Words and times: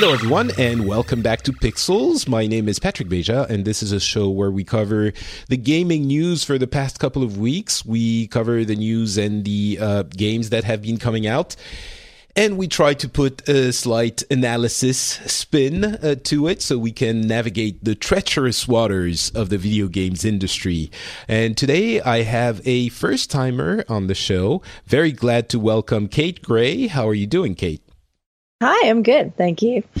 Hello, 0.00 0.14
everyone, 0.14 0.50
and 0.56 0.86
welcome 0.86 1.20
back 1.20 1.42
to 1.42 1.52
Pixels. 1.52 2.26
My 2.26 2.46
name 2.46 2.70
is 2.70 2.78
Patrick 2.78 3.10
Beja, 3.10 3.46
and 3.50 3.66
this 3.66 3.82
is 3.82 3.92
a 3.92 4.00
show 4.00 4.30
where 4.30 4.50
we 4.50 4.64
cover 4.64 5.12
the 5.48 5.58
gaming 5.58 6.06
news 6.06 6.42
for 6.42 6.56
the 6.56 6.66
past 6.66 6.98
couple 6.98 7.22
of 7.22 7.36
weeks. 7.36 7.84
We 7.84 8.26
cover 8.28 8.64
the 8.64 8.76
news 8.76 9.18
and 9.18 9.44
the 9.44 9.76
uh, 9.78 10.02
games 10.04 10.48
that 10.48 10.64
have 10.64 10.80
been 10.80 10.96
coming 10.96 11.26
out. 11.26 11.54
And 12.34 12.56
we 12.56 12.66
try 12.66 12.94
to 12.94 13.10
put 13.10 13.46
a 13.46 13.74
slight 13.74 14.22
analysis 14.30 14.98
spin 14.98 15.84
uh, 15.84 16.14
to 16.24 16.46
it 16.46 16.62
so 16.62 16.78
we 16.78 16.92
can 16.92 17.20
navigate 17.20 17.84
the 17.84 17.94
treacherous 17.94 18.66
waters 18.66 19.28
of 19.32 19.50
the 19.50 19.58
video 19.58 19.86
games 19.86 20.24
industry. 20.24 20.90
And 21.28 21.58
today 21.58 22.00
I 22.00 22.22
have 22.22 22.66
a 22.66 22.88
first 22.88 23.30
timer 23.30 23.84
on 23.86 24.06
the 24.06 24.14
show. 24.14 24.62
Very 24.86 25.12
glad 25.12 25.50
to 25.50 25.58
welcome 25.58 26.08
Kate 26.08 26.40
Gray. 26.40 26.86
How 26.86 27.06
are 27.06 27.12
you 27.12 27.26
doing, 27.26 27.54
Kate? 27.54 27.82
Hi, 28.62 28.88
I'm 28.90 29.02
good. 29.02 29.34
Thank 29.36 29.62
you. 29.62 29.82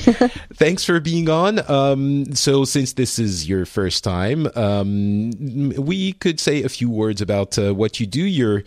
Thanks 0.54 0.84
for 0.84 1.00
being 1.00 1.30
on. 1.30 1.60
Um, 1.70 2.34
so, 2.34 2.66
since 2.66 2.92
this 2.92 3.18
is 3.18 3.48
your 3.48 3.64
first 3.64 4.04
time, 4.04 4.48
um, 4.54 5.70
we 5.70 6.12
could 6.12 6.38
say 6.38 6.62
a 6.62 6.68
few 6.68 6.90
words 6.90 7.22
about 7.22 7.58
uh, 7.58 7.74
what 7.74 8.00
you 8.00 8.06
do. 8.06 8.22
You're 8.22 8.64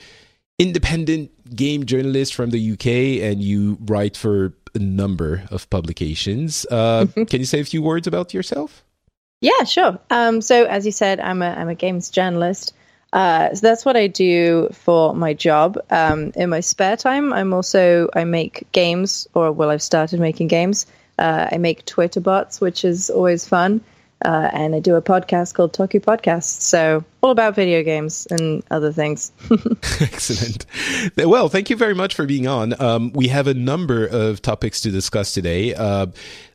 independent 0.57 1.55
game 1.55 1.85
journalist 1.85 2.33
from 2.33 2.49
the 2.49 2.71
UK, 2.71 3.21
and 3.23 3.43
you 3.43 3.77
write 3.81 4.17
for 4.17 4.55
a 4.73 4.79
number 4.79 5.43
of 5.51 5.69
publications. 5.69 6.65
Uh, 6.71 7.05
can 7.13 7.39
you 7.39 7.45
say 7.45 7.59
a 7.59 7.65
few 7.65 7.83
words 7.83 8.07
about 8.07 8.33
yourself? 8.33 8.83
Yeah, 9.41 9.63
sure. 9.63 9.99
Um, 10.09 10.41
so, 10.41 10.65
as 10.65 10.87
you 10.87 10.91
said, 10.91 11.19
I'm 11.19 11.43
a 11.43 11.49
I'm 11.49 11.69
a 11.69 11.75
games 11.75 12.09
journalist. 12.09 12.73
Uh, 13.13 13.53
so 13.53 13.61
that's 13.61 13.85
what 13.85 13.95
I 13.95 14.07
do 14.07 14.67
for 14.73 15.13
my 15.13 15.33
job. 15.33 15.77
Um, 15.91 16.31
in 16.35 16.49
my 16.49 16.61
spare 16.61 16.97
time, 16.97 17.31
I'm 17.31 17.53
also 17.53 18.09
I 18.13 18.23
make 18.23 18.65
games, 18.71 19.27
or 19.35 19.51
well, 19.51 19.69
I've 19.69 19.83
started 19.83 20.19
making 20.19 20.47
games. 20.47 20.87
Uh, 21.19 21.47
I 21.51 21.59
make 21.59 21.85
Twitter 21.85 22.19
bots, 22.19 22.59
which 22.59 22.83
is 22.83 23.11
always 23.11 23.47
fun, 23.47 23.81
uh, 24.25 24.49
and 24.51 24.73
I 24.73 24.79
do 24.79 24.95
a 24.95 25.01
podcast 25.01 25.53
called 25.53 25.73
Toku 25.73 26.01
Podcast. 26.01 26.61
So 26.61 27.05
all 27.21 27.29
about 27.29 27.53
video 27.53 27.83
games 27.83 28.25
and 28.31 28.63
other 28.71 28.91
things. 28.91 29.31
Excellent. 30.01 30.65
Well, 31.15 31.49
thank 31.49 31.69
you 31.69 31.75
very 31.75 31.93
much 31.93 32.15
for 32.15 32.25
being 32.25 32.47
on. 32.47 32.81
Um, 32.81 33.13
we 33.13 33.27
have 33.27 33.45
a 33.45 33.53
number 33.53 34.07
of 34.07 34.41
topics 34.41 34.81
to 34.81 34.91
discuss 34.91 35.35
today. 35.35 35.75
Uh, 35.75 36.07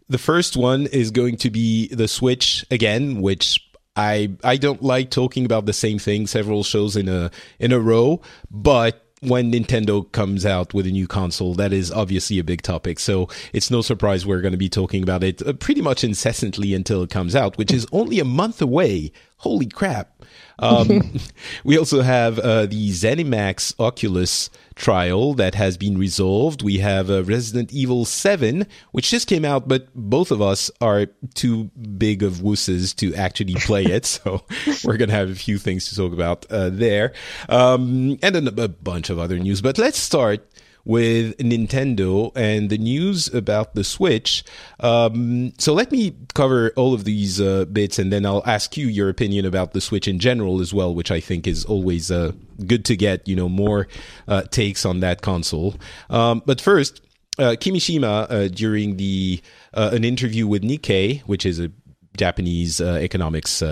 the 0.09 0.19
first 0.19 0.57
one 0.57 0.87
is 0.89 1.13
going 1.13 1.37
to 1.37 1.51
be 1.51 1.87
the 1.95 2.09
Switch 2.09 2.67
again, 2.69 3.21
which 3.23 3.68
I 3.99 4.31
I 4.45 4.57
don't 4.57 4.83
like 4.83 5.11
talking 5.11 5.45
about 5.45 5.67
the 5.67 5.73
same 5.73 5.99
thing 5.99 6.29
several 6.29 6.63
shows 6.63 6.97
in 6.97 7.09
a 7.09 7.31
in 7.59 7.73
a 7.73 7.81
row, 7.81 8.23
but 8.51 9.05
when 9.21 9.51
Nintendo 9.51 10.11
comes 10.13 10.47
out 10.47 10.73
with 10.73 10.87
a 10.87 10.93
new 10.93 11.09
console, 11.09 11.55
that 11.55 11.73
is 11.73 11.91
obviously 11.91 12.39
a 12.39 12.45
big 12.45 12.63
topic. 12.63 13.01
So 13.01 13.29
it's 13.53 13.69
no 13.71 13.83
surprise 13.83 14.25
we're 14.25 14.41
going 14.41 14.53
to 14.53 14.59
be 14.59 14.69
talking 14.69 15.03
about 15.03 15.25
it 15.25 15.45
uh, 15.45 15.53
pretty 15.55 15.83
much 15.83 16.05
incessantly 16.05 16.73
until 16.73 17.03
it 17.03 17.11
comes 17.11 17.35
out, 17.35 17.59
which 17.59 17.73
is 17.73 17.87
only 17.91 18.21
a 18.21 18.25
month 18.25 18.63
away. 18.63 19.11
Holy 19.39 19.67
crap. 19.67 20.25
Um, 20.59 21.21
we 21.65 21.79
also 21.79 22.03
have 22.03 22.41
uh, 22.41 22.67
the 22.67 22.91
ZeniMax 22.91 23.79
Oculus 23.79 24.51
trial 24.75 25.35
that 25.35 25.55
has 25.55 25.77
been 25.77 25.97
resolved. 25.97 26.63
We 26.63 26.79
have 26.79 27.09
uh, 27.09 27.23
Resident 27.23 27.73
Evil 27.73 28.05
7, 28.05 28.67
which 28.91 29.11
just 29.11 29.29
came 29.29 29.45
out, 29.45 29.69
but 29.69 29.89
both 29.95 30.33
of 30.33 30.43
us 30.43 30.73
are 30.81 31.07
too 31.35 31.71
big 31.97 32.25
of 32.25 32.35
wusses 32.35 32.95
to 32.97 33.15
actually 33.15 33.55
play 33.55 33.85
it. 33.85 34.07
so 34.07 34.45
we're 34.85 34.97
going 34.97 35.11
to 35.11 35.15
have 35.15 35.31
a 35.31 35.37
few 35.37 35.59
things 35.59 35.89
to 35.89 35.95
talk 35.95 36.13
about 36.13 36.45
uh, 36.51 36.71
there. 36.71 37.13
Um, 37.49 38.19
and 38.23 38.35
then 38.35 38.49
a 38.49 38.69
bunch 38.69 39.11
of 39.11 39.21
other 39.21 39.39
news. 39.39 39.63
But 39.63 39.79
let's 39.79 39.99
start 39.99 40.45
with 40.85 41.37
Nintendo 41.39 42.33
and 42.35 42.71
the 42.71 42.79
news 42.79 43.33
about 43.33 43.75
the 43.75 43.85
Switch. 43.85 44.45
Um, 44.81 45.53
so 45.59 45.75
let 45.75 45.93
me 45.93 46.17
cover 46.35 46.73
all 46.77 46.95
of 46.95 47.05
these 47.05 47.41
uh, 47.41 47.67
bits 47.67 47.99
and 47.99 48.13
then 48.13 48.25
I'll 48.25 48.43
ask 48.47 48.77
you 48.77 48.87
your 48.87 49.09
opinion 49.09 49.45
about 49.45 49.73
the 49.73 49.81
Switch 49.81 50.09
in 50.09 50.19
general 50.19 50.61
as 50.61 50.73
well, 50.73 50.95
which 50.95 51.11
I 51.11 51.21
think 51.21 51.47
is 51.47 51.65
always 51.65 52.11
uh, 52.11 52.33
good 52.67 52.85
to 52.87 52.97
get, 52.97 53.27
you 53.29 53.37
know, 53.37 53.49
more 53.49 53.89
uh, 54.27 54.43
takes 54.43 54.85
on 54.85 55.01
that 55.01 55.23
console. 55.23 55.75
Um, 56.11 56.43
but 56.47 56.61
first, 56.61 57.03
uh, 57.39 57.55
Kimishima, 57.59 58.27
uh, 58.31 58.49
during 58.49 58.97
the 58.97 59.41
uh, 59.73 59.91
an 59.93 60.05
interview 60.05 60.47
with 60.47 60.63
Nikkei, 60.63 61.21
which 61.23 61.47
is 61.47 61.61
a 61.61 61.71
Japanese 62.17 62.81
economics 62.81 63.63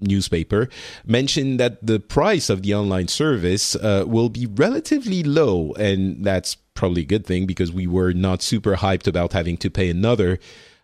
newspaper 0.00 0.68
mentioned 1.06 1.58
that 1.60 1.84
the 1.84 2.00
price 2.00 2.48
of 2.50 2.62
the 2.62 2.74
online 2.74 3.08
service 3.08 3.74
uh, 3.76 4.04
will 4.06 4.28
be 4.28 4.46
relatively 4.46 5.22
low, 5.22 5.72
and 5.72 6.24
that's 6.24 6.54
probably 6.74 7.02
a 7.02 7.06
good 7.06 7.26
thing 7.26 7.46
because 7.46 7.72
we 7.72 7.86
were 7.86 8.12
not 8.12 8.42
super 8.42 8.76
hyped 8.76 9.06
about 9.06 9.32
having 9.32 9.56
to 9.58 9.70
pay 9.70 9.90
another. 9.90 10.38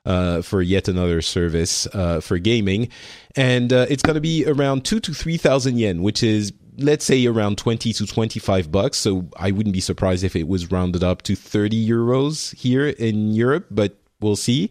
Uh, 0.07 0.43
for 0.43 0.61
yet 0.61 0.87
another 0.87 1.23
service 1.23 1.87
uh, 1.95 2.21
for 2.21 2.37
gaming, 2.37 2.91
and 3.37 3.73
uh, 3.73 3.87
it's 3.89 4.03
going 4.03 4.13
to 4.13 4.21
be 4.21 4.45
around 4.45 4.85
two 4.85 5.01
to 5.01 5.15
three 5.15 5.39
thousand 5.39 5.79
yen, 5.79 6.03
which 6.03 6.23
is 6.23 6.53
let's 6.79 7.05
say 7.05 7.25
around 7.27 7.59
20 7.59 7.93
to 7.93 8.07
25 8.07 8.71
bucks. 8.71 8.99
So 8.99 9.27
I 9.37 9.51
wouldn't 9.51 9.73
be 9.73 9.81
surprised 9.81 10.25
if 10.25 10.37
it 10.37 10.49
was 10.49 10.71
rounded 10.71 11.03
up 11.03 11.23
to 11.23 11.35
30 11.35 11.89
euros 11.89 12.55
here 12.55 12.89
in 12.89 13.33
Europe, 13.33 13.67
but 13.71 13.97
we'll 14.21 14.37
see. 14.37 14.71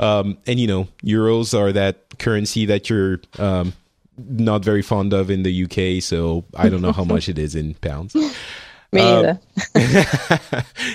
Um, 0.00 0.38
and 0.46 0.58
you 0.58 0.66
know, 0.66 0.88
euros 1.04 1.56
are 1.56 1.72
that 1.72 2.18
currency 2.18 2.66
that 2.66 2.90
you're 2.90 3.20
um, 3.38 3.72
not 4.16 4.64
very 4.64 4.82
fond 4.82 5.12
of 5.12 5.30
in 5.30 5.42
the 5.42 5.64
UK, 5.64 6.02
so 6.02 6.44
I 6.54 6.68
don't 6.68 6.82
know 6.82 6.92
how 6.92 7.04
much 7.04 7.28
it 7.28 7.38
is 7.38 7.54
in 7.54 7.74
pounds. 7.74 8.16
Me 8.94 9.00
um, 9.00 9.38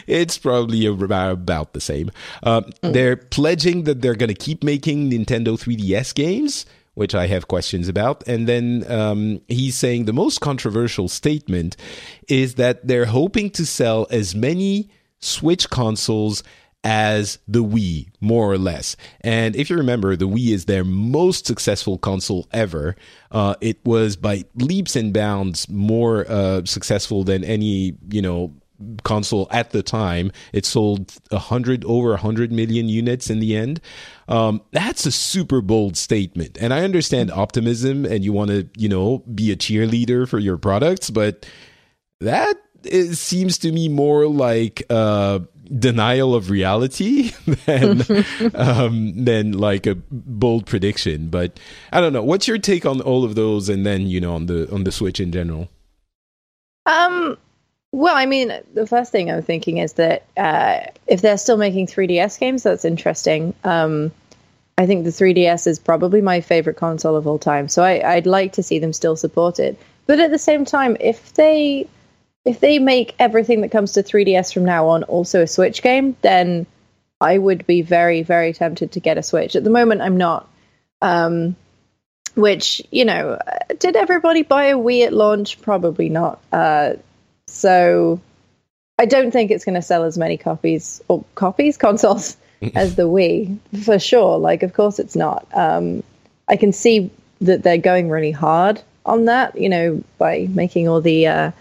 it's 0.08 0.38
probably 0.38 0.86
about, 0.86 1.34
about 1.34 1.74
the 1.74 1.82
same. 1.82 2.12
Um, 2.44 2.64
mm. 2.82 2.94
They're 2.94 3.18
pledging 3.18 3.84
that 3.84 4.02
they're 4.02 4.16
going 4.16 4.30
to 4.30 4.34
keep 4.34 4.64
making 4.64 5.12
Nintendo 5.12 5.60
3DS 5.60 6.16
games, 6.16 6.66
which 6.94 7.14
I 7.14 7.28
have 7.28 7.50
questions 7.50 7.90
about. 7.90 8.26
And 8.26 8.48
then 8.48 8.90
um, 8.90 9.42
he's 9.50 9.78
saying 9.78 10.06
the 10.06 10.14
most 10.14 10.40
controversial 10.40 11.10
statement 11.10 11.76
is 12.30 12.56
that 12.56 12.88
they're 12.88 13.06
hoping 13.06 13.50
to 13.52 13.66
sell 13.66 14.08
as 14.10 14.34
many 14.34 14.90
Switch 15.20 15.70
consoles 15.70 16.42
as 16.84 17.40
the 17.48 17.64
Wii, 17.64 18.10
more 18.22 18.52
or 18.52 18.58
less. 18.58 18.96
And 19.22 19.56
if 19.56 19.70
you 19.70 19.76
remember, 19.76 20.16
the 20.16 20.28
Wii 20.28 20.54
is 20.54 20.66
their 20.66 20.84
most 20.84 21.46
successful 21.46 21.98
console 21.98 22.48
ever. 22.52 22.96
Uh, 23.32 23.56
it 23.60 23.78
was 23.86 24.16
by 24.16 24.46
leaps 24.56 24.96
and 24.96 25.14
bounds 25.14 25.68
more 25.70 26.26
uh, 26.30 26.64
successful 26.66 27.24
than 27.24 27.44
any, 27.44 27.96
you 28.10 28.22
know, 28.22 28.54
console 29.04 29.48
at 29.52 29.72
the 29.72 29.84
time. 29.84 30.32
It 30.54 30.66
sold 30.66 31.14
a 31.32 31.38
hundred 31.38 31.84
over 31.86 32.14
a 32.14 32.18
hundred 32.18 32.52
million 32.52 32.88
units 32.88 33.30
in 33.30 33.40
the 33.40 33.56
end. 33.56 33.82
Um, 34.28 34.62
that's 34.72 35.06
a 35.06 35.12
super 35.12 35.62
bold 35.62 35.98
statement, 35.98 36.58
and 36.62 36.74
I 36.74 36.84
understand 36.84 37.32
optimism, 37.32 38.06
and 38.06 38.24
you 38.24 38.32
want 38.32 38.52
to, 38.52 38.70
you 38.78 38.88
know, 38.88 39.20
be 39.20 39.52
a 39.52 39.56
cheerleader 39.56 40.28
for 40.28 40.40
your 40.40 40.58
products, 40.58 41.10
but 41.10 41.46
that 42.22 42.56
it 42.84 43.16
seems 43.16 43.58
to 43.60 43.72
me 43.72 43.90
more 43.90 44.28
like 44.28 44.84
uh, 44.90 45.40
denial 45.78 46.36
of 46.36 46.50
reality 46.50 47.32
than 47.66 48.02
um, 48.56 49.26
than 49.26 49.54
like 49.54 49.86
a 49.88 49.96
bold 49.96 50.66
prediction. 50.66 51.30
But 51.30 51.60
I 51.92 52.02
don't 52.02 52.14
know. 52.14 52.24
What's 52.24 52.48
your 52.48 52.58
take 52.58 52.86
on 52.86 53.02
all 53.02 53.24
of 53.24 53.36
those, 53.36 53.70
and 53.70 53.86
then 53.86 54.08
you 54.08 54.22
know 54.22 54.36
on 54.36 54.46
the 54.48 54.72
on 54.74 54.84
the 54.84 54.92
Switch 54.92 55.20
in 55.20 55.32
general? 55.32 55.70
Um. 56.86 57.38
Well, 57.92 58.16
I 58.16 58.28
mean, 58.28 58.54
the 58.76 58.86
first 58.86 59.12
thing 59.12 59.32
I'm 59.32 59.42
thinking 59.42 59.80
is 59.80 59.94
that 59.94 60.24
uh, 60.38 60.82
if 61.08 61.22
they're 61.22 61.40
still 61.40 61.58
making 61.58 61.88
3DS 61.88 62.40
games, 62.40 62.62
that's 62.62 62.86
interesting. 62.86 63.56
Um, 63.64 64.12
I 64.78 64.86
think 64.86 65.06
the 65.06 65.10
3DS 65.10 65.66
is 65.66 65.80
probably 65.80 66.22
my 66.22 66.40
favorite 66.40 66.78
console 66.78 67.16
of 67.16 67.26
all 67.26 67.40
time. 67.40 67.68
So 67.68 67.84
I, 67.84 68.14
I'd 68.14 68.28
like 68.28 68.54
to 68.54 68.64
see 68.64 68.78
them 68.78 68.94
still 68.94 69.16
support 69.16 69.60
it. 69.60 69.80
But 70.06 70.20
at 70.20 70.30
the 70.30 70.38
same 70.38 70.66
time, 70.66 70.98
if 71.00 71.34
they 71.34 71.88
if 72.46 72.60
they 72.60 72.80
make 72.80 73.16
everything 73.20 73.62
that 73.62 73.72
comes 73.72 73.94
to 73.94 74.04
3DS 74.04 74.54
from 74.54 74.66
now 74.66 74.88
on 74.88 75.04
also 75.04 75.42
a 75.42 75.48
Switch 75.48 75.82
game, 75.82 76.16
then 76.22 76.66
I 77.22 77.38
would 77.38 77.68
be 77.68 77.82
very, 77.82 78.24
very 78.24 78.54
tempted 78.54 78.94
to 78.94 79.00
get 79.00 79.18
a 79.18 79.24
Switch. 79.24 79.56
At 79.56 79.64
the 79.64 79.70
moment, 79.70 80.02
I'm 80.02 80.18
not. 80.18 80.48
Um, 81.02 81.56
which, 82.36 82.82
you 82.92 83.06
know, 83.06 83.40
did 83.80 83.96
everybody 83.96 84.44
buy 84.44 84.66
a 84.66 84.78
Wii 84.78 85.06
at 85.06 85.14
launch? 85.14 85.62
Probably 85.62 86.10
not. 86.10 86.42
Uh, 86.52 86.94
so 87.48 88.22
I 88.98 89.06
don't 89.06 89.32
think 89.32 89.52
it's 89.52 89.66
going 89.66 89.76
to 89.76 89.82
sell 89.82 90.04
as 90.04 90.18
many 90.18 90.38
copies 90.38 91.02
or 91.08 91.24
copies, 91.36 91.78
consoles 91.86 92.38
as 92.76 92.96
the 92.96 93.08
Wii 93.10 93.58
for 93.84 94.00
sure. 94.00 94.38
Like, 94.38 94.64
of 94.64 94.74
course, 94.74 95.00
it's 95.00 95.16
not. 95.16 95.46
Um, 95.54 96.04
I 96.48 96.56
can 96.56 96.72
see 96.72 97.10
that 97.42 97.64
they're 97.64 97.78
going 97.78 98.10
really 98.10 98.32
hard 98.32 98.82
on 99.06 99.26
that, 99.26 99.58
you 99.58 99.70
know, 99.70 100.04
by 100.18 100.48
making 100.50 100.88
all 100.88 101.02
the 101.02 101.28
uh, 101.28 101.52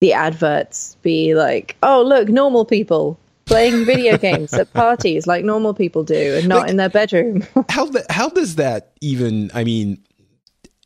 the 0.00 0.12
adverts 0.12 0.96
be 1.02 1.34
like, 1.34 1.76
"Oh, 1.82 2.02
look, 2.02 2.28
normal 2.28 2.64
people 2.64 3.18
playing 3.44 3.84
video 3.84 4.18
games 4.28 4.52
at 4.54 4.72
parties 4.72 5.26
like 5.26 5.44
normal 5.44 5.74
people 5.74 6.04
do, 6.04 6.36
and 6.36 6.48
not 6.48 6.62
like, 6.62 6.70
in 6.70 6.76
their 6.76 6.88
bedroom." 6.88 7.44
how 7.68 7.86
the, 7.86 8.04
how 8.10 8.28
does 8.28 8.56
that 8.56 8.92
even? 9.00 9.50
I 9.54 9.64
mean. 9.64 10.02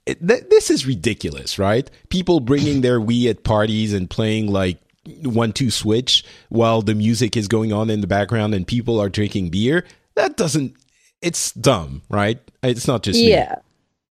It, 0.07 0.27
th- 0.27 0.45
this 0.49 0.71
is 0.71 0.87
ridiculous, 0.87 1.59
right? 1.59 1.89
People 2.09 2.41
bringing 2.41 2.81
their 2.81 2.99
Wii 2.99 3.29
at 3.29 3.45
parties 3.45 3.93
and 3.93 4.09
playing 4.09 4.51
like 4.51 4.79
one 5.23 5.53
two 5.53 5.71
switch 5.71 6.25
while 6.49 6.83
the 6.83 6.95
music 6.95 7.37
is 7.37 7.49
going 7.49 7.73
on 7.73 7.91
in 7.91 8.01
the 8.01 8.07
background 8.07 8.55
and 8.55 8.67
people 8.67 9.01
are 9.01 9.09
drinking 9.09 9.49
beer 9.49 9.85
that 10.15 10.37
doesn't 10.37 10.75
it's 11.23 11.53
dumb 11.53 12.03
right 12.11 12.39
it's 12.63 12.87
not 12.87 13.03
just 13.03 13.19
yeah 13.19 13.51
me. 13.51 13.61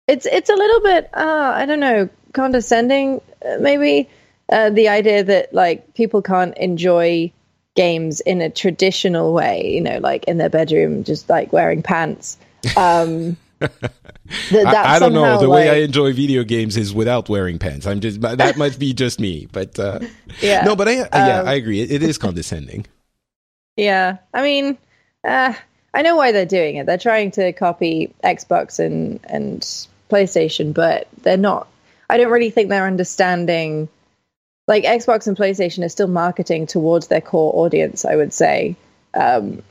it's 0.08 0.26
it's 0.26 0.50
a 0.50 0.54
little 0.54 0.80
bit 0.80 1.10
uh 1.14 1.52
i 1.54 1.64
don't 1.64 1.80
know 1.80 2.08
condescending 2.32 3.20
uh, 3.46 3.56
maybe 3.60 4.08
uh, 4.54 4.70
the 4.70 4.88
idea 4.88 5.24
that 5.24 5.52
like 5.52 5.94
people 5.94 6.22
can't 6.22 6.56
enjoy 6.58 7.30
games 7.74 8.20
in 8.20 8.40
a 8.40 8.48
traditional 8.48 9.32
way 9.32 9.68
you 9.74 9.80
know 9.80 9.98
like 9.98 10.24
in 10.24 10.38
their 10.38 10.48
bedroom 10.48 11.02
just 11.02 11.28
like 11.28 11.52
wearing 11.52 11.82
pants 11.82 12.38
um 12.76 13.36
I, 14.50 14.96
I, 14.96 14.98
don't 14.98 15.12
know. 15.12 15.38
The 15.38 15.46
like, 15.46 15.56
way 15.56 15.70
I 15.70 15.74
enjoy 15.84 16.12
video 16.12 16.44
games 16.44 16.76
is 16.76 16.94
without 16.94 17.28
wearing 17.28 17.58
pants. 17.58 17.86
I'm 17.86 18.00
just 18.00 18.20
that 18.20 18.56
might 18.56 18.78
be 18.78 18.92
just 18.92 19.20
me, 19.20 19.46
but 19.52 19.78
uh, 19.78 20.00
yeah, 20.40 20.64
no, 20.64 20.74
but 20.74 20.88
I, 20.88 21.00
uh, 21.00 21.08
yeah, 21.12 21.40
um, 21.40 21.48
I 21.48 21.54
agree. 21.54 21.80
It, 21.80 21.90
it 21.92 22.02
is 22.02 22.18
condescending. 22.18 22.86
Yeah, 23.76 24.18
I 24.32 24.42
mean, 24.42 24.78
uh, 25.24 25.54
I 25.92 26.02
know 26.02 26.16
why 26.16 26.32
they're 26.32 26.46
doing 26.46 26.76
it. 26.76 26.86
They're 26.86 26.98
trying 26.98 27.30
to 27.32 27.52
copy 27.52 28.14
Xbox 28.24 28.78
and 28.78 29.20
and 29.24 29.62
PlayStation, 30.10 30.72
but 30.72 31.06
they're 31.22 31.36
not. 31.36 31.68
I 32.08 32.16
don't 32.16 32.32
really 32.32 32.50
think 32.50 32.68
they're 32.68 32.86
understanding. 32.86 33.88
Like 34.66 34.84
Xbox 34.84 35.26
and 35.26 35.36
PlayStation 35.36 35.84
are 35.84 35.90
still 35.90 36.08
marketing 36.08 36.66
towards 36.66 37.08
their 37.08 37.20
core 37.20 37.52
audience. 37.54 38.04
I 38.04 38.16
would 38.16 38.32
say. 38.32 38.76
Um, 39.14 39.62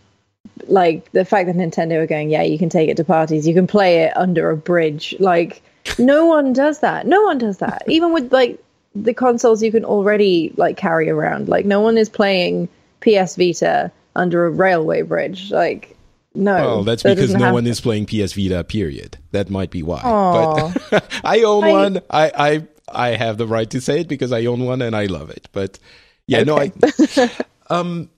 like 0.67 1.11
the 1.11 1.25
fact 1.25 1.47
that 1.47 1.55
Nintendo 1.55 1.97
are 2.01 2.07
going, 2.07 2.29
yeah, 2.29 2.43
you 2.43 2.57
can 2.57 2.69
take 2.69 2.89
it 2.89 2.97
to 2.97 3.03
parties, 3.03 3.47
you 3.47 3.53
can 3.53 3.67
play 3.67 4.03
it 4.03 4.15
under 4.15 4.49
a 4.49 4.57
bridge. 4.57 5.15
Like 5.19 5.61
no 5.97 6.25
one 6.25 6.53
does 6.53 6.79
that. 6.79 7.07
No 7.07 7.23
one 7.23 7.37
does 7.37 7.57
that. 7.59 7.83
Even 7.87 8.13
with 8.13 8.31
like 8.31 8.63
the 8.95 9.13
consoles 9.13 9.63
you 9.63 9.71
can 9.71 9.85
already 9.85 10.53
like 10.57 10.77
carry 10.77 11.09
around. 11.09 11.47
Like 11.47 11.65
no 11.65 11.81
one 11.81 11.97
is 11.97 12.09
playing 12.09 12.69
PS 13.01 13.35
Vita 13.35 13.91
under 14.15 14.45
a 14.45 14.49
railway 14.49 15.01
bridge. 15.01 15.51
Like 15.51 15.97
no. 16.35 16.57
Oh, 16.57 16.83
that's 16.83 17.03
that 17.03 17.15
because 17.15 17.33
no 17.35 17.53
one 17.53 17.67
is 17.67 17.81
playing 17.81 18.05
PS 18.05 18.33
Vita. 18.33 18.63
Period. 18.63 19.17
That 19.31 19.49
might 19.49 19.71
be 19.71 19.83
why. 19.83 20.01
Aww. 20.01 20.89
But 20.89 21.19
I 21.23 21.41
own 21.41 21.63
I, 21.63 21.71
one. 21.71 22.01
I, 22.09 22.31
I 22.35 22.67
I 22.91 23.09
have 23.09 23.37
the 23.37 23.47
right 23.47 23.69
to 23.69 23.81
say 23.81 24.01
it 24.01 24.07
because 24.07 24.31
I 24.31 24.45
own 24.45 24.65
one 24.65 24.81
and 24.81 24.95
I 24.95 25.05
love 25.05 25.29
it. 25.29 25.47
But 25.51 25.79
yeah, 26.27 26.39
okay. 26.39 26.45
no, 26.45 26.57
I 26.57 27.31
um 27.69 28.09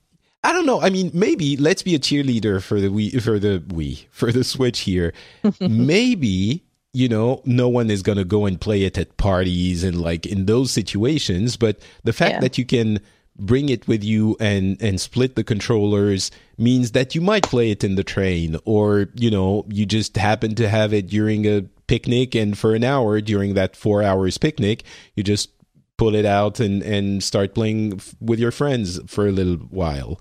I 0.44 0.53
don't 0.53 0.67
know. 0.67 0.79
I 0.79 0.91
mean, 0.91 1.09
maybe 1.13 1.57
let's 1.57 1.81
be 1.81 1.95
a 1.95 2.00
cheerleader 2.00 2.62
for 2.62 2.79
the 2.79 2.89
Wii, 2.89 3.19
for 3.21 3.39
the 3.39 3.63
Wii, 3.67 4.06
for 4.12 4.31
the 4.31 4.44
Switch 4.44 4.81
here. 4.81 5.13
maybe 5.59 6.63
you 6.94 7.09
know, 7.09 7.41
no 7.44 7.67
one 7.67 7.89
is 7.89 8.01
going 8.01 8.17
to 8.17 8.23
go 8.23 8.45
and 8.45 8.62
play 8.62 8.83
it 8.83 8.97
at 8.97 9.17
parties 9.17 9.83
and 9.83 10.00
like 10.00 10.25
in 10.25 10.45
those 10.45 10.71
situations. 10.71 11.57
But 11.57 11.79
the 12.06 12.13
fact 12.13 12.35
yeah. 12.35 12.39
that 12.39 12.57
you 12.57 12.63
can 12.63 13.01
bring 13.38 13.67
it 13.67 13.85
with 13.85 14.01
you 14.01 14.38
and 14.39 14.81
and 14.81 15.01
split 15.01 15.35
the 15.35 15.44
controllers 15.44 16.31
means 16.57 16.91
that 16.91 17.13
you 17.13 17.19
might 17.19 17.44
play 17.44 17.69
it 17.69 17.83
in 17.83 17.95
the 17.95 18.03
train 18.03 18.56
or 18.63 19.09
you 19.15 19.29
know 19.29 19.65
you 19.67 19.85
just 19.85 20.15
happen 20.15 20.56
to 20.56 20.69
have 20.69 20.94
it 20.94 21.07
during 21.07 21.45
a 21.45 21.65
picnic 21.88 22.36
and 22.36 22.58
for 22.58 22.74
an 22.74 22.84
hour 22.84 23.22
during 23.22 23.54
that 23.54 23.76
four 23.76 24.02
hours 24.02 24.38
picnic 24.38 24.84
you 25.16 25.24
just 25.24 25.50
pull 25.98 26.16
it 26.16 26.26
out 26.26 26.60
and 26.60 26.82
and 26.84 27.24
start 27.24 27.56
playing 27.56 28.02
with 28.20 28.40
your 28.40 28.52
friends 28.52 29.00
for 29.08 29.28
a 29.28 29.32
little 29.32 29.56
while. 29.56 30.20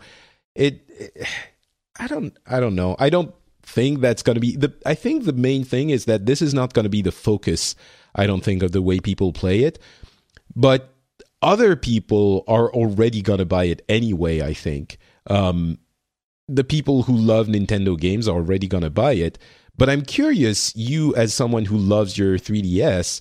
It, 0.55 0.85
it 0.89 1.27
I 1.99 2.07
don't 2.07 2.37
I 2.47 2.61
don't 2.61 2.75
know. 2.75 2.97
I 2.99 3.11
don't 3.11 3.35
think 3.63 4.01
that's 4.01 4.23
going 4.23 4.35
to 4.35 4.41
be 4.41 4.57
the 4.57 4.73
I 4.87 4.95
think 4.95 5.25
the 5.25 5.33
main 5.33 5.65
thing 5.65 5.91
is 5.91 6.05
that 6.05 6.27
this 6.27 6.43
is 6.43 6.55
not 6.55 6.75
going 6.75 6.85
to 6.85 6.91
be 6.91 7.03
the 7.03 7.13
focus 7.13 7.75
I 8.15 8.27
don't 8.27 8.45
think 8.45 8.63
of 8.63 8.73
the 8.73 8.83
way 8.83 9.01
people 9.01 9.33
play 9.33 9.61
it. 9.61 9.79
But 10.55 10.95
other 11.43 11.77
people 11.77 12.45
are 12.47 12.73
already 12.73 13.21
going 13.21 13.41
to 13.41 13.45
buy 13.45 13.65
it 13.65 13.83
anyway, 13.89 14.41
I 14.41 14.55
think. 14.55 14.99
Um, 15.27 15.79
the 16.49 16.65
people 16.65 17.03
who 17.03 17.17
love 17.17 17.49
Nintendo 17.49 17.99
games 17.99 18.29
are 18.29 18.37
already 18.37 18.69
going 18.69 18.85
to 18.85 18.91
buy 18.91 19.15
it. 19.15 19.39
But 19.77 19.91
I'm 19.91 20.03
curious, 20.03 20.75
you 20.77 21.15
as 21.17 21.35
someone 21.35 21.65
who 21.65 21.77
loves 21.77 22.17
your 22.17 22.39
3DS, 22.39 23.21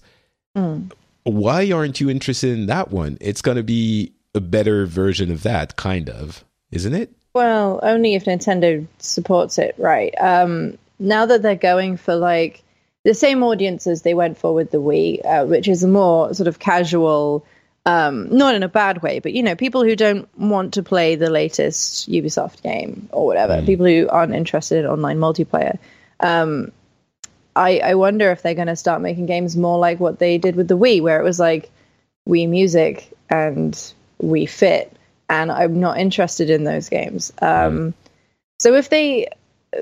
mm 0.56 0.92
why 1.24 1.72
aren't 1.72 2.02
you 2.02 2.10
interested 2.10 2.58
in 2.58 2.66
that 2.68 2.92
one? 2.92 3.18
It's 3.22 3.42
going 3.42 3.58
to 3.58 3.64
be 3.64 4.14
a 4.36 4.42
better 4.42 4.86
version 4.86 5.32
of 5.32 5.44
that, 5.44 5.76
kind 5.76 6.10
of, 6.10 6.44
isn't 6.72 6.94
it? 6.94 7.12
Well, 7.34 7.80
only 7.82 8.16
if 8.16 8.26
Nintendo 8.26 8.86
supports 9.00 9.58
it, 9.58 9.76
right? 9.78 10.14
Um, 10.20 10.78
now 11.00 11.26
that 11.26 11.42
they're 11.42 11.56
going 11.56 11.98
for 11.98 12.16
like 12.16 12.64
the 13.04 13.14
same 13.14 13.44
audiences 13.44 14.02
they 14.02 14.14
went 14.14 14.38
for 14.38 14.54
with 14.54 14.72
the 14.72 14.82
Wii, 14.82 15.26
uh, 15.26 15.46
which 15.46 15.68
is 15.68 15.84
a 15.84 15.88
more 15.88 16.34
sort 16.34 16.48
of 16.48 16.60
casual, 16.60 17.46
um, 17.86 18.36
not 18.36 18.56
in 18.56 18.64
a 18.64 18.70
bad 18.70 19.02
way, 19.02 19.20
but 19.20 19.34
you 19.34 19.44
know, 19.44 19.56
people 19.56 19.84
who 19.84 19.96
don't 19.96 20.28
want 20.38 20.74
to 20.76 20.84
play 20.84 21.16
the 21.16 21.30
latest 21.30 22.10
Ubisoft 22.10 22.62
game 22.62 23.10
or 23.12 23.26
whatever, 23.26 23.54
mm. 23.54 23.66
people 23.66 23.86
who 23.86 24.08
aren't 24.10 24.34
interested 24.36 24.80
in 24.80 24.86
online 24.86 25.20
multiplayer. 25.20 25.78
Um, 26.24 26.72
I, 27.56 27.80
I 27.80 27.96
wonder 27.96 28.32
if 28.32 28.42
they're 28.42 28.56
going 28.56 28.68
to 28.68 28.76
start 28.76 29.02
making 29.02 29.28
games 29.28 29.56
more 29.56 29.78
like 29.78 30.00
what 30.00 30.20
they 30.20 30.38
did 30.38 30.56
with 30.56 30.68
the 30.68 30.78
Wii, 30.78 31.02
where 31.02 31.20
it 31.20 31.24
was 31.24 31.40
like 31.40 31.70
Wii 32.28 32.50
Music 32.50 33.12
and 33.30 33.74
Wii 34.22 34.50
Fit, 34.50 34.96
and 35.30 35.52
I'm 35.52 35.80
not 35.80 36.00
interested 36.00 36.50
in 36.50 36.64
those 36.64 36.90
games. 36.90 37.32
Um, 37.42 37.94
so 38.60 38.74
if 38.74 38.90
they, 38.90 39.28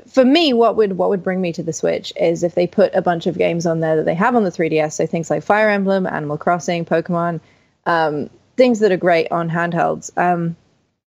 for 0.07 0.25
me, 0.25 0.53
what 0.53 0.75
would 0.75 0.97
what 0.97 1.09
would 1.09 1.23
bring 1.23 1.39
me 1.39 1.53
to 1.53 1.63
the 1.63 1.73
Switch 1.73 2.11
is 2.19 2.43
if 2.43 2.55
they 2.55 2.67
put 2.67 2.93
a 2.95 3.01
bunch 3.01 3.27
of 3.27 3.37
games 3.37 3.65
on 3.65 3.79
there 3.79 3.97
that 3.97 4.05
they 4.05 4.15
have 4.15 4.35
on 4.35 4.43
the 4.43 4.51
3DS, 4.51 4.93
so 4.93 5.05
things 5.05 5.29
like 5.29 5.43
Fire 5.43 5.69
Emblem, 5.69 6.05
Animal 6.05 6.37
Crossing, 6.37 6.83
Pokemon, 6.83 7.39
um, 7.85 8.29
things 8.57 8.79
that 8.79 8.91
are 8.91 8.97
great 8.97 9.31
on 9.31 9.49
handhelds. 9.49 10.15
Um, 10.17 10.57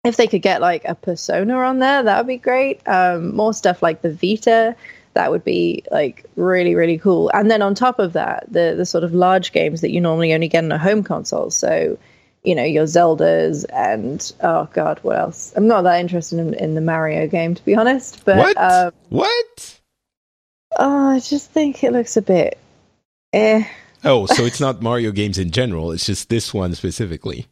if 0.04 0.16
they 0.16 0.26
could 0.26 0.43
get 0.43 0.61
like 0.61 0.85
a 0.85 0.95
Persona 0.95 1.57
on 1.57 1.78
there, 1.78 2.02
that 2.02 2.19
would 2.19 2.26
be 2.28 2.37
great. 2.37 2.87
Um, 2.87 3.35
more 3.35 3.54
stuff 3.54 3.83
like 3.83 4.02
the 4.02 4.12
Vita 4.12 4.76
that 5.14 5.30
would 5.30 5.44
be 5.44 5.85
like 5.90 6.25
really 6.37 6.75
really 6.75 6.99
cool. 6.99 7.30
And 7.33 7.50
then 7.50 7.62
on 7.62 7.75
top 7.75 7.99
of 7.99 8.12
that 8.12 8.44
the 8.49 8.75
the 8.76 8.87
sort 8.87 9.04
of 9.04 9.14
large 9.14 9.52
games 9.52 9.80
that 9.80 9.90
you 9.90 10.00
normally 10.00 10.35
only 10.35 10.49
get 10.49 10.64
on 10.64 10.73
a 10.73 10.78
home 10.78 11.02
console. 11.02 11.50
So 11.50 11.99
you 12.44 12.54
know 12.54 12.64
your 12.64 12.85
zeldas 12.85 13.64
and 13.73 14.33
oh 14.42 14.68
god 14.73 15.00
what 15.02 15.18
else? 15.18 15.52
I'm 15.56 15.66
not 15.66 15.83
that 15.83 16.00
interested 16.00 16.38
in, 16.38 16.54
in 16.54 16.75
the 16.75 16.80
mario 16.80 17.26
game 17.26 17.54
to 17.54 17.64
be 17.64 17.75
honest 17.75 18.25
but 18.25 18.37
what? 18.37 18.56
um, 18.56 18.92
what? 19.09 19.80
oh 20.78 21.09
i 21.11 21.21
just 21.21 21.50
think 21.50 21.83
it 21.83 21.92
looks 21.92 22.16
a 22.16 22.23
bit 22.23 22.59
eh. 23.33 23.64
Oh 24.04 24.26
so 24.26 24.44
it's 24.44 24.61
not 24.61 24.83
mario 24.83 25.11
games 25.11 25.38
in 25.38 25.50
general 25.50 25.90
it's 25.90 26.06
just 26.06 26.28
this 26.28 26.52
one 26.52 26.75
specifically. 26.75 27.47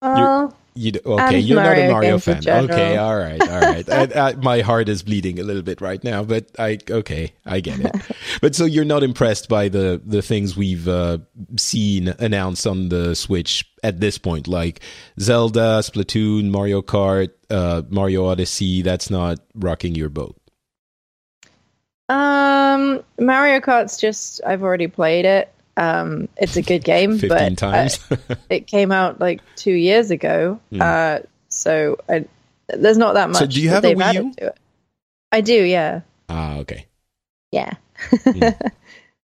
Oh 0.00 0.54
you 0.74 0.92
okay? 1.06 1.38
You're 1.38 1.60
Mario 1.62 1.82
not 1.82 1.88
a 1.88 1.92
Mario 1.92 2.18
fan. 2.18 2.48
Okay, 2.48 2.96
all 2.96 3.16
right, 3.16 3.40
all 3.40 3.60
right. 3.60 3.88
I, 3.88 4.30
I, 4.30 4.34
my 4.34 4.60
heart 4.60 4.88
is 4.88 5.02
bleeding 5.02 5.38
a 5.38 5.44
little 5.44 5.62
bit 5.62 5.80
right 5.80 6.02
now, 6.02 6.24
but 6.24 6.50
I 6.58 6.78
okay, 6.90 7.32
I 7.46 7.60
get 7.60 7.78
it. 7.80 7.94
but 8.40 8.56
so 8.56 8.64
you're 8.64 8.84
not 8.84 9.04
impressed 9.04 9.48
by 9.48 9.68
the 9.68 10.02
the 10.04 10.20
things 10.20 10.56
we've 10.56 10.88
uh, 10.88 11.18
seen 11.56 12.08
announced 12.18 12.66
on 12.66 12.88
the 12.88 13.14
Switch 13.14 13.64
at 13.84 14.00
this 14.00 14.18
point, 14.18 14.48
like 14.48 14.80
Zelda, 15.20 15.80
Splatoon, 15.80 16.50
Mario 16.50 16.82
Kart, 16.82 17.30
uh, 17.50 17.82
Mario 17.88 18.26
Odyssey. 18.26 18.82
That's 18.82 19.10
not 19.10 19.38
rocking 19.54 19.94
your 19.94 20.08
boat. 20.08 20.36
Um, 22.08 23.02
Mario 23.20 23.60
Kart's 23.60 23.96
just 23.96 24.40
I've 24.44 24.64
already 24.64 24.88
played 24.88 25.24
it. 25.24 25.53
Um, 25.76 26.28
it's 26.36 26.56
a 26.56 26.62
good 26.62 26.84
game, 26.84 27.18
but 27.28 27.56
times. 27.58 27.98
uh, 28.10 28.16
it 28.50 28.66
came 28.66 28.92
out 28.92 29.20
like 29.20 29.40
two 29.56 29.72
years 29.72 30.10
ago, 30.10 30.60
mm. 30.72 30.80
uh, 30.80 31.24
so 31.48 31.98
I, 32.08 32.26
there's 32.68 32.98
not 32.98 33.14
that 33.14 33.28
much. 33.30 33.38
So 33.38 33.46
do 33.46 33.60
you 33.60 33.70
have 33.70 33.84
a 33.84 33.94
Wii 33.94 34.40
U? 34.40 34.50
I 35.32 35.40
do, 35.40 35.54
yeah. 35.62 36.02
Ah, 36.28 36.58
okay. 36.58 36.86
Yeah. 37.50 37.74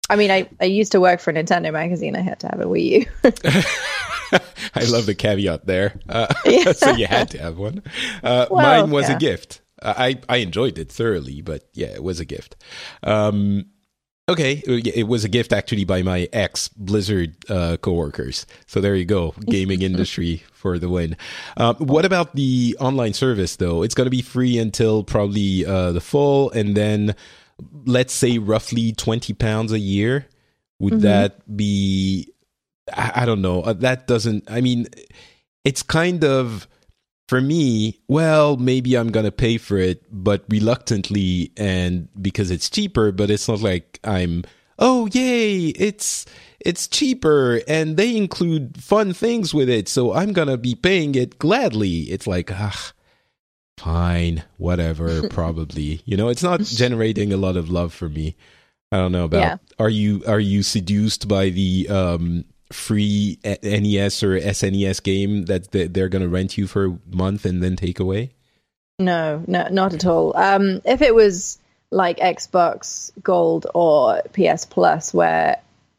I 0.09 0.15
mean, 0.15 0.29
I, 0.29 0.47
I 0.61 0.65
used 0.65 0.91
to 0.91 1.01
work 1.01 1.19
for 1.19 1.33
Nintendo 1.33 1.73
Magazine. 1.73 2.15
I 2.15 2.21
had 2.21 2.39
to 2.41 2.47
have 2.47 2.61
a 2.61 2.65
Wii 2.65 2.83
U. 2.91 3.05
I 4.75 4.83
love 4.83 5.05
the 5.05 5.15
caveat 5.15 5.65
there. 5.65 5.99
Uh, 6.07 6.33
Yeah. 6.45 6.71
so 6.73 6.91
you 6.91 7.07
had 7.07 7.29
to 7.31 7.39
have 7.39 7.57
one. 7.57 7.81
Uh, 8.23 8.45
Well, 8.49 8.61
mine 8.81 8.91
was 8.91 9.09
yeah. 9.09 9.15
a 9.15 9.19
gift. 9.19 9.61
I 9.81 10.19
I 10.29 10.37
enjoyed 10.37 10.77
it 10.77 10.91
thoroughly, 10.91 11.41
but 11.41 11.67
yeah, 11.73 11.87
it 11.87 12.03
was 12.03 12.19
a 12.19 12.25
gift. 12.25 12.55
Um, 13.03 13.65
okay, 14.29 14.63
uh, 14.67 14.79
it 14.93 15.07
was 15.07 15.23
a 15.23 15.29
gift 15.29 15.53
actually 15.53 15.85
by 15.85 16.01
my 16.01 16.27
ex 16.33 16.67
Blizzard 16.69 17.35
uh, 17.49 17.77
coworkers. 17.77 18.45
So 18.67 18.81
there 18.81 18.95
you 18.95 19.05
go, 19.05 19.33
gaming 19.45 19.81
industry 19.81 20.43
for 20.53 20.79
the 20.79 20.89
win. 20.89 21.17
Um, 21.57 21.75
what 21.77 22.05
about 22.05 22.35
the 22.35 22.75
online 22.79 23.13
service 23.13 23.55
though? 23.55 23.83
It's 23.83 23.95
going 23.95 24.05
to 24.05 24.11
be 24.11 24.21
free 24.21 24.57
until 24.57 25.03
probably 25.03 25.65
uh, 25.65 25.91
the 25.91 26.01
fall, 26.01 26.49
and 26.51 26.75
then 26.75 27.15
let's 27.85 28.13
say 28.13 28.37
roughly 28.37 28.91
twenty 28.91 29.33
pounds 29.33 29.71
a 29.71 29.79
year. 29.79 30.27
Would 30.79 31.01
that 31.01 31.55
be 31.55 32.33
I, 32.93 33.11
I 33.15 33.25
don't 33.25 33.41
know. 33.41 33.61
Uh, 33.61 33.73
that 33.73 34.07
doesn't. 34.07 34.49
I 34.49 34.61
mean, 34.61 34.87
it's 35.63 35.83
kind 35.83 36.23
of 36.23 36.67
for 37.27 37.41
me. 37.41 37.99
Well, 38.07 38.57
maybe 38.57 38.95
I'm 38.95 39.11
gonna 39.11 39.31
pay 39.31 39.57
for 39.57 39.77
it, 39.77 40.03
but 40.11 40.45
reluctantly, 40.49 41.51
and 41.57 42.07
because 42.21 42.51
it's 42.51 42.69
cheaper. 42.69 43.11
But 43.11 43.29
it's 43.29 43.47
not 43.47 43.61
like 43.61 43.99
I'm. 44.03 44.43
Oh, 44.77 45.07
yay! 45.07 45.67
It's 45.69 46.25
it's 46.59 46.87
cheaper, 46.87 47.61
and 47.67 47.97
they 47.97 48.15
include 48.15 48.81
fun 48.81 49.13
things 49.13 49.53
with 49.53 49.69
it, 49.69 49.87
so 49.87 50.13
I'm 50.13 50.33
gonna 50.33 50.57
be 50.57 50.75
paying 50.75 51.15
it 51.15 51.39
gladly. 51.39 52.01
It's 52.11 52.27
like 52.27 52.51
ah. 52.51 52.91
Fine, 53.77 54.43
whatever, 54.57 55.27
probably. 55.29 56.01
You 56.05 56.15
know, 56.15 56.29
it's 56.29 56.41
not 56.41 56.61
generating 56.61 57.33
a 57.33 57.37
lot 57.37 57.57
of 57.57 57.69
love 57.69 57.93
for 57.93 58.07
me. 58.07 58.35
I 58.91 58.97
don't 58.97 59.11
know 59.11 59.25
about. 59.25 59.39
Yeah. 59.39 59.57
Are 59.77 59.89
you 59.89 60.23
are 60.27 60.39
you 60.39 60.63
seduced 60.63 61.27
by 61.27 61.49
the 61.49 61.87
um, 61.89 62.45
free 62.71 63.37
NES 63.43 64.23
or 64.23 64.39
SNES 64.39 65.01
game 65.03 65.45
that 65.45 65.71
they- 65.71 65.87
they're 65.87 66.09
going 66.09 66.21
to 66.23 66.27
rent 66.29 66.57
you 66.57 66.67
for 66.67 66.85
a 66.85 66.97
month 67.11 67.45
and 67.45 67.61
then 67.63 67.75
take 67.75 67.99
away? 67.99 68.31
No, 68.99 69.43
no, 69.47 69.67
not 69.69 69.93
at 69.93 70.05
all. 70.05 70.35
Um, 70.37 70.81
if 70.85 71.01
it 71.01 71.13
was 71.13 71.57
like 71.91 72.17
Xbox 72.17 73.11
Gold 73.21 73.67
or 73.73 74.21
PS 74.33 74.65
Plus, 74.65 75.13
where 75.13 75.57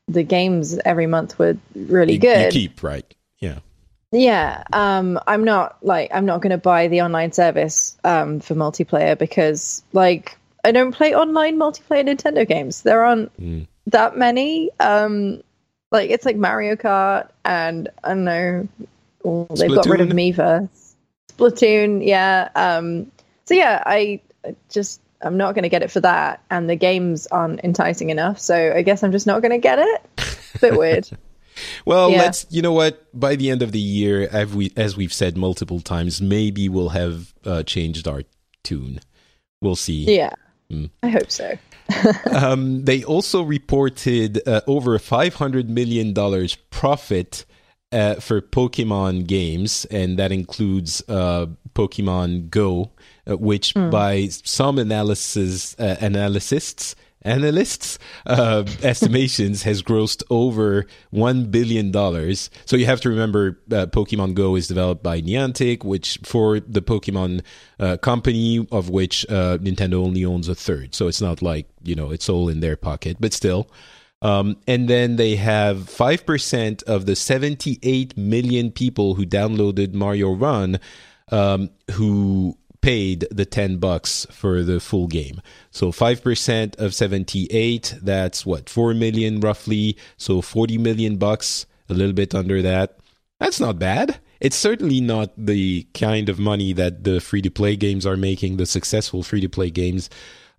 the 0.09 0.23
games 0.23 0.79
every 0.85 1.07
month 1.07 1.39
were 1.39 1.57
really 1.75 2.15
you, 2.15 2.19
good, 2.19 2.55
You 2.55 2.61
keep 2.69 2.83
right. 2.83 3.05
Yeah. 3.39 3.59
yeah. 4.13 4.63
Um, 4.73 5.19
I'm 5.27 5.45
not 5.45 5.77
like 5.83 6.11
I'm 6.15 6.27
not 6.27 6.41
going 6.41 6.51
to 6.53 6.59
buy 6.59 6.89
the 6.89 7.03
online 7.03 7.33
service 7.33 7.97
um, 8.05 8.41
for 8.41 8.55
multiplayer 8.55 9.17
because 9.19 9.83
like 9.93 10.37
I 10.65 10.73
don't 10.73 10.93
play 10.93 11.15
online 11.15 11.59
multiplayer 11.59 12.05
Nintendo 12.09 12.47
games. 12.49 12.83
There 12.83 13.05
aren't 13.05 13.37
Mm. 13.41 13.67
that 13.89 14.17
many. 14.17 14.71
Um, 14.81 15.43
like 15.93 16.11
it's 16.11 16.25
like 16.27 16.37
Mario 16.37 16.77
Kart 16.77 17.29
and 17.45 17.89
I 18.05 18.09
don't 18.11 18.25
know. 18.25 18.69
oh, 19.25 19.47
they've 19.57 19.75
got 19.75 19.87
rid 19.87 20.01
of? 20.01 20.09
Miiverse. 20.09 20.95
Splatoon, 21.33 22.07
yeah. 22.07 22.49
Um, 22.55 23.11
so 23.45 23.55
yeah, 23.55 23.83
I 23.85 24.21
just 24.71 25.01
I'm 25.23 25.37
not 25.37 25.55
going 25.55 25.63
to 25.65 25.69
get 25.69 25.83
it 25.83 25.91
for 25.91 26.01
that, 26.01 26.43
and 26.51 26.69
the 26.69 26.77
games 26.77 27.27
aren't 27.29 27.61
enticing 27.65 28.11
enough. 28.11 28.39
So 28.39 28.73
I 28.75 28.83
guess 28.83 29.03
I'm 29.03 29.13
just 29.13 29.27
not 29.27 29.41
going 29.43 29.53
to 29.53 29.59
get 29.59 29.79
it. 29.79 30.03
Bit 30.61 30.79
weird. 30.79 31.09
Well, 31.87 32.11
Yeah. 32.11 32.19
let's. 32.19 32.45
You 32.51 32.61
know 32.61 32.73
what? 32.75 33.03
By 33.19 33.35
the 33.35 33.49
end 33.49 33.63
of 33.63 33.73
the 33.73 33.79
year, 33.81 34.29
as 34.31 34.53
we 34.55 34.75
as 34.77 34.95
we've 34.95 35.13
said 35.13 35.39
multiple 35.39 35.81
times, 35.81 36.21
maybe 36.21 36.69
we'll 36.69 36.91
have 36.91 37.33
uh, 37.47 37.63
changed 37.63 38.07
our 38.07 38.25
tune. 38.63 39.01
We'll 39.63 39.75
see. 39.75 40.05
Yeah, 40.05 40.35
Mm. 40.71 40.91
I 41.03 41.09
hope 41.09 41.31
so. 41.31 41.57
um, 42.33 42.85
they 42.85 43.05
also 43.05 43.43
reported 43.43 44.47
uh, 44.47 44.61
over 44.67 44.99
five 44.99 45.35
hundred 45.35 45.71
million 45.71 46.13
dollars 46.13 46.57
profit 46.71 47.45
uh, 47.93 48.17
for 48.17 48.41
Pokemon 48.41 49.27
games, 49.27 49.85
and 49.87 50.19
that 50.19 50.33
includes 50.33 51.03
uh, 51.09 51.47
Pokemon 51.75 52.51
Go, 52.51 52.93
uh, 53.29 53.37
which 53.37 53.75
by 53.75 54.29
some 54.29 54.79
analysis 54.79 55.77
uh, 55.79 55.97
analysts 56.01 56.97
analysts 57.27 57.99
uh, 58.27 58.65
estimations 58.83 59.63
has 59.65 59.83
grossed 59.83 60.23
over 60.31 60.87
one 61.11 61.47
billion 61.47 61.91
dollars. 61.91 62.51
So 62.65 62.77
you 62.77 62.87
have 62.87 63.01
to 63.03 63.09
remember, 63.11 63.61
uh, 63.71 63.87
Pokemon 63.87 64.35
Go 64.35 64.57
is 64.57 64.69
developed 64.69 65.03
by 65.03 65.21
Niantic, 65.21 65.85
which 65.85 66.19
for 66.23 66.61
the 66.61 66.83
Pokemon 66.83 67.43
uh, 67.79 67.97
company 67.99 68.67
of 68.73 68.89
which 68.89 69.27
uh, 69.29 69.59
Nintendo 69.59 69.95
only 69.95 70.25
owns 70.25 70.49
a 70.49 70.55
third. 70.55 70.95
So 70.95 71.09
it's 71.09 71.21
not 71.21 71.43
like 71.43 71.69
you 71.83 71.95
know 71.95 72.11
it's 72.11 72.29
all 72.29 72.49
in 72.49 72.61
their 72.61 72.77
pocket, 72.77 73.17
but 73.21 73.33
still. 73.33 73.69
Um, 74.23 74.57
and 74.67 74.89
then 74.89 75.17
they 75.17 75.37
have 75.37 75.77
5% 75.77 76.83
of 76.85 77.05
the 77.05 77.15
78 77.15 78.17
million 78.17 78.73
people 78.73 79.15
who 79.15 79.27
downloaded 79.27 79.93
Mario 79.93 80.33
Run 80.33 80.81
um, 81.33 81.71
who 81.93 82.57
paid 82.87 83.27
the 83.33 83.45
10 83.45 83.79
bucks 83.79 84.29
for 84.31 84.63
the 84.63 84.79
full 84.79 85.09
game. 85.09 85.43
So 85.73 85.91
5% 85.91 86.79
of 86.79 86.95
78, 86.95 87.97
that's 88.01 88.47
what, 88.47 88.71
4 88.71 88.95
million 88.95 89.41
roughly. 89.41 89.97
So 90.17 90.41
40 90.41 90.79
million 90.79 91.17
bucks, 91.17 91.67
a 91.89 91.95
little 91.95 92.13
bit 92.13 92.33
under 92.33 92.63
that. 92.63 93.01
That's 93.41 93.59
not 93.59 93.81
bad. 93.81 94.21
It's 94.39 94.55
certainly 94.55 95.01
not 95.01 95.33
the 95.37 95.89
kind 95.95 96.29
of 96.29 96.39
money 96.39 96.73
that 96.75 97.03
the 97.03 97.21
free 97.21 97.43
to 97.43 97.51
play 97.51 97.75
games 97.75 98.07
are 98.07 98.17
making, 98.17 98.57
the 98.57 98.67
successful 98.67 99.25
free 99.25 99.41
to 99.41 99.49
play 99.49 99.71
games 99.71 100.09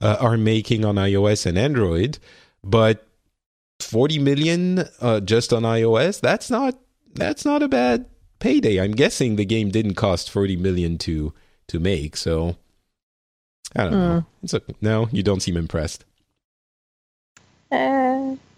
uh, 0.02 0.18
are 0.20 0.36
making 0.36 0.84
on 0.84 0.96
iOS 0.96 1.46
and 1.46 1.58
Android. 1.58 2.20
But 2.62 3.08
40 3.80 4.20
million 4.20 4.84
uh, 5.00 5.22
just 5.22 5.54
on 5.54 5.64
iOS, 5.64 6.20
that's 6.20 6.50
not 6.50 6.78
that's 7.14 7.46
not 7.46 7.64
a 7.64 7.70
bad 7.70 8.06
payday. 8.40 8.82
I'm 8.82 8.92
guessing 8.92 9.38
the 9.38 9.46
game 9.46 9.70
didn't 9.70 9.96
cost 9.96 10.30
40 10.30 10.58
million 10.58 10.98
to 10.98 11.34
to 11.68 11.80
make, 11.80 12.18
so 12.18 12.56
I 13.76 13.84
don't 13.84 13.92
know. 13.94 14.26
It's 14.44 14.54
a, 14.54 14.62
no, 14.82 15.10
you 15.12 15.24
don't 15.24 15.42
seem 15.42 15.58
impressed. 15.58 16.06
Uh, 17.72 18.36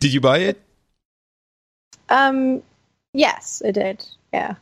Did 0.00 0.12
you 0.12 0.20
buy 0.20 0.38
it? 0.38 0.60
um, 2.08 2.62
yes, 3.12 3.62
I 3.64 3.70
did. 3.70 4.04
Yeah. 4.32 4.54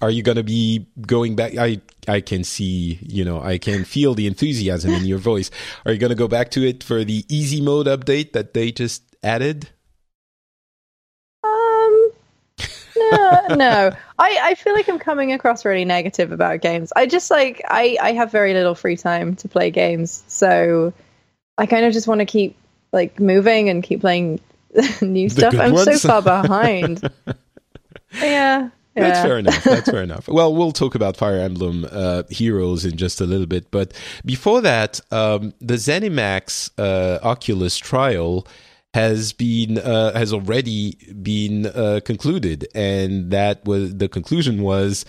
Are 0.00 0.10
you 0.10 0.22
going 0.22 0.36
to 0.36 0.42
be 0.42 0.86
going 1.06 1.36
back? 1.36 1.56
I 1.56 1.80
I 2.08 2.20
can 2.20 2.42
see, 2.44 2.98
you 3.02 3.24
know, 3.24 3.40
I 3.40 3.58
can 3.58 3.84
feel 3.84 4.14
the 4.14 4.26
enthusiasm 4.26 4.92
in 4.92 5.04
your 5.04 5.18
voice. 5.32 5.50
Are 5.86 5.92
you 5.92 5.98
going 5.98 6.10
to 6.10 6.16
go 6.16 6.28
back 6.28 6.50
to 6.52 6.66
it 6.66 6.82
for 6.82 7.04
the 7.04 7.24
easy 7.28 7.60
mode 7.60 7.86
update 7.86 8.32
that 8.32 8.54
they 8.54 8.72
just 8.72 9.02
added? 9.22 9.68
Um, 11.44 12.10
no, 13.10 13.46
no. 13.56 13.90
I, 14.18 14.38
I 14.42 14.54
feel 14.54 14.74
like 14.74 14.88
I'm 14.88 14.98
coming 14.98 15.32
across 15.32 15.64
really 15.64 15.84
negative 15.84 16.32
about 16.32 16.60
games. 16.60 16.92
I 16.94 17.06
just 17.06 17.30
like 17.30 17.62
I 17.68 17.96
I 18.00 18.12
have 18.12 18.30
very 18.30 18.54
little 18.54 18.74
free 18.74 18.96
time 18.96 19.36
to 19.36 19.48
play 19.48 19.70
games, 19.70 20.24
so 20.26 20.92
I 21.58 21.66
kind 21.66 21.84
of 21.84 21.92
just 21.92 22.06
want 22.08 22.20
to 22.20 22.26
keep 22.26 22.56
like 22.92 23.18
moving 23.20 23.68
and 23.68 23.82
keep 23.82 24.00
playing 24.00 24.40
new 25.02 25.28
stuff. 25.28 25.54
I'm 25.54 25.76
so 25.76 25.98
far 25.98 26.22
behind. 26.42 27.08
yeah. 28.12 28.70
That's 28.94 29.26
fair 29.26 29.38
enough. 29.38 29.64
That's 29.64 29.90
fair 29.90 30.04
enough. 30.04 30.28
Well, 30.28 30.54
we'll 30.54 30.70
talk 30.70 30.94
about 30.94 31.16
Fire 31.16 31.38
Emblem 31.38 31.84
uh, 31.90 32.22
Heroes 32.30 32.84
in 32.84 32.96
just 32.96 33.20
a 33.20 33.26
little 33.26 33.46
bit, 33.46 33.68
but 33.72 33.92
before 34.24 34.60
that, 34.60 35.00
um, 35.10 35.52
the 35.60 35.74
ZeniMax 35.74 36.70
uh, 36.78 37.18
Oculus 37.26 37.76
trial 37.76 38.46
has 38.94 39.32
been 39.32 39.76
uh, 39.76 40.16
has 40.16 40.32
already 40.32 40.92
been 41.20 41.66
uh, 41.66 41.98
concluded, 42.04 42.68
and 42.76 43.32
that 43.32 43.64
was 43.64 43.96
the 43.96 44.08
conclusion 44.08 44.62
was 44.62 45.04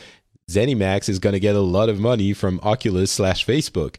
ZeniMax 0.50 1.08
is 1.08 1.20
going 1.20 1.34
to 1.34 1.40
get 1.40 1.56
a 1.56 1.62
lot 1.62 1.88
of 1.88 2.00
money 2.00 2.34
from 2.34 2.60
Oculus 2.64 3.12
slash 3.12 3.46
Facebook. 3.46 3.98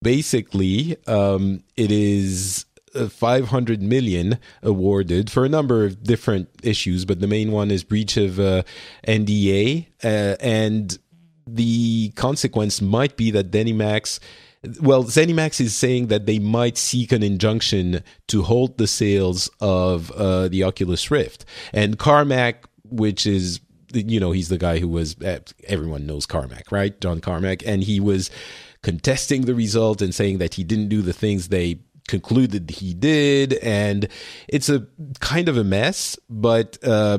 Basically, 0.00 0.96
um, 1.08 1.64
it 1.76 1.90
is 1.90 2.64
uh, 2.94 3.08
500 3.08 3.82
million 3.82 4.38
awarded 4.62 5.30
for 5.30 5.44
a 5.44 5.48
number 5.48 5.84
of 5.84 6.04
different 6.04 6.48
issues, 6.62 7.04
but 7.04 7.20
the 7.20 7.26
main 7.26 7.50
one 7.50 7.72
is 7.72 7.82
breach 7.82 8.16
of 8.16 8.38
uh, 8.38 8.62
NDA, 9.08 9.86
uh, 10.04 10.36
and 10.38 10.96
the 11.44 12.12
consequence 12.14 12.80
might 12.80 13.16
be 13.16 13.32
that 13.32 13.50
ZeniMax. 13.50 14.20
Well, 14.80 15.04
ZeniMax 15.04 15.60
is 15.60 15.74
saying 15.74 16.08
that 16.08 16.26
they 16.26 16.38
might 16.38 16.78
seek 16.78 17.12
an 17.12 17.22
injunction 17.22 18.02
to 18.28 18.42
halt 18.42 18.78
the 18.78 18.86
sales 18.86 19.50
of 19.60 20.10
uh, 20.12 20.48
the 20.48 20.64
Oculus 20.64 21.10
Rift, 21.10 21.44
and 21.72 21.98
Carmack, 21.98 22.64
which 22.84 23.26
is 23.26 23.60
you 23.92 24.18
know 24.18 24.32
he's 24.32 24.48
the 24.48 24.58
guy 24.58 24.78
who 24.78 24.88
was 24.88 25.16
everyone 25.68 26.06
knows 26.06 26.26
Carmack, 26.26 26.72
right? 26.72 27.00
John 27.00 27.20
Carmack, 27.20 27.66
and 27.66 27.82
he 27.82 28.00
was 28.00 28.30
contesting 28.82 29.42
the 29.42 29.54
result 29.54 30.02
and 30.02 30.14
saying 30.14 30.38
that 30.38 30.54
he 30.54 30.64
didn't 30.64 30.88
do 30.88 31.02
the 31.02 31.12
things 31.12 31.48
they 31.48 31.80
concluded 32.08 32.70
he 32.70 32.94
did, 32.94 33.54
and 33.54 34.08
it's 34.48 34.68
a 34.68 34.86
kind 35.20 35.48
of 35.48 35.56
a 35.56 35.64
mess, 35.64 36.18
but. 36.28 36.78
Uh, 36.82 37.18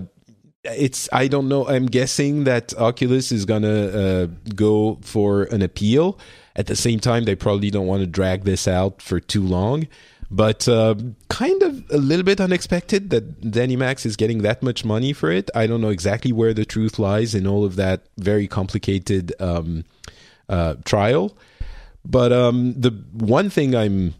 it's 0.65 1.07
I 1.11 1.27
don't 1.27 1.47
know. 1.47 1.67
I'm 1.67 1.85
guessing 1.85 2.43
that 2.45 2.73
Oculus 2.77 3.31
is 3.31 3.45
gonna 3.45 3.87
uh, 3.87 4.27
go 4.55 4.99
for 5.01 5.43
an 5.43 5.61
appeal, 5.61 6.19
At 6.55 6.67
the 6.67 6.75
same 6.75 6.99
time, 6.99 7.25
they 7.25 7.35
probably 7.35 7.69
don't 7.69 7.87
want 7.87 8.01
to 8.01 8.07
drag 8.07 8.43
this 8.43 8.67
out 8.67 9.01
for 9.01 9.19
too 9.19 9.43
long. 9.43 9.87
But 10.31 10.67
uh, 10.67 10.95
kind 11.29 11.61
of 11.61 11.83
a 11.91 11.97
little 11.97 12.23
bit 12.23 12.41
unexpected 12.41 13.09
that 13.11 13.41
ZeniMax 13.41 14.05
is 14.05 14.15
getting 14.15 14.41
that 14.41 14.63
much 14.63 14.83
money 14.83 15.13
for 15.13 15.31
it. 15.31 15.51
I 15.53 15.67
don't 15.67 15.81
know 15.81 15.89
exactly 15.89 16.31
where 16.31 16.53
the 16.53 16.65
truth 16.65 16.97
lies 16.97 17.35
in 17.35 17.45
all 17.45 17.63
of 17.63 17.75
that 17.75 18.07
very 18.17 18.47
complicated 18.47 19.33
um, 19.39 19.85
uh, 20.49 20.75
trial. 20.83 21.37
But 22.03 22.31
um, 22.31 22.73
the 22.73 22.91
one 23.13 23.49
thing 23.49 23.75
I'm 23.75 24.15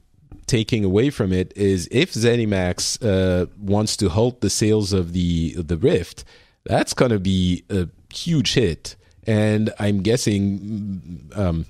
taking 0.48 0.84
away 0.84 1.10
from 1.10 1.34
it 1.34 1.52
is 1.56 1.88
if 1.92 2.14
ZeniMax 2.14 3.04
uh, 3.04 3.48
wants 3.58 3.98
to 3.98 4.10
halt 4.10 4.42
the 4.42 4.50
sales 4.50 4.94
of 4.94 5.14
the 5.14 5.54
the 5.58 5.78
Rift, 5.78 6.24
that's 6.66 6.94
going 6.94 7.12
to 7.12 7.20
be 7.20 7.64
a 7.70 7.88
huge 8.14 8.54
hit, 8.54 8.96
and 9.26 9.74
I'm 9.80 10.02
guessing 10.02 11.30
um, 11.36 11.66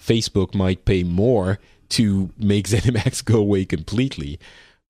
Facebook 0.00 0.54
might 0.54 0.84
pay 0.84 1.04
more 1.04 1.58
to 1.90 2.30
make 2.38 2.68
ZeniMax 2.68 3.24
go 3.24 3.38
away 3.38 3.64
completely. 3.64 4.38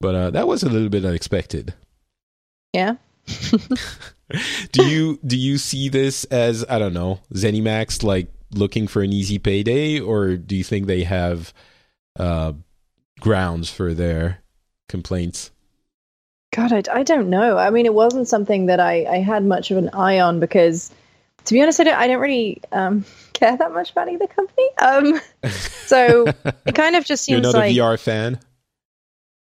But 0.00 0.14
uh, 0.14 0.30
that 0.30 0.47
was 0.47 0.62
a 0.62 0.68
little 0.68 0.88
bit 0.88 1.04
unexpected. 1.04 1.75
Yeah. 2.73 2.97
do 4.73 4.87
you 4.87 5.18
do 5.26 5.37
you 5.37 5.59
see 5.59 5.88
this 5.88 6.25
as 6.25 6.64
I 6.68 6.78
don't 6.78 6.95
know 6.95 7.21
ZeniMax 7.35 8.02
like 8.02 8.28
looking 8.52 8.87
for 8.87 9.02
an 9.02 9.12
easy 9.12 9.38
payday, 9.38 10.00
or 10.00 10.37
do 10.37 10.57
you 10.57 10.64
think 10.64 10.87
they 10.87 11.04
have 11.04 11.52
uh, 12.18 12.52
grounds 13.20 13.70
for 13.70 13.94
their 13.94 14.38
complaints? 14.88 15.50
God, 16.52 16.72
I, 16.72 16.82
I 16.92 17.02
don't 17.02 17.28
know. 17.28 17.58
I 17.58 17.70
mean, 17.70 17.87
it 17.87 17.94
wasn't 17.94 18.26
something 18.26 18.66
that 18.66 18.80
I, 18.80 19.04
I 19.04 19.18
had 19.18 19.44
much 19.44 19.70
of 19.70 19.76
an 19.76 19.90
eye 19.90 20.20
on 20.20 20.40
because, 20.40 20.90
to 21.44 21.54
be 21.54 21.62
honest, 21.62 21.80
I 21.80 21.84
don't, 21.84 21.94
I 21.94 22.06
don't 22.06 22.20
really 22.20 22.62
um, 22.72 23.04
care 23.34 23.56
that 23.56 23.72
much 23.72 23.90
about 23.92 24.08
either 24.08 24.26
company. 24.26 24.68
Um, 24.78 25.20
so 25.87 26.26
it 26.66 26.75
kind 26.75 26.96
of 26.96 27.04
just 27.04 27.25
seems 27.25 27.42
You're 27.42 27.52
not 27.52 27.58
like 27.58 27.72
a 27.72 27.78
VR 27.78 27.98
fan. 27.98 28.40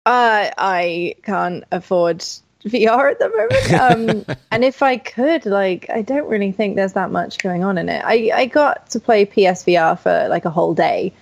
Uh, 0.04 0.50
I 0.58 1.14
can't 1.22 1.64
afford 1.70 2.24
VR 2.64 3.10
at 3.10 3.18
the 3.18 3.28
moment. 3.28 4.28
Um, 4.28 4.36
and 4.50 4.64
if 4.64 4.82
I 4.82 4.96
could, 4.96 5.46
like, 5.46 5.90
I 5.90 6.02
don't 6.02 6.28
really 6.28 6.52
think 6.52 6.76
there's 6.76 6.92
that 6.92 7.10
much 7.10 7.38
going 7.38 7.64
on 7.64 7.78
in 7.78 7.88
it. 7.88 8.02
I, 8.04 8.30
I 8.34 8.46
got 8.46 8.90
to 8.90 9.00
play 9.00 9.26
PSVR 9.26 9.98
for 9.98 10.28
like 10.28 10.44
a 10.44 10.50
whole 10.50 10.74
day, 10.74 11.12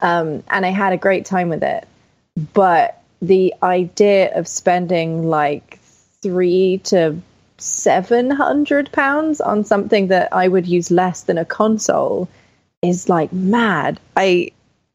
um, 0.00 0.42
and 0.48 0.64
I 0.64 0.70
had 0.70 0.92
a 0.92 0.98
great 0.98 1.24
time 1.24 1.48
with 1.48 1.62
it. 1.62 1.86
But 2.54 3.02
the 3.22 3.54
idea 3.62 4.36
of 4.38 4.46
spending 4.46 5.28
like 5.28 5.78
three 6.22 6.78
to 6.84 7.16
seven 7.58 8.30
hundred 8.30 8.92
pounds 8.92 9.40
on 9.40 9.64
something 9.64 10.08
that 10.08 10.32
I 10.32 10.48
would 10.48 10.66
use 10.66 10.90
less 10.90 11.22
than 11.22 11.38
a 11.38 11.44
console 11.44 12.28
is 12.82 13.08
like 13.08 13.32
mad. 13.32 13.98
I 14.16 14.50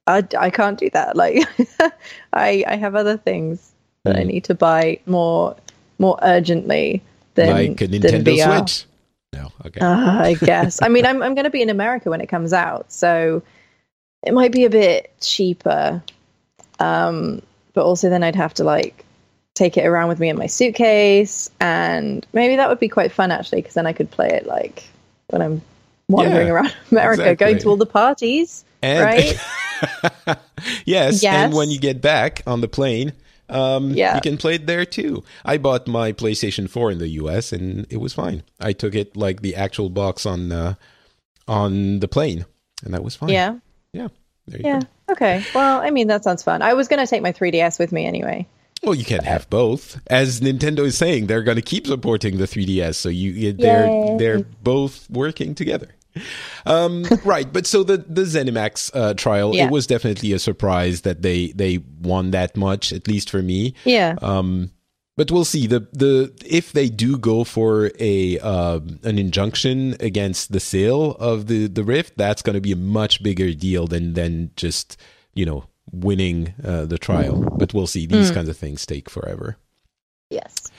I, 0.07 0.25
I 0.37 0.49
can't 0.49 0.77
do 0.77 0.89
that. 0.91 1.15
Like 1.15 1.43
I 2.33 2.63
I 2.67 2.75
have 2.75 2.95
other 2.95 3.17
things 3.17 3.71
that 4.03 4.15
I 4.15 4.21
Mm. 4.23 4.27
need 4.27 4.43
to 4.45 4.55
buy 4.55 4.99
more 5.05 5.55
more 5.99 6.17
urgently 6.21 7.01
than 7.35 7.49
like 7.49 7.81
a 7.81 7.87
than 7.87 8.01
Nintendo 8.01 8.37
VR. 8.37 8.57
Switch. 8.69 8.85
No, 9.33 9.47
okay. 9.65 9.79
Uh, 9.79 10.21
I 10.23 10.33
guess. 10.33 10.81
I 10.81 10.89
mean, 10.89 11.05
I'm 11.05 11.23
I'm 11.23 11.33
going 11.35 11.45
to 11.45 11.51
be 11.51 11.61
in 11.61 11.69
America 11.69 12.09
when 12.09 12.19
it 12.21 12.27
comes 12.27 12.51
out, 12.53 12.91
so 12.91 13.41
it 14.23 14.33
might 14.33 14.51
be 14.51 14.65
a 14.65 14.69
bit 14.69 15.11
cheaper. 15.21 16.03
Um, 16.81 17.41
but 17.73 17.85
also 17.85 18.09
then 18.09 18.23
I'd 18.23 18.35
have 18.35 18.53
to 18.55 18.63
like 18.63 19.05
take 19.53 19.77
it 19.77 19.85
around 19.85 20.07
with 20.09 20.19
me 20.19 20.29
in 20.29 20.37
my 20.37 20.47
suitcase, 20.47 21.49
and 21.59 22.25
maybe 22.33 22.55
that 22.55 22.69
would 22.69 22.79
be 22.79 22.89
quite 22.89 23.11
fun 23.11 23.31
actually, 23.31 23.61
because 23.61 23.75
then 23.75 23.85
I 23.87 23.93
could 23.93 24.09
play 24.09 24.29
it 24.29 24.45
like 24.45 24.83
when 25.27 25.41
I'm 25.41 25.61
wandering 26.09 26.47
Yeah, 26.47 26.53
around 26.53 26.73
America, 26.91 27.21
exactly. 27.23 27.45
going 27.45 27.59
to 27.59 27.69
all 27.69 27.77
the 27.77 27.85
parties. 27.85 28.65
and, 28.81 28.99
right? 29.03 29.37
yes, 30.85 31.21
Yes. 31.23 31.25
and 31.25 31.53
when 31.53 31.69
you 31.71 31.79
get 31.79 32.01
back 32.01 32.41
on 32.47 32.61
the 32.61 32.67
plane, 32.67 33.13
um, 33.49 33.91
Yeah. 33.91 34.15
you 34.15 34.21
can 34.21 34.37
play 34.37 34.55
it 34.55 34.65
there 34.67 34.85
too. 34.85 35.23
I 35.45 35.57
bought 35.57 35.87
my 35.87 36.11
PlayStation 36.13 36.69
4 36.69 36.91
in 36.91 36.97
the 36.97 37.09
US 37.09 37.51
and 37.53 37.85
it 37.89 37.97
was 37.97 38.13
fine. 38.13 38.43
I 38.59 38.73
took 38.73 38.95
it 38.95 39.15
like 39.15 39.41
the 39.41 39.55
actual 39.55 39.89
box 39.89 40.25
on 40.25 40.51
uh, 40.51 40.75
on 41.47 41.99
the 41.99 42.07
plane, 42.07 42.45
and 42.83 42.93
that 42.93 43.03
was 43.03 43.15
fine. 43.15 43.29
Yeah, 43.29 43.57
yeah. 43.93 44.07
Yeah. 44.59 44.79
go. 44.81 45.13
Okay. 45.13 45.43
Well, 45.55 45.81
I 45.81 45.89
mean 45.91 46.07
that 46.07 46.23
sounds 46.23 46.43
fun. 46.43 46.61
I 46.61 46.73
was 46.73 46.87
going 46.87 46.99
to 46.99 47.07
take 47.09 47.21
my 47.21 47.31
3DS 47.33 47.79
with 47.79 47.91
me 47.91 48.05
anyway. 48.05 48.47
Well, 48.83 48.95
you 48.95 49.05
can't 49.05 49.23
have 49.25 49.47
both. 49.49 49.99
As 50.07 50.41
Nintendo 50.41 50.79
is 50.79 50.97
saying, 50.97 51.27
they're 51.27 51.43
going 51.43 51.57
to 51.57 51.61
keep 51.61 51.85
supporting 51.85 52.37
the 52.37 52.45
3DS, 52.45 52.95
so 52.95 53.09
you 53.09 53.53
they're 53.53 53.85
Yay. 53.87 54.15
they're 54.17 54.39
both 54.63 55.07
working 55.09 55.53
together. 55.53 55.89
Um, 56.65 57.05
right, 57.23 57.51
but 57.51 57.65
so 57.67 57.83
the 57.83 57.97
the 57.97 58.23
ZeniMax 58.23 58.91
uh, 58.93 59.13
trial, 59.13 59.55
Yeah. 59.55 59.65
it 59.65 59.71
was 59.71 59.87
definitely 59.87 60.33
a 60.33 60.39
surprise 60.39 61.01
that 61.01 61.21
they 61.21 61.47
they 61.53 61.79
won 62.01 62.31
that 62.31 62.57
much, 62.57 62.91
at 62.91 63.07
least 63.07 63.29
for 63.29 63.41
me. 63.41 63.75
Yeah. 63.85 64.15
Um, 64.21 64.71
but 65.21 65.29
we'll 65.29 65.45
see 65.45 65.67
the 65.67 65.81
the 65.93 66.33
if 66.43 66.71
they 66.71 66.89
do 66.89 67.15
go 67.15 67.43
for 67.43 67.91
a 67.99 68.39
um 68.39 68.99
an 69.03 69.19
injunction 69.19 69.95
against 69.99 70.51
the 70.51 70.59
sale 70.59 71.11
of 71.19 71.45
the 71.45 71.67
the 71.67 71.83
Rift, 71.83 72.17
that's 72.17 72.41
going 72.41 72.55
to 72.55 72.59
be 72.59 72.71
a 72.71 72.75
much 72.75 73.21
bigger 73.21 73.53
deal 73.53 73.85
than 73.85 74.13
than 74.13 74.49
just 74.55 74.97
you 75.35 75.45
know 75.45 75.65
winning 75.91 76.55
uh, 76.63 76.85
the 76.85 76.97
trial. 76.97 77.43
But 77.55 77.71
we'll 77.71 77.85
see. 77.85 78.07
These 78.07 78.31
kinds 78.31 78.49
of 78.49 78.57
things 78.57 78.83
take 78.83 79.11
forever. 79.11 79.57
yes. 80.31 80.71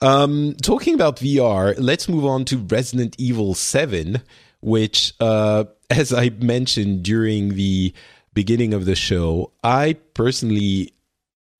Um, 0.00 0.56
talking 0.60 0.94
about 0.94 1.18
VR, 1.18 1.76
let's 1.78 2.08
move 2.08 2.26
on 2.26 2.44
to 2.46 2.58
Resident 2.58 3.14
Evil 3.18 3.54
7, 3.54 4.22
which, 4.60 5.12
uh, 5.20 5.64
as 5.90 6.12
I 6.12 6.30
mentioned 6.30 7.04
during 7.04 7.54
the 7.54 7.92
beginning 8.32 8.74
of 8.74 8.86
the 8.86 8.96
show, 8.96 9.52
I 9.62 9.94
personally 10.14 10.94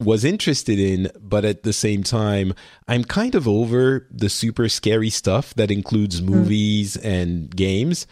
was 0.01 0.25
interested 0.25 0.79
in, 0.79 1.11
but 1.21 1.45
at 1.45 1.63
the 1.63 1.73
same 1.73 2.03
time, 2.03 2.55
I'm 2.87 3.05
kind 3.05 3.35
of 3.35 3.49
over 3.49 4.07
the 4.11 4.29
super 4.29 4.69
scary 4.69 5.11
stuff 5.11 5.55
that 5.55 5.71
includes 5.71 6.21
hmm. 6.21 6.27
movies 6.27 6.97
and 6.97 7.55
games. 7.55 8.07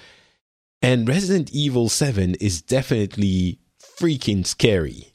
And 0.83 1.09
Resident 1.09 1.51
Evil 1.53 1.89
7 1.89 2.35
is 2.37 2.61
definitely 2.63 3.61
freaking 3.99 4.47
scary. 4.47 5.15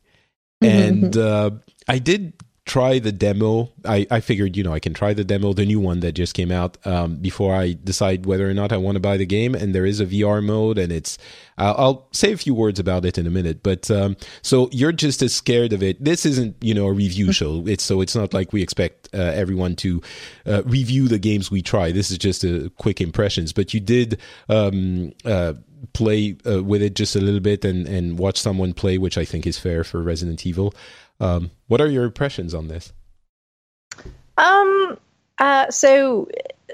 Mm-hmm, 0.63 0.77
and 0.77 1.03
mm-hmm. 1.13 1.55
uh, 1.55 1.59
I 1.87 1.99
did 1.99 2.33
try 2.71 2.99
the 2.99 3.11
demo. 3.11 3.69
I, 3.83 4.07
I 4.09 4.21
figured, 4.21 4.55
you 4.55 4.63
know, 4.63 4.73
I 4.73 4.79
can 4.79 4.93
try 4.93 5.13
the 5.13 5.25
demo, 5.25 5.51
the 5.51 5.65
new 5.65 5.81
one 5.81 5.99
that 5.99 6.13
just 6.13 6.33
came 6.33 6.53
out, 6.53 6.77
um, 6.87 7.17
before 7.17 7.53
I 7.53 7.75
decide 7.83 8.25
whether 8.25 8.49
or 8.49 8.53
not 8.53 8.71
I 8.71 8.77
want 8.77 8.95
to 8.95 9.01
buy 9.01 9.17
the 9.17 9.25
game. 9.25 9.53
And 9.53 9.75
there 9.75 9.85
is 9.85 9.99
a 9.99 10.05
VR 10.05 10.41
mode, 10.41 10.77
and 10.77 10.89
it's. 10.89 11.17
I'll, 11.57 11.75
I'll 11.77 12.07
say 12.13 12.31
a 12.31 12.37
few 12.37 12.55
words 12.55 12.79
about 12.79 13.03
it 13.03 13.17
in 13.17 13.27
a 13.27 13.29
minute. 13.29 13.61
But 13.61 13.91
um, 13.91 14.15
so 14.41 14.69
you're 14.71 14.93
just 14.93 15.21
as 15.21 15.33
scared 15.33 15.73
of 15.73 15.83
it. 15.83 16.01
This 16.01 16.25
isn't, 16.25 16.55
you 16.61 16.73
know, 16.73 16.87
a 16.87 16.93
review 16.93 17.33
show. 17.33 17.67
It's 17.67 17.83
so 17.83 17.99
it's 17.99 18.15
not 18.15 18.33
like 18.33 18.53
we 18.53 18.63
expect 18.63 19.09
uh, 19.13 19.17
everyone 19.17 19.75
to 19.77 20.01
uh, 20.45 20.63
review 20.63 21.09
the 21.09 21.19
games 21.19 21.51
we 21.51 21.61
try. 21.61 21.91
This 21.91 22.09
is 22.09 22.17
just 22.17 22.45
a 22.45 22.71
quick 22.77 23.01
impressions. 23.01 23.51
But 23.51 23.73
you 23.73 23.81
did. 23.81 24.17
Um, 24.47 25.11
uh, 25.25 25.55
play 25.93 26.37
uh, 26.45 26.63
with 26.63 26.81
it 26.81 26.95
just 26.95 27.15
a 27.15 27.21
little 27.21 27.39
bit 27.39 27.65
and, 27.65 27.87
and 27.87 28.19
watch 28.19 28.37
someone 28.37 28.73
play, 28.73 28.97
which 28.97 29.17
I 29.17 29.25
think 29.25 29.47
is 29.47 29.57
fair 29.57 29.83
for 29.83 30.01
Resident 30.01 30.45
Evil. 30.45 30.73
Um, 31.21 31.51
what 31.67 31.79
are 31.79 31.87
your 31.87 32.03
impressions 32.03 32.53
on 32.53 32.67
this? 32.67 32.91
Um. 34.37 34.97
Uh. 35.37 35.69
So, 35.69 36.27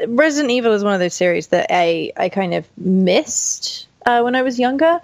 Resident 0.08 0.52
Evil 0.52 0.72
is 0.72 0.84
one 0.86 0.94
of 0.94 1.02
those 1.02 1.14
series 1.14 1.48
that 1.48 1.68
I 1.70 2.14
I 2.16 2.30
kind 2.30 2.54
of 2.54 2.66
missed 2.78 3.88
uh, 4.06 4.22
when 4.22 4.36
I 4.36 4.44
was 4.44 4.58
younger, 4.58 5.02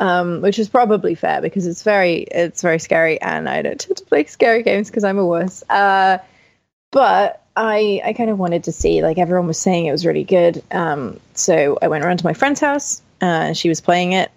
um, 0.00 0.40
which 0.40 0.58
is 0.58 0.70
probably 0.70 1.14
fair 1.14 1.42
because 1.42 1.66
it's 1.66 1.82
very 1.82 2.20
it's 2.22 2.62
very 2.62 2.78
scary, 2.78 3.20
and 3.20 3.48
I 3.50 3.60
don't 3.60 3.78
tend 3.80 3.98
to 3.98 4.04
play 4.06 4.24
scary 4.24 4.62
games 4.62 4.88
because 4.88 5.04
I'm 5.04 5.18
a 5.18 5.26
wuss. 5.26 5.62
Uh, 5.68 6.18
but 6.90 7.42
I 7.54 8.00
I 8.02 8.14
kind 8.14 8.30
of 8.30 8.38
wanted 8.38 8.64
to 8.64 8.72
see 8.72 9.02
like 9.02 9.18
everyone 9.18 9.46
was 9.46 9.58
saying 9.58 9.84
it 9.84 9.92
was 9.92 10.06
really 10.06 10.24
good. 10.24 10.64
Um. 10.70 11.20
So 11.34 11.78
I 11.82 11.88
went 11.88 12.02
around 12.02 12.20
to 12.20 12.24
my 12.24 12.32
friend's 12.32 12.60
house, 12.60 13.02
uh, 13.20 13.26
and 13.26 13.58
she 13.58 13.68
was 13.68 13.82
playing 13.82 14.12
it, 14.12 14.30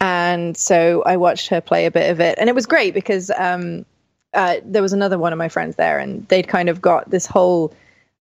and 0.00 0.56
so 0.56 1.02
I 1.04 1.16
watched 1.16 1.48
her 1.48 1.60
play 1.60 1.86
a 1.86 1.90
bit 1.90 2.10
of 2.10 2.20
it, 2.20 2.38
and 2.38 2.48
it 2.48 2.54
was 2.54 2.66
great 2.66 2.94
because 2.94 3.30
um 3.30 3.84
uh, 4.36 4.56
there 4.64 4.82
was 4.82 4.92
another 4.92 5.18
one 5.18 5.32
of 5.32 5.38
my 5.38 5.48
friends 5.48 5.76
there, 5.76 5.98
and 5.98 6.28
they'd 6.28 6.46
kind 6.46 6.68
of 6.68 6.82
got 6.82 7.08
this 7.08 7.26
whole 7.26 7.72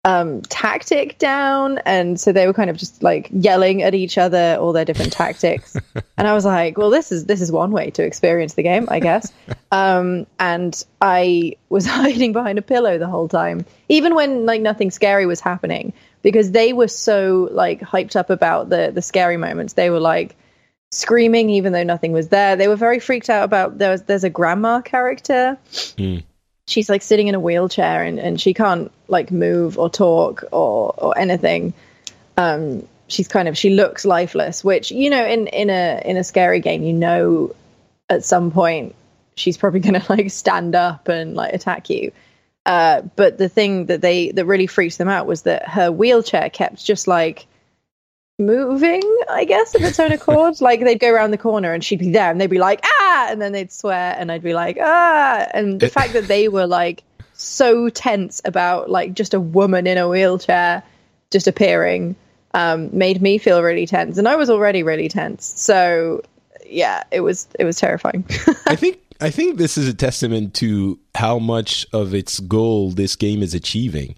um, 0.03 0.41
tactic 0.41 1.17
down, 1.19 1.77
and 1.86 2.19
so 2.19 2.31
they 2.31 2.47
were 2.47 2.53
kind 2.53 2.69
of 2.69 2.77
just 2.77 3.03
like 3.03 3.29
yelling 3.31 3.84
at 3.84 3.93
each 3.93 4.17
other 4.17 4.57
all 4.60 4.73
their 4.73 4.84
different 4.84 5.13
tactics. 5.13 5.77
and 6.17 6.27
I 6.27 6.34
was 6.34 6.43
like, 6.43 6.77
"Well, 6.77 6.89
this 6.89 7.12
is 7.12 7.25
this 7.25 7.39
is 7.39 7.51
one 7.51 7.71
way 7.71 7.91
to 7.91 8.03
experience 8.03 8.55
the 8.55 8.63
game, 8.63 8.88
I 8.89 8.99
guess." 8.99 9.31
um, 9.71 10.25
and 10.39 10.84
I 11.01 11.55
was 11.69 11.86
hiding 11.88 12.34
behind 12.34 12.57
a 12.57 12.63
pillow 12.63 12.97
the 12.97 13.07
whole 13.07 13.27
time, 13.27 13.65
even 13.89 14.15
when 14.15 14.45
like 14.45 14.62
nothing 14.62 14.91
scary 14.91 15.25
was 15.25 15.39
happening, 15.39 15.93
because 16.23 16.51
they 16.51 16.73
were 16.73 16.88
so 16.88 17.47
like 17.51 17.79
hyped 17.81 18.15
up 18.15 18.29
about 18.29 18.69
the 18.69 18.91
the 18.93 19.01
scary 19.01 19.38
moments. 19.38 19.73
They 19.73 19.89
were 19.89 19.99
like 20.01 20.36
screaming 20.91 21.49
even 21.49 21.73
though 21.73 21.84
nothing 21.84 22.12
was 22.12 22.30
there. 22.30 22.56
They 22.56 22.67
were 22.67 22.75
very 22.75 22.99
freaked 22.99 23.30
out 23.30 23.43
about 23.43 23.77
there's 23.77 24.04
there's 24.04 24.23
a 24.23 24.30
grandma 24.30 24.82
character. 24.82 25.58
Mm. 25.71 26.23
She's 26.67 26.89
like 26.89 27.01
sitting 27.01 27.27
in 27.27 27.36
a 27.36 27.39
wheelchair 27.39 28.04
and, 28.04 28.19
and 28.19 28.39
she 28.39 28.54
can't 28.54 28.91
like 29.08 29.32
move 29.32 29.77
or 29.77 29.89
talk 29.89 30.43
or 30.51 30.93
or 30.97 31.17
anything. 31.17 31.73
Um 32.38 32.88
she's 33.08 33.27
kind 33.27 33.47
of 33.47 33.58
she 33.58 33.71
looks 33.71 34.06
lifeless, 34.06 34.63
which 34.63 34.91
you 34.91 35.10
know 35.10 35.25
in 35.25 35.47
in 35.47 35.69
a 35.69 36.01
in 36.06 36.17
a 36.17 36.23
scary 36.23 36.60
game, 36.60 36.84
you 36.84 36.93
know, 36.93 37.56
at 38.10 38.23
some 38.23 38.51
point 38.51 38.95
she's 39.36 39.58
probably 39.58 39.80
going 39.88 39.99
to 39.99 40.06
like 40.12 40.30
stand 40.30 40.75
up 40.75 41.08
and 41.08 41.36
like 41.36 41.54
attack 41.54 41.89
you. 41.89 42.12
Uh, 42.65 43.01
but 43.15 43.39
the 43.39 43.49
thing 43.49 43.88
that 43.88 44.01
they 44.01 44.32
that 44.32 44.45
really 44.45 44.67
freaked 44.67 44.97
them 44.97 45.08
out 45.08 45.25
was 45.25 45.43
that 45.43 45.67
her 45.67 45.91
wheelchair 45.91 46.49
kept 46.49 46.84
just 46.84 47.08
like 47.08 47.47
moving, 48.41 49.01
I 49.30 49.45
guess, 49.45 49.75
of 49.75 49.84
its 49.84 49.99
own 49.99 50.12
accord. 50.12 50.60
like 50.62 50.82
they'd 50.82 50.99
go 50.99 51.12
around 51.12 51.32
the 51.32 51.38
corner 51.38 51.73
and 51.73 51.84
she'd 51.84 51.99
be 51.99 52.12
there 52.12 52.30
and 52.30 52.41
they'd 52.41 52.49
be 52.49 52.60
like, 52.60 52.82
ah, 52.84 53.27
and 53.30 53.41
then 53.41 53.54
they'd 53.54 53.71
swear 53.71 54.15
and 54.17 54.32
I'd 54.32 54.43
be 54.43 54.54
like, 54.54 54.77
ah. 54.82 55.47
And 55.54 55.80
the 55.80 55.89
fact 55.89 56.13
that 56.13 56.27
they 56.27 56.47
were 56.47 56.67
like 56.67 57.04
so 57.34 57.89
tense 57.89 58.41
about 58.45 58.89
like 58.89 59.13
just 59.13 59.34
a 59.34 59.39
woman 59.39 59.88
in 59.88 59.97
a 59.97 60.08
wheelchair 60.08 60.84
just 61.32 61.47
appearing 61.47 62.15
um, 62.54 62.89
made 62.91 63.21
me 63.21 63.38
feel 63.38 63.63
really 63.63 63.88
tense. 63.88 64.17
And 64.17 64.27
I 64.27 64.36
was 64.36 64.49
already 64.49 64.84
really 64.84 65.08
tense. 65.08 65.54
So 65.56 66.21
yeah, 66.65 67.04
it 67.12 67.21
was 67.21 67.47
it 67.60 67.65
was 67.65 67.77
terrifying. 67.77 68.25
I 68.65 68.75
think 68.75 68.99
I 69.21 69.30
think 69.30 69.58
this 69.58 69.77
is 69.77 69.88
a 69.88 69.93
testament 69.93 70.54
to 70.56 70.99
how 71.15 71.39
much 71.39 71.86
of 71.93 72.13
its 72.13 72.39
goal 72.39 72.91
this 72.91 73.15
game 73.15 73.43
is 73.43 73.54
achieving. 73.54 74.15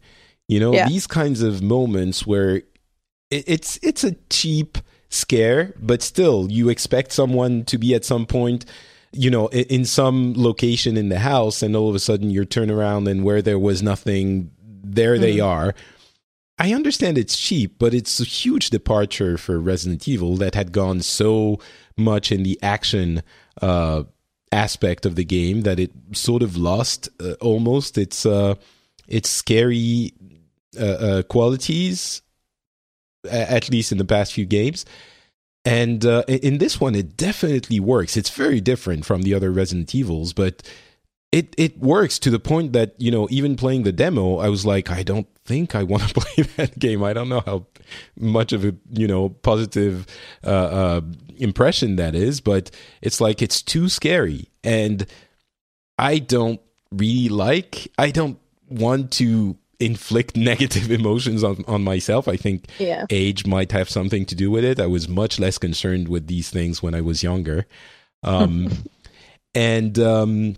You 0.47 0.59
know, 0.59 0.73
yeah. 0.73 0.87
these 0.87 1.07
kinds 1.07 1.41
of 1.41 1.61
moments 1.61 2.27
where 2.27 2.63
it, 3.29 3.43
it's 3.47 3.79
it's 3.81 4.03
a 4.03 4.15
cheap 4.29 4.77
scare, 5.09 5.73
but 5.79 6.01
still 6.01 6.47
you 6.51 6.69
expect 6.69 7.11
someone 7.11 7.65
to 7.65 7.77
be 7.77 7.93
at 7.93 8.05
some 8.05 8.25
point 8.25 8.65
you 9.15 9.29
know 9.29 9.47
in 9.49 9.85
some 9.85 10.33
location 10.35 10.97
in 10.97 11.09
the 11.09 11.19
house 11.19 11.61
and 11.61 11.75
all 11.75 11.87
of 11.87 11.93
a 11.93 11.99
sudden 11.99 12.31
you 12.31 12.43
turn 12.45 12.71
around 12.71 13.07
and 13.07 13.23
where 13.23 13.43
there 13.43 13.59
was 13.59 13.83
nothing 13.83 14.49
there 14.83 15.13
mm-hmm. 15.13 15.21
they 15.21 15.39
are 15.39 15.75
i 16.57 16.73
understand 16.73 17.15
it's 17.15 17.37
cheap 17.37 17.75
but 17.77 17.93
it's 17.93 18.19
a 18.19 18.23
huge 18.23 18.71
departure 18.71 19.37
for 19.37 19.59
resident 19.59 20.07
evil 20.07 20.35
that 20.35 20.55
had 20.55 20.71
gone 20.71 20.99
so 20.99 21.59
much 21.95 22.31
in 22.31 22.41
the 22.41 22.57
action 22.63 23.21
uh, 23.61 24.01
aspect 24.53 25.05
of 25.05 25.15
the 25.15 25.25
game 25.25 25.61
that 25.61 25.79
it 25.79 25.91
sort 26.13 26.43
of 26.43 26.55
lost 26.55 27.09
uh, 27.19 27.33
almost 27.41 27.97
its 27.97 28.25
uh, 28.25 28.55
its 29.07 29.29
scary 29.29 30.13
uh, 30.79 30.83
uh 30.83 31.23
qualities, 31.23 32.22
at 33.29 33.69
least 33.69 33.91
in 33.91 33.97
the 33.97 34.05
past 34.05 34.33
few 34.33 34.45
games. 34.45 34.85
And 35.65 36.05
uh, 36.05 36.23
in 36.27 36.57
this 36.57 36.81
one, 36.81 36.93
it 36.93 37.15
definitely 37.15 37.79
works. 37.79 38.17
It's 38.17 38.29
very 38.29 38.59
different 38.59 39.05
from 39.05 39.21
the 39.21 39.33
other 39.33 39.51
Resident 39.51 39.95
Evils, 39.95 40.33
but 40.33 40.61
it 41.33 41.55
it 41.57 41.79
works 41.79 42.19
to 42.19 42.29
the 42.29 42.39
point 42.39 42.73
that 42.73 42.93
you 42.99 43.09
know 43.09 43.27
even 43.31 43.55
playing 43.55 43.83
the 43.83 43.91
demo, 43.91 44.37
I 44.37 44.49
was 44.49 44.65
like, 44.65 44.91
I 44.91 45.03
don't 45.03 45.27
think 45.45 45.73
I 45.73 45.83
want 45.83 46.07
to 46.07 46.13
play 46.21 46.43
that 46.57 46.77
game. 46.77 47.03
I 47.03 47.11
don't 47.13 47.27
know 47.27 47.41
how 47.45 47.65
much 48.17 48.53
of 48.53 48.63
a 48.63 48.75
you 48.91 49.07
know 49.07 49.29
positive 49.29 50.05
uh, 50.43 50.49
uh, 50.49 51.01
impression 51.37 51.95
that 51.95 52.13
is, 52.13 52.39
but 52.39 52.69
it's 53.01 53.19
like 53.19 53.41
it's 53.41 53.61
too 53.61 53.89
scary, 53.89 54.49
and 54.63 55.07
I 55.97 56.19
don't 56.19 56.61
really 56.91 57.29
like. 57.29 57.91
I 57.97 58.11
don't 58.11 58.37
want 58.69 59.11
to 59.13 59.57
inflict 59.83 60.35
negative 60.51 60.91
emotions 60.91 61.43
on, 61.43 61.63
on 61.67 61.83
myself. 61.83 62.27
I 62.27 62.37
think 62.37 62.65
yeah. 62.79 63.05
age 63.09 63.45
might 63.45 63.71
have 63.71 63.89
something 63.89 64.25
to 64.25 64.35
do 64.35 64.49
with 64.51 64.63
it. 64.63 64.79
I 64.79 64.87
was 64.87 65.07
much 65.07 65.39
less 65.39 65.57
concerned 65.57 66.07
with 66.07 66.27
these 66.27 66.49
things 66.49 66.81
when 66.81 66.95
I 66.95 67.01
was 67.01 67.23
younger. 67.23 67.65
Um, 68.23 68.71
and 69.53 69.97
um, 69.99 70.55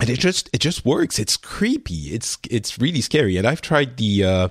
and 0.00 0.10
it 0.10 0.18
just 0.18 0.48
it 0.52 0.58
just 0.58 0.84
works. 0.84 1.18
It's 1.18 1.36
creepy. 1.36 2.14
It's 2.14 2.38
it's 2.50 2.78
really 2.78 3.00
scary. 3.00 3.36
And 3.36 3.46
I've 3.46 3.62
tried 3.62 3.96
the 3.96 4.24
uh, 4.24 4.48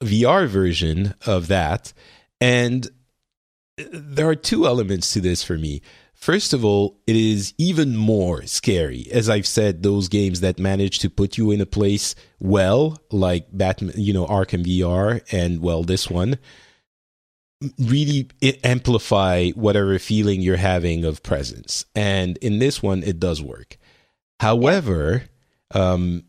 VR 0.00 0.46
version 0.46 1.14
of 1.26 1.48
that, 1.48 1.92
and 2.40 2.88
there 3.76 4.28
are 4.28 4.34
two 4.34 4.66
elements 4.66 5.12
to 5.12 5.20
this 5.20 5.42
for 5.42 5.56
me. 5.56 5.82
First 6.22 6.52
of 6.52 6.64
all, 6.64 7.00
it 7.04 7.16
is 7.16 7.52
even 7.58 7.96
more 7.96 8.46
scary. 8.46 9.08
As 9.10 9.28
I've 9.28 9.44
said, 9.44 9.82
those 9.82 10.06
games 10.06 10.38
that 10.38 10.56
manage 10.56 11.00
to 11.00 11.10
put 11.10 11.36
you 11.36 11.50
in 11.50 11.60
a 11.60 11.66
place 11.66 12.14
well, 12.38 12.96
like 13.10 13.48
Batman, 13.50 13.94
you 13.96 14.12
know, 14.12 14.26
Arkham 14.26 14.64
VR, 14.64 15.20
and 15.32 15.60
well, 15.60 15.82
this 15.82 16.08
one, 16.08 16.38
really 17.76 18.30
amplify 18.62 19.50
whatever 19.56 19.98
feeling 19.98 20.40
you're 20.40 20.58
having 20.58 21.04
of 21.04 21.24
presence. 21.24 21.86
And 21.96 22.36
in 22.36 22.60
this 22.60 22.80
one, 22.80 23.02
it 23.02 23.18
does 23.18 23.42
work. 23.42 23.76
However, 24.38 25.24
um, 25.72 26.22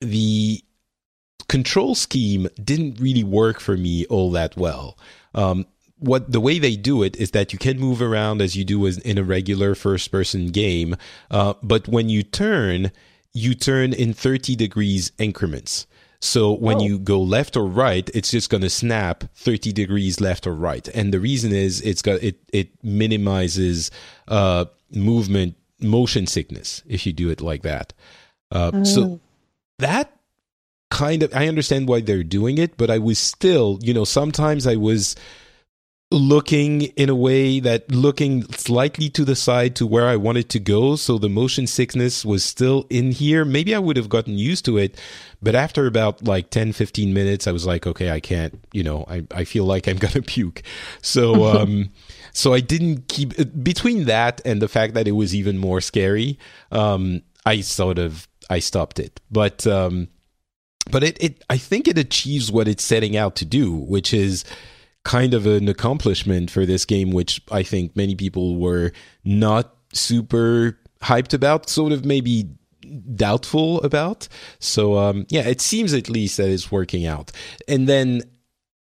the 0.00 0.60
control 1.48 1.94
scheme 1.94 2.48
didn't 2.60 2.98
really 2.98 3.22
work 3.22 3.60
for 3.60 3.76
me 3.76 4.06
all 4.06 4.32
that 4.32 4.56
well. 4.56 4.98
Um, 5.36 5.66
what 6.00 6.32
the 6.32 6.40
way 6.40 6.58
they 6.58 6.76
do 6.76 7.02
it 7.02 7.16
is 7.16 7.30
that 7.32 7.52
you 7.52 7.58
can 7.58 7.78
move 7.78 8.02
around 8.02 8.42
as 8.42 8.56
you 8.56 8.64
do 8.64 8.84
in 8.86 9.18
a 9.18 9.24
regular 9.24 9.74
first 9.74 10.10
person 10.10 10.48
game, 10.48 10.96
uh, 11.30 11.54
but 11.62 11.86
when 11.88 12.08
you 12.08 12.22
turn, 12.22 12.90
you 13.32 13.54
turn 13.54 13.92
in 13.92 14.12
30 14.12 14.56
degrees 14.56 15.12
increments. 15.18 15.86
So 16.20 16.52
when 16.52 16.78
oh. 16.78 16.84
you 16.84 16.98
go 16.98 17.20
left 17.20 17.56
or 17.56 17.66
right, 17.66 18.08
it's 18.12 18.30
just 18.30 18.50
going 18.50 18.62
to 18.62 18.70
snap 18.70 19.24
30 19.36 19.72
degrees 19.72 20.20
left 20.20 20.46
or 20.46 20.54
right. 20.54 20.86
And 20.88 21.14
the 21.14 21.20
reason 21.20 21.52
is 21.52 21.80
it's 21.80 22.02
got 22.02 22.22
it 22.22 22.38
it 22.52 22.68
minimizes 22.82 23.90
uh, 24.28 24.66
movement 24.90 25.56
motion 25.80 26.26
sickness 26.26 26.82
if 26.86 27.06
you 27.06 27.12
do 27.12 27.30
it 27.30 27.40
like 27.40 27.62
that. 27.62 27.92
Uh, 28.50 28.70
oh. 28.74 28.84
So 28.84 29.20
that 29.78 30.14
kind 30.90 31.22
of 31.22 31.34
I 31.34 31.48
understand 31.48 31.88
why 31.88 32.02
they're 32.02 32.22
doing 32.22 32.58
it, 32.58 32.76
but 32.76 32.90
I 32.90 32.98
was 32.98 33.18
still, 33.18 33.78
you 33.80 33.94
know, 33.94 34.04
sometimes 34.04 34.66
I 34.66 34.76
was 34.76 35.16
looking 36.12 36.82
in 36.82 37.08
a 37.08 37.14
way 37.14 37.60
that 37.60 37.90
looking 37.92 38.42
slightly 38.54 39.08
to 39.08 39.24
the 39.24 39.36
side 39.36 39.76
to 39.76 39.86
where 39.86 40.08
I 40.08 40.16
wanted 40.16 40.48
to 40.50 40.58
go. 40.58 40.96
So 40.96 41.18
the 41.18 41.28
motion 41.28 41.68
sickness 41.68 42.24
was 42.24 42.44
still 42.44 42.86
in 42.90 43.12
here. 43.12 43.44
Maybe 43.44 43.74
I 43.74 43.78
would 43.78 43.96
have 43.96 44.08
gotten 44.08 44.36
used 44.36 44.64
to 44.64 44.76
it. 44.76 44.98
But 45.40 45.54
after 45.54 45.86
about 45.86 46.24
like 46.24 46.50
10, 46.50 46.72
15 46.72 47.14
minutes, 47.14 47.46
I 47.46 47.52
was 47.52 47.64
like, 47.64 47.86
okay, 47.86 48.10
I 48.10 48.18
can't, 48.18 48.58
you 48.72 48.82
know, 48.82 49.04
I, 49.08 49.24
I 49.30 49.44
feel 49.44 49.64
like 49.64 49.86
I'm 49.86 49.96
going 49.98 50.14
to 50.14 50.22
puke. 50.22 50.62
So, 51.00 51.44
um, 51.44 51.90
so 52.32 52.52
I 52.54 52.60
didn't 52.60 53.06
keep 53.06 53.34
between 53.62 54.04
that 54.06 54.40
and 54.44 54.60
the 54.60 54.68
fact 54.68 54.94
that 54.94 55.06
it 55.06 55.12
was 55.12 55.32
even 55.32 55.58
more 55.58 55.80
scary. 55.80 56.40
Um, 56.72 57.22
I 57.46 57.60
sort 57.60 58.00
of, 58.00 58.26
I 58.50 58.58
stopped 58.58 58.98
it, 58.98 59.20
but, 59.30 59.64
um, 59.64 60.08
but 60.90 61.04
it, 61.04 61.22
it, 61.22 61.44
I 61.48 61.56
think 61.56 61.86
it 61.86 61.96
achieves 61.98 62.50
what 62.50 62.66
it's 62.66 62.82
setting 62.82 63.16
out 63.16 63.36
to 63.36 63.44
do, 63.44 63.72
which 63.72 64.12
is, 64.12 64.44
kind 65.04 65.34
of 65.34 65.46
an 65.46 65.68
accomplishment 65.68 66.50
for 66.50 66.66
this 66.66 66.84
game, 66.84 67.10
which 67.10 67.40
I 67.50 67.62
think 67.62 67.96
many 67.96 68.14
people 68.14 68.56
were 68.56 68.92
not 69.24 69.74
super 69.92 70.78
hyped 71.02 71.32
about, 71.32 71.68
sort 71.68 71.92
of 71.92 72.04
maybe 72.04 72.48
doubtful 73.14 73.80
about. 73.82 74.28
So 74.58 74.98
um, 74.98 75.26
yeah, 75.28 75.46
it 75.46 75.60
seems 75.60 75.94
at 75.94 76.08
least 76.08 76.36
that 76.36 76.48
it's 76.48 76.70
working 76.70 77.06
out. 77.06 77.32
And 77.68 77.88
then 77.88 78.22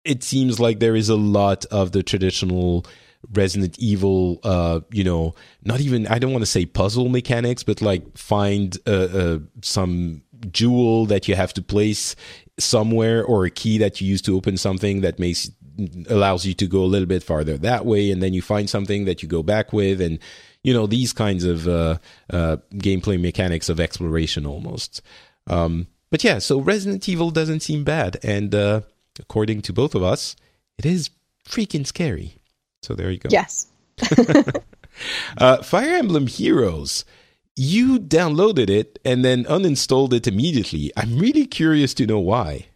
it 0.04 0.22
seems 0.22 0.60
like 0.60 0.78
there 0.78 0.96
is 0.96 1.08
a 1.08 1.16
lot 1.16 1.64
of 1.66 1.92
the 1.92 2.02
traditional 2.02 2.86
Resident 3.32 3.78
Evil, 3.78 4.38
uh, 4.44 4.80
you 4.92 5.02
know, 5.02 5.34
not 5.64 5.80
even 5.80 6.06
I 6.06 6.18
don't 6.18 6.32
want 6.32 6.42
to 6.42 6.50
say 6.50 6.64
puzzle 6.64 7.08
mechanics, 7.08 7.62
but 7.62 7.82
like 7.82 8.16
find 8.16 8.78
uh, 8.86 8.90
uh, 8.90 9.38
some 9.62 10.22
jewel 10.52 11.06
that 11.06 11.26
you 11.26 11.34
have 11.34 11.52
to 11.54 11.62
place 11.62 12.14
somewhere 12.58 13.24
or 13.24 13.44
a 13.44 13.50
key 13.50 13.78
that 13.78 14.00
you 14.00 14.08
use 14.08 14.22
to 14.22 14.36
open 14.36 14.56
something 14.56 15.00
that 15.00 15.18
makes 15.18 15.50
allows 16.08 16.46
you 16.46 16.54
to 16.54 16.66
go 16.66 16.82
a 16.82 16.86
little 16.86 17.06
bit 17.06 17.22
farther 17.22 17.56
that 17.58 17.86
way, 17.86 18.10
and 18.10 18.22
then 18.22 18.34
you 18.34 18.42
find 18.42 18.68
something 18.68 19.04
that 19.04 19.22
you 19.22 19.28
go 19.28 19.42
back 19.42 19.72
with, 19.72 20.00
and 20.00 20.18
you 20.62 20.72
know 20.72 20.86
these 20.86 21.12
kinds 21.12 21.44
of 21.44 21.68
uh, 21.68 21.98
uh, 22.30 22.56
gameplay 22.74 23.20
mechanics 23.20 23.68
of 23.68 23.80
exploration 23.80 24.46
almost. 24.46 25.02
Um, 25.46 25.86
but 26.10 26.24
yeah, 26.24 26.38
so 26.38 26.60
Resident 26.60 27.08
Evil 27.08 27.30
doesn't 27.30 27.60
seem 27.60 27.84
bad, 27.84 28.18
and 28.22 28.54
uh, 28.54 28.80
according 29.18 29.62
to 29.62 29.72
both 29.72 29.94
of 29.94 30.02
us, 30.02 30.36
it 30.78 30.86
is 30.86 31.10
freaking 31.48 31.86
scary. 31.86 32.38
So 32.82 32.94
there 32.94 33.10
you 33.10 33.18
go. 33.18 33.28
Yes. 33.30 33.68
uh, 35.38 35.62
Fire 35.62 35.96
Emblem 35.96 36.26
Heroes. 36.26 37.04
You 37.58 37.98
downloaded 37.98 38.68
it 38.68 38.98
and 39.02 39.24
then 39.24 39.44
uninstalled 39.44 40.12
it 40.12 40.26
immediately. 40.26 40.92
I'm 40.94 41.18
really 41.18 41.46
curious 41.46 41.94
to 41.94 42.06
know 42.06 42.18
why. 42.18 42.66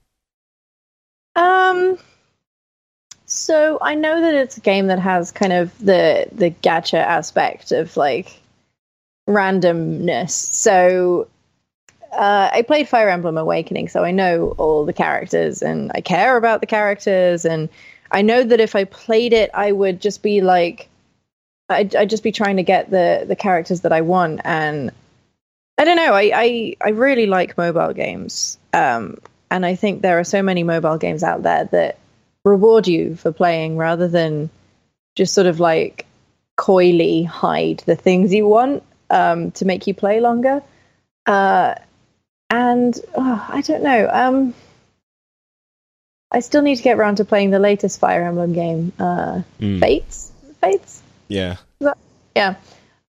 Um, 1.36 1.98
so 3.31 3.79
I 3.81 3.95
know 3.95 4.21
that 4.21 4.35
it's 4.35 4.57
a 4.57 4.61
game 4.61 4.88
that 4.88 4.99
has 4.99 5.31
kind 5.31 5.53
of 5.53 5.79
the 5.79 6.27
the 6.33 6.51
gacha 6.51 6.99
aspect 6.99 7.71
of 7.71 7.97
like 7.97 8.40
randomness. 9.29 10.31
So 10.31 11.29
uh, 12.12 12.51
I 12.53 12.62
played 12.62 12.88
Fire 12.88 13.09
Emblem 13.09 13.38
Awakening, 13.38 13.88
so 13.88 14.03
I 14.03 14.11
know 14.11 14.57
all 14.59 14.85
the 14.85 14.93
characters 14.93 15.62
and 15.62 15.93
I 15.95 16.01
care 16.01 16.37
about 16.37 16.61
the 16.61 16.66
characters, 16.66 17.45
and 17.45 17.69
I 18.11 18.23
know 18.23 18.43
that 18.43 18.59
if 18.59 18.75
I 18.75 18.83
played 18.83 19.33
it, 19.33 19.51
I 19.55 19.71
would 19.71 20.01
just 20.01 20.25
be 20.25 20.40
like, 20.40 20.88
I'd, 21.69 21.95
I'd 21.95 22.11
just 22.11 22.25
be 22.25 22.33
trying 22.33 22.57
to 22.57 22.64
get 22.64 22.90
the 22.90 23.27
the 23.29 23.37
characters 23.37 23.83
that 23.83 23.93
I 23.93 24.01
want, 24.01 24.40
and 24.43 24.90
I 25.79 25.85
don't 25.85 25.97
know. 25.97 26.14
I 26.14 26.33
I, 26.35 26.77
I 26.81 26.88
really 26.90 27.27
like 27.27 27.57
mobile 27.57 27.93
games, 27.93 28.59
um, 28.73 29.19
and 29.53 29.64
I 29.64 29.77
think 29.77 30.03
there 30.03 30.19
are 30.19 30.25
so 30.25 30.43
many 30.43 30.64
mobile 30.64 30.99
games 30.99 31.23
out 31.23 31.45
there 31.45 31.66
that 31.66 31.99
reward 32.44 32.88
you 32.88 33.16
for 33.16 33.33
playing 33.33 33.76
rather 33.76 34.09
than 34.09 34.50
just 35.14 35.35
sort 35.35 35.46
of 35.46 35.61
like 35.61 36.07
coyly 36.57 37.22
hide 37.22 37.83
the 37.87 37.96
things 37.96 38.33
you 38.33 38.46
want 38.46 38.83
um, 39.11 39.50
to 39.53 39.64
make 39.64 39.87
you 39.87 39.94
play 39.94 40.20
longer. 40.20 40.62
Uh, 41.26 41.74
and 42.48 42.98
oh, 43.14 43.46
I 43.48 43.61
don't 43.61 43.83
know. 43.83 44.09
Um, 44.11 44.55
I 46.31 46.40
still 46.40 46.62
need 46.62 46.76
to 46.76 46.83
get 46.83 46.98
around 46.98 47.16
to 47.16 47.24
playing 47.24 47.50
the 47.50 47.59
latest 47.59 47.98
Fire 47.98 48.22
Emblem 48.22 48.53
game, 48.53 48.92
uh, 48.98 49.42
mm. 49.61 49.81
Fates. 49.81 50.33
Fates. 50.61 51.03
Yeah. 51.29 51.57
That, 51.81 51.98
yeah. 52.37 52.57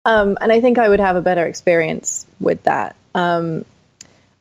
Um, 0.06 0.38
and 0.42 0.52
I 0.52 0.62
think 0.62 0.80
I 0.80 0.90
would 0.90 1.00
have 1.00 1.16
a 1.16 1.22
better 1.22 1.46
experience 1.46 2.26
with 2.40 2.64
that. 2.64 2.96
Um, 3.14 3.66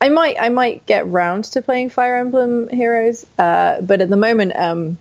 I 0.00 0.08
might, 0.08 0.36
I 0.40 0.48
might 0.48 0.86
get 0.86 1.06
round 1.06 1.44
to 1.44 1.62
playing 1.62 1.90
Fire 1.90 2.16
Emblem 2.16 2.68
Heroes, 2.68 3.26
uh, 3.38 3.80
but 3.82 4.00
at 4.00 4.08
the 4.08 4.16
moment, 4.16 4.56
um, 4.56 4.98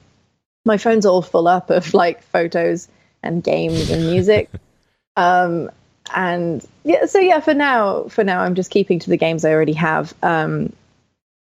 my 0.66 0.78
phone's 0.78 1.06
all 1.06 1.22
full 1.22 1.48
up 1.48 1.70
of 1.70 1.94
like 1.94 2.22
photos 2.24 2.88
and 3.24 3.44
games 3.44 3.90
and 3.90 4.08
music. 4.08 4.50
um, 5.16 5.72
and 6.14 6.66
yeah, 6.84 7.06
so 7.06 7.20
yeah, 7.20 7.40
for 7.40 7.54
now, 7.54 8.04
for 8.10 8.24
now, 8.24 8.42
I'm 8.42 8.56
just 8.56 8.72
keeping 8.72 9.00
to 9.00 9.10
the 9.10 9.18
games 9.18 9.46
I 9.46 9.52
already 9.52 9.74
have. 9.74 10.14
Um, 10.22 10.74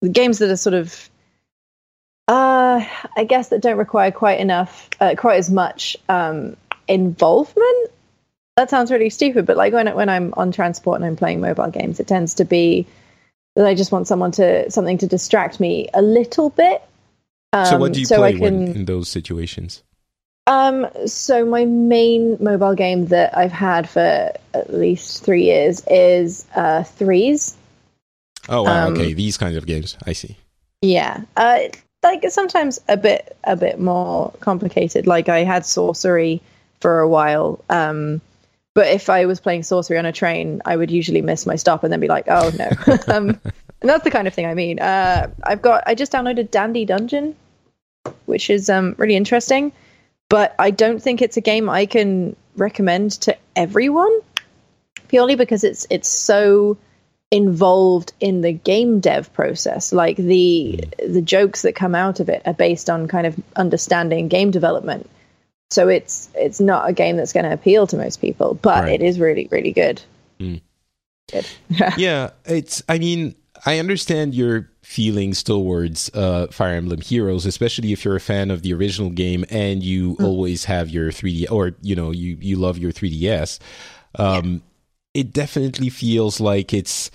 the 0.01 0.09
games 0.09 0.39
that 0.39 0.49
are 0.49 0.57
sort 0.57 0.75
of, 0.75 1.09
uh, 2.27 2.85
I 3.17 3.23
guess 3.25 3.49
that 3.49 3.61
don't 3.61 3.77
require 3.77 4.11
quite 4.11 4.39
enough, 4.39 4.89
uh, 5.01 5.15
quite 5.17 5.37
as 5.37 5.49
much 5.49 5.97
um, 6.07 6.55
involvement. 6.87 7.91
That 8.55 8.69
sounds 8.69 8.91
really 8.91 9.09
stupid, 9.09 9.45
but 9.45 9.57
like 9.57 9.73
when 9.73 9.93
when 9.95 10.09
I'm 10.09 10.33
on 10.35 10.51
transport 10.51 10.97
and 10.97 11.05
I'm 11.05 11.15
playing 11.15 11.41
mobile 11.41 11.71
games, 11.71 11.99
it 11.99 12.07
tends 12.07 12.35
to 12.35 12.45
be 12.45 12.87
that 13.55 13.65
I 13.65 13.75
just 13.75 13.91
want 13.91 14.07
someone 14.07 14.31
to 14.33 14.69
something 14.71 14.97
to 14.99 15.07
distract 15.07 15.59
me 15.59 15.89
a 15.93 16.01
little 16.01 16.49
bit. 16.49 16.81
Um, 17.53 17.65
so 17.65 17.77
what 17.77 17.93
do 17.93 17.99
you 17.99 18.05
so 18.05 18.17
play 18.17 18.33
can, 18.33 18.41
when, 18.41 18.67
in 18.75 18.85
those 18.85 19.09
situations? 19.09 19.83
Um, 20.47 20.87
so 21.05 21.45
my 21.45 21.65
main 21.65 22.37
mobile 22.39 22.73
game 22.73 23.07
that 23.07 23.37
I've 23.37 23.51
had 23.51 23.87
for 23.89 24.31
at 24.53 24.73
least 24.73 25.23
three 25.23 25.43
years 25.43 25.83
is 25.87 26.45
uh, 26.55 26.83
Threes. 26.83 27.55
Oh 28.47 28.63
wow! 28.63 28.87
Um, 28.87 28.93
okay, 28.93 29.13
these 29.13 29.37
kinds 29.37 29.57
of 29.57 29.65
games. 29.65 29.97
I 30.07 30.13
see. 30.13 30.37
Yeah, 30.81 31.21
uh, 31.37 31.59
like 32.01 32.25
sometimes 32.29 32.79
a 32.87 32.97
bit 32.97 33.37
a 33.43 33.55
bit 33.55 33.79
more 33.79 34.31
complicated. 34.39 35.05
Like 35.05 35.29
I 35.29 35.43
had 35.43 35.65
Sorcery 35.65 36.41
for 36.79 36.99
a 36.99 37.07
while, 37.07 37.63
um, 37.69 38.21
but 38.79 38.87
if 38.87 39.09
I 39.09 39.25
was 39.25 39.39
playing 39.39 39.63
Sorcery 39.63 39.97
on 39.97 40.05
a 40.05 40.11
train, 40.13 40.61
I 40.63 40.75
would 40.75 40.89
usually 40.89 41.21
miss 41.21 41.45
my 41.45 41.57
stop 41.57 41.83
and 41.83 41.91
then 41.91 41.99
be 41.99 42.07
like, 42.07 42.25
"Oh 42.27 42.51
no!" 42.57 42.69
um, 43.07 43.39
and 43.81 43.89
that's 43.89 44.03
the 44.03 44.11
kind 44.11 44.27
of 44.27 44.33
thing 44.33 44.45
I 44.45 44.53
mean. 44.53 44.79
Uh, 44.79 45.29
I've 45.43 45.61
got 45.61 45.83
I 45.85 45.95
just 45.95 46.11
downloaded 46.11 46.51
Dandy 46.51 46.85
Dungeon, 46.85 47.35
which 48.25 48.49
is 48.49 48.69
um, 48.69 48.95
really 48.97 49.15
interesting 49.15 49.71
but 50.29 50.55
I 50.59 50.71
don't 50.71 51.01
think 51.01 51.21
it's 51.21 51.37
a 51.37 51.41
game 51.41 51.69
I 51.69 51.87
can 51.87 52.35
recommend 52.55 53.11
to 53.21 53.35
everyone 53.55 54.19
purely 55.07 55.35
because 55.35 55.63
it's 55.63 55.87
it's 55.89 56.07
so 56.07 56.77
involved 57.31 58.13
in 58.19 58.41
the 58.41 58.51
game 58.51 58.99
dev 58.99 59.31
process 59.33 59.93
like 59.93 60.17
the 60.17 60.83
the 61.07 61.21
jokes 61.21 61.61
that 61.61 61.73
come 61.73 61.93
out 61.93 62.19
of 62.19 62.29
it 62.29 62.41
are 62.45 62.53
based 62.53 62.89
on 62.89 63.07
kind 63.07 63.27
of 63.27 63.35
understanding 63.55 64.27
game 64.27 64.51
development 64.51 65.09
so 65.69 65.87
it's 65.87 66.29
it's 66.35 66.59
not 66.59 66.89
a 66.89 66.93
game 66.93 67.17
that's 67.17 67.33
going 67.33 67.45
to 67.45 67.53
appeal 67.53 67.87
to 67.87 67.97
most 67.97 68.21
people 68.21 68.55
but 68.55 68.83
right. 68.83 68.93
it 68.93 69.01
is 69.01 69.19
really 69.19 69.47
really 69.51 69.71
good, 69.71 70.01
mm. 70.39 70.61
good. 71.31 71.47
yeah 71.97 72.29
it's 72.45 72.81
i 72.89 72.97
mean 72.97 73.35
i 73.65 73.79
understand 73.79 74.33
your 74.33 74.69
feelings 74.89 75.43
towards 75.43 76.09
uh, 76.15 76.47
Fire 76.47 76.73
Emblem 76.73 76.99
Heroes, 76.99 77.45
especially 77.45 77.93
if 77.93 78.03
you're 78.03 78.15
a 78.15 78.19
fan 78.19 78.49
of 78.49 78.63
the 78.63 78.73
original 78.73 79.11
game 79.11 79.45
and 79.51 79.83
you 79.83 80.15
mm. 80.15 80.25
always 80.25 80.65
have 80.65 80.89
your 80.89 81.11
3D 81.11 81.51
or 81.51 81.75
you 81.83 81.95
know 81.95 82.09
you 82.09 82.37
you 82.41 82.55
love 82.55 82.79
your 82.79 82.91
3DS. 82.91 83.59
Um, 84.15 84.53
yeah. 84.53 84.59
It 85.21 85.31
definitely 85.31 85.89
feels 85.89 86.39
like 86.39 86.73
it's 86.73 87.11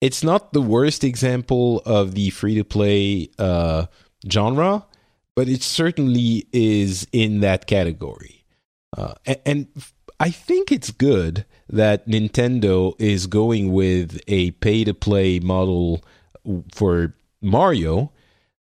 it's 0.00 0.22
not 0.22 0.52
the 0.52 0.62
worst 0.62 1.02
example 1.02 1.82
of 1.84 2.14
the 2.14 2.30
free 2.30 2.54
to 2.54 2.62
play 2.62 3.30
uh, 3.36 3.86
genre, 4.30 4.86
but 5.38 5.48
it 5.48 5.62
certainly 5.62 6.48
is 6.52 7.06
in 7.12 7.38
that 7.38 7.68
category. 7.68 8.44
Uh, 8.96 9.14
and, 9.24 9.38
and 9.46 9.66
I 10.18 10.30
think 10.30 10.72
it's 10.72 10.90
good 10.90 11.46
that 11.68 12.08
Nintendo 12.08 12.96
is 12.98 13.28
going 13.28 13.72
with 13.72 14.20
a 14.26 14.50
pay 14.50 14.82
to 14.82 14.92
play 14.92 15.38
model 15.38 16.02
for 16.74 17.14
Mario, 17.40 18.10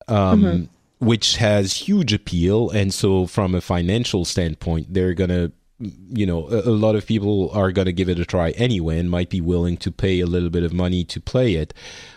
um, 0.07 0.43
mm-hmm. 0.43 0.65
which 0.99 1.37
has 1.37 1.73
huge 1.89 2.13
appeal, 2.13 2.69
and 2.69 2.93
so 2.93 3.27
from 3.27 3.55
a 3.55 3.63
financial 3.63 4.27
standpoint, 4.27 4.93
they're 4.93 5.15
gonna, 5.15 5.53
you 5.79 6.27
know, 6.27 6.47
a, 6.51 6.69
a 6.69 6.77
lot 6.77 6.95
of 6.95 7.07
people 7.07 7.49
are 7.55 7.73
gonna 7.73 7.91
give 7.91 8.11
it 8.11 8.19
a 8.19 8.27
try 8.27 8.51
anyway, 8.51 8.99
and 8.99 9.11
might 9.11 9.31
be 9.31 9.41
willing 9.41 9.79
to 9.79 9.91
pay 9.91 10.21
a 10.21 10.27
little 10.27 10.51
bit 10.51 10.63
of 10.63 10.75
money 10.75 11.05
to 11.05 11.23
play 11.23 11.55
it, 11.55 11.73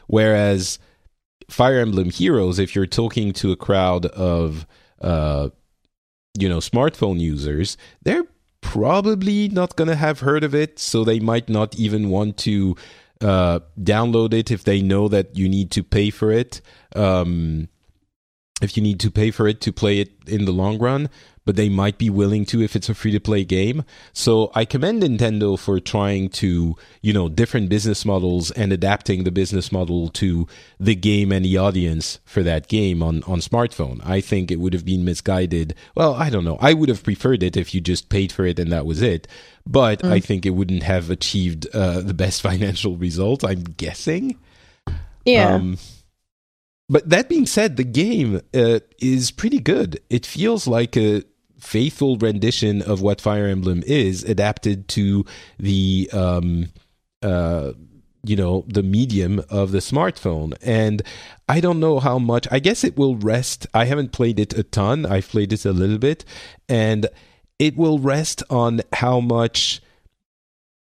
whereas 0.08 0.80
Fire 1.50 1.80
Emblem 1.80 2.10
Heroes, 2.10 2.60
if 2.60 2.76
you're 2.76 2.86
talking 2.86 3.34
to 3.34 3.52
a 3.52 3.56
crowd 3.56 4.06
of, 4.08 4.66
uh, 5.02 5.50
you 6.38 6.48
know, 6.48 6.60
smartphone 6.60 7.20
users, 7.20 7.78
they're 8.04 8.26
probably 8.62 9.50
not 9.50 9.76
going 9.76 9.88
to 9.88 9.96
have 9.96 10.20
heard 10.20 10.44
of 10.44 10.54
it, 10.54 10.80
so 10.80 11.04
they 11.04 11.20
might 11.20 11.50
not 11.50 11.76
even 11.76 12.10
want 12.10 12.38
to 12.38 12.76
uh, 13.22 13.60
download 13.82 14.34
it 14.34 14.52
if 14.52 14.64
they 14.64 14.82
know 14.82 15.08
that 15.08 15.38
you 15.38 15.50
need 15.50 15.72
to 15.72 15.84
pay 15.84 16.10
for 16.10 16.32
it. 16.32 16.62
Um, 16.96 17.68
if 18.62 18.76
you 18.76 18.84
need 18.84 19.00
to 19.00 19.12
pay 19.12 19.32
for 19.32 19.48
it 19.48 19.62
to 19.62 19.72
play 19.72 20.00
it 20.00 20.12
in 20.28 20.46
the 20.46 20.52
long 20.52 20.78
run, 20.78 21.10
but 21.50 21.56
they 21.56 21.68
might 21.68 21.98
be 21.98 22.12
willing 22.12 22.46
to 22.46 22.62
if 22.62 22.76
it's 22.76 22.90
a 22.90 22.94
free 22.94 23.12
to 23.12 23.20
play 23.20 23.44
game. 23.44 23.84
So 24.14 24.52
I 24.54 24.66
commend 24.66 25.02
Nintendo 25.02 25.58
for 25.58 25.80
trying 25.80 26.30
to, 26.30 26.76
you 27.02 27.12
know, 27.12 27.28
different 27.28 27.70
business 27.70 28.06
models 28.06 28.52
and 28.52 28.72
adapting 28.72 29.24
the 29.24 29.32
business 29.32 29.72
model 29.72 30.10
to 30.10 30.48
the 30.80 30.94
game 30.94 31.32
and 31.32 31.44
the 31.44 31.58
audience 31.58 32.20
for 32.24 32.44
that 32.44 32.68
game 32.68 33.02
on, 33.02 33.24
on 33.24 33.40
smartphone. 33.40 34.00
I 34.06 34.22
think 34.22 34.52
it 34.52 34.60
would 34.60 34.74
have 34.74 34.86
been 34.86 35.04
misguided. 35.04 35.74
Well, 35.96 36.14
I 36.14 36.30
don't 36.30 36.46
know. 36.46 36.60
I 36.62 36.76
would 36.76 36.90
have 36.90 37.04
preferred 37.04 37.42
it 37.42 37.58
if 37.58 37.74
you 37.74 37.82
just 37.82 38.10
paid 38.10 38.32
for 38.32 38.46
it 38.46 38.60
and 38.60 38.72
that 38.72 38.86
was 38.86 39.02
it. 39.02 39.28
But 39.66 40.04
mm. 40.04 40.12
I 40.12 40.20
think 40.20 40.46
it 40.46 40.52
wouldn't 40.52 40.84
have 40.84 41.10
achieved 41.10 41.68
uh, 41.74 42.02
the 42.02 42.14
best 42.14 42.42
financial 42.44 42.96
result, 42.96 43.44
I'm 43.44 43.64
guessing. 43.64 44.38
Yeah. 45.26 45.56
Um, 45.56 45.80
but 46.90 47.10
that 47.10 47.30
being 47.30 47.46
said, 47.46 47.78
the 47.78 47.84
game 47.84 48.42
uh, 48.54 48.80
is 49.00 49.32
pretty 49.32 49.60
good. 49.60 50.00
It 50.10 50.26
feels 50.26 50.68
like 50.68 50.98
a 50.98 51.24
faithful 51.60 52.18
rendition 52.18 52.82
of 52.82 53.02
what 53.02 53.22
Fire 53.22 53.48
Emblem 53.48 53.84
is, 53.86 54.24
adapted 54.24 54.88
to 54.90 55.26
the 55.60 56.10
um, 56.12 56.70
uh, 57.22 57.74
you 58.24 58.36
know 58.36 58.66
the 58.68 58.84
medium 58.84 59.44
of 59.50 59.72
the 59.72 59.80
smartphone. 59.80 60.56
And 60.62 61.02
I 61.48 61.60
don't 61.60 61.80
know 61.80 62.00
how 62.00 62.18
much. 62.18 62.48
I 62.52 62.60
guess 62.60 62.84
it 62.84 62.98
will 62.98 63.16
rest. 63.16 63.68
I 63.74 63.86
haven't 63.86 64.12
played 64.12 64.40
it 64.40 64.58
a 64.58 64.64
ton. 64.64 65.06
I've 65.06 65.30
played 65.30 65.54
it 65.54 65.66
a 65.66 65.72
little 65.72 66.00
bit, 66.00 66.26
and 66.68 67.08
it 67.60 67.78
will 67.78 68.00
rest 68.00 68.42
on 68.50 68.82
how 68.94 69.20
much 69.20 69.82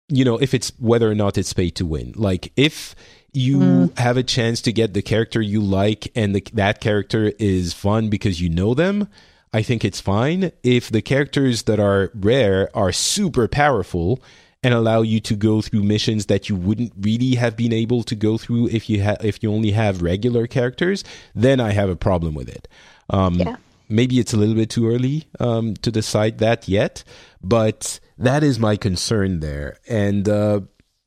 you 0.08 0.24
know 0.24 0.36
if 0.38 0.54
it's 0.54 0.72
whether 0.78 1.10
or 1.10 1.16
not 1.16 1.36
it's 1.36 1.52
paid 1.52 1.74
to 1.76 1.86
win. 1.86 2.12
Like 2.14 2.52
if 2.56 2.94
you 3.36 3.58
mm. 3.58 3.98
have 3.98 4.16
a 4.16 4.22
chance 4.22 4.60
to 4.62 4.72
get 4.72 4.94
the 4.94 5.02
character 5.02 5.40
you 5.40 5.60
like 5.60 6.10
and 6.14 6.34
the, 6.34 6.42
that 6.54 6.80
character 6.80 7.32
is 7.38 7.72
fun 7.72 8.08
because 8.08 8.40
you 8.40 8.48
know 8.48 8.74
them, 8.74 9.08
I 9.52 9.62
think 9.62 9.84
it's 9.84 10.00
fine. 10.00 10.52
If 10.62 10.90
the 10.90 11.02
characters 11.02 11.64
that 11.64 11.78
are 11.78 12.10
rare 12.14 12.70
are 12.74 12.92
super 12.92 13.46
powerful 13.48 14.22
and 14.62 14.74
allow 14.74 15.02
you 15.02 15.20
to 15.20 15.36
go 15.36 15.60
through 15.60 15.82
missions 15.82 16.26
that 16.26 16.48
you 16.48 16.56
wouldn't 16.56 16.92
really 16.98 17.36
have 17.36 17.56
been 17.56 17.72
able 17.72 18.02
to 18.04 18.16
go 18.16 18.36
through 18.38 18.68
if 18.68 18.90
you 18.90 19.04
ha- 19.04 19.16
if 19.20 19.42
you 19.42 19.52
only 19.52 19.70
have 19.70 20.02
regular 20.02 20.46
characters, 20.46 21.04
then 21.34 21.60
I 21.60 21.72
have 21.72 21.88
a 21.88 21.96
problem 21.96 22.34
with 22.34 22.48
it. 22.48 22.66
Um, 23.10 23.34
yeah. 23.34 23.56
Maybe 23.88 24.18
it's 24.18 24.32
a 24.32 24.36
little 24.36 24.56
bit 24.56 24.70
too 24.70 24.88
early 24.88 25.28
um, 25.38 25.74
to 25.74 25.92
decide 25.92 26.38
that 26.38 26.66
yet, 26.66 27.04
but 27.40 28.00
that 28.18 28.42
is 28.42 28.58
my 28.58 28.76
concern 28.76 29.38
there. 29.38 29.76
And 29.86 30.28
uh, 30.28 30.62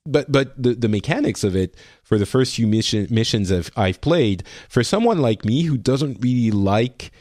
but 0.06 0.32
but 0.32 0.62
the, 0.62 0.76
the 0.76 0.88
mechanics 0.88 1.44
of 1.44 1.56
it 1.56 1.76
for 2.10 2.18
the 2.18 2.26
first 2.26 2.56
few 2.56 2.66
mission, 2.66 3.06
missions 3.12 3.52
I've, 3.52 3.70
I've 3.78 4.02
played 4.02 4.44
for 4.68 4.84
someone 4.84 5.20
like 5.20 5.46
me 5.46 5.62
who 5.62 5.78
doesn't 5.78 6.18
really 6.24 6.50
like 6.50 7.12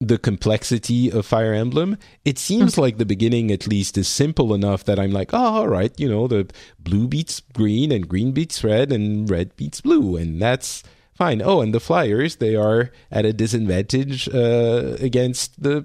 the 0.00 0.16
complexity 0.16 1.12
of 1.12 1.26
Fire 1.26 1.52
Emblem, 1.52 1.98
it 2.24 2.38
seems 2.38 2.78
like 2.78 2.96
the 2.96 3.04
beginning 3.04 3.50
at 3.50 3.66
least 3.66 3.98
is 3.98 4.08
simple 4.08 4.54
enough 4.54 4.84
that 4.84 4.98
I'm 4.98 5.12
like, 5.12 5.34
oh, 5.34 5.38
all 5.38 5.68
right, 5.68 5.92
you 6.00 6.08
know, 6.08 6.26
the 6.26 6.50
blue 6.78 7.06
beats 7.06 7.40
green 7.52 7.92
and 7.92 8.08
green 8.08 8.32
beats 8.32 8.64
red 8.64 8.90
and 8.90 9.28
red 9.28 9.54
beats 9.54 9.82
blue, 9.82 10.16
and 10.16 10.40
that's 10.40 10.82
fine. 11.12 11.42
Oh, 11.42 11.60
and 11.60 11.74
the 11.74 11.78
flyers 11.78 12.36
they 12.36 12.56
are 12.56 12.90
at 13.10 13.26
a 13.26 13.34
disadvantage 13.34 14.30
uh, 14.30 14.96
against 14.98 15.62
the 15.62 15.84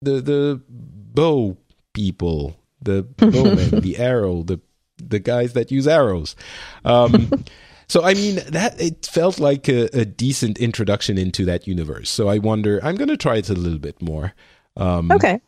the 0.00 0.22
the 0.22 0.62
bow 0.68 1.58
people, 1.92 2.56
the 2.80 3.02
bowmen, 3.18 3.82
the 3.82 3.98
arrow, 3.98 4.42
the 4.42 4.60
the 4.96 5.18
guys 5.18 5.52
that 5.52 5.70
use 5.70 5.86
arrows. 5.86 6.34
Um, 6.86 7.44
So 7.92 8.02
I 8.02 8.14
mean 8.14 8.36
that 8.48 8.80
it 8.80 9.04
felt 9.04 9.38
like 9.38 9.68
a, 9.68 9.84
a, 9.94 10.06
decent 10.06 10.56
introduction 10.58 11.18
into 11.18 11.44
that 11.44 11.66
universe. 11.66 12.08
So 12.08 12.26
I 12.26 12.38
wonder. 12.38 12.80
I'm 12.82 12.94
going 12.94 13.10
to 13.10 13.18
try 13.18 13.36
it 13.36 13.50
a 13.50 13.52
little 13.52 13.78
bit 13.78 14.00
more. 14.00 14.32
Um, 14.78 15.10
okay. 15.12 15.42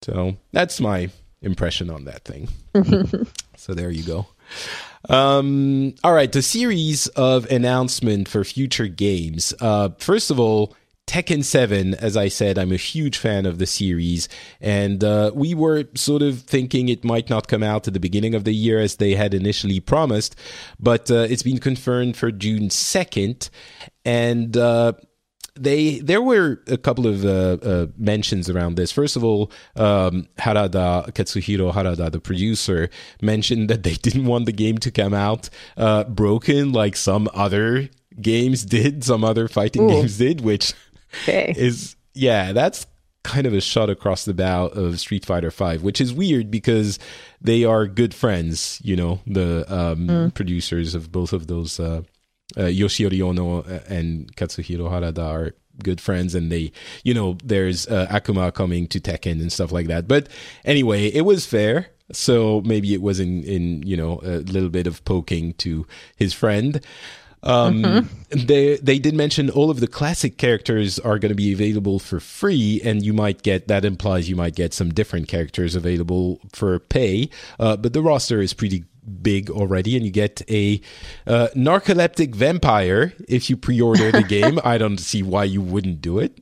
So 0.00 0.38
that's 0.52 0.80
my 0.80 1.10
impression 1.42 1.90
on 1.90 2.06
that 2.06 2.24
thing. 2.24 2.48
so 3.58 3.74
there 3.74 3.90
you 3.90 4.04
go. 4.04 4.26
Um, 5.10 5.94
all 6.02 6.14
right, 6.14 6.32
the 6.32 6.40
series 6.40 7.08
of 7.08 7.44
announcement 7.50 8.26
for 8.26 8.42
future 8.42 8.88
games. 8.88 9.52
Uh, 9.60 9.90
first 9.98 10.30
of 10.30 10.40
all, 10.40 10.74
Tekken 11.06 11.44
7, 11.44 11.94
as 11.94 12.16
I 12.16 12.28
said, 12.28 12.58
I'm 12.58 12.72
a 12.72 12.76
huge 12.76 13.16
fan 13.16 13.46
of 13.46 13.58
the 13.58 13.66
series, 13.66 14.28
and 14.60 15.04
uh, 15.04 15.30
we 15.34 15.54
were 15.54 15.84
sort 15.94 16.20
of 16.20 16.40
thinking 16.42 16.88
it 16.88 17.04
might 17.04 17.30
not 17.30 17.46
come 17.46 17.62
out 17.62 17.86
at 17.86 17.94
the 17.94 18.00
beginning 18.00 18.34
of 18.34 18.42
the 18.42 18.52
year 18.52 18.80
as 18.80 18.96
they 18.96 19.14
had 19.14 19.32
initially 19.32 19.78
promised, 19.78 20.34
but 20.80 21.10
uh, 21.10 21.26
it's 21.30 21.44
been 21.44 21.58
confirmed 21.58 22.16
for 22.16 22.32
June 22.32 22.68
2nd, 22.70 23.50
and 24.04 24.56
uh, 24.56 24.94
they 25.58 26.00
there 26.00 26.22
were 26.22 26.62
a 26.66 26.76
couple 26.76 27.06
of 27.06 27.24
uh, 27.24 27.56
uh, 27.62 27.86
mentions 27.96 28.50
around 28.50 28.76
this. 28.76 28.92
First 28.92 29.16
of 29.16 29.24
all, 29.24 29.50
um, 29.74 30.28
Harada 30.38 31.10
Katsuhiro 31.12 31.72
Harada, 31.72 32.10
the 32.10 32.20
producer, 32.20 32.90
mentioned 33.22 33.70
that 33.70 33.82
they 33.82 33.94
didn't 34.06 34.26
want 34.26 34.46
the 34.46 34.52
game 34.52 34.78
to 34.78 34.90
come 34.90 35.14
out 35.14 35.48
uh, 35.76 36.04
broken 36.04 36.72
like 36.72 36.96
some 36.96 37.28
other 37.32 37.88
games 38.20 38.64
did, 38.64 39.04
some 39.04 39.24
other 39.24 39.48
fighting 39.48 39.82
Ooh. 39.82 39.88
games 39.88 40.18
did, 40.18 40.40
which 40.40 40.72
okay. 41.22 41.54
is 41.56 41.96
yeah, 42.14 42.52
that's 42.52 42.86
kind 43.22 43.46
of 43.46 43.52
a 43.52 43.60
shot 43.60 43.90
across 43.90 44.24
the 44.24 44.34
bow 44.34 44.66
of 44.66 45.00
Street 45.00 45.26
Fighter 45.26 45.50
Five, 45.50 45.82
which 45.82 46.00
is 46.00 46.14
weird 46.14 46.50
because 46.50 46.98
they 47.40 47.64
are 47.64 47.86
good 47.86 48.14
friends. 48.14 48.80
You 48.82 48.96
know, 48.96 49.20
the 49.26 49.64
um, 49.68 50.08
mm. 50.08 50.34
producers 50.34 50.94
of 50.94 51.12
both 51.12 51.32
of 51.32 51.46
those. 51.46 51.78
Uh, 51.78 52.02
uh, 52.56 52.60
Yoshinori 52.60 53.20
Ono 53.20 53.62
and 53.88 54.34
Katsuhiro 54.36 54.88
Harada 54.88 55.26
are 55.26 55.54
good 55.82 56.00
friends 56.00 56.34
and 56.34 56.50
they 56.50 56.72
you 57.04 57.12
know 57.12 57.36
there's 57.44 57.86
uh, 57.88 58.06
akuma 58.10 58.52
coming 58.54 58.86
to 58.86 59.00
tekken 59.00 59.40
and 59.40 59.52
stuff 59.52 59.72
like 59.72 59.88
that 59.88 60.08
but 60.08 60.28
anyway 60.64 61.06
it 61.08 61.22
was 61.22 61.44
fair 61.44 61.88
so 62.12 62.62
maybe 62.64 62.94
it 62.94 63.02
was 63.02 63.20
in 63.20 63.42
in 63.44 63.82
you 63.82 63.96
know 63.96 64.20
a 64.22 64.38
little 64.38 64.70
bit 64.70 64.86
of 64.86 65.04
poking 65.04 65.52
to 65.54 65.86
his 66.16 66.32
friend 66.32 66.84
um, 67.46 67.82
mm-hmm. 67.82 68.16
They 68.30 68.76
they 68.78 68.98
did 68.98 69.14
mention 69.14 69.50
all 69.50 69.70
of 69.70 69.78
the 69.78 69.86
classic 69.86 70.36
characters 70.36 70.98
are 70.98 71.18
going 71.18 71.30
to 71.30 71.36
be 71.36 71.52
available 71.52 72.00
for 72.00 72.18
free, 72.18 72.80
and 72.84 73.04
you 73.04 73.12
might 73.12 73.42
get 73.42 73.68
that 73.68 73.84
implies 73.84 74.28
you 74.28 74.34
might 74.34 74.56
get 74.56 74.74
some 74.74 74.92
different 74.92 75.28
characters 75.28 75.76
available 75.76 76.40
for 76.52 76.80
pay. 76.80 77.30
Uh, 77.60 77.76
but 77.76 77.92
the 77.92 78.02
roster 78.02 78.40
is 78.40 78.52
pretty 78.52 78.84
big 79.22 79.48
already, 79.48 79.96
and 79.96 80.04
you 80.04 80.10
get 80.10 80.42
a 80.50 80.80
uh, 81.28 81.48
narcoleptic 81.54 82.34
vampire 82.34 83.14
if 83.28 83.48
you 83.48 83.56
pre-order 83.56 84.10
the 84.10 84.22
game. 84.28 84.58
I 84.64 84.76
don't 84.76 84.98
see 84.98 85.22
why 85.22 85.44
you 85.44 85.62
wouldn't 85.62 86.00
do 86.00 86.18
it. 86.18 86.40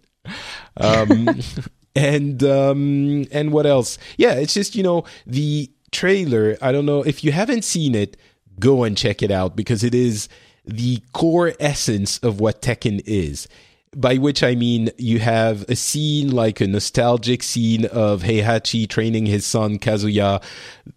Um, 0.78 1.28
and 1.94 2.42
um, 2.42 3.26
and 3.30 3.52
what 3.52 3.66
else? 3.66 3.98
Yeah, 4.16 4.32
it's 4.32 4.54
just 4.54 4.74
you 4.74 4.82
know 4.82 5.04
the 5.26 5.70
trailer. 5.92 6.56
I 6.62 6.72
don't 6.72 6.86
know 6.86 7.02
if 7.02 7.22
you 7.22 7.32
haven't 7.32 7.62
seen 7.62 7.94
it, 7.94 8.16
go 8.58 8.84
and 8.84 8.96
check 8.96 9.22
it 9.22 9.30
out 9.30 9.54
because 9.54 9.84
it 9.84 9.94
is 9.94 10.30
the 10.64 11.02
core 11.12 11.52
essence 11.60 12.18
of 12.18 12.40
what 12.40 12.62
Tekken 12.62 13.02
is. 13.06 13.48
By 13.96 14.16
which 14.16 14.42
I 14.42 14.56
mean 14.56 14.90
you 14.98 15.20
have 15.20 15.62
a 15.68 15.76
scene 15.76 16.32
like 16.32 16.60
a 16.60 16.66
nostalgic 16.66 17.44
scene 17.44 17.84
of 17.84 18.22
Heihachi 18.22 18.88
training 18.88 19.26
his 19.26 19.46
son 19.46 19.78
Kazuya, 19.78 20.42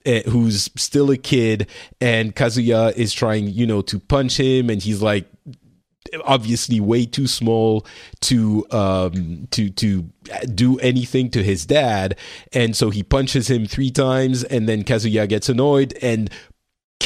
uh, 0.05 0.29
who's 0.29 0.69
still 0.75 1.11
a 1.11 1.17
kid, 1.17 1.67
and 2.01 2.35
Kazuya 2.35 2.95
is 2.97 3.13
trying, 3.13 3.49
you 3.49 3.67
know, 3.67 3.83
to 3.83 3.99
punch 3.99 4.39
him, 4.39 4.71
and 4.71 4.81
he's 4.81 5.03
like, 5.03 5.27
obviously 6.23 6.79
way 6.79 7.05
too 7.05 7.27
small 7.27 7.85
to 8.21 8.65
um 8.71 9.47
to 9.51 9.69
to 9.69 10.09
do 10.53 10.79
anything 10.79 11.29
to 11.29 11.43
his 11.43 11.65
dad 11.65 12.15
and 12.53 12.75
so 12.75 12.89
he 12.89 13.03
punches 13.03 13.49
him 13.49 13.65
3 13.65 13.91
times 13.91 14.43
and 14.43 14.67
then 14.67 14.83
Kazuya 14.83 15.27
gets 15.27 15.49
annoyed 15.49 15.97
and 16.01 16.29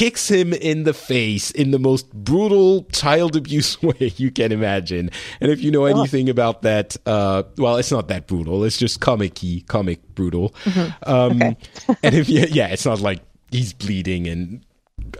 kicks 0.02 0.28
him 0.28 0.52
in 0.52 0.82
the 0.82 0.92
face 0.92 1.52
in 1.52 1.70
the 1.70 1.78
most 1.78 2.12
brutal 2.12 2.82
child 2.86 3.36
abuse 3.36 3.80
way 3.82 4.12
you 4.16 4.32
can 4.32 4.50
imagine. 4.50 5.08
And 5.40 5.52
if 5.52 5.62
you 5.62 5.70
know 5.70 5.84
anything 5.84 6.28
about 6.28 6.62
that, 6.62 6.96
uh, 7.06 7.44
well, 7.56 7.76
it's 7.76 7.92
not 7.92 8.08
that 8.08 8.26
brutal. 8.26 8.64
It's 8.64 8.78
just 8.78 9.00
comic-y, 9.00 9.62
comic 9.68 10.00
brutal. 10.16 10.56
Mm-hmm. 10.64 11.08
Um, 11.08 11.42
okay. 11.42 11.56
and 12.02 12.16
if 12.16 12.28
you, 12.28 12.46
yeah, 12.50 12.66
it's 12.68 12.84
not 12.84 12.98
like 12.98 13.20
he's 13.52 13.72
bleeding 13.72 14.26
and 14.26 14.66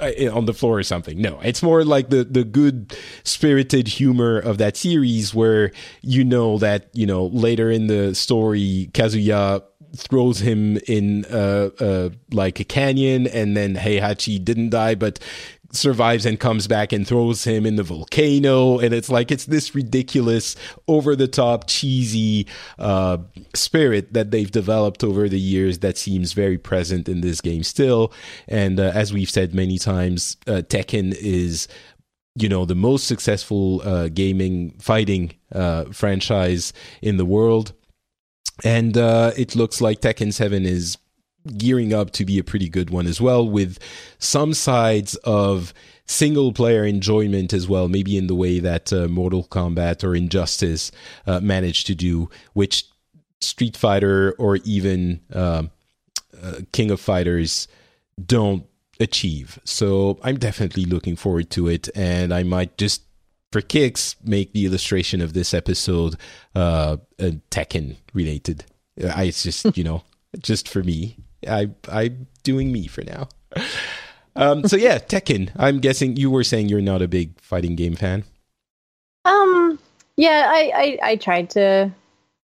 uh, 0.01 0.11
on 0.33 0.47
the 0.47 0.55
floor 0.55 0.79
or 0.79 0.83
something. 0.83 1.21
No, 1.21 1.39
it's 1.43 1.63
more 1.63 1.85
like 1.85 2.11
the 2.11 2.25
the 2.25 2.43
good 2.43 2.97
spirited 3.23 3.87
humor 3.87 4.39
of 4.39 4.59
that 4.59 4.77
series 4.77 5.33
where 5.33 5.71
you 6.01 6.25
know 6.25 6.59
that 6.59 6.89
you 6.93 7.07
know 7.07 7.27
later 7.27 7.71
in 7.71 7.87
the 7.87 8.15
story 8.15 8.91
Kazuya 8.93 9.63
throws 9.97 10.41
him 10.41 10.79
in 10.87 11.25
uh, 11.27 11.71
uh, 11.79 12.11
like 12.33 12.61
a 12.61 12.65
canyon, 12.65 13.27
and 13.27 13.57
then 13.57 13.77
Heihachi 13.77 14.43
didn't 14.43 14.71
die, 14.71 14.95
but 14.95 15.19
survives 15.73 16.27
and 16.27 16.39
comes 16.39 16.69
back 16.69 16.93
and 16.93 17.07
throws 17.07 17.45
him 17.45 17.65
in 17.67 17.77
the 17.77 17.83
volcano. 17.83 18.79
And 18.79 18.95
it's 18.95 19.09
like 19.09 19.31
it's 19.31 19.47
this 19.47 19.75
ridiculous 19.75 20.55
over 20.87 21.17
the 21.17 21.29
top 21.29 21.67
cheesy 21.67 22.47
uh, 22.79 23.19
spirit 23.55 24.13
that 24.13 24.31
they've 24.31 24.51
developed 24.51 25.03
over 25.03 25.29
the 25.29 25.41
years 25.41 25.81
that 25.81 25.97
seems 25.97 26.35
very 26.35 26.59
present 26.59 27.09
in 27.09 27.23
this 27.23 27.41
game 27.41 27.63
still. 27.63 28.13
And 28.49 28.79
uh, 28.79 28.93
as 28.95 29.13
we've 29.13 29.31
said 29.31 29.55
many 29.55 29.79
times 29.79 30.37
uh, 30.47 30.63
tekken 30.67 31.15
is 31.19 31.69
you 32.35 32.49
know 32.49 32.65
the 32.65 32.75
most 32.75 33.07
successful 33.07 33.83
uh, 33.83 34.09
gaming 34.09 34.71
fighting 34.79 35.35
uh, 35.55 35.85
franchise 35.87 36.73
in 37.03 37.17
the 37.19 37.27
world 37.27 37.75
and 38.65 38.97
uh, 38.97 39.33
it 39.37 39.57
looks 39.57 39.81
like 39.81 40.01
Tekken 40.01 40.33
7 40.33 40.65
is 40.65 40.99
gearing 41.57 41.93
up 41.93 42.13
to 42.13 42.25
be 42.25 42.39
a 42.39 42.45
pretty 42.45 42.69
good 42.69 42.91
one 42.91 43.07
as 43.07 43.21
well, 43.21 43.47
with 43.49 43.79
some 44.19 44.55
sides 44.55 45.15
of 45.25 45.75
single 46.07 46.53
player 46.53 46.85
enjoyment 46.85 47.53
as 47.53 47.69
well, 47.69 47.89
maybe 47.89 48.17
in 48.17 48.27
the 48.27 48.35
way 48.35 48.59
that 48.59 48.93
uh, 48.93 49.09
Mortal 49.09 49.45
Kombat 49.45 50.05
or 50.05 50.15
Injustice 50.15 50.93
uh, 51.27 51.41
managed 51.41 51.87
to 51.89 51.95
do, 51.95 52.31
which 52.53 52.87
Street 53.41 53.77
Fighter 53.77 54.33
or 54.39 54.57
even 54.65 55.21
uh, 55.33 55.65
uh 56.41 56.55
King 56.73 56.91
of 56.91 57.01
Fighters 57.01 57.67
don't 58.25 58.65
achieve. 59.01 59.59
So 59.65 60.19
I'm 60.23 60.39
definitely 60.39 60.85
looking 60.85 61.17
forward 61.17 61.51
to 61.51 61.69
it, 61.69 61.89
and 61.95 62.33
I 62.33 62.45
might 62.45 62.79
just 62.79 63.03
for 63.53 63.61
kicks, 63.61 64.17
make 64.25 64.53
the 64.53 64.67
illustration 64.67 65.21
of 65.21 65.35
this 65.35 65.53
episode 65.55 66.17
uh, 66.55 66.97
Tekken 67.51 67.97
related. 68.15 68.65
I 69.15 69.25
it's 69.25 69.43
just 69.43 69.77
you 69.77 69.85
know 69.85 70.03
just 70.41 70.69
for 70.69 70.83
me. 70.83 71.17
I 71.49 71.71
I'm 71.89 72.27
doing 72.43 72.73
me 72.73 72.87
for 72.89 73.03
now. 73.03 73.29
Um, 74.35 74.67
so 74.67 74.77
yeah, 74.77 74.99
Tekken. 74.99 75.51
I'm 75.57 75.81
guessing 75.81 76.17
you 76.17 76.31
were 76.31 76.45
saying 76.45 76.69
you're 76.69 76.81
not 76.81 77.03
a 77.03 77.09
big 77.09 77.39
fighting 77.41 77.77
game 77.77 77.95
fan. 77.95 78.25
Um. 79.25 79.79
Yeah, 80.17 80.47
I 80.49 80.73
I, 80.75 81.11
I 81.11 81.17
tried 81.17 81.51
to 81.51 81.93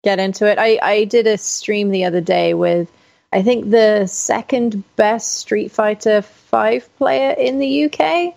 get 0.03 0.19
into 0.19 0.45
it. 0.45 0.59
I 0.59 0.77
I 0.81 1.03
did 1.05 1.27
a 1.27 1.37
stream 1.37 1.89
the 1.89 2.05
other 2.05 2.21
day 2.21 2.53
with 2.53 2.91
I 3.33 3.41
think 3.41 3.69
the 3.69 4.07
second 4.07 4.83
best 4.95 5.37
Street 5.37 5.71
Fighter 5.71 6.21
Five 6.21 6.89
player 6.97 7.31
in 7.31 7.59
the 7.59 7.85
UK. 7.85 8.35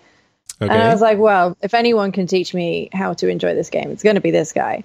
Okay. 0.61 0.71
And 0.71 0.83
I 0.83 0.91
was 0.91 1.01
like, 1.01 1.17
well, 1.17 1.57
if 1.61 1.73
anyone 1.73 2.11
can 2.11 2.27
teach 2.27 2.53
me 2.53 2.89
how 2.93 3.13
to 3.13 3.27
enjoy 3.27 3.55
this 3.55 3.69
game, 3.69 3.89
it's 3.89 4.03
going 4.03 4.15
to 4.15 4.21
be 4.21 4.29
this 4.29 4.53
guy. 4.53 4.83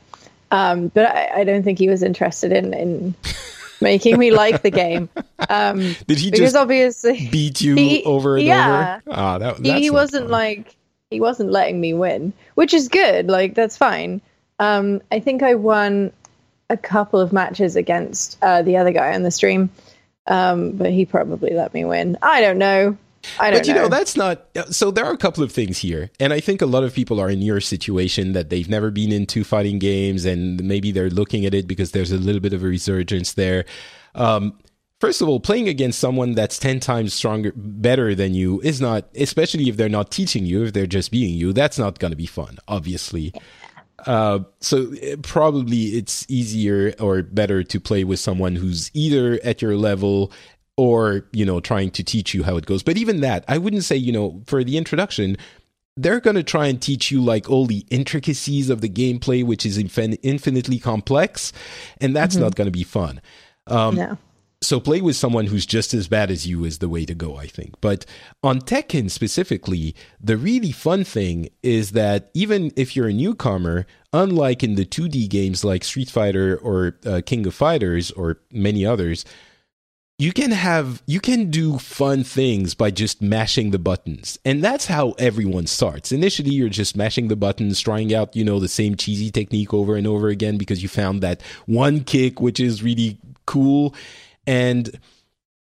Um, 0.51 0.89
but 0.89 1.07
I, 1.07 1.41
I, 1.41 1.45
don't 1.45 1.65
think 1.65 1.79
he 1.79 1.89
was 1.89 2.03
interested 2.03 2.53
in, 2.53 2.73
in 2.73 3.15
making 3.81 4.19
me 4.19 4.31
like 4.31 4.63
the 4.63 4.71
game. 4.71 5.09
Um, 5.51 5.97
Did 6.07 6.19
he 6.19 6.31
because 6.31 6.55
obviously 6.55 7.29
beat 7.31 7.61
you 7.61 7.75
he, 7.75 8.05
over 8.05 8.37
and 8.37 8.47
yeah, 8.47 9.01
over? 9.07 9.17
Ah, 9.19 9.39
that, 9.39 9.59
he, 9.59 9.81
he 9.81 9.91
wasn't 9.91 10.25
fun. 10.25 10.31
like 10.31 10.77
he 11.11 11.21
wasn't 11.21 11.51
letting 11.51 11.81
me 11.81 11.95
win, 11.95 12.33
which 12.55 12.73
is 12.75 12.89
good. 12.89 13.27
Like 13.27 13.55
that's 13.55 13.77
fine. 13.77 14.21
Um, 14.59 15.03
I 15.11 15.21
think 15.21 15.43
I 15.43 15.57
won 15.57 16.13
a 16.71 16.77
couple 16.77 17.21
of 17.21 17.33
matches 17.33 17.77
against 17.77 18.39
uh, 18.41 18.63
the 18.63 18.77
other 18.79 18.93
guy 18.93 19.15
on 19.15 19.25
the 19.25 19.31
stream, 19.31 19.71
um, 20.27 20.73
but 20.73 20.91
he 20.91 21.05
probably 21.05 21.55
let 21.55 21.75
me 21.75 21.85
win. 21.85 22.19
I 22.23 22.41
don't 22.41 22.59
know. 22.59 22.97
I 23.39 23.51
don't 23.51 23.61
but 23.61 23.69
you 23.69 23.75
know. 23.75 23.83
know. 23.83 23.89
that's 23.89 24.17
not 24.17 24.47
so 24.71 24.91
there 24.91 25.05
are 25.05 25.13
a 25.13 25.19
couple 25.19 25.43
of 25.43 25.53
things 25.53 25.79
here 25.79 26.11
and 26.21 26.33
i 26.33 26.41
think 26.41 26.63
a 26.63 26.67
lot 26.67 26.85
of 26.85 26.95
people 26.95 27.21
are 27.21 27.31
in 27.31 27.43
your 27.43 27.61
situation 27.61 28.33
that 28.33 28.51
they've 28.51 28.69
never 28.69 28.91
been 28.91 29.13
into 29.13 29.45
fighting 29.45 29.79
games 29.79 30.25
and 30.25 30.63
maybe 30.63 30.93
they're 30.93 31.11
looking 31.11 31.45
at 31.47 31.55
it 31.55 31.67
because 31.67 31.93
there's 31.93 32.13
a 32.13 32.19
little 32.19 32.41
bit 32.41 32.53
of 32.53 32.63
a 32.63 32.67
resurgence 32.67 33.35
there 33.35 33.65
um, 34.15 34.59
first 35.01 35.21
of 35.21 35.29
all 35.29 35.41
playing 35.41 35.69
against 35.69 35.99
someone 35.99 36.35
that's 36.35 36.59
10 36.59 36.81
times 36.81 37.13
stronger 37.15 37.53
better 37.55 38.15
than 38.15 38.35
you 38.35 38.61
is 38.63 38.81
not 38.81 39.09
especially 39.17 39.69
if 39.69 39.77
they're 39.77 39.89
not 39.89 40.11
teaching 40.11 40.47
you 40.47 40.65
if 40.65 40.73
they're 40.73 40.87
just 40.87 41.11
being 41.11 41.35
you 41.35 41.53
that's 41.53 41.79
not 41.79 41.99
going 41.99 42.13
to 42.13 42.17
be 42.17 42.27
fun 42.27 42.59
obviously 42.69 43.33
uh, 44.05 44.41
so 44.61 44.93
it, 44.93 45.01
eh, 45.03 45.17
probably 45.23 45.97
it's 45.97 46.27
easier 46.29 46.95
or 47.01 47.23
better 47.23 47.63
to 47.65 47.81
play 47.81 48.05
with 48.05 48.21
someone 48.21 48.55
who's 48.55 48.91
either 48.95 49.41
at 49.43 49.63
your 49.63 49.77
level 49.77 50.31
or 50.77 51.27
you 51.33 51.45
know 51.45 51.61
trying 51.61 51.91
to 51.91 52.05
teach 52.05 52.35
you 52.35 52.43
how 52.43 52.57
it 52.57 52.67
goes 52.67 52.83
but 52.83 52.97
even 52.97 53.21
that 53.21 53.45
i 53.49 53.57
wouldn't 53.59 53.85
say 53.85 53.97
you 53.97 54.13
know 54.13 54.43
for 54.47 54.63
the 54.63 54.77
introduction 54.77 55.37
they're 55.97 56.21
going 56.21 56.37
to 56.37 56.43
try 56.43 56.67
and 56.67 56.81
teach 56.81 57.11
you 57.11 57.23
like 57.23 57.49
all 57.49 57.67
the 57.67 57.87
intricacies 57.91 58.69
of 58.69 58.81
the 58.81 58.89
gameplay, 58.89 59.45
which 59.45 59.65
is 59.65 59.79
infin- 59.79 60.19
infinitely 60.23 60.79
complex, 60.79 61.53
and 62.01 62.15
that's 62.15 62.35
mm-hmm. 62.35 62.45
not 62.45 62.55
going 62.55 62.67
to 62.67 62.73
be 62.73 62.85
fun. 62.85 63.21
Um, 63.67 63.95
no. 63.95 64.19
So 64.63 64.81
play 64.81 65.01
with 65.01 65.17
someone 65.17 65.47
who's 65.47 65.67
just 65.67 65.93
as 65.93 66.09
bad 66.09 66.31
as 66.31 66.47
you 66.47 66.65
is 66.65 66.79
the 66.79 66.89
way 66.89 67.05
to 67.05 67.15
go, 67.15 67.37
I 67.37 67.47
think. 67.47 67.75
But 67.81 68.07
on 68.43 68.61
Tekken 68.61 69.11
specifically, 69.11 69.95
the 70.21 70.37
really 70.37 70.73
fun 70.73 71.05
thing 71.05 71.51
is 71.63 71.93
that 71.93 72.31
even 72.33 72.73
if 72.75 72.97
you're 72.97 73.09
a 73.09 73.13
newcomer, 73.13 73.87
unlike 74.15 74.65
in 74.65 74.75
the 74.75 74.87
2D 74.87 75.29
games 75.29 75.63
like 75.63 75.85
Street 75.85 76.09
Fighter 76.09 76.57
or 76.57 76.99
uh, 77.05 77.21
King 77.25 77.47
of 77.47 77.55
Fighters 77.55 78.11
or 78.13 78.41
many 78.51 78.85
others, 78.85 79.27
you 80.19 80.33
can 80.33 80.51
have 80.51 81.03
you 81.07 81.21
can 81.21 81.51
do 81.51 81.79
fun 81.79 82.25
things 82.25 82.75
by 82.75 82.91
just 82.91 83.21
mashing 83.21 83.71
the 83.71 83.79
buttons. 83.79 84.39
And 84.45 84.65
that's 84.65 84.87
how 84.87 85.11
everyone 85.13 85.67
starts. 85.67 86.11
Initially 86.11 86.55
you're 86.55 86.71
just 86.71 86.97
mashing 86.97 87.29
the 87.29 87.37
buttons 87.37 87.81
trying 87.81 88.15
out 88.15 88.35
you 88.35 88.45
know 88.45 88.59
the 88.59 88.69
same 88.69 88.97
cheesy 88.97 89.31
technique 89.31 89.75
over 89.75 89.95
and 89.95 90.07
over 90.07 90.29
again 90.29 90.57
because 90.57 90.83
you 90.83 90.89
found 90.89 91.23
that 91.23 91.43
one 91.67 92.03
kick 92.03 92.41
which 92.41 92.59
is 92.59 92.83
really 92.83 93.19
cool. 93.45 93.95
And 94.47 94.99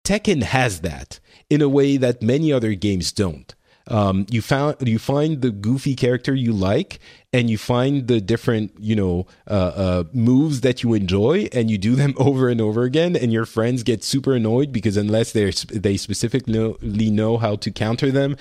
tekken 0.05 0.43
has 0.43 0.81
that 0.83 1.19
in 1.49 1.63
a 1.63 1.69
way 1.69 1.97
that 1.97 2.21
many 2.21 2.53
other 2.53 2.75
games 2.75 3.11
don't 3.11 3.55
um, 3.89 4.27
you 4.31 4.43
found 4.43 4.77
you 4.87 4.99
find 4.99 5.43
the 5.43 5.51
goofy 5.51 5.95
character 5.95 6.35
you 6.35 6.53
like 6.53 7.01
and 7.33 7.51
you 7.51 7.59
find 7.59 8.09
the 8.09 8.21
different 8.21 8.73
you 8.79 8.95
know 8.95 9.27
uh, 9.49 9.73
uh, 9.75 10.05
moves 10.13 10.61
that 10.61 10.83
you 10.83 10.95
enjoy 10.95 11.49
and 11.53 11.71
you 11.71 11.79
do 11.79 11.95
them 12.03 12.15
over 12.17 12.49
and 12.49 12.61
over 12.61 12.83
again 12.83 13.17
and 13.17 13.33
your 13.33 13.47
friends 13.47 13.83
get 13.83 14.05
super 14.05 14.35
annoyed 14.35 14.73
because 14.73 14.97
unless 14.97 15.33
they 15.33 15.51
they 15.51 15.97
specifically 15.97 17.11
know 17.11 17.37
how 17.39 17.57
to 17.57 17.71
counter 17.71 18.11
them 18.11 18.37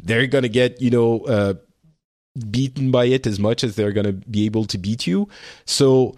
they're 0.00 0.26
gonna 0.26 0.48
get 0.48 0.80
you 0.80 0.90
know 0.90 1.20
uh, 1.20 1.54
beaten 2.50 2.90
by 2.90 3.06
it 3.06 3.26
as 3.26 3.38
much 3.38 3.64
as 3.64 3.76
they're 3.76 3.92
gonna 3.92 4.12
be 4.12 4.46
able 4.46 4.64
to 4.64 4.78
beat 4.78 5.06
you. 5.06 5.28
So 5.64 6.16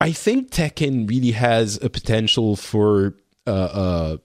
i 0.00 0.12
think 0.12 0.50
tekken 0.50 1.08
really 1.08 1.32
has 1.32 1.76
a 1.82 1.90
potential 1.90 2.54
for 2.54 3.14
uh, 3.48 3.50
uh, 3.50 4.16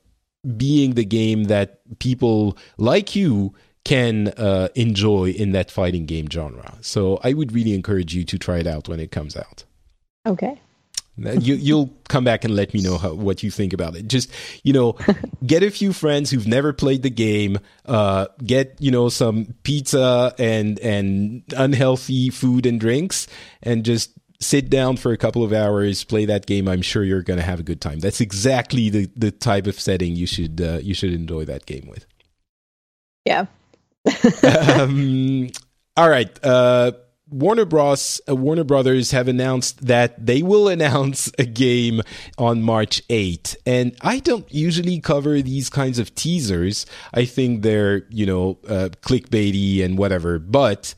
being 0.57 0.93
the 0.93 1.05
game 1.05 1.45
that 1.45 1.79
people 1.99 2.57
like 2.77 3.15
you 3.15 3.53
can 3.85 4.29
uh, 4.29 4.69
enjoy 4.75 5.31
in 5.31 5.51
that 5.51 5.69
fighting 5.69 6.05
game 6.05 6.27
genre. 6.31 6.77
So 6.81 7.19
I 7.23 7.33
would 7.33 7.51
really 7.51 7.73
encourage 7.73 8.13
you 8.13 8.23
to 8.25 8.37
try 8.37 8.59
it 8.59 8.67
out 8.67 8.87
when 8.87 8.99
it 8.99 9.11
comes 9.11 9.35
out. 9.35 9.65
Okay. 10.25 10.59
you, 11.17 11.55
you'll 11.55 11.93
come 12.07 12.23
back 12.23 12.43
and 12.43 12.55
let 12.55 12.73
me 12.73 12.81
know 12.81 12.97
how, 12.97 13.13
what 13.13 13.43
you 13.43 13.51
think 13.51 13.73
about 13.73 13.95
it. 13.95 14.07
Just 14.07 14.31
you 14.63 14.73
know, 14.73 14.97
get 15.45 15.63
a 15.63 15.69
few 15.69 15.93
friends 15.93 16.31
who've 16.31 16.47
never 16.47 16.71
played 16.73 17.03
the 17.03 17.09
game. 17.09 17.59
Uh, 17.85 18.27
get 18.43 18.75
you 18.79 18.89
know 18.89 19.09
some 19.09 19.53
pizza 19.63 20.33
and 20.39 20.79
and 20.79 21.43
unhealthy 21.55 22.29
food 22.29 22.65
and 22.65 22.79
drinks, 22.79 23.27
and 23.61 23.83
just 23.83 24.11
sit 24.39 24.69
down 24.69 24.97
for 24.97 25.11
a 25.11 25.17
couple 25.17 25.43
of 25.43 25.53
hours, 25.53 26.03
play 26.03 26.25
that 26.25 26.45
game. 26.45 26.67
I'm 26.67 26.81
sure 26.81 27.03
you're 27.03 27.21
going 27.21 27.39
to 27.39 27.45
have 27.45 27.59
a 27.59 27.63
good 27.63 27.81
time. 27.81 27.99
That's 27.99 28.21
exactly 28.21 28.89
the 28.89 29.09
the 29.15 29.31
type 29.31 29.67
of 29.67 29.79
setting 29.79 30.15
you 30.15 30.25
should 30.25 30.61
uh, 30.61 30.79
you 30.81 30.93
should 30.93 31.13
enjoy 31.13 31.45
that 31.45 31.65
game 31.65 31.87
with. 31.87 32.05
Yeah, 33.25 33.45
um, 34.79 35.49
all 35.95 36.09
right. 36.09 36.29
Uh, 36.43 36.91
Warner 37.33 37.65
Bros. 37.65 38.21
Uh, 38.29 38.35
Warner 38.35 38.63
Brothers 38.63 39.11
have 39.11 39.27
announced 39.27 39.85
that 39.87 40.23
they 40.25 40.43
will 40.43 40.67
announce 40.77 41.31
a 41.39 41.45
game 41.45 42.01
on 42.37 42.61
March 42.61 43.01
8, 43.09 43.55
and 43.65 43.95
I 44.01 44.19
don't 44.19 44.51
usually 44.53 44.99
cover 44.99 45.41
these 45.41 45.69
kinds 45.69 45.99
of 45.99 46.13
teasers. 46.15 46.85
I 47.13 47.25
think 47.25 47.63
they're 47.63 48.05
you 48.09 48.25
know 48.25 48.59
uh, 48.67 48.89
clickbaity 49.01 49.83
and 49.83 49.97
whatever. 49.97 50.39
But 50.39 50.93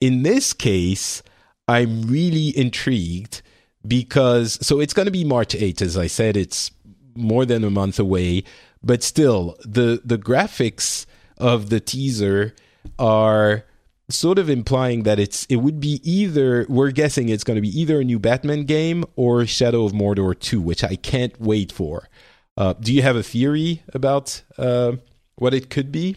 in 0.00 0.22
this 0.22 0.52
case, 0.52 1.22
I'm 1.66 2.02
really 2.02 2.56
intrigued 2.56 3.42
because 3.86 4.64
so 4.64 4.80
it's 4.80 4.94
going 4.94 5.06
to 5.06 5.12
be 5.12 5.24
March 5.24 5.54
8, 5.54 5.82
as 5.82 5.96
I 5.96 6.06
said. 6.06 6.36
It's 6.36 6.70
more 7.16 7.44
than 7.44 7.64
a 7.64 7.70
month 7.70 7.98
away, 7.98 8.44
but 8.82 9.02
still 9.02 9.56
the 9.64 10.00
the 10.04 10.18
graphics 10.18 11.06
of 11.40 11.70
the 11.70 11.80
teaser 11.80 12.54
are 12.98 13.64
sort 14.08 14.38
of 14.38 14.50
implying 14.50 15.04
that 15.04 15.18
it's 15.18 15.46
it 15.46 15.56
would 15.56 15.80
be 15.80 16.00
either 16.02 16.66
we're 16.68 16.90
guessing 16.90 17.28
it's 17.28 17.44
going 17.44 17.56
to 17.56 17.60
be 17.60 17.80
either 17.80 18.00
a 18.00 18.04
new 18.04 18.18
Batman 18.18 18.64
game 18.64 19.04
or 19.16 19.46
Shadow 19.46 19.84
of 19.84 19.92
Mordor 19.92 20.38
2, 20.38 20.60
which 20.60 20.84
I 20.84 20.96
can't 20.96 21.38
wait 21.40 21.72
for. 21.72 22.08
Uh, 22.56 22.74
do 22.74 22.92
you 22.92 23.02
have 23.02 23.16
a 23.16 23.22
theory 23.22 23.82
about 23.94 24.42
uh, 24.58 24.92
what 25.36 25.54
it 25.54 25.70
could 25.70 25.90
be? 25.90 26.16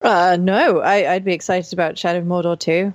Uh, 0.00 0.36
no, 0.38 0.80
I, 0.80 1.14
would 1.14 1.24
be 1.24 1.32
excited 1.32 1.72
about 1.72 1.98
Shadow 1.98 2.20
of 2.20 2.24
Mordor 2.24 2.58
2. 2.58 2.92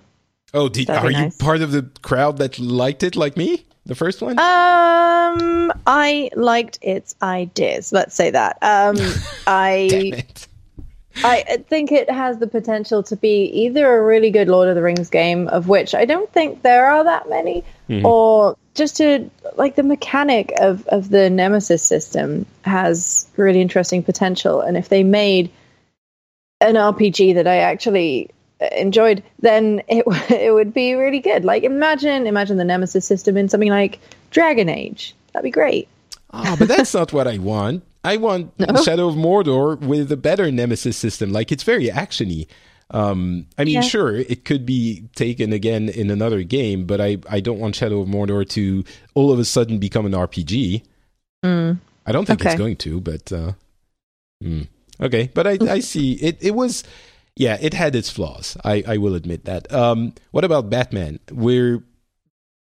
Oh, 0.53 0.69
did, 0.69 0.89
are 0.89 1.11
nice. 1.11 1.37
you 1.37 1.43
part 1.43 1.61
of 1.61 1.71
the 1.71 1.89
crowd 2.01 2.37
that 2.37 2.59
liked 2.59 3.03
it 3.03 3.15
like 3.15 3.35
me? 3.35 3.65
The 3.85 3.95
first 3.95 4.21
one? 4.21 4.39
Um, 4.39 5.73
I 5.85 6.29
liked 6.35 6.79
its 6.81 7.15
ideas. 7.21 7.91
Let's 7.91 8.15
say 8.15 8.31
that. 8.31 8.57
Um, 8.61 8.95
I 9.47 10.23
I 11.17 11.63
think 11.67 11.91
it 11.91 12.09
has 12.09 12.39
the 12.39 12.47
potential 12.47 13.03
to 13.03 13.15
be 13.15 13.45
either 13.45 13.97
a 13.97 14.03
really 14.03 14.31
good 14.31 14.47
Lord 14.47 14.67
of 14.67 14.75
the 14.75 14.81
Rings 14.81 15.09
game, 15.09 15.47
of 15.47 15.67
which 15.67 15.93
I 15.93 16.05
don't 16.05 16.31
think 16.31 16.61
there 16.61 16.87
are 16.87 17.03
that 17.03 17.29
many, 17.29 17.63
mm-hmm. 17.89 18.05
or 18.05 18.57
just 18.73 18.97
to 18.97 19.29
like 19.55 19.75
the 19.75 19.83
mechanic 19.83 20.51
of, 20.59 20.87
of 20.87 21.09
the 21.09 21.29
Nemesis 21.29 21.83
system 21.83 22.45
has 22.63 23.27
really 23.37 23.61
interesting 23.61 24.01
potential. 24.01 24.61
And 24.61 24.75
if 24.75 24.89
they 24.89 25.03
made 25.03 25.51
an 26.61 26.75
RPG 26.75 27.35
that 27.35 27.47
I 27.47 27.57
actually 27.57 28.31
enjoyed, 28.71 29.23
then 29.39 29.81
it 29.87 30.05
it 30.31 30.53
would 30.53 30.73
be 30.73 30.93
really 30.95 31.19
good. 31.19 31.45
Like 31.45 31.63
imagine 31.63 32.27
imagine 32.27 32.57
the 32.57 32.63
Nemesis 32.63 33.05
system 33.05 33.37
in 33.37 33.49
something 33.49 33.69
like 33.69 33.99
Dragon 34.31 34.69
Age. 34.69 35.15
That'd 35.33 35.43
be 35.43 35.51
great. 35.51 35.87
Oh, 36.31 36.55
but 36.57 36.67
that's 36.67 36.93
not 36.93 37.13
what 37.13 37.27
I 37.27 37.37
want. 37.37 37.83
I 38.03 38.17
want 38.17 38.57
no? 38.59 38.81
Shadow 38.83 39.07
of 39.07 39.15
Mordor 39.15 39.79
with 39.79 40.11
a 40.11 40.17
better 40.17 40.51
Nemesis 40.51 40.97
system. 40.97 41.31
Like 41.31 41.51
it's 41.51 41.63
very 41.63 41.87
actiony. 41.87 42.47
Um, 42.91 43.47
I 43.57 43.63
mean, 43.63 43.75
yeah. 43.75 43.81
sure, 43.81 44.15
it 44.15 44.45
could 44.45 44.65
be 44.65 45.07
taken 45.15 45.51
again 45.51 45.89
in 45.89 46.11
another 46.11 46.43
game, 46.43 46.85
but 46.85 47.01
I, 47.01 47.17
I 47.29 47.39
don't 47.39 47.59
want 47.59 47.75
Shadow 47.75 48.01
of 48.01 48.07
Mordor 48.07 48.47
to 48.49 48.83
all 49.15 49.31
of 49.31 49.39
a 49.39 49.45
sudden 49.45 49.79
become 49.79 50.05
an 50.05 50.11
RPG. 50.11 50.83
Mm. 51.43 51.79
I 52.05 52.11
don't 52.11 52.25
think 52.25 52.41
okay. 52.41 52.51
it's 52.51 52.57
going 52.57 52.75
to, 52.77 53.01
but 53.01 53.31
uh, 53.31 53.53
mm. 54.43 54.67
okay. 55.01 55.31
But 55.33 55.47
I, 55.47 55.57
I 55.61 55.79
see 55.79 56.13
it. 56.13 56.37
It 56.39 56.53
was, 56.53 56.83
yeah, 57.35 57.57
it 57.59 57.73
had 57.73 57.95
its 57.95 58.09
flaws. 58.11 58.57
I, 58.63 58.83
I 58.87 58.97
will 58.97 59.15
admit 59.15 59.45
that. 59.45 59.71
Um, 59.73 60.13
what 60.31 60.43
about 60.43 60.69
Batman? 60.69 61.19
We're 61.31 61.83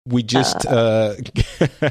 we 0.06 0.22
just 0.22 0.66
uh, 0.66 1.14
uh 1.80 1.90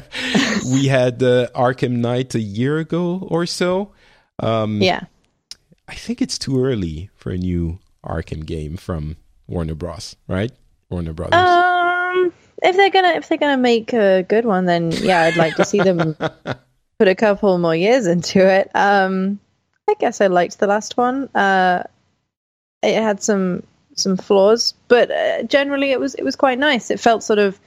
we 0.72 0.86
had 0.86 1.22
uh, 1.22 1.48
Arkham 1.54 1.98
Knight 1.98 2.34
a 2.34 2.40
year 2.40 2.78
ago 2.78 3.26
or 3.30 3.46
so. 3.46 3.92
Um, 4.38 4.82
yeah, 4.82 5.04
I 5.88 5.94
think 5.94 6.20
it's 6.22 6.38
too 6.38 6.64
early 6.64 7.10
for 7.14 7.30
a 7.30 7.36
new 7.36 7.78
Arkham 8.04 8.44
game 8.44 8.76
from 8.76 9.16
Warner 9.46 9.74
Bros. 9.74 10.16
Right? 10.28 10.52
Warner 10.90 11.12
Brothers. 11.12 11.40
Um, 11.40 12.32
if 12.62 12.76
they're 12.76 12.90
gonna 12.90 13.10
if 13.10 13.28
they're 13.28 13.38
gonna 13.38 13.56
make 13.56 13.92
a 13.92 14.22
good 14.22 14.44
one, 14.44 14.66
then 14.66 14.90
yeah, 14.92 15.22
I'd 15.22 15.36
like 15.36 15.56
to 15.56 15.64
see 15.64 15.80
them 15.80 16.14
put 16.98 17.08
a 17.08 17.14
couple 17.14 17.56
more 17.58 17.76
years 17.76 18.06
into 18.06 18.46
it. 18.46 18.70
Um, 18.74 19.38
I 19.88 19.94
guess 19.98 20.20
I 20.20 20.26
liked 20.26 20.58
the 20.58 20.66
last 20.66 20.96
one. 20.96 21.28
Uh, 21.34 21.84
it 22.82 23.00
had 23.00 23.22
some 23.22 23.62
some 23.94 24.16
flaws, 24.16 24.74
but 24.88 25.10
uh, 25.10 25.42
generally 25.44 25.92
it 25.92 26.00
was 26.00 26.14
it 26.14 26.24
was 26.24 26.36
quite 26.36 26.58
nice. 26.58 26.90
It 26.90 27.00
felt 27.00 27.22
sort 27.22 27.38
of 27.38 27.58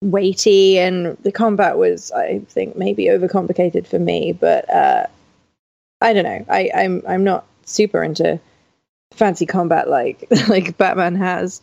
weighty 0.00 0.78
and 0.78 1.16
the 1.22 1.32
combat 1.32 1.76
was 1.76 2.12
i 2.12 2.38
think 2.48 2.76
maybe 2.76 3.06
overcomplicated 3.06 3.86
for 3.86 3.98
me 3.98 4.32
but 4.32 4.68
uh 4.72 5.06
i 6.00 6.12
don't 6.12 6.24
know 6.24 6.44
i 6.48 6.70
i'm 6.74 7.02
i'm 7.08 7.24
not 7.24 7.44
super 7.64 8.02
into 8.02 8.38
fancy 9.12 9.44
combat 9.44 9.88
like 9.88 10.24
like 10.48 10.76
batman 10.78 11.16
has 11.16 11.60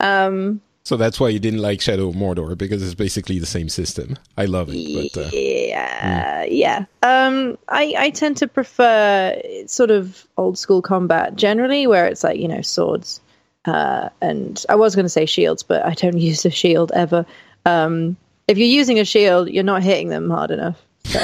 um 0.00 0.60
so 0.84 0.96
that's 0.96 1.18
why 1.18 1.28
you 1.28 1.38
didn't 1.38 1.60
like 1.60 1.80
shadow 1.80 2.08
of 2.08 2.14
mordor 2.14 2.56
because 2.56 2.82
it's 2.82 2.94
basically 2.94 3.38
the 3.38 3.46
same 3.46 3.70
system 3.70 4.16
i 4.36 4.44
love 4.44 4.68
it 4.70 5.10
but 5.14 5.26
uh, 5.26 5.30
yeah 5.32 6.44
mm. 6.44 6.48
yeah 6.50 6.84
um 7.02 7.56
i 7.70 7.94
i 7.96 8.10
tend 8.10 8.36
to 8.36 8.46
prefer 8.46 9.40
sort 9.66 9.90
of 9.90 10.26
old 10.36 10.58
school 10.58 10.82
combat 10.82 11.36
generally 11.36 11.86
where 11.86 12.06
it's 12.06 12.22
like 12.22 12.38
you 12.38 12.48
know 12.48 12.60
swords 12.60 13.22
uh, 13.68 14.08
and 14.22 14.64
I 14.68 14.76
was 14.76 14.94
going 14.94 15.04
to 15.04 15.10
say 15.10 15.26
shields, 15.26 15.62
but 15.62 15.84
I 15.84 15.92
don't 15.94 16.18
use 16.30 16.44
a 16.44 16.50
shield 16.50 16.90
ever. 16.94 17.26
Um, 17.66 18.16
if 18.46 18.56
you're 18.58 18.66
using 18.68 18.98
a 18.98 19.04
shield, 19.04 19.48
you're 19.50 19.64
not 19.64 19.82
hitting 19.82 20.08
them 20.08 20.30
hard 20.30 20.50
enough. 20.50 20.80
So. 21.04 21.20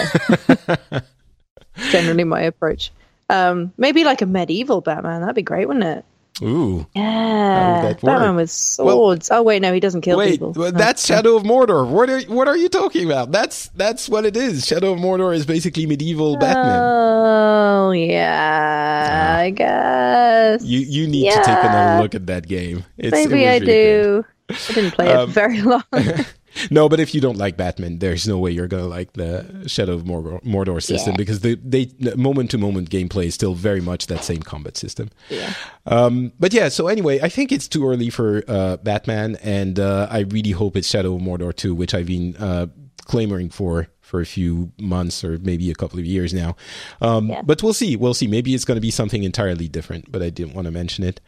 generally 1.90 2.24
my 2.24 2.42
approach. 2.42 2.92
Um, 3.30 3.72
maybe 3.78 4.04
like 4.04 4.22
a 4.22 4.26
medieval 4.26 4.80
Batman. 4.80 5.20
That'd 5.20 5.34
be 5.36 5.42
great, 5.42 5.66
wouldn't 5.66 5.84
it? 5.84 6.04
Ooh. 6.42 6.84
Yeah, 6.96 7.94
Batman 8.02 8.34
with 8.34 8.50
swords. 8.50 9.30
oh 9.30 9.42
wait, 9.44 9.62
no, 9.62 9.72
he 9.72 9.78
doesn't 9.78 10.00
kill 10.00 10.18
Wait, 10.18 10.32
people. 10.32 10.52
well, 10.52 10.72
No. 10.72 10.78
that's 10.78 11.06
Shadow 11.06 11.36
of 11.36 11.44
Mordor. 11.44 11.88
What 11.88 12.10
are 12.10 12.20
what 12.22 12.48
are 12.48 12.56
you 12.56 12.68
talking 12.68 13.06
about? 13.06 13.30
That's 13.30 13.68
that's 13.76 14.08
what 14.08 14.26
it 14.26 14.36
is. 14.36 14.66
Shadow 14.66 14.92
of 14.92 14.98
Mordor 14.98 15.32
is 15.34 15.46
basically 15.46 15.86
medieval 15.86 16.36
Batman. 16.36 16.80
Oh 16.82 17.92
yeah, 17.92 19.36
I 19.38 19.50
guess. 19.50 20.64
You 20.64 20.80
you 20.80 21.06
need 21.06 21.30
to 21.30 21.36
take 21.36 21.46
another 21.46 22.02
look 22.02 22.16
at 22.16 22.26
that 22.26 22.48
game. 22.48 22.84
It's, 22.98 23.16
it 23.16 23.28
Maybe 23.30 23.46
I 23.46 23.58
really 23.58 23.66
good. 23.66 24.24
I 24.50 24.72
didn't 24.74 24.90
play 24.92 25.08
it 25.10 25.16
Um, 25.16 25.30
very 25.42 25.60
long. 25.62 25.82
No, 26.70 26.88
but 26.88 27.00
if 27.00 27.16
you 27.16 27.20
don't 27.20 27.36
like 27.36 27.56
Batman, 27.56 27.98
there's 27.98 28.28
no 28.28 28.38
way 28.38 28.52
you're 28.52 28.68
gonna 28.68 28.86
like 28.86 29.14
the 29.14 29.64
Shadow 29.66 29.92
of 29.94 30.04
Mordor, 30.04 30.40
Mordor 30.44 30.80
system 30.80 31.14
Yeah. 31.14 31.16
because 31.16 31.40
they 31.40 31.56
they 31.56 31.90
moment 32.14 32.52
to 32.52 32.58
moment 32.58 32.90
gameplay 32.90 33.24
is 33.24 33.34
still 33.34 33.54
very 33.54 33.80
much 33.80 34.06
that 34.06 34.22
same 34.22 34.40
combat 34.40 34.76
system. 34.76 35.10
Yeah. 35.30 35.52
Um, 35.86 36.30
but 36.38 36.52
yeah, 36.54 36.68
so 36.68 36.86
anyway, 36.86 37.18
I 37.20 37.28
think 37.28 37.50
it's 37.50 37.66
too 37.66 37.84
early 37.88 38.08
for 38.08 38.44
uh, 38.46 38.76
Batman, 38.76 39.36
and 39.42 39.80
uh, 39.80 40.06
I 40.08 40.20
really 40.20 40.52
hope 40.52 40.76
it's 40.76 40.86
Shadow 40.88 41.16
of 41.16 41.22
Mordor 41.22 41.52
2, 41.52 41.74
which 41.74 41.92
I've 41.92 42.06
been 42.06 42.36
uh, 42.36 42.66
clamoring 43.04 43.50
for 43.50 43.88
for 44.00 44.20
a 44.20 44.26
few 44.26 44.70
months 44.78 45.24
or 45.24 45.38
maybe 45.38 45.72
a 45.72 45.74
couple 45.74 45.98
of 45.98 46.04
years 46.06 46.32
now. 46.32 46.54
Um, 47.00 47.30
Yeah. 47.30 47.42
But 47.42 47.64
we'll 47.64 47.74
see. 47.74 47.96
We'll 47.96 48.14
see. 48.14 48.28
Maybe 48.28 48.54
it's 48.54 48.64
going 48.64 48.76
to 48.76 48.80
be 48.80 48.92
something 48.92 49.24
entirely 49.24 49.66
different, 49.66 50.12
but 50.12 50.22
I 50.22 50.30
didn't 50.30 50.54
want 50.54 50.66
to 50.66 50.70
mention 50.70 51.02
it. 51.02 51.20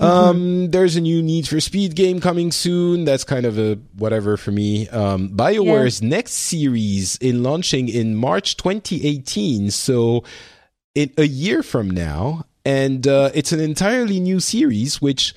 Um, 0.00 0.70
there's 0.70 0.96
a 0.96 1.00
new 1.00 1.22
Need 1.22 1.46
for 1.46 1.60
Speed 1.60 1.94
game 1.94 2.20
coming 2.20 2.50
soon. 2.50 3.04
That's 3.04 3.24
kind 3.24 3.44
of 3.44 3.58
a 3.58 3.74
whatever 3.96 4.36
for 4.36 4.50
me. 4.50 4.88
Um, 4.88 5.30
BioWare's 5.30 6.02
next 6.02 6.32
series 6.32 7.16
in 7.16 7.42
launching 7.42 7.88
in 7.88 8.16
March 8.16 8.56
2018. 8.56 9.70
So, 9.70 10.24
in 10.94 11.12
a 11.18 11.24
year 11.24 11.62
from 11.62 11.90
now, 11.90 12.46
and 12.64 13.06
uh, 13.06 13.30
it's 13.34 13.52
an 13.52 13.60
entirely 13.60 14.20
new 14.20 14.40
series, 14.40 15.00
which 15.00 15.34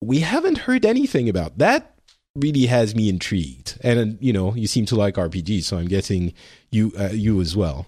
we 0.00 0.20
haven't 0.20 0.58
heard 0.58 0.84
anything 0.84 1.28
about. 1.28 1.58
That 1.58 1.96
really 2.34 2.66
has 2.66 2.94
me 2.94 3.08
intrigued. 3.08 3.78
And 3.82 4.14
uh, 4.14 4.16
you 4.20 4.32
know, 4.32 4.54
you 4.54 4.66
seem 4.66 4.86
to 4.86 4.96
like 4.96 5.14
RPGs, 5.14 5.64
so 5.64 5.78
I'm 5.78 5.88
guessing 5.88 6.32
you 6.70 6.92
uh, 6.98 7.10
you 7.12 7.40
as 7.40 7.56
well. 7.56 7.86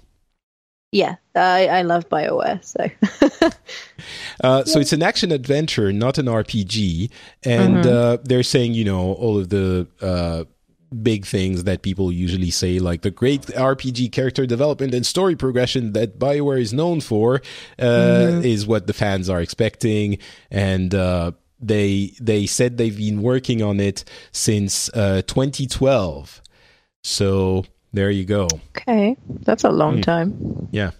Yeah, 0.90 1.16
I, 1.34 1.66
I 1.66 1.82
love 1.82 2.08
Bioware, 2.08 2.64
so 2.64 3.50
Uh, 4.42 4.64
so 4.64 4.78
it's 4.78 4.92
an 4.92 5.02
action 5.02 5.32
adventure, 5.32 5.92
not 5.92 6.18
an 6.18 6.26
RPG, 6.26 7.10
and 7.42 7.86
uh, 7.86 8.18
they're 8.22 8.42
saying 8.42 8.74
you 8.74 8.84
know 8.84 9.14
all 9.14 9.36
of 9.38 9.48
the 9.48 9.86
uh, 10.00 10.44
big 11.02 11.26
things 11.26 11.64
that 11.64 11.82
people 11.82 12.12
usually 12.12 12.50
say, 12.50 12.78
like 12.78 13.02
the 13.02 13.10
great 13.10 13.42
RPG 13.42 14.12
character 14.12 14.46
development 14.46 14.94
and 14.94 15.04
story 15.04 15.34
progression 15.34 15.92
that 15.92 16.18
Bioware 16.18 16.60
is 16.60 16.72
known 16.72 17.00
for, 17.00 17.42
uh, 17.80 18.40
is 18.44 18.66
what 18.66 18.86
the 18.86 18.92
fans 18.92 19.28
are 19.28 19.40
expecting, 19.40 20.18
and. 20.50 20.94
Uh, 20.94 21.32
they 21.60 22.12
they 22.20 22.46
said 22.46 22.76
they've 22.76 22.96
been 22.96 23.20
working 23.20 23.62
on 23.62 23.80
it 23.80 24.04
since 24.30 24.88
uh, 24.94 25.22
2012. 25.26 26.40
So 27.02 27.64
there 27.92 28.10
you 28.10 28.24
go. 28.24 28.48
okay, 28.76 29.16
that's 29.40 29.64
a 29.64 29.70
Hmm. 29.70 29.76
long 29.76 30.00
time. 30.02 30.68
Yeah. 30.72 30.90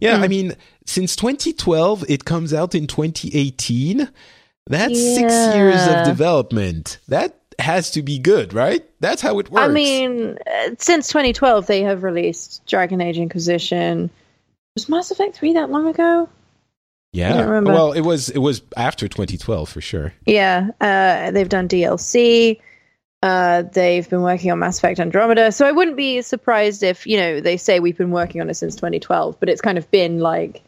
Yeah, 0.00 0.16
I 0.18 0.28
mean, 0.28 0.54
since 0.84 1.16
2012, 1.16 2.04
it 2.08 2.24
comes 2.24 2.52
out 2.52 2.74
in 2.74 2.86
2018. 2.86 4.08
That's 4.68 4.98
six 4.98 5.32
years 5.54 5.86
of 5.86 6.04
development. 6.06 6.98
That 7.08 7.36
has 7.58 7.90
to 7.92 8.02
be 8.02 8.18
good, 8.18 8.52
right? 8.52 8.84
That's 9.00 9.22
how 9.22 9.38
it 9.38 9.50
works. 9.50 9.64
I 9.64 9.68
mean, 9.68 10.36
uh, 10.46 10.70
since 10.78 11.08
2012, 11.08 11.66
they 11.66 11.82
have 11.82 12.02
released 12.02 12.66
Dragon 12.66 13.00
Age 13.00 13.16
Inquisition. 13.18 14.10
Was 14.74 14.88
Mass 14.88 15.10
Effect 15.10 15.36
3 15.36 15.54
that 15.54 15.70
long 15.70 15.86
ago? 15.86 16.28
yeah. 17.12 17.32
don't 17.32 17.46
remember. 17.46 17.72
Well, 17.72 17.92
it 17.92 18.02
was 18.02 18.28
it 18.28 18.38
was 18.40 18.60
after 18.76 19.08
2012 19.08 19.68
for 19.70 19.80
sure. 19.80 20.12
Yeah, 20.26 20.68
uh, 20.80 21.30
they've 21.30 21.48
done 21.48 21.66
DLC. 21.68 22.60
Uh, 23.22 23.62
they've 23.62 24.08
been 24.08 24.22
working 24.22 24.50
on 24.52 24.58
Mass 24.58 24.78
Effect 24.78 25.00
Andromeda. 25.00 25.50
So 25.50 25.66
I 25.66 25.72
wouldn't 25.72 25.96
be 25.96 26.22
surprised 26.22 26.82
if, 26.82 27.06
you 27.06 27.16
know, 27.16 27.40
they 27.40 27.56
say 27.56 27.80
we've 27.80 27.96
been 27.96 28.10
working 28.10 28.40
on 28.40 28.48
it 28.50 28.54
since 28.54 28.76
2012, 28.76 29.40
but 29.40 29.48
it's 29.48 29.60
kind 29.60 29.78
of 29.78 29.90
been 29.90 30.20
like, 30.20 30.62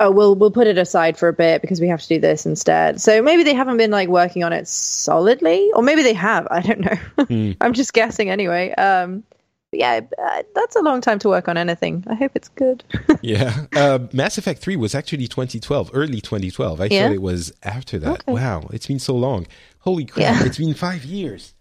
oh, 0.00 0.10
we'll 0.10 0.34
we'll 0.34 0.50
put 0.50 0.66
it 0.66 0.78
aside 0.78 1.16
for 1.18 1.28
a 1.28 1.32
bit 1.32 1.60
because 1.60 1.80
we 1.80 1.88
have 1.88 2.00
to 2.00 2.08
do 2.08 2.20
this 2.20 2.46
instead. 2.46 3.00
So 3.00 3.20
maybe 3.22 3.42
they 3.42 3.54
haven't 3.54 3.76
been 3.76 3.90
like 3.90 4.08
working 4.08 4.44
on 4.44 4.52
it 4.52 4.66
solidly, 4.68 5.70
or 5.74 5.82
maybe 5.82 6.02
they 6.02 6.14
have. 6.14 6.48
I 6.50 6.60
don't 6.62 6.80
know. 6.80 7.24
Hmm. 7.24 7.52
I'm 7.60 7.72
just 7.74 7.92
guessing 7.92 8.30
anyway. 8.30 8.72
Um, 8.72 9.22
but 9.70 9.80
yeah, 9.80 10.00
uh, 10.22 10.42
that's 10.54 10.76
a 10.76 10.80
long 10.80 11.02
time 11.02 11.18
to 11.20 11.28
work 11.28 11.46
on 11.48 11.58
anything. 11.58 12.02
I 12.08 12.14
hope 12.14 12.32
it's 12.34 12.48
good. 12.48 12.82
Yeah. 13.20 13.66
Uh, 13.74 13.98
Mass 14.12 14.38
Effect 14.38 14.62
3 14.62 14.76
was 14.76 14.94
actually 14.94 15.26
2012, 15.26 15.90
early 15.92 16.20
2012. 16.20 16.80
I 16.80 16.84
Yeah? 16.86 17.08
thought 17.08 17.14
it 17.14 17.20
was 17.22 17.52
after 17.64 17.98
that. 17.98 18.10
Okay. 18.22 18.32
Wow, 18.32 18.68
it's 18.72 18.86
been 18.86 19.00
so 19.00 19.14
long. 19.16 19.46
Holy 19.80 20.04
crap, 20.04 20.22
Yeah. 20.22 20.46
it's 20.46 20.56
been 20.58 20.72
five 20.72 21.04
years. 21.04 21.54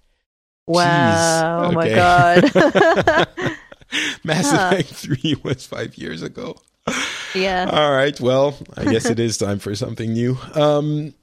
Wow! 0.68 1.66
Oh 1.66 1.72
my 1.72 1.90
god! 1.90 2.44
Mass 4.24 4.52
Huh. 4.52 4.70
Effect 4.74 4.90
3 4.90 5.36
was 5.44 5.66
five 5.66 5.98
years 5.98 6.22
ago. 6.22 6.58
yeah. 7.34 7.70
All 7.72 7.92
right. 7.92 8.20
Well, 8.20 8.58
I 8.76 8.86
guess 8.86 9.06
it 9.06 9.20
is 9.20 9.38
time 9.38 9.60
for 9.60 9.76
something 9.76 10.12
new. 10.12 10.38
Um, 10.54 11.14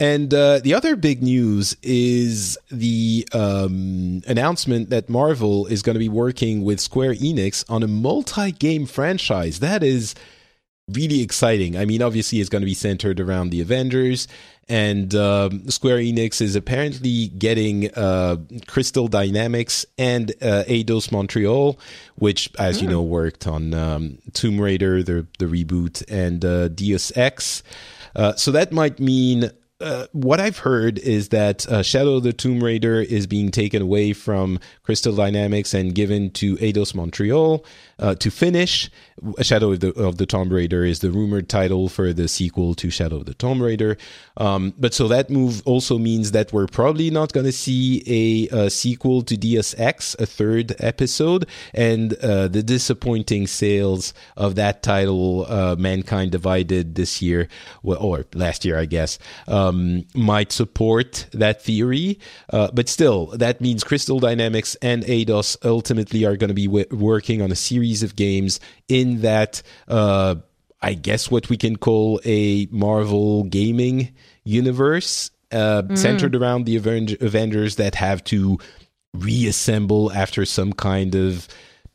and 0.00 0.32
uh, 0.34 0.58
the 0.58 0.74
other 0.74 0.96
big 0.96 1.22
news 1.22 1.76
is 1.82 2.58
the 2.70 3.26
um, 3.32 4.22
announcement 4.26 4.90
that 4.90 5.08
Marvel 5.08 5.66
is 5.66 5.82
going 5.82 5.94
to 5.94 6.00
be 6.00 6.08
working 6.08 6.62
with 6.62 6.80
Square 6.80 7.14
Enix 7.14 7.64
on 7.70 7.82
a 7.82 7.88
multi 7.88 8.52
game 8.52 8.86
franchise. 8.86 9.60
That 9.60 9.82
is 9.82 10.14
really 10.92 11.22
exciting. 11.22 11.76
I 11.76 11.84
mean, 11.86 12.02
obviously, 12.02 12.40
it's 12.40 12.50
going 12.50 12.62
to 12.62 12.66
be 12.66 12.74
centered 12.74 13.20
around 13.20 13.50
the 13.50 13.60
Avengers. 13.60 14.26
And 14.68 15.14
um, 15.14 15.68
Square 15.68 15.98
Enix 15.98 16.40
is 16.40 16.56
apparently 16.56 17.28
getting 17.28 17.92
uh, 17.94 18.36
Crystal 18.66 19.08
Dynamics 19.08 19.84
and 19.98 20.30
uh, 20.40 20.64
Eidos 20.66 21.12
Montreal, 21.12 21.78
which, 22.16 22.50
as 22.58 22.80
you 22.80 22.88
know, 22.88 23.02
worked 23.02 23.46
on 23.46 23.74
um, 23.74 24.18
Tomb 24.32 24.60
Raider, 24.60 25.02
the 25.02 25.26
the 25.38 25.46
reboot, 25.46 26.02
and 26.08 26.44
uh, 26.44 26.68
Deus 26.68 27.12
Ex. 27.16 27.62
Uh, 28.16 28.34
so 28.36 28.52
that 28.52 28.72
might 28.72 29.00
mean 29.00 29.50
uh, 29.84 30.06
what 30.12 30.40
I've 30.40 30.58
heard 30.58 30.98
is 30.98 31.28
that 31.28 31.68
uh, 31.68 31.82
Shadow 31.82 32.16
of 32.16 32.22
the 32.22 32.32
Tomb 32.32 32.62
Raider 32.62 33.00
is 33.00 33.26
being 33.26 33.50
taken 33.50 33.82
away 33.82 34.12
from 34.12 34.58
Crystal 34.82 35.14
Dynamics 35.14 35.74
and 35.74 35.94
given 35.94 36.30
to 36.32 36.56
Eidos 36.56 36.94
Montreal 36.94 37.64
uh, 37.98 38.14
to 38.16 38.30
finish. 38.30 38.90
Shadow 39.42 39.72
of 39.72 39.80
the, 39.80 39.92
of 39.92 40.16
the 40.16 40.26
Tomb 40.26 40.50
Raider 40.50 40.84
is 40.84 41.00
the 41.00 41.10
rumored 41.10 41.48
title 41.48 41.88
for 41.88 42.12
the 42.12 42.28
sequel 42.28 42.74
to 42.74 42.90
Shadow 42.90 43.16
of 43.16 43.26
the 43.26 43.34
Tomb 43.34 43.62
Raider. 43.62 43.96
Um, 44.36 44.74
but 44.78 44.94
so 44.94 45.06
that 45.08 45.30
move 45.30 45.62
also 45.66 45.98
means 45.98 46.32
that 46.32 46.52
we're 46.52 46.66
probably 46.66 47.10
not 47.10 47.32
going 47.32 47.46
to 47.46 47.52
see 47.52 48.02
a, 48.06 48.54
uh 48.54 48.68
sequel 48.68 49.22
to 49.22 49.36
Deus 49.36 49.74
Ex, 49.78 50.16
a 50.18 50.26
third 50.26 50.74
episode, 50.78 51.46
and 51.72 52.14
uh, 52.14 52.48
the 52.48 52.62
disappointing 52.62 53.46
sales 53.46 54.14
of 54.36 54.54
that 54.56 54.82
title, 54.82 55.46
uh, 55.48 55.76
Mankind 55.78 56.32
Divided, 56.32 56.94
this 56.94 57.22
year, 57.22 57.48
well, 57.82 57.98
or 57.98 58.26
last 58.34 58.64
year, 58.64 58.78
I 58.78 58.86
guess, 58.86 59.18
um, 59.46 59.73
might 60.14 60.52
support 60.52 61.26
that 61.32 61.62
theory. 61.62 62.18
Uh, 62.50 62.70
but 62.72 62.88
still, 62.88 63.26
that 63.26 63.60
means 63.60 63.84
Crystal 63.84 64.20
Dynamics 64.20 64.76
and 64.82 65.04
Eidos 65.04 65.56
ultimately 65.64 66.24
are 66.24 66.36
going 66.36 66.48
to 66.48 66.54
be 66.54 66.66
w- 66.66 66.86
working 66.90 67.42
on 67.42 67.50
a 67.52 67.56
series 67.56 68.02
of 68.02 68.16
games 68.16 68.60
in 68.88 69.20
that. 69.22 69.62
Uh, 69.88 70.36
I 70.82 70.92
guess 70.92 71.30
what 71.30 71.48
we 71.48 71.56
can 71.56 71.76
call 71.76 72.20
a 72.26 72.66
Marvel 72.70 73.44
gaming 73.44 74.12
universe 74.44 75.30
uh, 75.50 75.82
centered 75.94 76.36
around 76.36 76.66
the 76.66 76.76
Aven- 76.76 77.16
Avengers 77.22 77.76
that 77.76 77.94
have 77.94 78.22
to 78.24 78.58
reassemble 79.14 80.12
after 80.12 80.44
some 80.44 80.74
kind 80.74 81.14
of 81.14 81.48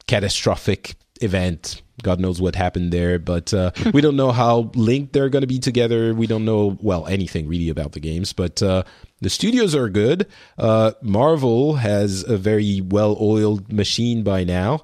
catastrophic 0.08 0.96
event. 1.20 1.82
God 2.02 2.20
knows 2.20 2.42
what 2.42 2.56
happened 2.56 2.94
there, 2.94 3.20
but 3.20 3.54
uh, 3.54 3.72
we 3.94 4.02
don't 4.02 4.16
know 4.16 4.32
how 4.32 4.72
linked 4.76 5.14
they're 5.14 5.30
going 5.30 5.42
to 5.42 5.48
be 5.48 5.60
together. 5.60 6.14
We 6.14 6.28
don't 6.28 6.46
know, 6.46 6.78
well, 6.82 7.06
anything 7.08 7.48
really 7.48 7.70
about 7.70 7.92
the 7.92 8.00
games, 8.00 8.34
but 8.34 8.64
uh, 8.64 8.84
the 9.22 9.30
studios 9.30 9.76
are 9.76 9.90
good. 9.90 10.28
Uh, 10.58 10.94
Marvel 11.02 11.76
has 11.76 12.24
a 12.28 12.38
very 12.38 12.82
well 12.82 13.18
oiled 13.20 13.72
machine 13.72 14.24
by 14.24 14.44
now. 14.44 14.84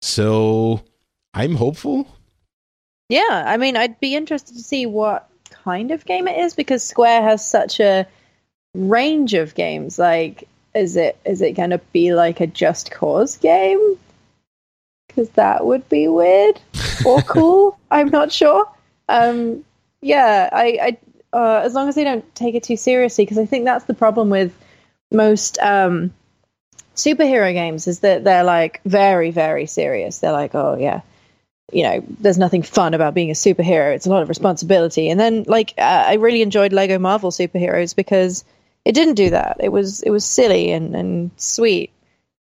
So 0.00 0.82
I'm 1.34 1.54
hopeful. 1.56 2.06
Yeah, 3.08 3.44
I 3.46 3.56
mean, 3.56 3.76
I'd 3.76 4.00
be 4.00 4.14
interested 4.14 4.56
to 4.56 4.62
see 4.62 4.86
what 4.86 5.28
kind 5.50 5.90
of 5.90 6.04
game 6.04 6.28
it 6.28 6.38
is 6.38 6.54
because 6.54 6.82
Square 6.82 7.22
has 7.22 7.46
such 7.46 7.78
a 7.78 8.06
range 8.74 9.34
of 9.34 9.54
games. 9.54 9.98
Like, 9.98 10.48
is 10.74 10.96
it 10.96 11.18
is 11.24 11.42
it 11.42 11.52
going 11.52 11.70
to 11.70 11.78
be 11.92 12.14
like 12.14 12.40
a 12.40 12.46
Just 12.46 12.90
Cause 12.90 13.36
game? 13.36 13.98
Because 15.14 15.30
that 15.30 15.66
would 15.66 15.88
be 15.88 16.08
weird 16.08 16.60
or 17.04 17.20
cool. 17.28 17.78
I'm 17.90 18.08
not 18.08 18.32
sure. 18.32 18.68
Um, 19.08 19.64
yeah, 20.00 20.48
I, 20.52 20.78
I 20.82 21.36
uh, 21.36 21.60
as 21.64 21.74
long 21.74 21.88
as 21.88 21.94
they 21.94 22.04
don't 22.04 22.34
take 22.34 22.54
it 22.54 22.62
too 22.62 22.76
seriously, 22.76 23.24
because 23.24 23.38
I 23.38 23.46
think 23.46 23.64
that's 23.64 23.84
the 23.84 23.94
problem 23.94 24.30
with 24.30 24.54
most 25.10 25.58
um, 25.58 26.12
superhero 26.96 27.52
games 27.52 27.86
is 27.86 28.00
that 28.00 28.24
they're 28.24 28.44
like 28.44 28.80
very 28.84 29.30
very 29.30 29.66
serious. 29.66 30.18
They're 30.18 30.32
like, 30.32 30.54
oh 30.54 30.76
yeah, 30.78 31.02
you 31.72 31.82
know, 31.82 32.04
there's 32.20 32.38
nothing 32.38 32.62
fun 32.62 32.94
about 32.94 33.14
being 33.14 33.30
a 33.30 33.34
superhero. 33.34 33.94
It's 33.94 34.06
a 34.06 34.10
lot 34.10 34.22
of 34.22 34.28
responsibility. 34.28 35.08
And 35.08 35.18
then, 35.18 35.44
like, 35.46 35.74
uh, 35.78 36.04
I 36.06 36.14
really 36.14 36.42
enjoyed 36.42 36.72
Lego 36.72 36.98
Marvel 36.98 37.30
superheroes 37.30 37.96
because 37.96 38.44
it 38.84 38.92
didn't 38.92 39.14
do 39.14 39.30
that. 39.30 39.56
It 39.60 39.70
was 39.70 40.02
it 40.02 40.10
was 40.10 40.24
silly 40.24 40.70
and 40.70 40.94
and 40.94 41.30
sweet, 41.36 41.90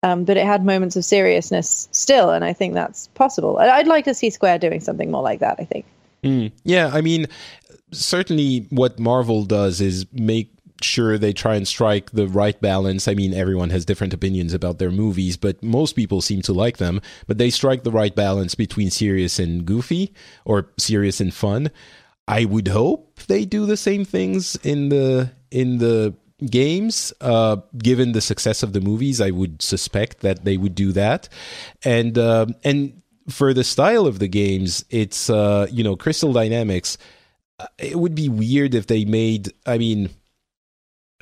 um, 0.04 0.24
but 0.24 0.38
it 0.38 0.46
had 0.46 0.66
moments 0.66 0.96
of 0.96 1.06
seriousness 1.06 1.88
still, 1.92 2.30
and 2.30 2.46
I 2.46 2.54
think 2.54 2.74
that's 2.74 3.08
possible. 3.10 3.58
I'd 3.58 3.88
like 3.88 4.06
to 4.06 4.14
see 4.14 4.30
Square 4.30 4.60
doing 4.60 4.80
something 4.80 5.12
more 5.12 5.24
like 5.24 5.40
that. 5.40 5.58
I 5.60 5.66
think. 5.66 5.86
Mm. 6.24 6.52
Yeah, 6.64 6.90
I 6.94 7.02
mean, 7.02 7.28
certainly 7.92 8.68
what 8.70 9.00
Marvel 9.00 9.46
does 9.46 9.82
is 9.82 10.06
make 10.12 10.52
sure 10.82 11.18
they 11.18 11.34
try 11.34 11.56
and 11.56 11.68
strike 11.68 12.12
the 12.12 12.28
right 12.28 12.60
balance. 12.62 13.08
I 13.08 13.14
mean, 13.14 13.34
everyone 13.34 13.72
has 13.72 13.86
different 13.86 14.14
opinions 14.14 14.54
about 14.54 14.78
their 14.78 14.92
movies, 14.92 15.38
but 15.38 15.62
most 15.64 15.94
people 15.94 16.22
seem 16.22 16.42
to 16.44 16.54
like 16.54 16.78
them. 16.78 17.02
But 17.26 17.38
they 17.38 17.50
strike 17.50 17.84
the 17.84 17.92
right 17.92 18.16
balance 18.16 18.56
between 18.56 18.92
serious 18.92 19.40
and 19.40 19.66
goofy, 19.66 20.14
or 20.46 20.70
serious 20.78 21.20
and 21.20 21.34
fun. 21.34 21.72
I 22.28 22.46
would 22.46 22.68
hope 22.68 23.20
they 23.28 23.46
do 23.46 23.66
the 23.66 23.78
same 23.78 24.06
things 24.06 24.56
in 24.58 24.90
the 24.90 25.32
in 25.50 25.78
the 25.78 26.14
games. 26.46 27.14
Uh, 27.22 27.58
given 27.78 28.12
the 28.12 28.22
success 28.22 28.64
of 28.64 28.74
the 28.74 28.82
movies, 28.82 29.22
I 29.22 29.32
would 29.32 29.62
suspect 29.62 30.22
that 30.22 30.46
they 30.46 30.58
would 30.58 30.76
do 30.76 30.92
that, 30.94 31.30
and 31.84 32.18
uh, 32.18 32.48
and 32.64 33.02
for 33.30 33.54
the 33.54 33.64
style 33.64 34.08
of 34.08 34.20
the 34.20 34.28
games, 34.28 34.86
it's 34.90 35.30
uh, 35.30 35.68
you 35.72 35.84
know 35.84 35.96
Crystal 35.96 36.34
Dynamics. 36.34 36.98
Uh, 37.60 37.68
it 37.78 37.98
would 37.98 38.16
be 38.16 38.30
weird 38.30 38.76
if 38.76 38.88
they 38.88 39.06
made. 39.06 39.52
I 39.66 39.78
mean, 39.78 40.10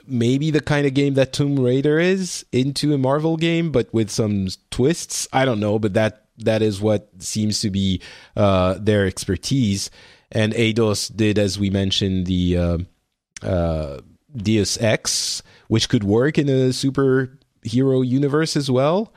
maybe 0.07 0.51
the 0.51 0.61
kind 0.61 0.86
of 0.86 0.93
game 0.93 1.16
that 1.16 1.34
Tomb 1.34 1.59
Raider 1.59 1.99
is 1.99 2.45
into 2.51 2.93
a 2.93 2.97
Marvel 2.97 3.38
game, 3.38 3.72
but 3.72 3.93
with 3.93 4.09
some 4.09 4.47
twists. 4.70 5.28
I 5.34 5.45
don't 5.45 5.59
know, 5.59 5.80
but 5.80 5.93
that 5.93 6.26
that 6.38 6.61
is 6.61 6.82
what 6.82 7.09
seems 7.20 7.61
to 7.61 7.70
be 7.70 8.01
uh, 8.36 8.76
their 8.80 9.05
expertise. 9.05 9.89
And 10.32 10.53
Eidos 10.53 11.16
did, 11.16 11.39
as 11.39 11.57
we 11.57 11.70
mentioned, 11.70 12.26
the 12.26 12.57
uh, 12.57 12.78
uh, 13.41 14.01
Deus 14.38 14.77
Ex, 14.81 15.41
which 15.67 15.89
could 15.89 16.03
work 16.03 16.38
in 16.38 16.49
a 16.49 16.69
superhero 16.69 18.05
universe 18.05 18.55
as 18.55 18.69
well. 18.69 19.13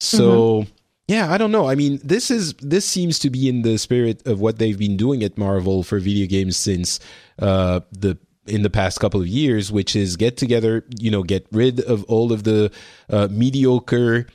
So. 0.00 0.62
Mm-hmm. 0.62 0.70
Yeah, 1.06 1.30
I 1.30 1.36
don't 1.36 1.52
know. 1.52 1.68
I 1.68 1.74
mean, 1.74 2.00
this 2.02 2.30
is 2.30 2.54
this 2.54 2.86
seems 2.86 3.18
to 3.18 3.28
be 3.28 3.46
in 3.46 3.60
the 3.60 3.76
spirit 3.76 4.26
of 4.26 4.40
what 4.40 4.56
they've 4.56 4.78
been 4.78 4.96
doing 4.96 5.22
at 5.22 5.36
Marvel 5.36 5.82
for 5.82 5.98
video 5.98 6.26
games 6.26 6.56
since 6.56 6.98
uh, 7.38 7.80
the 7.92 8.16
in 8.46 8.62
the 8.62 8.70
past 8.70 9.00
couple 9.00 9.20
of 9.20 9.26
years, 9.26 9.70
which 9.70 9.94
is 9.94 10.16
get 10.16 10.38
together, 10.38 10.84
you 10.98 11.10
know, 11.10 11.22
get 11.22 11.46
rid 11.52 11.80
of 11.80 12.04
all 12.04 12.32
of 12.32 12.44
the 12.44 12.70
uh, 13.10 13.28
mediocre 13.30 14.26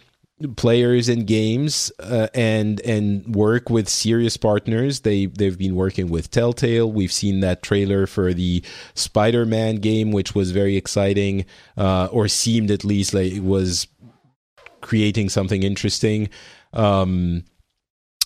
players 0.56 1.10
and 1.10 1.28
games 1.28 1.92
uh, 2.00 2.28
and 2.34 2.80
and 2.82 3.36
work 3.36 3.70
with 3.70 3.90
serious 3.90 4.38
partners. 4.38 5.02
They 5.02 5.26
they've 5.26 5.58
been 5.58 5.76
working 5.76 6.10
with 6.10 6.32
Telltale. 6.32 6.92
We've 6.92 7.12
seen 7.12 7.42
that 7.42 7.62
trailer 7.62 8.08
for 8.08 8.34
the 8.34 8.64
Spider-Man 8.96 9.78
game, 9.78 10.12
which 10.12 10.36
was 10.36 10.52
very 10.52 10.78
exciting, 10.78 11.46
uh, 11.78 12.08
or 12.12 12.28
seemed 12.28 12.72
at 12.72 12.84
least 12.84 13.14
like 13.14 13.34
it 13.34 13.44
was 13.44 13.88
creating 14.82 15.30
something 15.30 15.64
interesting. 15.64 16.30
Um, 16.74 17.44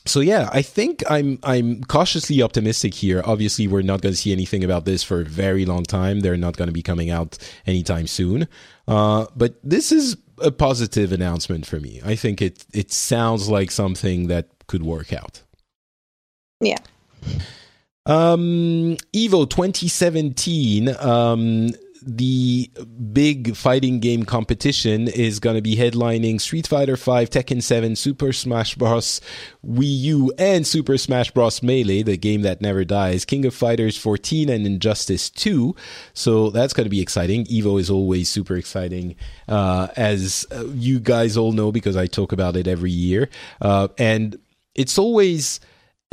so 0.06 0.20
yeah, 0.20 0.50
I 0.52 0.62
think 0.62 1.02
I'm 1.10 1.40
I'm 1.44 1.84
cautiously 1.86 2.42
optimistic 2.42 2.94
here. 2.94 3.22
Obviously, 3.26 3.68
we're 3.68 3.82
not 3.82 4.02
going 4.02 4.14
to 4.14 4.20
see 4.20 4.34
anything 4.34 4.64
about 4.64 4.86
this 4.86 5.02
for 5.02 5.22
a 5.22 5.26
very 5.26 5.66
long 5.66 5.84
time. 5.84 6.20
They're 6.20 6.38
not 6.38 6.58
going 6.58 6.68
to 6.68 6.74
be 6.74 6.82
coming 6.84 7.10
out 7.10 7.38
anytime 7.66 8.08
soon. 8.08 8.48
Uh, 8.88 9.28
but 9.36 9.56
this 9.64 9.92
is 9.92 10.18
a 10.42 10.52
positive 10.52 11.12
announcement 11.12 11.66
for 11.66 11.80
me. 11.80 12.02
I 12.04 12.16
think 12.16 12.42
it 12.42 12.66
it 12.74 12.92
sounds 12.92 13.50
like 13.50 13.72
something 13.72 14.28
that 14.28 14.48
could 14.68 14.84
work 14.84 15.14
out. 15.14 15.44
Yeah. 16.60 16.78
Um, 18.06 18.98
Evo 19.14 19.50
2017. 19.50 20.90
Um, 20.98 21.70
the 22.06 22.70
big 23.12 23.56
fighting 23.56 24.00
game 24.00 24.24
competition 24.24 25.08
is 25.08 25.40
going 25.40 25.56
to 25.56 25.62
be 25.62 25.76
headlining 25.76 26.40
Street 26.42 26.68
Fighter 26.68 26.96
V, 26.96 27.12
Tekken 27.28 27.62
7, 27.62 27.96
Super 27.96 28.34
Smash 28.34 28.76
Bros. 28.76 29.22
Wii 29.66 30.00
U, 30.02 30.34
and 30.38 30.68
Super 30.68 30.98
Smash 30.98 31.32
Bros. 31.32 31.64
Melee, 31.64 32.04
the 32.04 32.18
game 32.18 32.42
that 32.42 32.62
never 32.62 32.84
dies, 32.84 33.26
King 33.26 33.46
of 33.46 33.56
Fighters 33.56 33.98
14, 33.98 34.50
and 34.50 34.66
Injustice 34.66 35.30
2. 35.30 35.76
So 36.14 36.50
that's 36.50 36.74
going 36.74 36.86
to 36.86 36.90
be 36.90 37.02
exciting. 37.02 37.46
Evo 37.46 37.80
is 37.80 37.90
always 37.90 38.30
super 38.30 38.56
exciting, 38.56 39.16
uh, 39.48 39.88
as 39.96 40.46
uh, 40.52 40.66
you 40.74 41.00
guys 41.00 41.38
all 41.38 41.54
know 41.54 41.72
because 41.72 41.96
I 41.96 42.08
talk 42.08 42.32
about 42.32 42.56
it 42.56 42.68
every 42.68 42.92
year. 42.92 43.30
Uh, 43.62 43.88
and 43.98 44.38
it's 44.76 44.98
always 44.98 45.60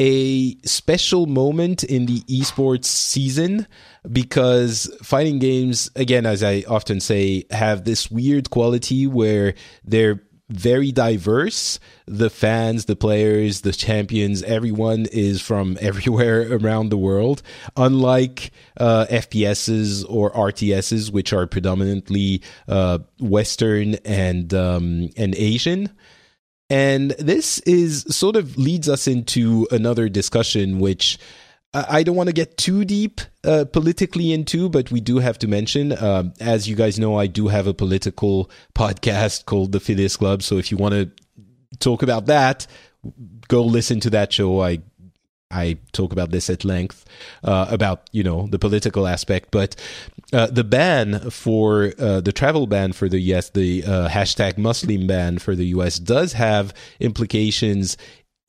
a 0.00 0.56
special 0.62 1.26
moment 1.26 1.84
in 1.84 2.06
the 2.06 2.22
esports 2.22 2.86
season 2.86 3.66
because 4.10 4.90
fighting 5.02 5.38
games, 5.38 5.90
again, 5.94 6.24
as 6.24 6.42
I 6.42 6.64
often 6.66 7.00
say, 7.00 7.44
have 7.50 7.84
this 7.84 8.10
weird 8.10 8.48
quality 8.48 9.06
where 9.06 9.52
they're 9.84 10.22
very 10.48 10.90
diverse. 10.90 11.78
The 12.06 12.30
fans, 12.30 12.86
the 12.86 12.96
players, 12.96 13.60
the 13.60 13.72
champions, 13.72 14.42
everyone 14.42 15.04
is 15.12 15.42
from 15.42 15.76
everywhere 15.82 16.50
around 16.50 16.88
the 16.88 16.96
world. 16.96 17.42
Unlike 17.76 18.52
uh, 18.78 19.04
FPSs 19.10 20.06
or 20.08 20.30
RTSs, 20.30 21.12
which 21.12 21.34
are 21.34 21.46
predominantly 21.46 22.40
uh, 22.66 23.00
Western 23.18 23.96
and 24.06 24.54
um, 24.54 25.10
and 25.18 25.34
Asian. 25.34 25.90
And 26.70 27.10
this 27.12 27.58
is 27.60 28.02
sort 28.08 28.36
of 28.36 28.56
leads 28.56 28.88
us 28.88 29.08
into 29.08 29.66
another 29.72 30.08
discussion, 30.08 30.78
which 30.78 31.18
I 31.72 32.02
don't 32.02 32.16
want 32.16 32.28
to 32.28 32.32
get 32.32 32.56
too 32.56 32.84
deep 32.84 33.20
uh, 33.44 33.64
politically 33.64 34.32
into, 34.32 34.68
but 34.68 34.90
we 34.90 35.00
do 35.00 35.18
have 35.18 35.38
to 35.38 35.46
mention, 35.46 35.92
uh, 35.92 36.24
as 36.40 36.68
you 36.68 36.74
guys 36.74 36.98
know, 36.98 37.16
I 37.16 37.28
do 37.28 37.46
have 37.46 37.68
a 37.68 37.74
political 37.74 38.50
podcast 38.74 39.44
called 39.44 39.70
the 39.70 39.78
Phileas 39.78 40.16
Club. 40.16 40.42
So 40.42 40.58
if 40.58 40.72
you 40.72 40.76
want 40.76 40.94
to 40.94 41.10
talk 41.78 42.02
about 42.02 42.26
that, 42.26 42.66
go 43.46 43.62
listen 43.62 44.00
to 44.00 44.10
that 44.10 44.32
show. 44.32 44.60
I 44.60 44.80
I 45.52 45.78
talk 45.92 46.12
about 46.12 46.30
this 46.30 46.48
at 46.50 46.64
length 46.64 47.04
uh, 47.44 47.66
about 47.70 48.08
you 48.10 48.24
know 48.24 48.48
the 48.50 48.58
political 48.58 49.06
aspect, 49.06 49.50
but 49.52 49.76
uh, 50.32 50.46
the 50.46 50.64
ban 50.64 51.30
for 51.30 51.92
uh, 51.98 52.20
the 52.20 52.32
travel 52.32 52.66
ban 52.66 52.92
for 52.92 53.08
the 53.08 53.18
US, 53.32 53.50
the 53.50 53.84
uh, 53.84 54.08
hashtag 54.08 54.58
Muslim 54.58 55.06
ban 55.06 55.38
for 55.38 55.56
the 55.56 55.66
US, 55.66 55.98
does 55.98 56.34
have 56.34 56.72
implications 57.00 57.96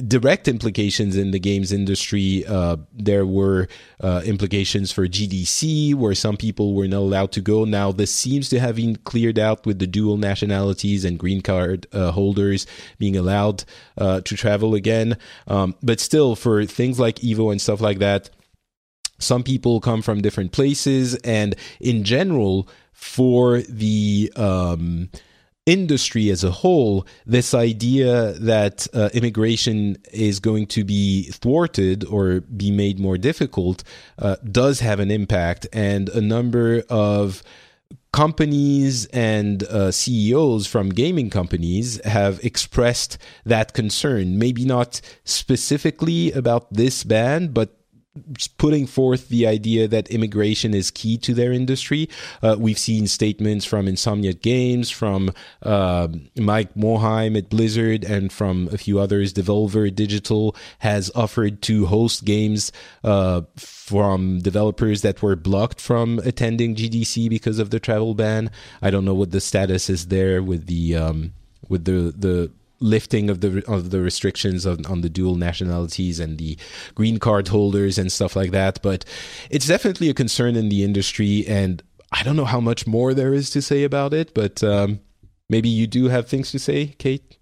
direct 0.07 0.47
implications 0.47 1.15
in 1.15 1.29
the 1.29 1.39
games 1.39 1.71
industry. 1.71 2.43
Uh, 2.47 2.75
there 2.91 3.23
were 3.23 3.67
uh, 3.99 4.23
implications 4.25 4.91
for 4.91 5.07
GDC, 5.07 5.93
where 5.93 6.15
some 6.15 6.37
people 6.37 6.73
were 6.73 6.87
not 6.87 7.01
allowed 7.01 7.31
to 7.33 7.41
go. 7.41 7.65
Now, 7.65 7.91
this 7.91 8.11
seems 8.11 8.49
to 8.49 8.59
have 8.59 8.77
been 8.77 8.95
cleared 8.95 9.37
out 9.37 9.63
with 9.63 9.77
the 9.77 9.85
dual 9.85 10.17
nationalities 10.17 11.05
and 11.05 11.19
green 11.19 11.41
card 11.41 11.85
holders 11.93 12.65
being 12.97 13.15
allowed 13.15 13.63
to 13.99 14.21
travel 14.23 14.73
again. 14.73 15.17
Um, 15.45 15.75
but 15.83 15.99
still, 15.99 16.35
for 16.35 16.65
things 16.65 16.99
like 16.99 17.17
Evo 17.17 17.51
and 17.51 17.61
stuff 17.61 17.79
like 17.79 17.99
that, 17.99 18.31
some 19.21 19.43
people 19.43 19.79
come 19.79 20.01
from 20.01 20.21
different 20.21 20.51
places, 20.51 21.15
and 21.17 21.55
in 21.79 22.03
general, 22.03 22.67
for 22.93 23.61
the 23.61 24.31
um, 24.35 25.09
industry 25.65 26.29
as 26.29 26.43
a 26.43 26.51
whole, 26.51 27.05
this 27.25 27.53
idea 27.53 28.33
that 28.33 28.87
uh, 28.93 29.09
immigration 29.13 29.97
is 30.11 30.39
going 30.39 30.67
to 30.67 30.83
be 30.83 31.23
thwarted 31.31 32.03
or 32.05 32.41
be 32.41 32.71
made 32.71 32.99
more 32.99 33.17
difficult 33.17 33.83
uh, 34.19 34.35
does 34.49 34.79
have 34.79 34.99
an 34.99 35.11
impact. 35.11 35.67
And 35.71 36.09
a 36.09 36.21
number 36.21 36.83
of 36.89 37.43
companies 38.11 39.05
and 39.07 39.63
uh, 39.63 39.91
CEOs 39.91 40.67
from 40.67 40.89
gaming 40.89 41.29
companies 41.29 42.03
have 42.05 42.43
expressed 42.43 43.17
that 43.45 43.73
concern. 43.73 44.37
Maybe 44.37 44.65
not 44.65 44.99
specifically 45.23 46.31
about 46.31 46.73
this 46.73 47.03
ban, 47.03 47.49
but 47.49 47.80
putting 48.57 48.85
forth 48.85 49.29
the 49.29 49.47
idea 49.47 49.87
that 49.87 50.09
immigration 50.09 50.73
is 50.73 50.91
key 50.91 51.17
to 51.17 51.33
their 51.33 51.53
industry. 51.53 52.09
Uh, 52.41 52.57
we've 52.59 52.77
seen 52.77 53.07
statements 53.07 53.63
from 53.63 53.85
Insomniac 53.85 54.41
Games, 54.41 54.89
from 54.89 55.31
uh, 55.63 56.09
Mike 56.35 56.73
Morhaime 56.75 57.37
at 57.37 57.49
Blizzard, 57.49 58.03
and 58.03 58.31
from 58.31 58.67
a 58.71 58.77
few 58.77 58.99
others. 58.99 59.33
Devolver 59.33 59.93
Digital 59.93 60.55
has 60.79 61.09
offered 61.15 61.61
to 61.63 61.85
host 61.85 62.25
games 62.25 62.71
uh, 63.03 63.43
from 63.55 64.39
developers 64.39 65.03
that 65.03 65.21
were 65.21 65.37
blocked 65.37 65.79
from 65.79 66.19
attending 66.19 66.75
GDC 66.75 67.29
because 67.29 67.59
of 67.59 67.69
the 67.69 67.79
travel 67.79 68.13
ban. 68.13 68.51
I 68.81 68.91
don't 68.91 69.05
know 69.05 69.13
what 69.13 69.31
the 69.31 69.41
status 69.41 69.89
is 69.89 70.07
there 70.07 70.43
with 70.43 70.67
the 70.67 70.97
um, 70.97 71.33
with 71.69 71.85
the 71.85 72.13
the 72.15 72.51
lifting 72.81 73.29
of 73.29 73.39
the 73.41 73.63
of 73.67 73.91
the 73.91 74.01
restrictions 74.01 74.65
on, 74.65 74.85
on 74.87 75.01
the 75.01 75.09
dual 75.09 75.35
nationalities 75.35 76.19
and 76.19 76.37
the 76.37 76.57
green 76.95 77.17
card 77.19 77.47
holders 77.47 77.97
and 77.97 78.11
stuff 78.11 78.35
like 78.35 78.51
that. 78.51 78.81
But 78.81 79.05
it's 79.49 79.67
definitely 79.67 80.09
a 80.09 80.13
concern 80.13 80.55
in 80.55 80.69
the 80.69 80.83
industry, 80.83 81.45
and 81.47 81.81
I 82.11 82.23
don't 82.23 82.35
know 82.35 82.45
how 82.45 82.59
much 82.59 82.85
more 82.85 83.13
there 83.13 83.33
is 83.33 83.49
to 83.51 83.61
say 83.61 83.83
about 83.83 84.13
it. 84.13 84.33
But 84.33 84.63
um, 84.63 84.99
maybe 85.49 85.69
you 85.69 85.87
do 85.87 86.09
have 86.09 86.27
things 86.27 86.51
to 86.51 86.59
say, 86.59 86.87
Kate. 86.97 87.37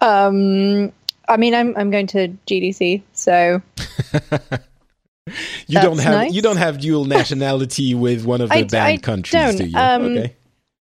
Um, 0.00 0.92
I 1.28 1.36
mean, 1.36 1.54
I'm 1.54 1.76
I'm 1.76 1.90
going 1.90 2.06
to 2.08 2.28
GDC, 2.46 3.02
so 3.12 3.60
you 5.66 5.80
don't 5.80 5.98
have 5.98 6.12
nice. 6.14 6.32
you 6.32 6.40
don't 6.40 6.56
have 6.56 6.80
dual 6.80 7.04
nationality 7.04 7.94
with 8.06 8.24
one 8.24 8.40
of 8.40 8.48
the 8.48 8.54
I- 8.56 8.62
banned 8.62 8.92
I 8.92 8.96
countries, 8.98 9.42
don't. 9.42 9.56
do 9.56 9.64
you? 9.66 9.76
Um, 9.76 10.02
okay. 10.04 10.36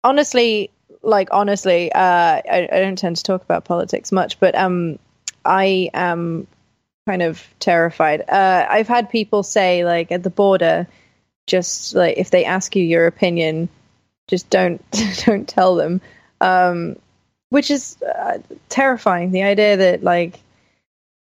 honestly, 0.04 0.70
like 1.04 1.30
honestly, 1.32 1.92
uh, 1.92 2.00
I, 2.00 2.68
I 2.72 2.80
don't 2.80 2.98
tend 2.98 3.18
to 3.18 3.24
talk 3.24 3.44
about 3.44 3.66
politics 3.66 4.12
much, 4.12 4.40
but 4.40 4.56
um, 4.56 4.98
I 5.46 5.90
am 5.94 6.48
kind 7.06 7.22
of 7.22 7.46
terrified. 7.60 8.22
Uh, 8.30 8.66
I've 8.70 8.88
had 8.88 9.10
people 9.10 9.44
say 9.44 9.86
like 9.86 10.12
at 10.12 10.24
the 10.24 10.30
border, 10.30 10.88
just 11.46 11.94
like 11.94 12.18
if 12.18 12.32
they 12.32 12.46
ask 12.46 12.76
you 12.76 12.84
your 12.84 13.08
opinion, 13.08 13.70
just 14.28 14.50
don't 14.50 14.82
don't 15.26 15.48
tell 15.48 15.76
them, 15.76 16.02
um, 16.42 16.96
which 17.50 17.70
is 17.70 18.02
uh, 18.02 18.40
terrifying. 18.70 19.32
The 19.32 19.44
idea 19.44 19.78
that 19.78 20.04
like 20.04 20.40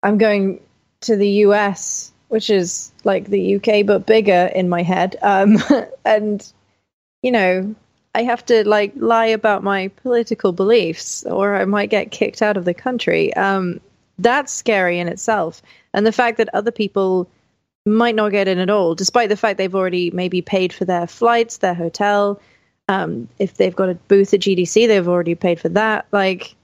I'm 0.01 0.17
going 0.17 0.61
to 1.01 1.17
the 1.17 1.29
U.S., 1.29 2.11
which 2.29 2.49
is 2.49 2.91
like 3.03 3.25
the 3.25 3.55
UK 3.57 3.85
but 3.85 4.05
bigger 4.05 4.49
in 4.55 4.69
my 4.69 4.81
head, 4.81 5.17
um, 5.21 5.57
and 6.05 6.51
you 7.21 7.31
know 7.31 7.75
I 8.15 8.23
have 8.23 8.45
to 8.45 8.67
like 8.67 8.93
lie 8.95 9.25
about 9.25 9.63
my 9.63 9.87
political 9.87 10.51
beliefs 10.51 11.23
or 11.25 11.55
I 11.55 11.65
might 11.65 11.89
get 11.89 12.11
kicked 12.11 12.41
out 12.41 12.57
of 12.57 12.65
the 12.65 12.73
country. 12.73 13.33
Um, 13.35 13.79
that's 14.19 14.53
scary 14.53 14.99
in 14.99 15.07
itself. 15.07 15.61
And 15.93 16.05
the 16.05 16.11
fact 16.11 16.37
that 16.37 16.53
other 16.53 16.71
people 16.71 17.27
might 17.85 18.15
not 18.15 18.31
get 18.31 18.47
in 18.47 18.59
at 18.59 18.69
all, 18.69 18.95
despite 18.95 19.29
the 19.29 19.35
fact 19.37 19.57
they've 19.57 19.75
already 19.75 20.11
maybe 20.11 20.41
paid 20.41 20.71
for 20.71 20.85
their 20.85 21.07
flights, 21.07 21.57
their 21.57 21.73
hotel. 21.73 22.39
Um, 22.87 23.27
if 23.39 23.55
they've 23.55 23.75
got 23.75 23.89
a 23.89 23.95
booth 23.95 24.33
at 24.33 24.41
GDC, 24.41 24.87
they've 24.87 25.07
already 25.07 25.35
paid 25.35 25.59
for 25.59 25.69
that. 25.69 26.05
Like, 26.11 26.55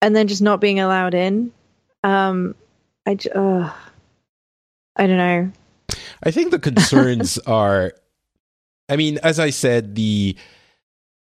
and 0.00 0.14
then 0.14 0.28
just 0.28 0.42
not 0.42 0.60
being 0.60 0.80
allowed 0.80 1.14
in. 1.14 1.52
Um, 2.04 2.54
I, 3.06 3.16
uh, 3.34 3.72
I 4.96 5.06
don't 5.06 5.16
know. 5.16 5.50
I 6.22 6.30
think 6.30 6.50
the 6.50 6.58
concerns 6.58 7.38
are 7.46 7.94
I 8.92 8.96
mean, 8.96 9.18
as 9.22 9.38
I 9.38 9.50
said, 9.50 9.94
the, 9.94 10.36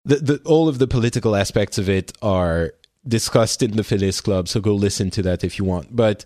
the 0.03 0.15
the 0.15 0.41
all 0.43 0.67
of 0.67 0.79
the 0.79 0.87
political 0.87 1.35
aspects 1.35 1.77
of 1.77 1.87
it 1.87 2.11
are 2.21 2.73
discussed 3.07 3.61
in 3.61 3.77
the 3.77 3.83
Phileas 3.83 4.21
Club, 4.21 4.47
so 4.47 4.59
go 4.59 4.73
listen 4.73 5.11
to 5.11 5.21
that 5.23 5.43
if 5.43 5.59
you 5.59 5.65
want. 5.65 5.95
But 5.95 6.25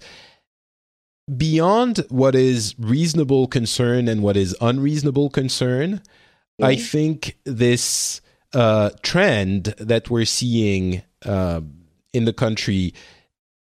beyond 1.36 2.06
what 2.10 2.34
is 2.36 2.76
reasonable 2.80 3.48
concern 3.48 4.08
and 4.08 4.22
what 4.24 4.38
is 4.38 4.56
unreasonable 4.62 5.30
concern, 5.30 6.02
I 6.62 6.76
think 6.78 7.38
this 7.44 8.22
uh, 8.54 8.92
trend 9.02 9.76
that 9.80 10.10
we're 10.10 10.26
seeing 10.26 11.02
uh, 11.26 11.62
in 12.14 12.26
the 12.26 12.34
country, 12.34 12.94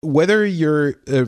whether 0.01 0.47
you're 0.47 0.95
a 1.09 1.27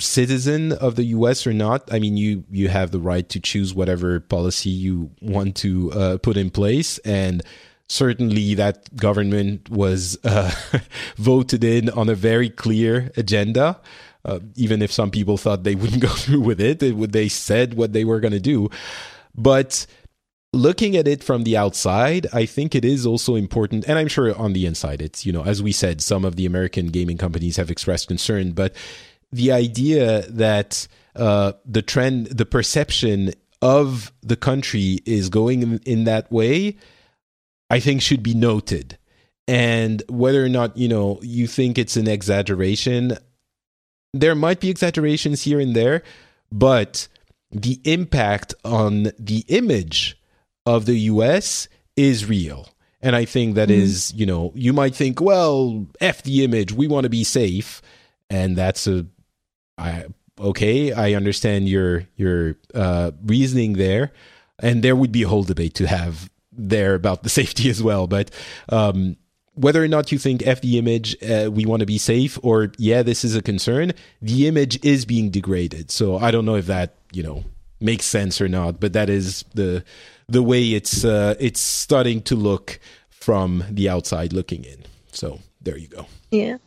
citizen 0.00 0.72
of 0.72 0.96
the 0.96 1.04
U.S. 1.04 1.46
or 1.46 1.52
not, 1.52 1.92
I 1.92 1.98
mean, 1.98 2.16
you 2.16 2.44
you 2.50 2.68
have 2.68 2.90
the 2.90 3.00
right 3.00 3.28
to 3.28 3.40
choose 3.40 3.74
whatever 3.74 4.20
policy 4.20 4.70
you 4.70 5.10
want 5.20 5.56
to 5.56 5.92
uh, 5.92 6.18
put 6.18 6.36
in 6.36 6.50
place, 6.50 6.98
and 6.98 7.42
certainly 7.88 8.54
that 8.54 8.94
government 8.96 9.68
was 9.68 10.18
uh, 10.24 10.52
voted 11.16 11.64
in 11.64 11.90
on 11.90 12.08
a 12.08 12.14
very 12.14 12.48
clear 12.48 13.10
agenda. 13.16 13.80
Uh, 14.24 14.38
even 14.54 14.82
if 14.82 14.92
some 14.92 15.10
people 15.10 15.36
thought 15.36 15.64
they 15.64 15.74
wouldn't 15.74 16.02
go 16.08 16.08
through 16.08 16.40
with 16.40 16.60
it, 16.60 16.78
they, 16.78 16.92
they 16.92 17.28
said 17.28 17.74
what 17.74 17.92
they 17.92 18.04
were 18.04 18.20
going 18.20 18.32
to 18.32 18.40
do. 18.40 18.68
But 19.34 19.86
looking 20.52 20.96
at 20.96 21.08
it 21.08 21.22
from 21.22 21.44
the 21.44 21.56
outside, 21.56 22.26
I 22.32 22.46
think 22.46 22.74
it 22.74 22.84
is 22.84 23.06
also 23.06 23.34
important, 23.34 23.84
and 23.86 23.98
I'm 23.98 24.08
sure 24.08 24.36
on 24.36 24.52
the 24.52 24.66
inside, 24.66 25.00
it's, 25.00 25.24
you 25.24 25.32
know, 25.32 25.44
as 25.44 25.62
we 25.62 25.72
said, 25.72 26.00
some 26.00 26.24
of 26.24 26.36
the 26.36 26.46
American 26.46 26.88
gaming 26.88 27.16
companies 27.16 27.56
have 27.56 27.70
expressed 27.70 28.08
concern, 28.08 28.52
but 28.52 28.74
the 29.32 29.52
idea 29.52 30.22
that 30.28 30.86
uh, 31.16 31.52
the 31.64 31.82
trend, 31.82 32.26
the 32.26 32.46
perception 32.46 33.32
of 33.62 34.12
the 34.22 34.36
country 34.36 35.00
is 35.04 35.28
going 35.28 35.62
in, 35.62 35.78
in 35.84 36.04
that 36.04 36.30
way, 36.32 36.76
I 37.68 37.80
think 37.80 38.02
should 38.02 38.22
be 38.22 38.34
noted. 38.34 38.98
And 39.46 40.02
whether 40.08 40.44
or 40.44 40.48
not, 40.48 40.76
you 40.76 40.88
know, 40.88 41.18
you 41.22 41.46
think 41.46 41.78
it's 41.78 41.96
an 41.96 42.08
exaggeration, 42.08 43.16
there 44.12 44.34
might 44.34 44.60
be 44.60 44.70
exaggerations 44.70 45.42
here 45.42 45.60
and 45.60 45.74
there, 45.74 46.02
but 46.50 47.08
the 47.50 47.80
impact 47.84 48.54
on 48.64 49.10
the 49.18 49.44
image 49.48 50.20
of 50.66 50.86
the 50.86 50.98
US 51.00 51.68
is 51.96 52.26
real. 52.26 52.68
And 53.02 53.16
I 53.16 53.24
think 53.24 53.54
that 53.54 53.70
is, 53.70 54.12
you 54.14 54.26
know, 54.26 54.52
you 54.54 54.72
might 54.72 54.94
think, 54.94 55.20
well, 55.20 55.86
F 56.00 56.22
the 56.22 56.44
image, 56.44 56.72
we 56.72 56.86
want 56.86 57.04
to 57.04 57.10
be 57.10 57.24
safe. 57.24 57.80
And 58.28 58.56
that's 58.56 58.86
a 58.86 59.06
I 59.80 60.04
okay, 60.38 60.92
I 60.92 61.14
understand 61.14 61.68
your 61.68 62.04
your 62.16 62.56
uh 62.74 63.12
reasoning 63.24 63.74
there. 63.74 64.12
And 64.62 64.82
there 64.82 64.94
would 64.94 65.10
be 65.10 65.22
a 65.22 65.28
whole 65.28 65.42
debate 65.42 65.74
to 65.76 65.86
have 65.86 66.30
there 66.52 66.94
about 66.94 67.22
the 67.22 67.28
safety 67.40 67.70
as 67.70 67.82
well. 67.82 68.06
But 68.06 68.30
um 68.68 69.16
whether 69.54 69.82
or 69.82 69.88
not 69.88 70.10
you 70.10 70.18
think 70.18 70.46
F 70.46 70.60
the 70.62 70.78
image, 70.78 71.16
uh, 71.22 71.50
we 71.50 71.66
want 71.66 71.80
to 71.80 71.86
be 71.86 71.98
safe, 71.98 72.38
or 72.42 72.72
yeah, 72.78 73.02
this 73.02 73.24
is 73.24 73.36
a 73.36 73.42
concern, 73.42 73.92
the 74.22 74.46
image 74.46 74.82
is 74.84 75.04
being 75.04 75.28
degraded. 75.28 75.90
So 75.90 76.16
I 76.16 76.30
don't 76.30 76.46
know 76.46 76.54
if 76.54 76.66
that, 76.66 76.94
you 77.12 77.22
know, 77.22 77.44
makes 77.80 78.06
sense 78.06 78.40
or 78.40 78.48
not, 78.48 78.80
but 78.80 78.92
that 78.92 79.10
is 79.10 79.44
the 79.54 79.84
the 80.28 80.42
way 80.42 80.72
it's 80.72 81.04
uh, 81.04 81.34
it's 81.40 81.60
starting 81.60 82.22
to 82.22 82.36
look 82.36 82.78
from 83.08 83.64
the 83.70 83.88
outside 83.88 84.32
looking 84.32 84.64
in. 84.64 84.84
So 85.12 85.40
there 85.60 85.76
you 85.76 85.88
go. 85.88 86.06
Yeah. 86.30 86.58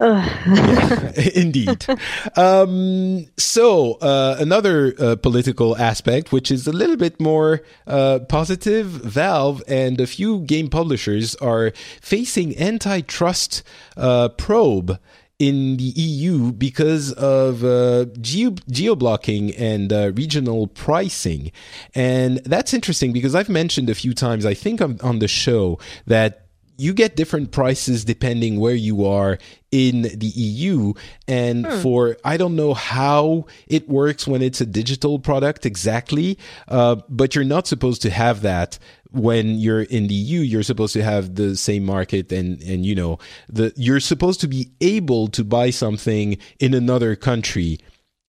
Indeed. 1.34 1.86
Um, 2.34 3.26
so, 3.36 3.94
uh, 4.00 4.36
another 4.38 4.94
uh, 4.98 5.16
political 5.16 5.76
aspect, 5.76 6.32
which 6.32 6.50
is 6.50 6.66
a 6.66 6.72
little 6.72 6.96
bit 6.96 7.20
more 7.20 7.60
uh, 7.86 8.20
positive, 8.28 8.86
Valve 8.86 9.62
and 9.68 10.00
a 10.00 10.06
few 10.06 10.40
game 10.40 10.68
publishers 10.68 11.34
are 11.36 11.72
facing 12.00 12.58
antitrust 12.58 13.62
uh, 13.98 14.30
probe 14.30 14.98
in 15.38 15.78
the 15.78 15.84
EU 15.96 16.52
because 16.52 17.12
of 17.12 17.64
uh, 17.64 18.04
geo 18.20 18.54
geo-blocking 18.70 19.54
and 19.56 19.92
uh, 19.92 20.12
regional 20.14 20.66
pricing. 20.66 21.50
And 21.94 22.38
that's 22.44 22.74
interesting 22.74 23.12
because 23.12 23.34
I've 23.34 23.48
mentioned 23.48 23.88
a 23.88 23.94
few 23.94 24.14
times, 24.14 24.44
I 24.44 24.54
think 24.54 24.82
on, 24.82 25.00
on 25.02 25.18
the 25.18 25.28
show, 25.28 25.78
that 26.06 26.46
you 26.80 26.94
get 26.94 27.14
different 27.14 27.52
prices 27.52 28.04
depending 28.04 28.58
where 28.58 28.74
you 28.74 29.06
are 29.06 29.38
in 29.70 30.02
the 30.02 30.32
EU. 30.34 30.94
And 31.28 31.66
for, 31.82 32.16
I 32.24 32.36
don't 32.36 32.56
know 32.56 32.74
how 32.74 33.46
it 33.66 33.88
works 33.88 34.26
when 34.26 34.40
it's 34.40 34.60
a 34.60 34.66
digital 34.66 35.18
product 35.18 35.66
exactly, 35.66 36.38
uh, 36.68 36.96
but 37.08 37.34
you're 37.34 37.44
not 37.44 37.66
supposed 37.66 38.02
to 38.02 38.10
have 38.10 38.40
that 38.42 38.78
when 39.10 39.58
you're 39.58 39.82
in 39.82 40.06
the 40.06 40.14
EU. 40.14 40.40
You're 40.40 40.62
supposed 40.62 40.94
to 40.94 41.02
have 41.02 41.34
the 41.34 41.54
same 41.54 41.84
market 41.84 42.32
and, 42.32 42.60
and, 42.62 42.86
you 42.86 42.94
know, 42.94 43.18
the, 43.48 43.72
you're 43.76 44.00
supposed 44.00 44.40
to 44.40 44.48
be 44.48 44.70
able 44.80 45.28
to 45.28 45.44
buy 45.44 45.70
something 45.70 46.38
in 46.58 46.72
another 46.72 47.14
country 47.14 47.78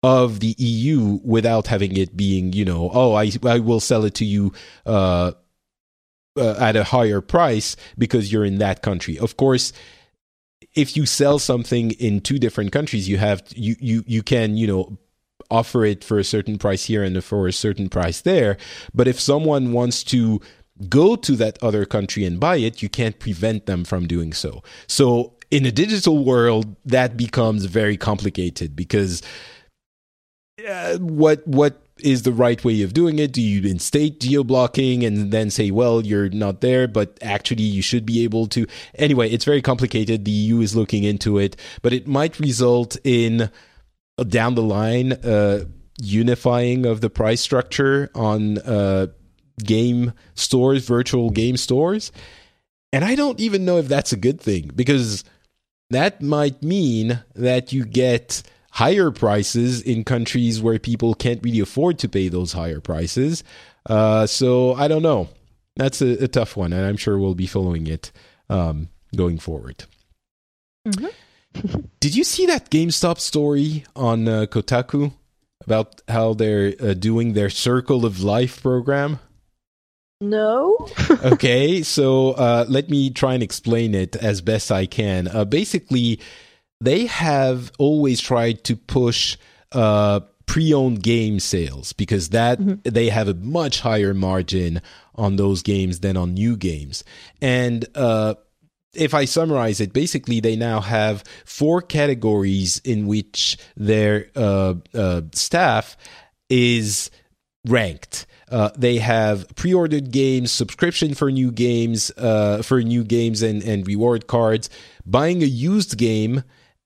of 0.03 0.41
the 0.41 0.53
EU 0.57 1.19
without 1.23 1.67
having 1.67 1.95
it 1.95 2.15
being, 2.17 2.51
you 2.51 2.65
know, 2.65 2.91
oh, 2.93 3.13
I, 3.13 3.31
I 3.43 3.59
will 3.59 3.79
sell 3.79 4.03
it 4.03 4.15
to 4.15 4.25
you, 4.25 4.51
uh, 4.85 5.31
uh, 6.37 6.55
at 6.59 6.75
a 6.75 6.85
higher 6.85 7.21
price 7.21 7.75
because 7.97 8.31
you're 8.31 8.45
in 8.45 8.57
that 8.57 8.81
country. 8.81 9.17
Of 9.17 9.37
course, 9.37 9.73
if 10.75 10.97
you 10.97 11.05
sell 11.05 11.39
something 11.39 11.91
in 11.91 12.21
two 12.21 12.39
different 12.39 12.71
countries, 12.71 13.07
you 13.07 13.17
have 13.17 13.43
you 13.55 13.75
you 13.79 14.03
you 14.07 14.23
can 14.23 14.57
you 14.57 14.67
know 14.67 14.97
offer 15.51 15.85
it 15.85 16.03
for 16.03 16.17
a 16.17 16.23
certain 16.23 16.57
price 16.57 16.85
here 16.85 17.03
and 17.03 17.23
for 17.23 17.47
a 17.47 17.53
certain 17.53 17.89
price 17.89 18.21
there. 18.21 18.57
But 18.93 19.07
if 19.07 19.19
someone 19.19 19.71
wants 19.71 20.03
to 20.05 20.41
go 20.89 21.15
to 21.15 21.35
that 21.35 21.61
other 21.61 21.85
country 21.85 22.25
and 22.25 22.39
buy 22.39 22.57
it, 22.57 22.81
you 22.81 22.89
can't 22.89 23.19
prevent 23.19 23.67
them 23.67 23.83
from 23.83 24.07
doing 24.07 24.33
so. 24.33 24.63
So 24.87 25.33
in 25.51 25.65
a 25.65 25.71
digital 25.71 26.25
world, 26.25 26.75
that 26.85 27.15
becomes 27.15 27.65
very 27.65 27.97
complicated 27.97 28.75
because 28.75 29.21
uh, 30.67 30.97
what 30.97 31.47
what 31.47 31.82
is 31.99 32.23
the 32.23 32.31
right 32.31 32.63
way 32.63 32.81
of 32.81 32.93
doing 32.93 33.19
it? 33.19 33.33
Do 33.33 33.41
you 33.41 33.69
instate 33.69 34.19
geo 34.19 34.43
blocking 34.43 35.03
and 35.03 35.31
then 35.31 35.49
say, 35.49 35.71
well, 35.71 36.01
you're 36.01 36.29
not 36.29 36.61
there, 36.61 36.87
but 36.87 37.17
actually 37.21 37.63
you 37.63 37.81
should 37.81 38.05
be 38.05 38.23
able 38.23 38.47
to? 38.47 38.65
Anyway, 38.95 39.29
it's 39.29 39.45
very 39.45 39.61
complicated. 39.61 40.25
The 40.25 40.31
EU 40.31 40.61
is 40.61 40.75
looking 40.75 41.03
into 41.03 41.37
it, 41.37 41.55
but 41.81 41.93
it 41.93 42.07
might 42.07 42.39
result 42.39 42.97
in 43.03 43.49
uh, 44.17 44.23
down 44.23 44.55
the 44.55 44.63
line 44.63 45.13
uh, 45.13 45.65
unifying 46.01 46.85
of 46.85 47.01
the 47.01 47.09
price 47.09 47.41
structure 47.41 48.09
on 48.15 48.57
uh, 48.59 49.07
game 49.63 50.13
stores, 50.35 50.85
virtual 50.85 51.29
game 51.29 51.57
stores. 51.57 52.11
And 52.91 53.03
I 53.03 53.15
don't 53.15 53.39
even 53.39 53.65
know 53.65 53.77
if 53.77 53.87
that's 53.87 54.13
a 54.13 54.17
good 54.17 54.39
thing 54.39 54.71
because 54.75 55.23
that 55.89 56.21
might 56.21 56.61
mean 56.63 57.23
that 57.35 57.73
you 57.73 57.85
get 57.85 58.43
higher 58.73 59.11
prices 59.11 59.81
in 59.81 60.03
countries 60.03 60.59
where 60.59 60.79
people 60.79 61.13
can't 61.13 61.43
really 61.43 61.59
afford 61.59 61.99
to 61.99 62.09
pay 62.09 62.27
those 62.27 62.53
higher 62.53 62.79
prices. 62.79 63.43
Uh, 63.85 64.25
so 64.25 64.73
I 64.73 64.87
don't 64.87 65.03
know. 65.03 65.29
That's 65.75 66.01
a, 66.01 66.23
a, 66.23 66.27
tough 66.27 66.57
one, 66.57 66.73
and 66.73 66.85
I'm 66.85 66.97
sure 66.97 67.17
we'll 67.17 67.35
be 67.35 67.47
following 67.47 67.87
it 67.87 68.11
um, 68.49 68.89
going 69.15 69.39
forward. 69.39 69.85
Mm-hmm. 70.87 71.79
Did 71.99 72.15
you 72.15 72.23
see 72.23 72.45
that 72.47 72.69
GameStop 72.69 73.19
story 73.19 73.83
on 73.95 74.27
uh, 74.27 74.45
Kotaku 74.45 75.13
about 75.63 76.01
how 76.07 76.33
they're 76.33 76.73
uh, 76.79 76.93
doing 76.93 77.33
their 77.33 77.49
Circle 77.49 78.05
of 78.05 78.21
Life 78.21 78.61
program? 78.61 79.19
No. 80.19 80.87
okay, 81.23 81.83
so 81.83 82.31
uh, 82.31 82.65
let 82.67 82.89
me 82.89 83.09
try 83.11 83.33
and 83.33 83.43
explain 83.43 83.93
it 83.93 84.15
as 84.15 84.41
best 84.41 84.71
I 84.71 84.85
can. 84.85 85.27
Uh, 85.27 85.45
basically, 85.45 86.19
they 86.83 87.05
have 87.05 87.71
always 87.79 88.19
tried 88.19 88.63
to 88.65 88.75
push 88.75 89.37
uh, 89.71 90.19
pre-owned 90.45 91.01
game 91.01 91.39
sales 91.39 91.93
because 91.93 92.29
that 92.29 92.59
mm-hmm. 92.59 92.75
they 92.83 93.09
have 93.09 93.27
a 93.27 93.33
much 93.33 93.79
higher 93.79 94.13
margin 94.13 94.81
on 95.15 95.35
those 95.37 95.61
games 95.61 96.01
than 96.01 96.17
on 96.17 96.33
new 96.33 96.57
games, 96.57 97.03
and 97.41 97.85
uh, 97.95 98.35
if 98.93 99.13
I 99.13 99.25
summarize 99.25 99.81
it, 99.81 99.93
basically 99.93 100.39
they 100.39 100.55
now 100.55 100.79
have 100.79 101.23
four 101.45 101.81
categories 101.81 102.79
in 102.83 103.07
which 103.07 103.57
their 103.75 104.27
uh, 104.35 104.75
uh, 104.93 105.21
staff 105.33 105.97
is 106.49 107.09
ranked. 107.65 108.27
Uh, 108.51 108.69
they 108.77 108.97
have 108.97 109.47
pre-ordered 109.55 110.11
games, 110.11 110.51
subscription 110.51 111.15
for 111.15 111.31
new 111.31 111.51
games, 111.51 112.11
uh, 112.17 112.61
for 112.61 112.81
new 112.83 113.03
games 113.03 113.41
and, 113.41 113.63
and 113.63 113.87
reward 113.87 114.27
cards, 114.27 114.69
buying 115.05 115.41
a 115.41 115.47
used 115.47 115.97
game, 115.97 116.43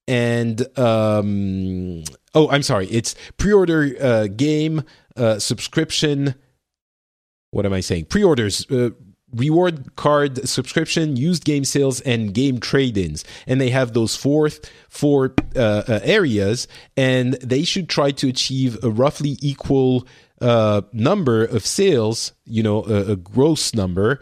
and 0.07 0.61
um, 0.77 2.03
oh, 2.33 2.49
I'm 2.49 2.63
sorry, 2.63 2.87
it's 2.87 3.15
pre-order 3.37 3.95
uh, 4.01 4.27
game, 4.27 4.83
uh, 5.15 5.39
subscription. 5.39 6.35
What 7.51 7.65
am 7.65 7.73
I 7.73 7.81
saying? 7.81 8.05
Pre-orders, 8.05 8.65
Uh, 8.69 8.91
reward 9.35 9.93
card 9.97 10.47
subscription, 10.47 11.17
used 11.17 11.43
game 11.43 11.65
sales, 11.65 11.99
and 12.01 12.33
game 12.33 12.59
trade-ins. 12.59 13.25
And 13.45 13.59
they 13.59 13.69
have 13.71 13.93
those 13.93 14.15
four 14.15 14.49
four 14.89 15.33
uh, 15.55 15.83
uh, 15.87 15.99
areas, 16.03 16.67
and 16.95 17.33
they 17.33 17.63
should 17.63 17.89
try 17.89 18.11
to 18.11 18.27
achieve 18.29 18.77
a 18.83 18.89
roughly 18.89 19.37
equal 19.41 20.07
uh, 20.39 20.81
number 20.93 21.43
of 21.43 21.65
sales. 21.65 22.31
You 22.45 22.63
know, 22.63 22.85
a, 22.85 23.11
a 23.11 23.15
gross 23.17 23.73
number 23.73 24.21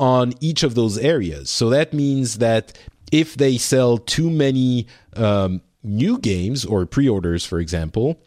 on 0.00 0.32
each 0.40 0.62
of 0.62 0.74
those 0.74 0.98
areas. 0.98 1.50
So 1.50 1.68
that 1.70 1.92
means 1.92 2.38
that 2.38 2.72
if 3.12 3.36
they 3.36 3.58
sell 3.58 3.98
too 3.98 4.30
many 4.30 4.88
um, 5.14 5.60
new 5.84 6.18
games 6.18 6.64
or 6.64 6.86
pre-orders, 6.86 7.44
for 7.44 7.60
example, 7.60 8.20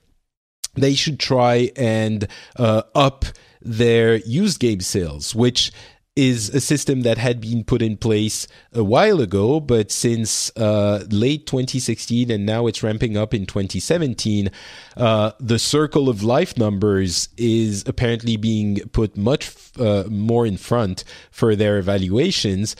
they 0.75 0.93
should 0.93 1.19
try 1.19 1.71
and 1.75 2.27
uh, 2.57 2.83
up 2.93 3.25
their 3.61 4.17
used 4.17 4.59
game 4.59 4.79
sales, 4.79 5.33
which 5.33 5.71
is 6.15 6.49
a 6.49 6.61
system 6.61 7.01
that 7.01 7.17
had 7.17 7.41
been 7.41 7.63
put 7.63 7.81
in 7.81 7.97
place 7.97 8.47
a 8.71 8.83
while 8.83 9.19
ago, 9.19 9.59
but 9.59 9.91
since 9.91 10.49
uh, 10.55 11.03
late 11.09 11.45
2016 11.45 12.31
and 12.31 12.45
now 12.45 12.67
it's 12.67 12.81
ramping 12.81 13.17
up 13.17 13.33
in 13.33 13.45
2017, 13.45 14.49
uh, 14.95 15.31
the 15.41 15.59
circle 15.59 16.07
of 16.07 16.23
life 16.23 16.57
numbers 16.57 17.27
is 17.35 17.83
apparently 17.85 18.37
being 18.37 18.79
put 18.93 19.17
much 19.17 19.53
uh, 19.77 20.05
more 20.09 20.45
in 20.45 20.55
front 20.55 21.03
for 21.31 21.53
their 21.53 21.77
evaluations. 21.77 22.77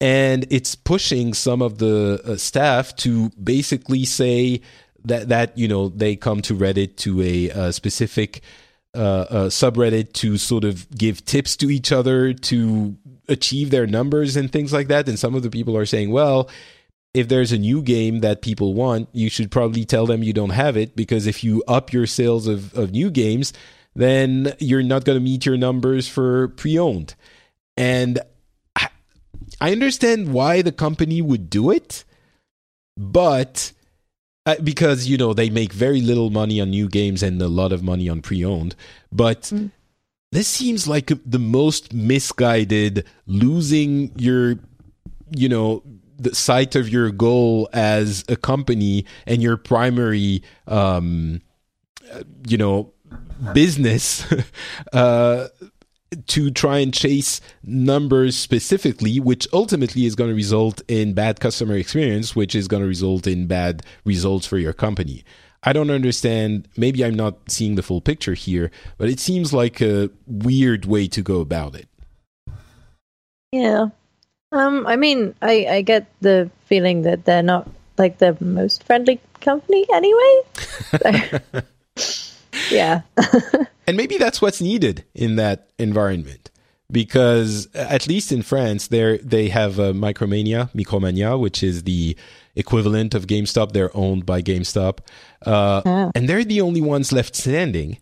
And 0.00 0.46
it's 0.50 0.74
pushing 0.74 1.32
some 1.32 1.62
of 1.62 1.78
the 1.78 2.20
uh, 2.24 2.36
staff 2.36 2.94
to 2.96 3.30
basically 3.42 4.04
say 4.04 4.60
that, 5.04 5.28
that, 5.28 5.56
you 5.56 5.68
know, 5.68 5.88
they 5.88 6.16
come 6.16 6.42
to 6.42 6.54
Reddit 6.54 6.96
to 6.96 7.22
a, 7.22 7.48
a 7.48 7.72
specific 7.72 8.42
uh, 8.94 8.98
uh, 8.98 9.48
subreddit 9.48 10.12
to 10.14 10.38
sort 10.38 10.64
of 10.64 10.90
give 10.90 11.24
tips 11.24 11.56
to 11.58 11.70
each 11.70 11.92
other 11.92 12.32
to 12.32 12.96
achieve 13.28 13.70
their 13.70 13.86
numbers 13.86 14.36
and 14.36 14.50
things 14.50 14.72
like 14.72 14.88
that. 14.88 15.08
And 15.08 15.18
some 15.18 15.34
of 15.34 15.42
the 15.42 15.50
people 15.50 15.76
are 15.76 15.86
saying, 15.86 16.10
well, 16.10 16.48
if 17.12 17.28
there's 17.28 17.52
a 17.52 17.58
new 17.58 17.82
game 17.82 18.20
that 18.20 18.42
people 18.42 18.74
want, 18.74 19.08
you 19.12 19.30
should 19.30 19.50
probably 19.50 19.84
tell 19.84 20.06
them 20.06 20.22
you 20.22 20.32
don't 20.32 20.50
have 20.50 20.76
it 20.76 20.96
because 20.96 21.26
if 21.26 21.42
you 21.42 21.62
up 21.66 21.92
your 21.92 22.06
sales 22.06 22.46
of, 22.46 22.74
of 22.74 22.92
new 22.92 23.10
games, 23.10 23.52
then 23.94 24.54
you're 24.58 24.82
not 24.82 25.04
going 25.04 25.18
to 25.18 25.24
meet 25.24 25.46
your 25.46 25.56
numbers 25.56 26.08
for 26.08 26.48
pre 26.48 26.78
owned. 26.78 27.14
And 27.76 28.20
I 29.60 29.72
understand 29.72 30.32
why 30.32 30.62
the 30.62 30.72
company 30.72 31.22
would 31.22 31.48
do 31.48 31.70
it, 31.70 32.04
but 32.96 33.72
uh, 34.46 34.54
because 34.62 35.08
you 35.08 35.18
know 35.18 35.34
they 35.34 35.50
make 35.50 35.72
very 35.72 36.00
little 36.00 36.30
money 36.30 36.60
on 36.60 36.70
new 36.70 36.88
games 36.88 37.22
and 37.22 37.42
a 37.42 37.48
lot 37.48 37.72
of 37.72 37.82
money 37.82 38.08
on 38.08 38.22
pre-owned 38.22 38.74
but 39.10 39.42
mm. 39.42 39.70
this 40.32 40.46
seems 40.46 40.86
like 40.86 41.10
the 41.26 41.38
most 41.38 41.92
misguided 41.92 43.04
losing 43.26 44.12
your 44.16 44.56
you 45.36 45.48
know 45.48 45.82
the 46.18 46.34
sight 46.34 46.76
of 46.76 46.88
your 46.88 47.10
goal 47.10 47.68
as 47.72 48.24
a 48.28 48.36
company 48.36 49.04
and 49.26 49.42
your 49.42 49.56
primary 49.56 50.42
um 50.68 51.40
you 52.46 52.56
know 52.56 52.92
business 53.52 54.24
uh 54.92 55.48
to 56.26 56.50
try 56.50 56.78
and 56.78 56.94
chase 56.94 57.40
numbers 57.62 58.36
specifically, 58.36 59.18
which 59.20 59.46
ultimately 59.52 60.06
is 60.06 60.14
going 60.14 60.30
to 60.30 60.36
result 60.36 60.82
in 60.88 61.14
bad 61.14 61.40
customer 61.40 61.76
experience, 61.76 62.36
which 62.36 62.54
is 62.54 62.68
going 62.68 62.82
to 62.82 62.88
result 62.88 63.26
in 63.26 63.46
bad 63.46 63.82
results 64.04 64.46
for 64.46 64.58
your 64.58 64.72
company. 64.72 65.24
I 65.62 65.72
don't 65.72 65.90
understand. 65.90 66.68
Maybe 66.76 67.04
I'm 67.04 67.14
not 67.14 67.50
seeing 67.50 67.74
the 67.74 67.82
full 67.82 68.00
picture 68.00 68.34
here, 68.34 68.70
but 68.98 69.08
it 69.08 69.18
seems 69.18 69.52
like 69.52 69.80
a 69.80 70.10
weird 70.26 70.84
way 70.84 71.08
to 71.08 71.22
go 71.22 71.40
about 71.40 71.74
it. 71.74 71.88
Yeah. 73.50 73.88
Um, 74.52 74.86
I 74.86 74.96
mean, 74.96 75.34
I, 75.42 75.66
I 75.68 75.82
get 75.82 76.06
the 76.20 76.50
feeling 76.66 77.02
that 77.02 77.24
they're 77.24 77.42
not 77.42 77.68
like 77.98 78.18
the 78.18 78.36
most 78.40 78.84
friendly 78.84 79.20
company 79.40 79.86
anyway. 79.92 80.42
yeah. 82.70 83.02
and 83.86 83.96
maybe 83.96 84.18
that's 84.18 84.40
what's 84.42 84.60
needed 84.60 85.04
in 85.14 85.36
that 85.36 85.70
environment 85.78 86.50
because 86.90 87.68
at 87.74 88.06
least 88.06 88.32
in 88.32 88.42
France, 88.42 88.88
they 88.88 89.18
they 89.18 89.48
have 89.48 89.78
a 89.78 89.92
Micromania, 89.92 90.70
Micromania, 90.72 91.38
which 91.38 91.62
is 91.62 91.82
the 91.82 92.16
equivalent 92.54 93.14
of 93.14 93.26
GameStop. 93.26 93.72
They're 93.72 93.94
owned 93.96 94.24
by 94.24 94.42
GameStop, 94.42 94.98
uh, 95.44 96.10
and 96.14 96.28
they're 96.28 96.44
the 96.44 96.60
only 96.60 96.80
ones 96.80 97.12
left 97.12 97.34
standing. 97.34 97.98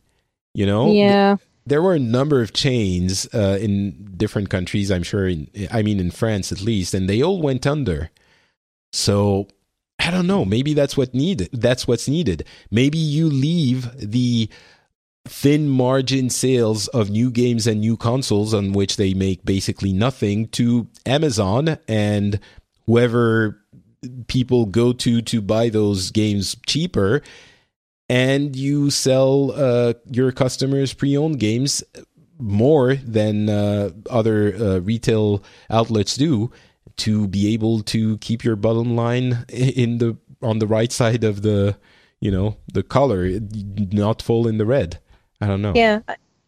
You 0.52 0.66
know, 0.66 0.92
yeah. 0.92 1.36
there 1.66 1.82
were 1.82 1.94
a 1.94 1.98
number 1.98 2.40
of 2.40 2.52
chains 2.52 3.26
uh, 3.34 3.58
in 3.60 4.12
different 4.16 4.50
countries. 4.50 4.90
I'm 4.90 5.02
sure. 5.02 5.26
In, 5.28 5.48
I 5.70 5.82
mean, 5.82 5.98
in 5.98 6.10
France 6.10 6.52
at 6.52 6.60
least, 6.60 6.94
and 6.94 7.08
they 7.08 7.22
all 7.22 7.40
went 7.40 7.66
under. 7.66 8.10
So 8.92 9.48
I 10.04 10.10
don't 10.10 10.26
know. 10.26 10.44
Maybe 10.44 10.74
that's 10.74 10.96
what 10.96 11.14
needed. 11.14 11.48
That's 11.52 11.88
what's 11.88 12.08
needed. 12.08 12.46
Maybe 12.70 12.98
you 12.98 13.26
leave 13.26 13.90
the 13.98 14.50
thin 15.26 15.68
margin 15.68 16.28
sales 16.28 16.88
of 16.88 17.08
new 17.08 17.30
games 17.30 17.66
and 17.66 17.80
new 17.80 17.96
consoles 17.96 18.52
on 18.52 18.72
which 18.72 18.96
they 18.96 19.14
make 19.14 19.44
basically 19.44 19.94
nothing 19.94 20.48
to 20.48 20.86
Amazon 21.06 21.78
and 21.88 22.38
whoever 22.84 23.58
people 24.26 24.66
go 24.66 24.92
to 24.92 25.22
to 25.22 25.40
buy 25.40 25.70
those 25.70 26.10
games 26.10 26.56
cheaper 26.66 27.22
and 28.10 28.54
you 28.54 28.90
sell 28.90 29.52
uh, 29.52 29.94
your 30.10 30.30
customers 30.30 30.92
pre-owned 30.92 31.40
games 31.40 31.82
more 32.38 32.96
than 32.96 33.48
uh, 33.48 33.90
other 34.10 34.54
uh, 34.56 34.78
retail 34.80 35.42
outlets 35.70 36.16
do 36.16 36.52
to 36.96 37.26
be 37.28 37.52
able 37.52 37.82
to 37.82 38.18
keep 38.18 38.44
your 38.44 38.56
bottom 38.56 38.96
line 38.96 39.44
in 39.48 39.98
the 39.98 40.16
on 40.42 40.58
the 40.58 40.66
right 40.66 40.92
side 40.92 41.24
of 41.24 41.42
the 41.42 41.76
you 42.20 42.30
know 42.30 42.56
the 42.72 42.82
color 42.82 43.28
not 43.92 44.22
fall 44.22 44.46
in 44.46 44.58
the 44.58 44.66
red 44.66 44.98
I 45.40 45.46
don't 45.46 45.62
know. 45.62 45.72
Yeah. 45.74 46.00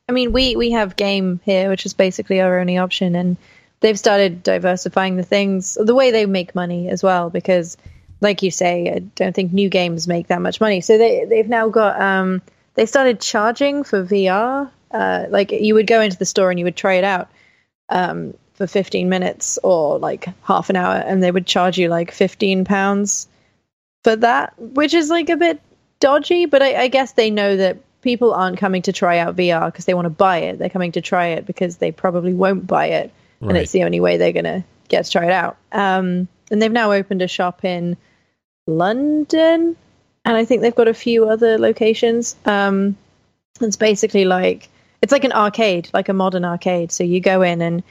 I 0.09 0.12
mean, 0.12 0.32
we, 0.32 0.57
we 0.57 0.70
have 0.70 0.97
game 0.97 1.40
here, 1.44 1.68
which 1.68 1.84
is 1.84 1.92
basically 1.92 2.40
our 2.40 2.59
only 2.59 2.78
option. 2.78 3.14
And 3.14 3.36
they've 3.80 3.99
started 3.99 4.42
diversifying 4.42 5.16
the 5.16 5.22
things, 5.22 5.76
the 5.80 5.94
way 5.94 6.11
they 6.11 6.26
make 6.26 6.55
money 6.55 6.88
as 6.88 7.03
well, 7.03 7.28
because 7.28 7.76
like 8.20 8.42
you 8.42 8.51
say, 8.51 8.92
I 8.94 8.99
don't 9.01 9.34
think 9.34 9.53
new 9.53 9.68
games 9.68 10.09
make 10.09 10.28
that 10.28 10.40
much 10.40 10.61
money. 10.61 10.80
So 10.80 10.97
they, 10.97 11.24
they've 11.24 11.49
now 11.49 11.68
got, 11.68 12.01
um, 12.01 12.40
they 12.74 12.86
started 12.86 13.20
charging 13.20 13.84
for 13.84 14.05
VR. 14.05 14.70
Uh, 14.90 15.26
like 15.28 15.51
you 15.51 15.74
would 15.74 15.86
go 15.86 16.01
into 16.01 16.16
the 16.16 16.24
store 16.24 16.51
and 16.51 16.59
you 16.59 16.64
would 16.64 16.76
try 16.76 16.94
it 16.94 17.05
out 17.05 17.28
um, 17.88 18.32
for 18.57 18.66
15 18.66 19.09
minutes 19.09 19.59
or 19.62 19.98
like 19.98 20.26
half 20.42 20.70
an 20.70 20.76
hour, 20.76 20.94
and 20.94 21.22
they 21.22 21.30
would 21.30 21.46
charge 21.46 21.78
you 21.78 21.88
like 21.88 22.11
15 22.11 22.64
pounds 22.64 23.28
for 24.02 24.16
that, 24.16 24.54
which 24.59 24.94
is 24.94 25.11
like 25.11 25.28
a 25.28 25.36
bit 25.36 25.61
dodgy. 26.00 26.46
But 26.46 26.62
I, 26.62 26.82
I 26.82 26.88
guess 26.88 27.12
they 27.12 27.30
know 27.30 27.57
that 27.57 27.78
people 28.00 28.32
aren't 28.32 28.59
coming 28.59 28.82
to 28.82 28.92
try 28.92 29.18
out 29.18 29.36
VR 29.36 29.66
because 29.66 29.84
they 29.84 29.94
want 29.94 30.07
to 30.07 30.11
buy 30.11 30.38
it. 30.38 30.59
They're 30.59 30.70
coming 30.70 30.92
to 30.92 31.00
try 31.00 31.28
it 31.28 31.46
because 31.46 31.76
they 31.76 31.92
probably 31.92 32.32
won't 32.32 32.66
buy 32.66 32.86
it, 32.86 33.12
right. 33.40 33.48
and 33.48 33.59
it's 33.59 33.72
the 33.72 33.84
only 33.84 34.00
way 34.00 34.16
they're 34.16 34.32
going 34.32 34.44
to 34.44 34.64
get 34.88 35.04
to 35.04 35.11
try 35.11 35.26
it 35.26 35.32
out. 35.32 35.57
Um, 35.72 36.28
and 36.50 36.62
they've 36.62 36.72
now 36.72 36.92
opened 36.92 37.22
a 37.22 37.28
shop 37.28 37.64
in 37.64 37.96
London, 38.66 39.76
and 40.24 40.36
I 40.36 40.44
think 40.44 40.62
they've 40.62 40.74
got 40.74 40.88
a 40.88 40.94
few 40.94 41.28
other 41.28 41.59
locations. 41.59 42.36
Um, 42.46 42.96
it's 43.61 43.76
basically 43.76 44.24
like 44.24 44.68
it's 45.02 45.12
like 45.12 45.24
an 45.24 45.32
arcade, 45.32 45.88
like 45.92 46.09
a 46.09 46.12
modern 46.12 46.44
arcade. 46.44 46.92
So 46.92 47.04
you 47.04 47.20
go 47.20 47.42
in 47.42 47.61
and 47.61 47.82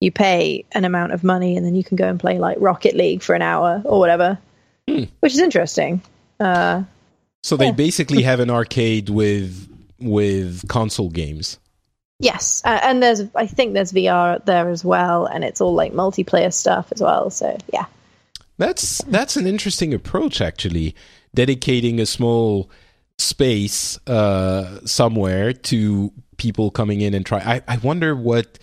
you 0.00 0.10
pay 0.10 0.64
an 0.72 0.84
amount 0.84 1.12
of 1.12 1.22
money, 1.22 1.56
and 1.56 1.64
then 1.64 1.74
you 1.74 1.84
can 1.84 1.96
go 1.96 2.08
and 2.08 2.18
play 2.18 2.38
like 2.38 2.56
Rocket 2.60 2.96
League 2.96 3.22
for 3.22 3.34
an 3.34 3.42
hour 3.42 3.82
or 3.84 3.98
whatever. 3.98 4.38
which 4.86 5.32
is 5.32 5.38
interesting. 5.38 6.02
Uh, 6.38 6.82
so 7.42 7.56
they 7.56 7.70
basically 7.70 8.22
have 8.22 8.40
an 8.40 8.50
arcade 8.50 9.08
with 9.08 9.68
with 9.98 10.66
console 10.68 11.10
games. 11.10 11.58
yes, 12.18 12.62
uh, 12.64 12.80
and 12.82 13.02
there's 13.02 13.22
I 13.34 13.46
think 13.46 13.74
there's 13.74 13.92
VR 13.92 14.44
there 14.44 14.68
as 14.70 14.84
well, 14.84 15.26
and 15.26 15.44
it's 15.44 15.60
all 15.60 15.74
like 15.74 15.92
multiplayer 15.92 16.52
stuff 16.52 16.90
as 16.92 17.00
well. 17.00 17.30
So 17.30 17.56
yeah, 17.72 17.86
That's 18.58 18.98
that's 19.04 19.36
an 19.36 19.46
interesting 19.46 19.94
approach, 19.94 20.40
actually. 20.40 20.94
Dedicating 21.34 22.00
a 22.00 22.06
small 22.06 22.70
space 23.18 23.98
uh, 24.06 24.80
somewhere 24.84 25.52
to 25.52 26.12
people 26.36 26.70
coming 26.70 27.00
in 27.00 27.14
and 27.14 27.24
try. 27.24 27.38
I, 27.38 27.62
I 27.68 27.76
wonder 27.76 28.16
what 28.16 28.58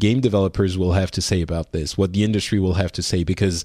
game 0.00 0.20
developers 0.20 0.76
will 0.76 0.92
have 0.92 1.10
to 1.12 1.22
say 1.22 1.42
about 1.42 1.72
this. 1.72 1.96
What 1.96 2.12
the 2.12 2.24
industry 2.24 2.58
will 2.58 2.74
have 2.74 2.92
to 2.92 3.02
say 3.02 3.22
because 3.22 3.64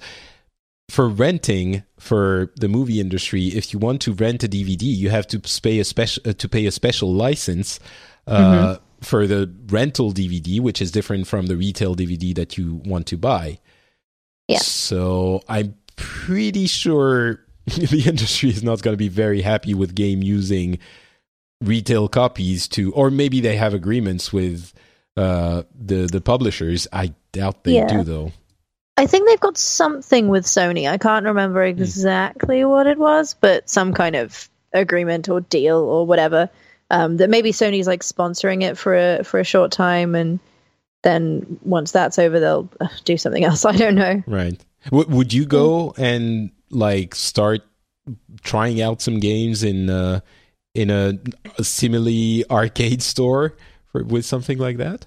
for 0.89 1.09
renting 1.09 1.83
for 1.99 2.51
the 2.57 2.67
movie 2.67 2.99
industry, 2.99 3.47
if 3.47 3.73
you 3.73 3.79
want 3.79 4.01
to 4.01 4.13
rent 4.13 4.43
a 4.43 4.47
DVD, 4.47 4.83
you 4.83 5.09
have 5.09 5.27
to 5.27 5.39
pay 5.39 5.79
a 5.79 5.83
special 5.83 6.21
uh, 6.25 6.33
to 6.33 6.47
pay 6.47 6.65
a 6.65 6.71
special 6.71 7.13
license. 7.13 7.79
Uh, 8.27 8.77
For 9.01 9.27
the 9.27 9.53
rental 9.67 10.11
DVD, 10.11 10.59
which 10.59 10.81
is 10.81 10.89
different 10.89 11.27
from 11.27 11.45
the 11.45 11.55
retail 11.55 11.95
DVD 11.95 12.33
that 12.33 12.57
you 12.57 12.81
want 12.85 13.05
to 13.07 13.17
buy. 13.17 13.59
Yeah. 14.47 14.57
So 14.57 15.43
I'm 15.47 15.75
pretty 15.95 16.65
sure 16.65 17.45
the 17.65 18.03
industry 18.07 18.49
is 18.49 18.63
not 18.63 18.81
going 18.81 18.93
to 18.93 18.97
be 18.97 19.09
very 19.09 19.41
happy 19.41 19.73
with 19.75 19.93
game 19.93 20.23
using 20.23 20.79
retail 21.61 22.07
copies 22.07 22.67
to, 22.69 22.93
or 22.93 23.11
maybe 23.11 23.41
they 23.41 23.57
have 23.57 23.73
agreements 23.73 24.33
with 24.33 24.73
uh, 25.17 25.63
the 25.79 26.07
the 26.07 26.21
publishers. 26.21 26.87
I 26.91 27.13
doubt 27.31 27.63
they 27.63 27.75
Yeah. 27.75 27.87
do 27.87 28.03
though. 28.03 28.31
I 28.97 29.07
think 29.07 29.27
they've 29.27 29.39
got 29.39 29.57
something 29.57 30.29
with 30.29 30.45
Sony. 30.45 30.89
I 30.89 30.97
can't 30.97 31.25
remember 31.25 31.63
exactly 31.63 32.63
what 32.63 32.87
it 32.87 32.97
was, 32.97 33.35
but 33.39 33.69
some 33.69 33.93
kind 33.93 34.15
of 34.15 34.49
agreement 34.73 35.27
or 35.27 35.41
deal 35.41 35.77
or 35.79 36.05
whatever. 36.05 36.49
Um, 36.91 37.17
that 37.17 37.29
maybe 37.29 37.51
Sony's 37.51 37.87
like 37.87 38.03
sponsoring 38.03 38.61
it 38.63 38.77
for 38.77 38.95
a 38.95 39.23
for 39.23 39.39
a 39.39 39.43
short 39.43 39.71
time, 39.71 40.15
and 40.15 40.39
then 41.03 41.59
once 41.63 41.91
that's 41.91 42.19
over, 42.19 42.39
they'll 42.39 42.69
uh, 42.79 42.87
do 43.03 43.17
something 43.17 43.43
else. 43.43 43.65
I 43.65 43.75
don't 43.75 43.95
know. 43.95 44.23
Right. 44.27 44.63
W- 44.91 45.09
would 45.09 45.33
you 45.33 45.45
go 45.45 45.93
and 45.97 46.51
like 46.69 47.15
start 47.15 47.61
trying 48.43 48.81
out 48.81 49.01
some 49.01 49.19
games 49.19 49.63
in 49.63 49.89
uh, 49.89 50.19
in 50.75 50.89
a, 50.89 51.13
a 51.57 51.63
simile 51.63 52.43
arcade 52.51 53.01
store 53.01 53.55
with 54.03 54.25
something 54.25 54.57
like 54.57 54.77
that? 54.77 55.05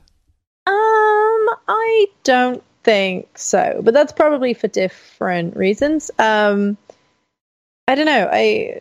Um, 0.66 1.48
I 1.68 2.06
don't 2.24 2.62
think 2.84 3.38
so, 3.38 3.80
but 3.82 3.94
that's 3.94 4.12
probably 4.12 4.54
for 4.54 4.68
different 4.68 5.56
reasons. 5.56 6.10
Um, 6.18 6.76
I 7.86 7.94
don't 7.94 8.06
know. 8.06 8.28
I 8.30 8.80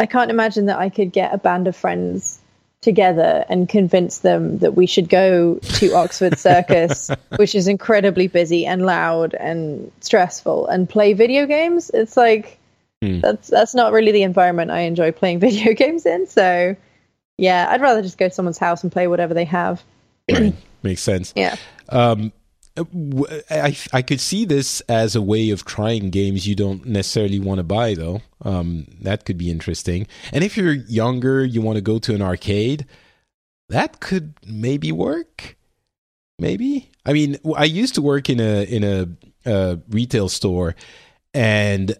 I 0.00 0.06
can't 0.06 0.30
imagine 0.30 0.66
that 0.66 0.78
I 0.78 0.88
could 0.88 1.12
get 1.12 1.32
a 1.32 1.38
band 1.38 1.68
of 1.68 1.76
friends 1.76 2.40
together 2.80 3.44
and 3.48 3.68
convince 3.68 4.18
them 4.18 4.58
that 4.58 4.74
we 4.74 4.86
should 4.86 5.08
go 5.08 5.54
to 5.62 5.94
Oxford 5.94 6.36
Circus, 6.38 7.10
which 7.36 7.54
is 7.54 7.68
incredibly 7.68 8.26
busy 8.26 8.66
and 8.66 8.84
loud 8.84 9.34
and 9.34 9.92
stressful, 10.00 10.66
and 10.66 10.88
play 10.88 11.12
video 11.12 11.46
games. 11.46 11.90
It's 11.94 12.16
like 12.16 12.58
Hmm. 13.02 13.18
that's 13.18 13.48
that's 13.48 13.74
not 13.74 13.92
really 13.92 14.12
the 14.12 14.22
environment 14.22 14.70
I 14.70 14.82
enjoy 14.82 15.10
playing 15.10 15.40
video 15.48 15.74
games 15.74 16.06
in. 16.06 16.28
So 16.28 16.76
yeah, 17.38 17.66
I'd 17.70 17.80
rather 17.80 18.02
just 18.02 18.18
go 18.18 18.28
to 18.28 18.34
someone's 18.34 18.58
house 18.58 18.82
and 18.82 18.92
play 18.92 19.06
whatever 19.06 19.34
they 19.34 19.44
have. 19.44 19.82
Right. 20.30 20.54
Makes 20.82 21.02
sense. 21.02 21.32
Yeah. 21.36 21.56
Um, 21.88 22.32
I 23.50 23.76
I 23.92 24.02
could 24.02 24.20
see 24.20 24.44
this 24.44 24.80
as 24.82 25.14
a 25.14 25.22
way 25.22 25.50
of 25.50 25.64
trying 25.64 26.10
games 26.10 26.46
you 26.46 26.54
don't 26.54 26.86
necessarily 26.86 27.38
want 27.38 27.58
to 27.58 27.64
buy, 27.64 27.94
though. 27.94 28.22
Um, 28.42 28.86
that 29.02 29.24
could 29.24 29.36
be 29.36 29.50
interesting. 29.50 30.06
And 30.32 30.42
if 30.42 30.56
you're 30.56 30.72
younger, 30.72 31.44
you 31.44 31.60
want 31.60 31.76
to 31.76 31.82
go 31.82 31.98
to 31.98 32.14
an 32.14 32.22
arcade, 32.22 32.86
that 33.68 34.00
could 34.00 34.34
maybe 34.46 34.90
work. 34.90 35.56
Maybe. 36.38 36.90
I 37.04 37.12
mean, 37.12 37.38
I 37.56 37.64
used 37.64 37.94
to 37.96 38.02
work 38.02 38.30
in 38.30 38.40
a 38.40 38.64
in 38.64 38.84
a 38.84 39.50
uh, 39.50 39.76
retail 39.90 40.28
store, 40.28 40.74
and 41.34 41.94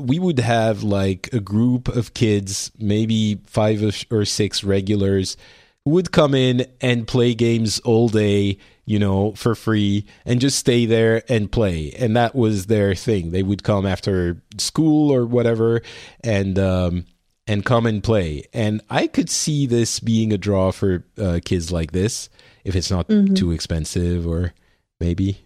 we 0.00 0.18
would 0.18 0.38
have 0.38 0.82
like 0.82 1.28
a 1.32 1.40
group 1.40 1.88
of 1.88 2.14
kids, 2.14 2.70
maybe 2.78 3.40
five 3.46 3.82
or- 4.10 4.24
six 4.24 4.64
regulars, 4.64 5.36
who 5.84 5.92
would 5.92 6.12
come 6.12 6.34
in 6.34 6.66
and 6.80 7.06
play 7.06 7.34
games 7.34 7.78
all 7.80 8.08
day, 8.08 8.58
you 8.84 8.98
know, 8.98 9.32
for 9.32 9.54
free 9.54 10.06
and 10.24 10.40
just 10.40 10.58
stay 10.58 10.86
there 10.86 11.22
and 11.28 11.50
play. 11.50 11.92
And 11.98 12.16
that 12.16 12.34
was 12.34 12.66
their 12.66 12.94
thing. 12.94 13.30
They 13.30 13.42
would 13.42 13.62
come 13.62 13.86
after 13.86 14.42
school 14.58 15.12
or 15.12 15.24
whatever 15.26 15.82
and 16.22 16.58
um 16.58 17.06
and 17.46 17.64
come 17.64 17.86
and 17.86 18.02
play. 18.02 18.44
And 18.52 18.80
I 18.90 19.06
could 19.06 19.28
see 19.28 19.66
this 19.66 19.98
being 19.98 20.32
a 20.32 20.38
draw 20.38 20.70
for 20.70 21.04
uh, 21.18 21.40
kids 21.44 21.72
like 21.72 21.90
this 21.90 22.28
if 22.64 22.76
it's 22.76 22.90
not 22.90 23.08
too 23.08 23.50
expensive 23.50 24.26
or 24.26 24.52
maybe. 25.00 25.44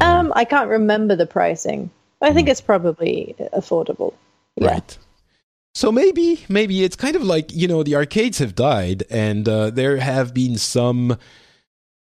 Um, 0.00 0.32
I 0.34 0.44
can't 0.44 0.68
remember 0.68 1.14
the 1.14 1.26
pricing. 1.26 1.90
I 2.22 2.32
think 2.32 2.48
it's 2.48 2.60
probably 2.60 3.34
affordable. 3.52 4.14
Yeah. 4.56 4.68
Right. 4.68 4.98
So 5.74 5.90
maybe, 5.90 6.44
maybe 6.48 6.84
it's 6.84 6.96
kind 6.96 7.16
of 7.16 7.22
like 7.22 7.52
you 7.52 7.66
know 7.66 7.82
the 7.82 7.96
arcades 7.96 8.38
have 8.38 8.54
died, 8.54 9.04
and 9.10 9.48
uh, 9.48 9.70
there 9.70 9.96
have 9.96 10.34
been 10.34 10.58
some, 10.58 11.16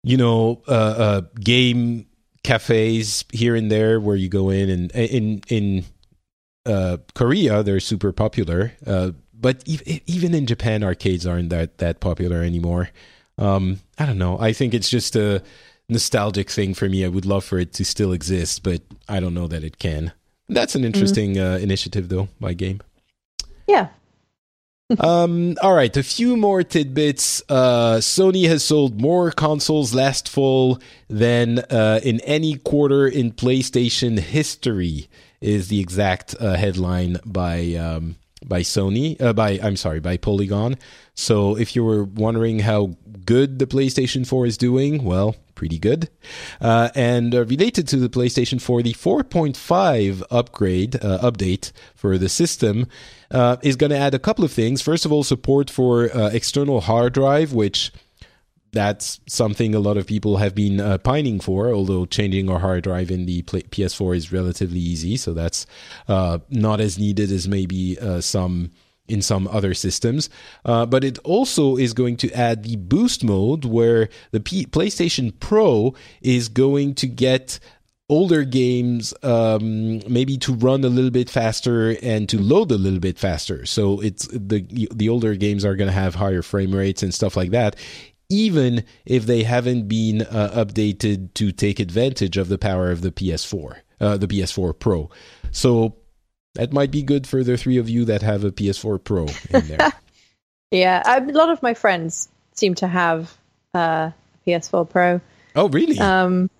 you 0.05 0.17
know, 0.17 0.63
uh, 0.69 0.71
uh, 0.71 1.21
game 1.41 2.07
cafes 2.45 3.25
here 3.33 3.57
and 3.57 3.71
there 3.71 4.01
where 4.01 4.17
you 4.17 4.29
go 4.29 4.51
in, 4.51 4.71
and 4.71 4.91
in 4.93 5.43
in 5.49 5.85
uh, 6.67 6.99
Korea 7.15 7.63
they're 7.63 7.81
super 7.81 8.13
popular, 8.13 8.73
uh, 8.87 9.11
but 9.35 9.65
ev- 9.69 9.83
even 10.07 10.35
in 10.35 10.47
Japan 10.47 10.85
arcades 10.85 11.27
aren't 11.27 11.51
that 11.51 11.79
that 11.79 11.99
popular 11.99 12.43
anymore. 12.43 12.91
Um, 13.39 13.81
I 13.99 14.07
don't 14.07 14.19
know. 14.19 14.39
I 14.39 14.53
think 14.53 14.73
it's 14.73 14.89
just 14.89 15.17
a 15.17 15.43
nostalgic 15.89 16.51
thing 16.51 16.75
for 16.75 16.89
me. 16.89 17.05
I 17.05 17.09
would 17.09 17.27
love 17.27 17.45
for 17.45 17.59
it 17.59 17.73
to 17.75 17.85
still 17.85 18.13
exist, 18.13 18.63
but 18.63 18.83
I 19.09 19.21
don't 19.21 19.35
know 19.35 19.49
that 19.49 19.65
it 19.65 19.79
can. 19.79 20.13
That's 20.49 20.75
an 20.75 20.85
interesting 20.85 21.39
uh, 21.39 21.59
initiative, 21.61 22.09
though, 22.09 22.29
by 22.41 22.55
game. 22.55 22.81
Yeah. 23.67 23.89
um, 25.01 25.57
all 25.63 25.75
right, 25.75 25.95
a 25.97 26.03
few 26.03 26.37
more 26.37 26.63
tidbits. 26.63 27.43
Uh, 27.49 27.97
Sony 27.97 28.49
has 28.49 28.65
sold 28.65 29.01
more 29.01 29.31
consoles 29.31 29.95
last 29.95 30.29
fall 30.29 30.79
than 31.09 31.59
uh, 31.59 32.01
in 32.03 32.21
any 32.21 32.57
quarter 32.57 33.07
in 33.07 33.33
PlayStation 33.33 34.19
history. 34.19 35.09
Is 35.41 35.69
the 35.69 35.79
exact 35.79 36.35
uh, 36.41 36.57
headline 36.57 37.19
by 37.25 37.75
um, 37.75 38.17
by 38.45 38.63
Sony? 38.63 39.21
Uh, 39.21 39.33
by 39.33 39.61
I'm 39.63 39.77
sorry, 39.77 40.01
by 40.01 40.17
Polygon. 40.17 40.77
So 41.15 41.57
if 41.57 41.77
you 41.77 41.85
were 41.85 42.05
wondering 42.05 42.61
how 42.61 42.97
good 43.29 43.59
the 43.59 43.67
PlayStation 43.67 44.27
4 44.27 44.47
is 44.47 44.57
doing, 44.57 45.05
well, 45.05 45.37
pretty 45.55 45.79
good. 45.79 46.09
Uh, 46.63 46.89
and 46.95 47.35
uh, 47.35 47.45
related 47.45 47.87
to 47.89 47.97
the 47.97 48.09
PlayStation 48.09 48.59
4, 48.59 48.83
the 48.83 48.95
4.5 48.95 50.23
upgrade 50.31 50.97
uh, 50.97 51.19
update 51.19 51.71
for 51.95 52.17
the 52.17 52.31
system 52.31 52.87
uh, 53.31 53.59
is 53.63 53.77
going 53.77 53.91
to 53.91 53.99
add 53.99 54.15
a 54.15 54.19
couple 54.19 54.47
of 54.47 54.51
things. 54.51 54.81
First 54.81 55.05
of 55.05 55.13
all, 55.13 55.25
support 55.25 55.69
for 55.69 56.11
uh, 56.17 56.31
external 56.31 56.81
hard 56.81 57.13
drive, 57.13 57.53
which 57.53 57.93
that's 58.73 59.21
something 59.27 59.75
a 59.75 59.81
lot 59.81 59.99
of 59.99 60.07
people 60.07 60.39
have 60.39 60.55
been 60.55 60.81
uh, 60.81 60.97
pining 60.97 61.39
for. 61.39 61.69
Although 61.69 62.07
changing 62.07 62.49
our 62.49 62.61
hard 62.61 62.85
drive 62.85 63.11
in 63.11 63.27
the 63.27 63.43
PS4 63.43 64.17
is 64.17 64.33
relatively 64.33 64.81
easy, 64.81 65.19
so 65.19 65.35
that's 65.35 65.67
uh, 66.09 66.39
not 66.49 66.81
as 66.81 66.99
needed 66.99 67.31
as 67.31 67.47
maybe 67.47 67.99
uh, 67.99 68.23
some 68.23 68.71
in 69.09 69.23
some 69.23 69.49
other 69.49 69.75
systems. 69.75 70.31
Uh, 70.65 70.87
but 70.87 71.05
it 71.05 71.19
also 71.21 71.77
is 71.77 71.93
going 71.93 72.17
to 72.19 72.31
add 72.33 72.63
the 72.63 72.77
boost 72.77 73.25
mode 73.25 73.65
where 73.65 74.09
the 74.31 74.41
P- 74.41 74.67
PlayStation 74.67 75.33
Pro 75.41 75.95
is 76.23 76.49
going 76.49 76.95
to 76.97 77.07
get 77.07 77.59
older 78.11 78.43
games 78.45 79.13
um, 79.23 80.01
maybe 80.11 80.39
to 80.39 80.55
run 80.55 80.85
a 80.85 80.89
little 80.89 81.11
bit 81.11 81.29
faster 81.29 81.97
and 82.03 82.29
to 82.29 82.39
load 82.39 82.73
a 82.73 82.77
little 82.77 83.01
bit 83.01 83.19
faster. 83.19 83.67
So 83.67 84.01
it's 84.01 84.27
the 84.29 84.89
the 84.95 85.09
older 85.09 85.35
games 85.35 85.65
are 85.65 85.77
going 85.77 85.89
to 85.89 85.93
have 85.93 86.15
higher 86.15 86.43
frame 86.43 86.75
rates 86.75 87.03
and 87.03 87.13
stuff 87.13 87.37
like 87.37 87.51
that. 87.51 87.77
Even 88.31 88.85
if 89.07 89.25
they 89.25 89.43
haven't 89.43 89.89
been 89.89 90.23
uh, 90.23 90.53
updated 90.55 91.33
to 91.35 91.51
take 91.51 91.81
advantage 91.81 92.37
of 92.37 92.49
the 92.49 92.59
power 92.59 92.91
of 92.91 93.01
the 93.01 93.11
PS4, 93.11 93.79
uh, 94.01 94.17
the 94.19 94.29
PS4 94.29 94.79
Pro, 94.79 95.11
so 95.51 95.97
that 96.59 96.73
might 96.73 96.91
be 96.91 97.03
good 97.03 97.25
for 97.27 97.45
the 97.45 97.57
three 97.57 97.79
of 97.79 97.89
you 97.89 98.05
that 98.07 98.21
have 98.23 98.43
a 98.43 98.51
PS4 98.51 99.03
Pro 99.03 99.27
in 99.51 99.69
there. 99.69 99.93
Yeah. 100.71 101.03
I, 101.07 101.17
a 101.17 101.33
lot 101.33 101.49
of 101.49 101.63
my 101.63 101.73
friends 101.73 102.29
seem 102.53 102.75
to 102.75 102.87
have 102.87 103.35
uh, 103.73 104.11
PS4 104.47 104.91
Pro. 104.91 105.21
oh, 105.57 105.69
really? 105.71 105.99
Um, 105.99 106.51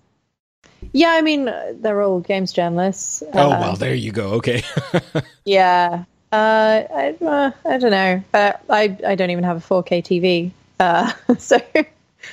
yeah, 0.93 1.09
I 1.09 1.21
mean, 1.21 1.45
they're 1.73 2.01
all 2.01 2.19
games 2.19 2.51
journalists. 2.51 3.21
oh, 3.33 3.51
Uh, 3.51 3.59
well, 3.59 3.75
there 3.75 3.93
you 3.93 4.11
go. 4.11 4.29
Okay. 4.39 4.63
Yeah. 5.45 6.05
Uh, 6.31 6.83
I, 6.91 7.15
uh, 7.23 7.51
I 7.65 7.77
don't 7.77 7.91
know. 7.91 8.23
Uh, 8.33 8.53
I 8.69 8.97
I 9.05 9.15
don't 9.15 9.29
even 9.29 9.43
have 9.43 9.57
a 9.57 9.61
4K 9.61 10.03
TV. 10.03 10.51
Uh, 10.79 11.11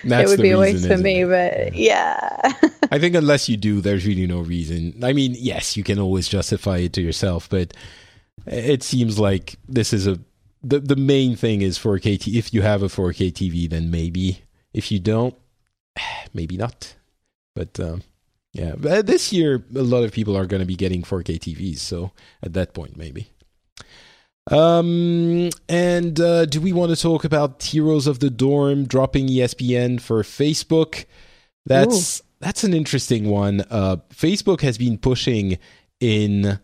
so 0.06 0.18
it 0.18 0.28
would 0.28 0.42
be 0.42 0.50
a 0.50 0.58
waste 0.58 0.86
for 0.86 0.96
me. 0.96 1.22
It? 1.22 1.28
But 1.28 1.74
yeah, 1.74 2.52
I 2.90 2.98
think 2.98 3.14
unless 3.14 3.48
you 3.48 3.56
do, 3.56 3.80
there's 3.80 4.06
really 4.06 4.26
no 4.26 4.40
reason. 4.40 5.02
I 5.02 5.12
mean, 5.12 5.34
yes, 5.38 5.76
you 5.76 5.84
can 5.84 5.98
always 5.98 6.28
justify 6.28 6.78
it 6.78 6.92
to 6.94 7.00
yourself, 7.00 7.48
but 7.48 7.72
it 8.46 8.82
seems 8.82 9.18
like 9.18 9.56
this 9.68 9.92
is 9.92 10.06
a 10.06 10.18
the 10.62 10.80
the 10.80 10.96
main 10.96 11.36
thing 11.36 11.62
is 11.62 11.78
4K. 11.78 12.20
T- 12.20 12.38
if 12.38 12.52
you 12.52 12.62
have 12.62 12.82
a 12.82 12.88
4K 12.88 13.32
TV, 13.32 13.68
then 13.68 13.90
maybe. 13.90 14.42
If 14.72 14.92
you 14.92 14.98
don't, 14.98 15.34
maybe 16.34 16.56
not. 16.56 16.94
But 17.54 17.78
um, 17.80 18.02
yeah, 18.52 18.74
but 18.76 19.06
this 19.06 19.32
year 19.32 19.64
a 19.74 19.82
lot 19.82 20.04
of 20.04 20.12
people 20.12 20.36
are 20.36 20.46
going 20.46 20.60
to 20.60 20.66
be 20.66 20.76
getting 20.76 21.02
4K 21.02 21.38
TVs, 21.38 21.78
so 21.78 22.12
at 22.42 22.52
that 22.54 22.74
point, 22.74 22.96
maybe. 22.96 23.30
Um, 24.50 25.50
and 25.68 26.20
uh, 26.20 26.46
do 26.46 26.60
we 26.60 26.72
want 26.72 26.94
to 26.94 27.00
talk 27.00 27.24
about 27.24 27.62
Heroes 27.62 28.06
of 28.06 28.20
the 28.20 28.30
Dorm 28.30 28.86
dropping 28.86 29.28
ESPN 29.28 30.00
for 30.00 30.22
Facebook? 30.22 31.04
That's 31.64 32.20
Ooh. 32.20 32.24
that's 32.40 32.62
an 32.62 32.72
interesting 32.72 33.28
one. 33.28 33.64
Uh, 33.70 33.96
Facebook 34.10 34.60
has 34.60 34.78
been 34.78 34.98
pushing 34.98 35.58
in 35.98 36.60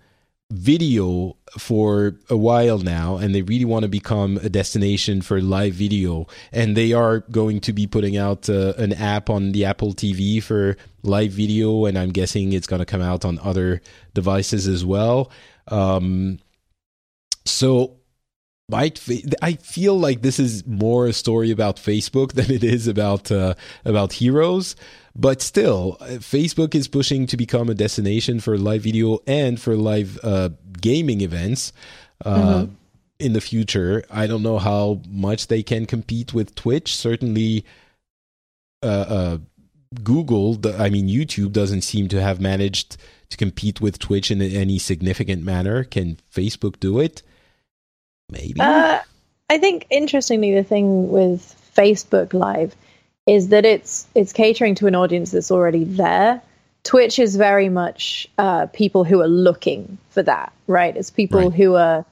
video 0.53 1.35
for 1.59 2.19
a 2.29 2.37
while 2.37 2.79
now 2.79 3.17
and 3.17 3.35
they 3.35 3.41
really 3.41 3.65
want 3.65 3.85
to 3.85 3.89
become 3.89 4.37
a 4.39 4.51
destination 4.51 5.23
for 5.23 5.41
live 5.41 5.73
video 5.73 6.27
and 6.53 6.77
they 6.77 6.93
are 6.93 7.21
going 7.31 7.59
to 7.59 7.73
be 7.73 7.87
putting 7.87 8.19
out 8.19 8.51
uh, 8.51 8.75
an 8.77 8.93
app 8.93 9.31
on 9.31 9.53
the 9.53 9.65
Apple 9.65 9.95
TV 9.95 10.43
for 10.43 10.77
live 11.03 11.31
video 11.33 11.87
and 11.87 11.99
I'm 11.99 12.11
guessing 12.11 12.53
it's 12.53 12.67
going 12.67 12.81
to 12.81 12.87
come 12.87 13.01
out 13.01 13.25
on 13.25 13.39
other 13.39 13.81
devices 14.13 14.69
as 14.69 14.85
well 14.85 15.31
um, 15.69 16.39
so 17.45 17.97
I, 18.73 18.93
I 19.43 19.55
feel 19.55 19.99
like 19.99 20.23
this 20.23 20.39
is 20.39 20.67
more 20.67 21.07
a 21.07 21.13
story 21.13 21.51
about 21.51 21.77
Facebook 21.77 22.33
than 22.33 22.51
it 22.51 22.65
is 22.65 22.89
about 22.89 23.31
uh, 23.31 23.55
about 23.85 24.15
heroes 24.15 24.77
but 25.15 25.43
still, 25.43 25.99
Facebook 26.01 26.75
is 26.75 26.89
pushing 26.89 27.27
to 27.27 27.37
become 27.37 27.69
a 27.69 27.75
destination 27.75 28.41
for 28.41 28.57
live 28.57 28.83
video 28.83 29.19
and 29.27 29.61
for 29.61 29.77
live 29.77 30.19
uh, 30.23 30.51
gaming 30.81 31.21
events. 31.21 31.73
Uh, 32.25 32.39
mm-hmm. 32.39 32.75
In 33.19 33.35
the 33.35 33.41
future, 33.41 34.03
I 34.11 34.27
don't 34.27 34.43
know 34.43 34.59
how 34.59 35.01
much 35.09 35.47
they 35.47 35.63
can 35.63 35.87
compete 35.87 36.35
with 36.35 36.57
Twitch. 36.57 36.97
Certainly, 36.97 37.65
uh, 38.83 38.87
uh, 38.87 39.39
Google, 40.03 40.59
I 40.77 40.91
mean, 40.91 41.07
YouTube 41.07 41.53
doesn't 41.53 41.83
seem 41.83 42.09
to 42.09 42.21
have 42.21 42.41
managed 42.41 42.97
to 43.29 43.37
compete 43.37 43.81
with 43.81 44.01
Twitch 44.01 44.33
in 44.33 44.43
any 44.43 44.79
significant 44.79 45.45
manner. 45.45 45.85
Can 45.85 46.19
Facebook 46.35 46.81
do 46.81 46.99
it? 46.99 47.23
Maybe. 48.33 48.61
Uh, 48.61 49.01
I 49.49 49.59
think 49.59 49.87
interestingly, 49.91 50.55
the 50.55 50.65
thing 50.65 51.11
with 51.11 51.55
Facebook 51.77 52.33
Live 52.33 52.75
is 53.27 53.49
that 53.49 53.65
it's 53.65 54.07
it's 54.15 54.33
catering 54.33 54.75
to 54.77 54.87
an 54.87 54.95
audience 54.95 55.31
that's 55.31 55.51
already 55.51 55.85
there. 55.85 56.43
Twitch 56.85 57.19
is 57.19 57.37
very 57.37 57.69
much 57.69 58.27
uh, 58.39 58.67
people 58.67 59.05
who 59.05 59.21
are 59.21 59.29
looking 59.29 59.99
for 60.11 60.23
that, 60.23 60.53
right? 60.67 60.97
It's 60.97 61.11
people 61.11 61.51
right. 61.51 61.53
who 61.53 61.77
are 61.77 62.05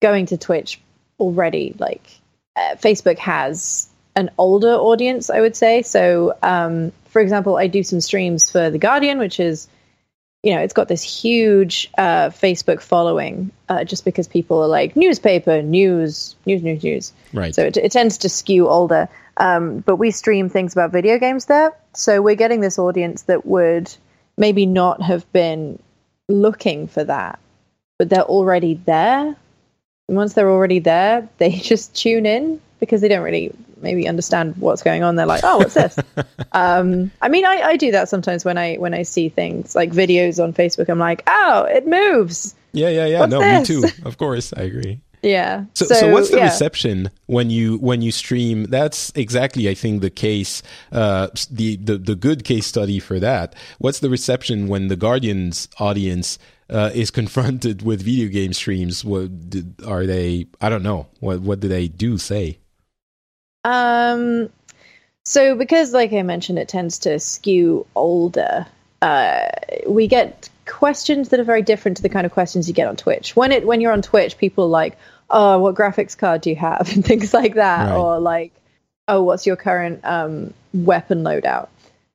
going 0.00 0.26
to 0.26 0.36
Twitch 0.36 0.80
already. 1.18 1.74
Like 1.78 2.08
uh, 2.54 2.76
Facebook 2.76 3.18
has 3.18 3.88
an 4.14 4.30
older 4.38 4.74
audience, 4.74 5.28
I 5.28 5.40
would 5.40 5.56
say. 5.56 5.82
So, 5.82 6.36
um, 6.42 6.92
for 7.06 7.20
example, 7.20 7.56
I 7.56 7.66
do 7.66 7.82
some 7.82 8.00
streams 8.00 8.50
for 8.50 8.70
The 8.70 8.78
Guardian, 8.78 9.18
which 9.18 9.40
is, 9.40 9.68
you 10.46 10.54
know, 10.54 10.60
it's 10.60 10.72
got 10.72 10.86
this 10.86 11.02
huge 11.02 11.90
uh, 11.98 12.30
Facebook 12.30 12.80
following 12.80 13.50
uh, 13.68 13.82
just 13.82 14.04
because 14.04 14.28
people 14.28 14.62
are 14.62 14.68
like 14.68 14.94
newspaper, 14.94 15.60
news, 15.60 16.36
news, 16.46 16.62
news, 16.62 16.84
news. 16.84 17.12
Right. 17.32 17.52
So 17.52 17.64
it, 17.64 17.76
it 17.76 17.90
tends 17.90 18.18
to 18.18 18.28
skew 18.28 18.68
older. 18.68 19.08
Um, 19.38 19.80
but 19.80 19.96
we 19.96 20.12
stream 20.12 20.48
things 20.48 20.72
about 20.72 20.92
video 20.92 21.18
games 21.18 21.46
there. 21.46 21.72
So 21.94 22.22
we're 22.22 22.36
getting 22.36 22.60
this 22.60 22.78
audience 22.78 23.22
that 23.22 23.44
would 23.44 23.92
maybe 24.36 24.66
not 24.66 25.02
have 25.02 25.30
been 25.32 25.80
looking 26.28 26.86
for 26.86 27.02
that, 27.02 27.40
but 27.98 28.08
they're 28.08 28.22
already 28.22 28.74
there. 28.74 29.34
And 30.06 30.16
once 30.16 30.34
they're 30.34 30.50
already 30.50 30.78
there, 30.78 31.28
they 31.38 31.50
just 31.72 31.92
tune 31.96 32.24
in 32.24 32.60
because 32.80 33.00
they 33.00 33.08
don't 33.08 33.22
really 33.22 33.52
maybe 33.80 34.08
understand 34.08 34.56
what's 34.58 34.82
going 34.82 35.02
on. 35.02 35.16
They're 35.16 35.26
like, 35.26 35.44
"Oh, 35.44 35.58
what's 35.58 35.74
this?" 35.74 35.98
um, 36.52 37.10
I 37.22 37.28
mean, 37.28 37.44
I, 37.44 37.62
I 37.62 37.76
do 37.76 37.90
that 37.92 38.08
sometimes 38.08 38.44
when 38.44 38.58
I 38.58 38.76
when 38.76 38.94
I 38.94 39.02
see 39.02 39.28
things 39.28 39.74
like 39.74 39.92
videos 39.92 40.42
on 40.42 40.52
Facebook. 40.52 40.88
I'm 40.88 40.98
like, 40.98 41.22
"Oh, 41.26 41.66
it 41.68 41.86
moves." 41.86 42.54
Yeah, 42.72 42.88
yeah, 42.88 43.06
yeah. 43.06 43.20
What's 43.20 43.30
no, 43.30 43.40
this? 43.40 43.68
me 43.68 43.80
too. 43.82 43.88
Of 44.04 44.18
course, 44.18 44.52
I 44.52 44.62
agree. 44.62 45.00
Yeah. 45.22 45.64
So, 45.74 45.86
so, 45.86 45.94
so 45.94 46.12
what's 46.12 46.30
the 46.30 46.36
yeah. 46.36 46.44
reception 46.44 47.10
when 47.26 47.50
you 47.50 47.78
when 47.78 48.02
you 48.02 48.12
stream? 48.12 48.64
That's 48.64 49.10
exactly, 49.14 49.68
I 49.68 49.74
think, 49.74 50.02
the 50.02 50.10
case. 50.10 50.62
Uh, 50.92 51.28
the, 51.50 51.76
the 51.76 51.98
the 51.98 52.14
good 52.14 52.44
case 52.44 52.66
study 52.66 52.98
for 52.98 53.18
that. 53.20 53.54
What's 53.78 54.00
the 54.00 54.10
reception 54.10 54.68
when 54.68 54.88
the 54.88 54.96
Guardians 54.96 55.68
audience 55.78 56.38
uh, 56.70 56.90
is 56.94 57.10
confronted 57.20 57.82
with 57.82 58.02
video 58.02 58.28
game 58.28 58.52
streams? 58.52 59.04
What 59.04 59.50
did, 59.50 59.82
are 59.84 60.06
they? 60.06 60.46
I 60.60 60.68
don't 60.68 60.82
know. 60.82 61.08
What 61.20 61.40
what 61.40 61.60
do 61.60 61.68
they 61.68 61.88
do? 61.88 62.18
Say. 62.18 62.58
Um. 63.66 64.50
So 65.24 65.56
because, 65.56 65.92
like 65.92 66.12
I 66.12 66.22
mentioned, 66.22 66.58
it 66.58 66.68
tends 66.68 67.00
to 67.00 67.18
skew 67.18 67.84
older. 67.96 68.66
Uh, 69.02 69.48
we 69.88 70.06
get 70.06 70.48
questions 70.66 71.30
that 71.30 71.40
are 71.40 71.44
very 71.44 71.62
different 71.62 71.96
to 71.96 72.02
the 72.02 72.08
kind 72.08 72.26
of 72.26 72.32
questions 72.32 72.68
you 72.68 72.74
get 72.74 72.86
on 72.86 72.96
Twitch. 72.96 73.34
When 73.34 73.50
it 73.50 73.66
when 73.66 73.80
you're 73.80 73.92
on 73.92 74.02
Twitch, 74.02 74.38
people 74.38 74.64
are 74.64 74.68
like, 74.68 74.96
"Oh, 75.28 75.58
what 75.58 75.74
graphics 75.74 76.16
card 76.16 76.42
do 76.42 76.50
you 76.50 76.56
have?" 76.56 76.92
and 76.94 77.04
things 77.04 77.34
like 77.34 77.54
that, 77.54 77.90
right. 77.90 77.96
or 77.96 78.20
like, 78.20 78.52
"Oh, 79.08 79.22
what's 79.22 79.46
your 79.46 79.56
current 79.56 80.00
um, 80.04 80.54
weapon 80.72 81.24
loadout?" 81.24 81.68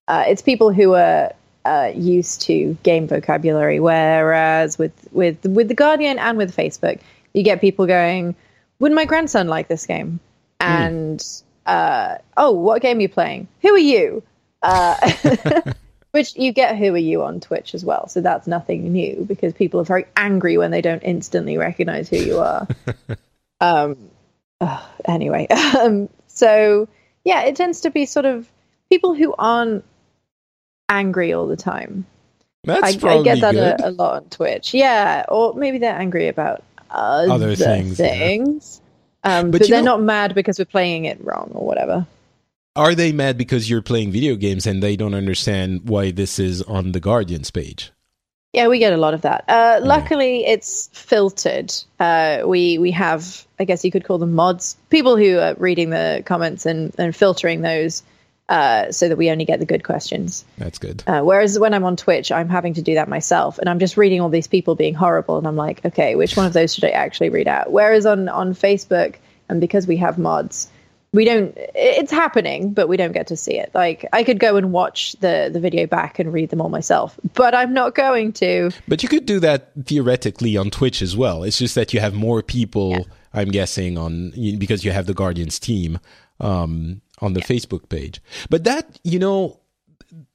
Uh, 0.07 0.23
it's 0.27 0.41
people 0.41 0.71
who 0.71 0.93
are 0.93 1.33
uh, 1.65 1.91
used 1.93 2.41
to 2.43 2.77
game 2.83 3.07
vocabulary, 3.07 3.81
whereas 3.81 4.77
with 4.77 4.93
with 5.11 5.43
with 5.45 5.67
the 5.67 5.73
Guardian 5.73 6.17
and 6.17 6.37
with 6.37 6.55
Facebook, 6.55 6.99
you 7.33 7.43
get 7.43 7.59
people 7.59 7.87
going, 7.87 8.35
"Wouldn't 8.79 8.95
my 8.95 9.05
grandson 9.05 9.47
like 9.49 9.67
this 9.67 9.85
game?" 9.85 10.21
Mm. 10.61 10.67
And 10.67 11.41
uh, 11.65 12.17
"Oh, 12.37 12.51
what 12.51 12.81
game 12.81 12.99
are 12.99 13.01
you 13.01 13.09
playing? 13.09 13.47
Who 13.61 13.73
are 13.73 13.77
you?" 13.77 14.23
Uh, 14.61 15.11
Which 16.11 16.35
you 16.35 16.51
get 16.51 16.77
who 16.77 16.93
are 16.93 16.97
you 16.97 17.23
on 17.23 17.39
Twitch 17.39 17.73
as 17.73 17.85
well. 17.85 18.09
So 18.09 18.19
that's 18.19 18.45
nothing 18.45 18.91
new 18.91 19.23
because 19.25 19.53
people 19.53 19.79
are 19.79 19.85
very 19.85 20.05
angry 20.15 20.57
when 20.57 20.69
they 20.69 20.81
don't 20.81 21.01
instantly 21.03 21.57
recognize 21.57 22.09
who 22.09 22.17
you 22.17 22.39
are. 22.39 22.67
um, 23.61 23.95
uh, 24.59 24.85
anyway, 25.05 25.47
um, 25.79 26.09
so 26.27 26.89
yeah, 27.23 27.43
it 27.43 27.55
tends 27.55 27.81
to 27.81 27.91
be 27.91 28.05
sort 28.05 28.25
of 28.25 28.49
people 28.89 29.13
who 29.13 29.33
aren't 29.37 29.85
angry 30.89 31.31
all 31.31 31.47
the 31.47 31.55
time. 31.55 32.05
That's 32.65 33.03
I, 33.03 33.09
I 33.09 33.23
get 33.23 33.39
that 33.39 33.55
a, 33.55 33.87
a, 33.87 33.91
lot 33.91 34.15
on 34.15 34.29
Twitch. 34.29 34.73
Yeah, 34.73 35.25
or 35.29 35.53
maybe 35.53 35.77
they're 35.77 35.95
angry 35.95 36.27
about 36.27 36.61
other, 36.89 37.31
other 37.31 37.55
things. 37.55 37.95
things. 37.95 38.80
Yeah. 39.23 39.39
Um, 39.39 39.51
but, 39.51 39.59
but 39.59 39.69
they're 39.69 39.83
know, 39.83 39.97
not 39.97 40.01
mad 40.01 40.35
because 40.35 40.59
we're 40.59 40.65
playing 40.65 41.05
it 41.05 41.23
wrong 41.23 41.51
or 41.53 41.65
whatever. 41.65 42.07
Are 42.75 42.95
they 42.95 43.11
mad 43.11 43.37
because 43.37 43.69
you're 43.69 43.81
playing 43.81 44.11
video 44.11 44.35
games 44.35 44.65
and 44.65 44.81
they 44.81 44.95
don't 44.95 45.13
understand 45.13 45.89
why 45.89 46.11
this 46.11 46.39
is 46.39 46.61
on 46.61 46.93
the 46.93 46.99
Guardian's 46.99 47.51
page? 47.51 47.91
Yeah, 48.53 48.67
we 48.67 48.79
get 48.79 48.91
a 48.91 48.97
lot 48.97 49.13
of 49.13 49.21
that. 49.21 49.45
Uh, 49.47 49.79
luckily, 49.81 50.45
it's 50.45 50.89
filtered. 50.91 51.73
Uh, 51.99 52.43
we 52.45 52.77
we 52.77 52.91
have, 52.91 53.45
I 53.59 53.63
guess 53.63 53.85
you 53.85 53.91
could 53.91 54.03
call 54.03 54.17
them 54.17 54.33
mods, 54.33 54.75
people 54.89 55.15
who 55.15 55.37
are 55.39 55.53
reading 55.55 55.89
the 55.89 56.21
comments 56.25 56.65
and, 56.65 56.93
and 56.97 57.15
filtering 57.15 57.61
those 57.61 58.03
uh, 58.51 58.91
so 58.91 59.07
that 59.07 59.17
we 59.17 59.31
only 59.31 59.45
get 59.45 59.59
the 59.59 59.65
good 59.65 59.85
questions. 59.85 60.43
That's 60.57 60.77
good. 60.77 61.03
Uh, 61.07 61.21
whereas 61.21 61.57
when 61.57 61.73
I'm 61.73 61.85
on 61.85 61.95
Twitch, 61.95 62.33
I'm 62.33 62.49
having 62.49 62.73
to 62.73 62.81
do 62.81 62.95
that 62.95 63.07
myself, 63.07 63.57
and 63.59 63.69
I'm 63.69 63.79
just 63.79 63.95
reading 63.95 64.19
all 64.19 64.27
these 64.27 64.47
people 64.47 64.75
being 64.75 64.93
horrible, 64.93 65.37
and 65.37 65.47
I'm 65.47 65.55
like, 65.55 65.85
okay, 65.85 66.15
which 66.15 66.35
one 66.35 66.45
of 66.45 66.51
those 66.51 66.75
should 66.75 66.83
I 66.83 66.89
actually 66.89 67.29
read 67.29 67.47
out? 67.47 67.71
Whereas 67.71 68.05
on 68.05 68.27
on 68.27 68.53
Facebook, 68.53 69.15
and 69.47 69.61
because 69.61 69.87
we 69.87 69.95
have 69.97 70.17
mods, 70.17 70.67
we 71.13 71.23
don't 71.23 71.53
it's 71.75 72.11
happening 72.11 72.71
but 72.71 72.87
we 72.87 72.95
don't 72.95 73.11
get 73.11 73.27
to 73.27 73.35
see 73.35 73.59
it 73.59 73.69
like 73.73 74.05
i 74.13 74.23
could 74.23 74.39
go 74.39 74.55
and 74.55 74.71
watch 74.71 75.11
the 75.19 75.49
the 75.51 75.59
video 75.59 75.85
back 75.85 76.19
and 76.19 76.31
read 76.31 76.49
them 76.49 76.61
all 76.61 76.69
myself 76.69 77.19
but 77.33 77.53
i'm 77.53 77.73
not 77.73 77.95
going 77.95 78.31
to 78.31 78.71
but 78.87 79.03
you 79.03 79.09
could 79.09 79.25
do 79.25 79.37
that 79.37 79.71
theoretically 79.83 80.55
on 80.55 80.69
twitch 80.69 81.01
as 81.01 81.17
well 81.17 81.43
it's 81.43 81.57
just 81.57 81.75
that 81.75 81.93
you 81.93 81.99
have 81.99 82.13
more 82.13 82.41
people 82.41 82.91
yeah. 82.91 83.03
i'm 83.33 83.49
guessing 83.49 83.97
on 83.97 84.31
because 84.57 84.85
you 84.85 84.91
have 84.93 85.05
the 85.05 85.13
guardians 85.13 85.59
team 85.59 85.99
um, 86.39 87.01
on 87.21 87.33
the 87.33 87.39
yeah. 87.39 87.45
facebook 87.45 87.87
page 87.89 88.21
but 88.49 88.63
that 88.63 88.99
you 89.03 89.19
know 89.19 89.61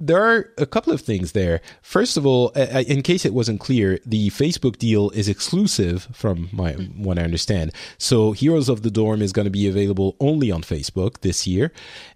there 0.00 0.22
are 0.22 0.52
a 0.56 0.66
couple 0.66 0.92
of 0.92 1.00
things 1.00 1.32
there. 1.32 1.60
First 1.82 2.16
of 2.16 2.24
all, 2.24 2.48
in 2.50 3.02
case 3.02 3.24
it 3.24 3.34
wasn't 3.34 3.60
clear, 3.60 3.98
the 4.06 4.30
Facebook 4.30 4.78
deal 4.78 5.10
is 5.10 5.28
exclusive 5.28 6.08
from 6.12 6.48
my 6.52 6.72
hmm. 6.72 7.02
what 7.02 7.18
I 7.18 7.22
understand. 7.22 7.72
So 7.98 8.32
Heroes 8.32 8.68
of 8.68 8.82
the 8.82 8.90
Dorm 8.90 9.22
is 9.22 9.32
going 9.32 9.44
to 9.44 9.50
be 9.50 9.68
available 9.68 10.16
only 10.20 10.50
on 10.50 10.62
Facebook 10.62 11.20
this 11.20 11.46
year. 11.46 11.72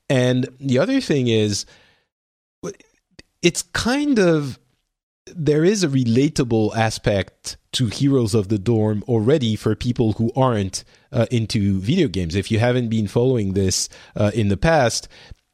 And 0.08 0.48
the 0.58 0.78
other 0.78 1.00
thing 1.00 1.28
is 1.28 1.66
it's 3.42 3.62
kind 3.62 4.18
of 4.18 4.58
there 5.26 5.64
is 5.64 5.84
a 5.84 5.88
relatable 5.88 6.74
aspect 6.76 7.56
to 7.72 7.86
Heroes 7.86 8.34
of 8.34 8.48
the 8.48 8.58
Dorm 8.58 9.04
already 9.06 9.56
for 9.56 9.74
people 9.74 10.12
who 10.12 10.32
aren't 10.34 10.84
uh, 11.12 11.26
into 11.30 11.80
video 11.80 12.08
games. 12.08 12.34
If 12.34 12.50
you 12.50 12.58
haven't 12.58 12.88
been 12.88 13.06
following 13.06 13.52
this 13.52 13.88
uh, 14.16 14.30
in 14.34 14.48
the 14.48 14.56
past, 14.56 15.08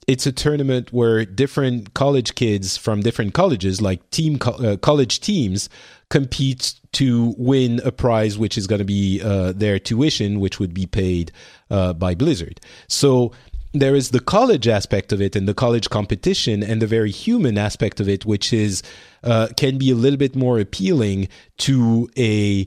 it's 0.07 0.27
a 0.27 0.33
tournament 0.33 0.93
where 0.93 1.25
different 1.25 1.95
college 1.95 2.35
kids 2.35 2.77
from 2.77 3.01
different 3.01 3.35
colleges, 3.35 3.81
like 3.81 4.09
team 4.11 4.39
co- 4.39 4.53
uh, 4.53 4.77
college 4.77 5.21
teams, 5.21 5.69
compete 6.11 6.75
to 6.93 7.35
win 7.37 7.81
a 7.85 7.91
prize, 7.91 8.39
which 8.39 8.57
is 8.57 8.67
going 8.67 8.79
to 8.79 8.85
be 8.85 9.21
uh, 9.23 9.53
their 9.53 9.79
tuition, 9.79 10.39
which 10.39 10.61
would 10.61 10.73
be 10.73 10.87
paid 10.87 11.33
uh, 11.71 11.93
by 11.93 12.15
Blizzard. 12.15 12.61
So 12.89 13.33
there 13.81 13.95
is 13.95 14.11
the 14.11 14.21
college 14.21 14.69
aspect 14.69 15.13
of 15.13 15.21
it 15.21 15.37
and 15.37 15.49
the 15.49 15.55
college 15.55 15.91
competition, 15.91 16.63
and 16.63 16.83
the 16.83 16.87
very 16.87 17.11
human 17.11 17.59
aspect 17.59 18.01
of 18.01 18.09
it, 18.09 18.25
which 18.25 18.53
is 18.53 18.83
uh, 19.23 19.49
can 19.57 19.79
be 19.79 19.91
a 19.91 19.95
little 19.95 20.19
bit 20.19 20.37
more 20.37 20.59
appealing 20.59 21.29
to 21.59 22.09
a 22.17 22.67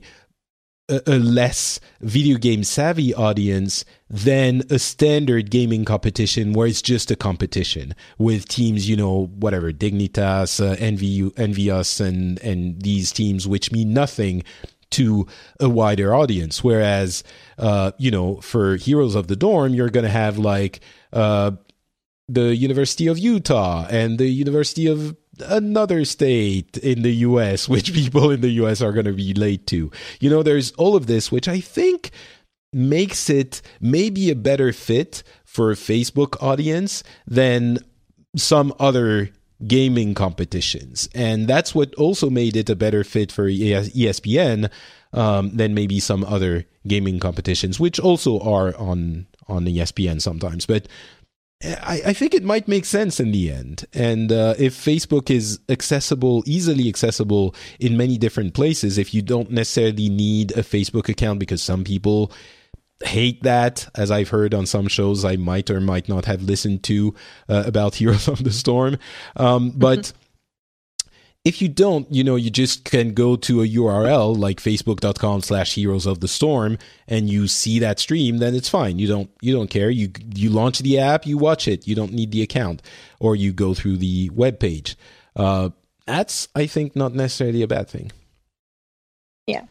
a, 1.06 1.18
less 1.18 1.80
video 2.00 2.36
game 2.36 2.64
savvy 2.64 3.14
audience 3.14 3.84
than 4.08 4.62
a 4.70 4.78
standard 4.78 5.50
gaming 5.50 5.84
competition 5.84 6.52
where 6.52 6.66
it's 6.66 6.82
just 6.82 7.10
a 7.10 7.16
competition 7.16 7.94
with 8.18 8.48
teams, 8.48 8.88
you 8.88 8.96
know, 8.96 9.26
whatever, 9.38 9.72
Dignitas, 9.72 10.60
uh, 10.60 10.76
Envy, 10.78 11.22
EnVyUs, 11.22 12.00
and, 12.04 12.40
and 12.40 12.82
these 12.82 13.12
teams, 13.12 13.46
which 13.46 13.70
mean 13.70 13.92
nothing 13.92 14.42
to 14.90 15.26
a 15.58 15.68
wider 15.68 16.14
audience. 16.14 16.62
Whereas, 16.62 17.24
uh, 17.58 17.92
you 17.98 18.10
know, 18.10 18.36
for 18.40 18.76
Heroes 18.76 19.14
of 19.14 19.26
the 19.28 19.36
Dorm, 19.36 19.74
you're 19.74 19.90
going 19.90 20.04
to 20.04 20.10
have 20.10 20.38
like, 20.38 20.80
uh, 21.12 21.52
the 22.28 22.54
University 22.54 23.08
of 23.08 23.18
Utah 23.18 23.86
and 23.90 24.18
the 24.18 24.28
University 24.28 24.86
of 24.86 25.16
another 25.46 26.04
state 26.04 26.76
in 26.78 27.02
the 27.02 27.12
US, 27.26 27.68
which 27.74 27.92
people 27.92 28.30
in 28.30 28.40
the 28.40 28.50
US 28.62 28.80
are 28.80 28.92
going 28.92 29.06
to 29.06 29.12
relate 29.12 29.66
to. 29.68 29.90
You 30.20 30.30
know, 30.30 30.42
there's 30.42 30.72
all 30.72 30.96
of 30.96 31.06
this, 31.06 31.32
which 31.32 31.48
I 31.48 31.60
think 31.60 32.10
makes 32.72 33.28
it 33.28 33.62
maybe 33.80 34.30
a 34.30 34.36
better 34.36 34.72
fit 34.72 35.22
for 35.44 35.72
a 35.72 35.74
Facebook 35.74 36.40
audience 36.40 37.02
than 37.26 37.78
some 38.36 38.72
other 38.78 39.30
gaming 39.66 40.14
competitions. 40.14 41.08
And 41.14 41.46
that's 41.46 41.74
what 41.74 41.94
also 41.96 42.30
made 42.30 42.56
it 42.56 42.70
a 42.70 42.76
better 42.76 43.04
fit 43.04 43.30
for 43.30 43.48
ESPN 43.48 44.70
um, 45.12 45.56
than 45.56 45.74
maybe 45.74 46.00
some 46.00 46.24
other 46.24 46.64
gaming 46.86 47.18
competitions, 47.20 47.78
which 47.78 47.98
also 47.98 48.40
are 48.40 48.76
on 48.76 49.26
on 49.48 49.64
ESPN 49.64 50.22
sometimes. 50.22 50.64
But 50.64 50.86
I, 51.62 52.00
I, 52.06 52.12
think 52.12 52.34
it 52.34 52.44
might 52.44 52.68
make 52.68 52.84
sense 52.84 53.20
in 53.20 53.32
the 53.32 53.50
end. 53.50 53.84
And 53.92 54.32
uh, 54.32 54.54
if 54.58 54.74
Facebook 54.74 55.28
is 55.28 55.58
accessible, 55.68 56.42
easily 56.46 56.88
accessible 56.88 57.54
in 57.78 57.96
many 57.96 58.16
different 58.16 58.54
places, 58.54 58.96
if 58.96 59.12
you 59.12 59.20
don't 59.20 59.50
necessarily 59.50 60.08
need 60.08 60.52
a 60.52 60.62
Facebook 60.62 61.08
account, 61.08 61.38
because 61.38 61.62
some 61.62 61.84
people 61.84 62.32
hate 63.02 63.42
that, 63.42 63.88
as 63.94 64.10
I've 64.10 64.28
heard 64.28 64.54
on 64.54 64.66
some 64.66 64.88
shows 64.88 65.24
I 65.24 65.36
might 65.36 65.70
or 65.70 65.80
might 65.80 66.08
not 66.08 66.26
have 66.26 66.42
listened 66.42 66.82
to 66.84 67.14
uh, 67.48 67.64
about 67.66 67.94
Heroes 67.96 68.28
of 68.28 68.44
the 68.44 68.52
Storm. 68.52 68.98
Um, 69.36 69.70
but. 69.70 70.00
Mm-hmm 70.00 70.16
if 71.44 71.62
you 71.62 71.68
don't, 71.68 72.10
you 72.12 72.22
know, 72.22 72.36
you 72.36 72.50
just 72.50 72.84
can 72.84 73.14
go 73.14 73.34
to 73.36 73.62
a 73.62 73.66
URL 73.66 74.36
like 74.36 74.60
facebook.com 74.60 75.40
slash 75.40 75.74
heroes 75.74 76.04
of 76.04 76.20
the 76.20 76.28
storm 76.28 76.76
and 77.08 77.30
you 77.30 77.48
see 77.48 77.78
that 77.78 77.98
stream, 77.98 78.38
then 78.38 78.54
it's 78.54 78.68
fine. 78.68 78.98
You 78.98 79.08
don't 79.08 79.30
you 79.40 79.54
don't 79.54 79.70
care. 79.70 79.88
You 79.88 80.10
you 80.34 80.50
launch 80.50 80.80
the 80.80 80.98
app, 80.98 81.26
you 81.26 81.38
watch 81.38 81.66
it. 81.66 81.86
You 81.86 81.94
don't 81.94 82.12
need 82.12 82.30
the 82.30 82.42
account. 82.42 82.82
Or 83.20 83.36
you 83.36 83.52
go 83.52 83.72
through 83.72 83.98
the 83.98 84.30
web 84.34 84.60
page. 84.60 84.96
Uh, 85.34 85.70
that's 86.06 86.48
I 86.54 86.66
think 86.66 86.94
not 86.94 87.14
necessarily 87.14 87.62
a 87.62 87.68
bad 87.68 87.88
thing. 87.88 88.12
Yeah. 89.46 89.64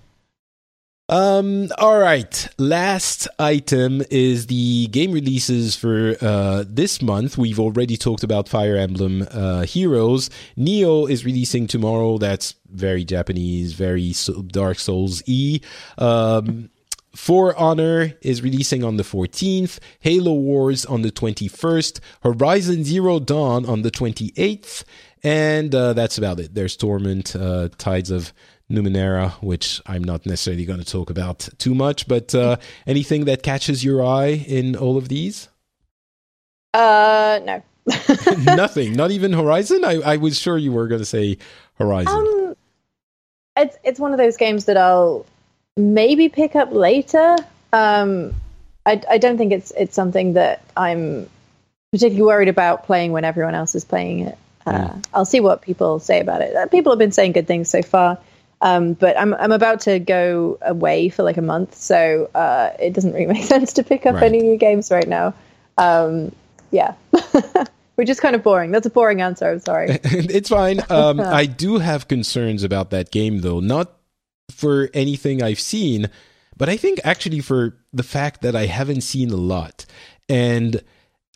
Um, 1.09 1.69
all 1.79 1.97
right. 1.97 2.47
Last 2.59 3.27
item 3.39 4.03
is 4.11 4.45
the 4.45 4.85
game 4.87 5.11
releases 5.11 5.75
for 5.75 6.15
uh, 6.21 6.63
this 6.67 7.01
month. 7.01 7.35
We've 7.35 7.59
already 7.59 7.97
talked 7.97 8.23
about 8.23 8.47
Fire 8.47 8.77
Emblem 8.77 9.27
uh, 9.31 9.61
Heroes. 9.61 10.29
Nioh 10.55 11.09
is 11.09 11.25
releasing 11.25 11.65
tomorrow. 11.65 12.19
That's 12.19 12.53
very 12.71 13.03
Japanese, 13.03 13.73
very 13.73 14.13
Dark 14.47 14.77
Souls 14.77 15.23
E. 15.25 15.61
Um, 15.97 16.69
For 17.15 17.57
Honor 17.57 18.13
is 18.21 18.43
releasing 18.43 18.83
on 18.83 18.97
the 18.97 19.03
14th, 19.03 19.79
Halo 20.01 20.33
Wars 20.33 20.85
on 20.85 21.01
the 21.01 21.11
21st, 21.11 21.99
Horizon 22.21 22.83
Zero 22.83 23.19
Dawn 23.19 23.65
on 23.65 23.81
the 23.81 23.89
28th, 23.89 24.83
and 25.23 25.73
uh, 25.73 25.93
that's 25.93 26.19
about 26.19 26.39
it. 26.39 26.53
There's 26.53 26.77
Torment, 26.77 27.35
uh, 27.35 27.69
Tides 27.79 28.11
of 28.11 28.31
Numenera, 28.71 29.31
which 29.41 29.81
I'm 29.85 30.03
not 30.03 30.25
necessarily 30.25 30.65
going 30.65 30.79
to 30.79 30.85
talk 30.85 31.09
about 31.09 31.49
too 31.57 31.73
much, 31.73 32.07
but 32.07 32.35
uh, 32.35 32.57
anything 32.85 33.25
that 33.25 33.43
catches 33.43 33.83
your 33.83 34.05
eye 34.05 34.45
in 34.47 34.75
all 34.75 34.97
of 34.97 35.09
these? 35.09 35.49
Uh, 36.73 37.39
no. 37.43 37.63
Nothing. 38.55 38.93
Not 38.95 39.11
even 39.11 39.33
Horizon. 39.33 39.83
I, 39.83 40.01
I 40.01 40.17
was 40.17 40.39
sure 40.39 40.57
you 40.57 40.71
were 40.71 40.87
going 40.87 41.01
to 41.01 41.05
say 41.05 41.37
Horizon. 41.79 42.13
Um, 42.13 42.55
it's 43.57 43.77
it's 43.83 43.99
one 43.99 44.11
of 44.11 44.17
those 44.17 44.37
games 44.37 44.65
that 44.65 44.77
I'll 44.77 45.25
maybe 45.75 46.29
pick 46.29 46.55
up 46.55 46.71
later. 46.71 47.35
Um, 47.73 48.35
I 48.85 49.01
I 49.09 49.17
don't 49.17 49.37
think 49.37 49.51
it's 49.51 49.71
it's 49.71 49.95
something 49.95 50.33
that 50.33 50.63
I'm 50.77 51.29
particularly 51.91 52.21
worried 52.21 52.47
about 52.47 52.85
playing 52.85 53.11
when 53.11 53.25
everyone 53.25 53.55
else 53.55 53.75
is 53.75 53.83
playing 53.83 54.19
it. 54.27 54.37
Uh, 54.65 54.89
mm. 54.89 55.05
I'll 55.13 55.25
see 55.25 55.39
what 55.39 55.61
people 55.61 55.99
say 55.99 56.19
about 56.19 56.41
it. 56.41 56.55
Uh, 56.55 56.67
people 56.67 56.91
have 56.91 56.99
been 56.99 57.11
saying 57.11 57.31
good 57.31 57.47
things 57.47 57.69
so 57.69 57.81
far. 57.81 58.19
Um, 58.61 58.93
but 58.93 59.17
I'm 59.17 59.33
I'm 59.35 59.51
about 59.51 59.79
to 59.81 59.99
go 59.99 60.57
away 60.61 61.09
for 61.09 61.23
like 61.23 61.37
a 61.37 61.41
month, 61.41 61.75
so 61.75 62.29
uh, 62.35 62.71
it 62.79 62.93
doesn't 62.93 63.13
really 63.13 63.25
make 63.33 63.43
sense 63.43 63.73
to 63.73 63.83
pick 63.83 64.05
up 64.05 64.15
right. 64.15 64.23
any 64.23 64.41
new 64.41 64.57
games 64.57 64.91
right 64.91 65.07
now. 65.07 65.33
Um, 65.77 66.33
yeah. 66.71 66.93
Which 67.95 68.09
is 68.09 68.19
kind 68.19 68.33
of 68.33 68.43
boring. 68.43 68.71
That's 68.71 68.85
a 68.85 68.89
boring 68.89 69.21
answer. 69.21 69.51
I'm 69.51 69.59
sorry. 69.59 69.87
it's 70.03 70.49
fine. 70.49 70.79
Um, 70.89 71.19
I 71.19 71.45
do 71.45 71.79
have 71.79 72.07
concerns 72.07 72.63
about 72.63 72.91
that 72.91 73.11
game, 73.11 73.41
though. 73.41 73.59
Not 73.59 73.93
for 74.51 74.89
anything 74.93 75.43
I've 75.43 75.59
seen, 75.59 76.09
but 76.55 76.69
I 76.69 76.77
think 76.77 77.01
actually 77.03 77.41
for 77.41 77.77
the 77.91 78.03
fact 78.03 78.41
that 78.41 78.55
I 78.55 78.67
haven't 78.67 79.01
seen 79.01 79.31
a 79.31 79.35
lot. 79.35 79.85
And 80.29 80.81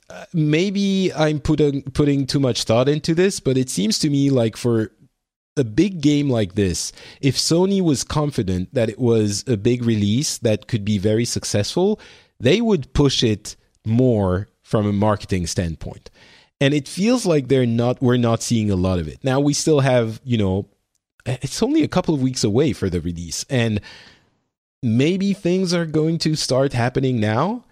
uh, 0.09 0.25
maybe 0.33 1.11
I'm 1.13 1.39
putting 1.39 1.81
putting 1.83 2.27
too 2.27 2.39
much 2.39 2.63
thought 2.63 2.87
into 2.87 3.13
this, 3.13 3.41
but 3.41 3.57
it 3.57 3.69
seems 3.69 3.99
to 3.99 4.09
me 4.09 4.29
like 4.29 4.55
for 4.55 4.91
a 5.55 5.63
big 5.63 6.01
game 6.01 6.29
like 6.29 6.55
this, 6.55 6.91
if 7.21 7.35
Sony 7.37 7.81
was 7.81 8.03
confident 8.03 8.73
that 8.73 8.89
it 8.89 8.99
was 8.99 9.43
a 9.47 9.57
big 9.57 9.83
release 9.83 10.37
that 10.39 10.67
could 10.67 10.83
be 10.83 10.97
very 10.97 11.25
successful, 11.25 11.99
they 12.39 12.61
would 12.61 12.93
push 12.93 13.23
it 13.23 13.55
more 13.85 14.49
from 14.61 14.87
a 14.87 14.93
marketing 14.93 15.45
standpoint. 15.47 16.09
And 16.59 16.73
it 16.73 16.87
feels 16.87 17.25
like 17.25 17.47
they're 17.47 17.65
not 17.65 18.01
we're 18.01 18.17
not 18.17 18.41
seeing 18.41 18.71
a 18.71 18.75
lot 18.75 18.99
of 18.99 19.07
it. 19.07 19.23
Now 19.23 19.39
we 19.39 19.53
still 19.53 19.81
have, 19.81 20.21
you 20.23 20.37
know, 20.37 20.67
it's 21.25 21.61
only 21.61 21.83
a 21.83 21.87
couple 21.87 22.15
of 22.15 22.21
weeks 22.21 22.43
away 22.43 22.73
for 22.73 22.89
the 22.89 23.01
release 23.01 23.45
and 23.49 23.81
maybe 24.81 25.33
things 25.33 25.73
are 25.73 25.85
going 25.85 26.17
to 26.19 26.35
start 26.35 26.73
happening 26.73 27.19
now, 27.19 27.63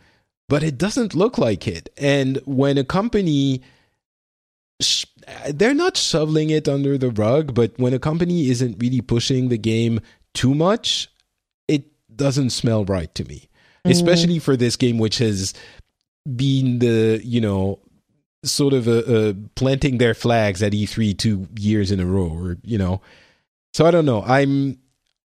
but 0.48 0.64
it 0.64 0.78
doesn't 0.78 1.14
look 1.14 1.38
like 1.38 1.68
it. 1.68 1.90
And 1.98 2.40
when 2.46 2.78
a 2.78 2.84
company 2.86 3.62
they're 5.50 5.74
not 5.74 5.98
shoveling 5.98 6.50
it 6.50 6.68
under 6.68 6.98
the 6.98 7.12
rug, 7.12 7.54
but 7.54 7.74
when 7.78 7.94
a 7.94 8.00
company 8.00 8.50
isn't 8.50 8.82
really 8.82 9.02
pushing 9.02 9.50
the 9.50 9.58
game 9.58 10.00
too 10.34 10.54
much, 10.54 11.10
it 11.68 11.86
doesn't 12.16 12.52
smell 12.52 12.86
right 12.86 13.14
to 13.16 13.26
me. 13.26 13.50
Mm. 13.86 13.92
Especially 13.92 14.40
for 14.40 14.56
this 14.56 14.76
game, 14.76 14.98
which 14.98 15.18
has 15.18 15.54
been 16.36 16.80
the, 16.80 17.22
you 17.24 17.42
know, 17.42 17.80
sort 18.44 18.74
of 18.74 18.88
a, 18.88 19.30
a 19.30 19.34
planting 19.56 19.98
their 19.98 20.14
flags 20.14 20.62
at 20.62 20.74
E3 20.74 21.18
two 21.18 21.48
years 21.58 21.92
in 21.92 22.00
a 22.00 22.06
row, 22.06 22.30
or, 22.30 22.58
you 22.64 22.78
know. 22.78 23.02
So 23.74 23.86
I 23.86 23.92
don't 23.92 24.06
know. 24.06 24.22
I'm 24.24 24.78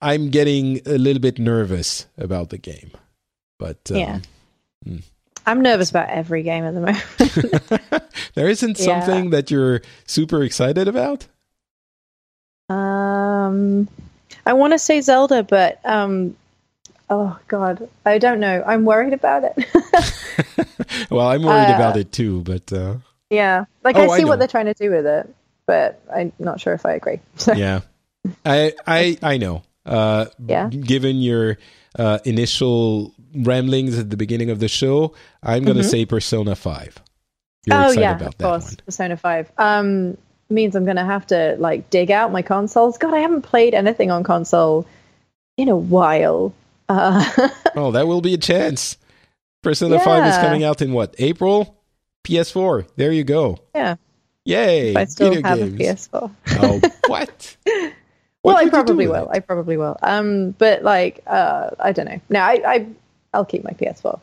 I'm 0.02 0.30
getting 0.30 0.80
a 0.84 0.98
little 0.98 1.20
bit 1.20 1.38
nervous 1.38 2.06
about 2.18 2.50
the 2.50 2.58
game. 2.58 2.90
But 3.58 3.78
um, 3.90 3.96
yeah. 3.96 4.18
Mm. 4.86 5.02
I'm 5.46 5.62
nervous 5.62 5.90
about 5.90 6.08
every 6.08 6.42
game 6.42 6.64
at 6.64 6.74
the 6.74 6.80
moment. 6.80 8.12
there 8.34 8.48
isn't 8.48 8.78
something 8.78 9.24
yeah. 9.24 9.30
that 9.30 9.50
you're 9.50 9.82
super 10.06 10.42
excited 10.42 10.88
about? 10.88 11.26
Um, 12.68 13.88
I 14.46 14.52
want 14.52 14.72
to 14.72 14.78
say 14.78 15.00
Zelda, 15.00 15.42
but 15.42 15.80
um, 15.84 16.36
oh 17.10 17.38
god, 17.48 17.88
I 18.06 18.18
don't 18.18 18.40
know. 18.40 18.62
I'm 18.66 18.84
worried 18.84 19.12
about 19.12 19.44
it. 19.44 21.10
well, 21.10 21.28
I'm 21.28 21.42
worried 21.42 21.72
uh, 21.72 21.76
about 21.76 21.96
it 21.96 22.12
too, 22.12 22.42
but 22.42 22.72
uh... 22.72 22.96
yeah, 23.30 23.64
like 23.84 23.96
oh, 23.96 24.10
I 24.10 24.16
see 24.16 24.22
I 24.22 24.26
what 24.26 24.38
they're 24.38 24.48
trying 24.48 24.66
to 24.66 24.74
do 24.74 24.90
with 24.90 25.06
it, 25.06 25.34
but 25.66 26.00
I'm 26.14 26.32
not 26.38 26.60
sure 26.60 26.72
if 26.72 26.86
I 26.86 26.92
agree. 26.92 27.20
yeah, 27.54 27.80
I 28.44 28.72
I 28.86 29.18
I 29.22 29.36
know. 29.38 29.62
Uh, 29.84 30.26
yeah. 30.46 30.68
Given 30.68 31.16
your 31.16 31.58
uh, 31.98 32.18
initial 32.24 33.14
ramblings 33.34 33.98
at 33.98 34.10
the 34.10 34.16
beginning 34.16 34.50
of 34.50 34.60
the 34.60 34.68
show, 34.68 35.14
I'm 35.42 35.64
going 35.64 35.76
to 35.76 35.82
mm-hmm. 35.82 35.90
say 35.90 36.06
Persona 36.06 36.54
5. 36.54 36.98
You're 37.66 37.76
oh, 37.76 37.90
yeah, 37.92 38.18
of 38.18 38.38
course. 38.38 38.66
One. 38.66 38.76
Persona 38.84 39.16
5. 39.16 39.52
Um, 39.58 40.16
means 40.50 40.76
I'm 40.76 40.84
going 40.84 40.96
to 40.96 41.04
have 41.04 41.26
to 41.28 41.56
like 41.58 41.90
dig 41.90 42.10
out 42.10 42.32
my 42.32 42.42
consoles. 42.42 42.98
God, 42.98 43.14
I 43.14 43.20
haven't 43.20 43.42
played 43.42 43.74
anything 43.74 44.10
on 44.10 44.22
console 44.22 44.86
in 45.56 45.68
a 45.68 45.76
while. 45.76 46.54
Uh, 46.88 47.24
oh, 47.76 47.92
that 47.92 48.06
will 48.06 48.20
be 48.20 48.34
a 48.34 48.38
chance. 48.38 48.96
Persona 49.62 49.96
yeah. 49.96 50.04
5 50.04 50.26
is 50.26 50.36
coming 50.38 50.64
out 50.64 50.82
in 50.82 50.92
what, 50.92 51.14
April? 51.18 51.78
PS4. 52.24 52.88
There 52.96 53.12
you 53.12 53.24
go. 53.24 53.58
Yeah. 53.74 53.96
Yay! 54.44 54.90
If 54.90 54.96
I 54.96 55.04
still 55.04 55.30
video 55.30 55.48
have 55.48 55.78
games. 55.78 56.08
a 56.12 56.18
PS4. 56.18 56.30
Oh, 56.58 56.80
what? 57.06 57.56
well, 58.42 58.56
I 58.56 58.64
would 58.64 58.64
you 58.64 58.64
do 58.64 58.70
probably 58.70 59.06
will. 59.06 59.30
it? 59.30 59.36
I 59.36 59.38
probably 59.40 59.76
will. 59.76 59.96
Um, 60.02 60.50
but 60.52 60.82
like, 60.82 61.20
uh, 61.26 61.70
I 61.78 61.92
don't 61.92 62.06
know. 62.06 62.20
No, 62.28 62.40
I, 62.40 62.62
I, 62.66 62.86
I'll 63.32 63.44
keep 63.44 63.64
my 63.64 63.70
PS4. 63.72 64.20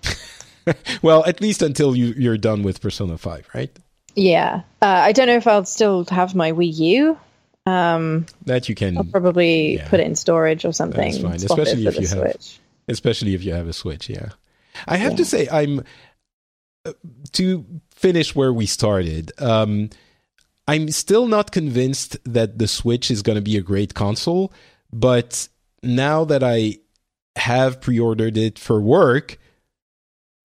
well, 1.02 1.26
at 1.26 1.41
least 1.41 1.61
until 1.61 1.95
you, 1.95 2.14
you're 2.18 2.38
done 2.38 2.64
with 2.64 2.81
Persona 2.81 3.18
5, 3.18 3.49
right? 3.53 3.72
yeah. 4.15 4.61
Uh, 4.81 4.86
I 4.86 5.11
don't 5.14 5.27
know 5.27 5.36
if 5.36 5.48
I'll 5.48 5.65
still 5.65 6.06
have 6.10 6.36
my 6.36 6.52
Wii 6.52 6.73
U. 6.77 7.18
Um, 7.65 8.26
That 8.45 8.68
you 8.69 8.76
can, 8.76 8.98
I'll 8.98 9.03
probably 9.03 9.76
Yeah. 9.76 9.88
put 9.90 9.99
it 9.99 10.06
in 10.07 10.15
storage 10.15 10.65
or 10.65 10.73
something. 10.73 11.11
That's 11.11 11.23
fine, 11.23 11.36
especially 11.36 11.86
if 11.88 11.95
you 11.95 12.07
have- 12.07 12.19
Switch. 12.31 12.60
especially 12.88 13.34
if 13.36 13.44
you 13.44 13.53
have 13.53 13.68
a 13.68 13.73
Switch. 13.73 14.10
Yeah, 14.10 14.30
I 14.88 14.98
have 14.98 15.15
to 15.18 15.26
say, 15.26 15.48
I'm 15.52 15.84
uh, 16.86 16.94
to 17.34 17.65
finish 17.91 18.34
where 18.36 18.52
we 18.53 18.65
started. 18.65 19.31
Um, 19.38 19.90
I'm 20.68 20.90
still 20.91 21.27
not 21.27 21.52
convinced 21.52 22.18
that 22.26 22.57
the 22.57 22.68
Switch 22.68 23.11
is 23.11 23.22
going 23.22 23.36
to 23.36 23.41
be 23.41 23.57
a 23.57 23.61
great 23.61 23.94
console, 23.94 24.52
but 24.91 25.48
now 25.84 26.26
that 26.26 26.44
I 26.44 26.77
have 27.39 27.81
pre-ordered 27.81 28.37
it 28.37 28.59
for 28.59 28.79
work, 28.81 29.37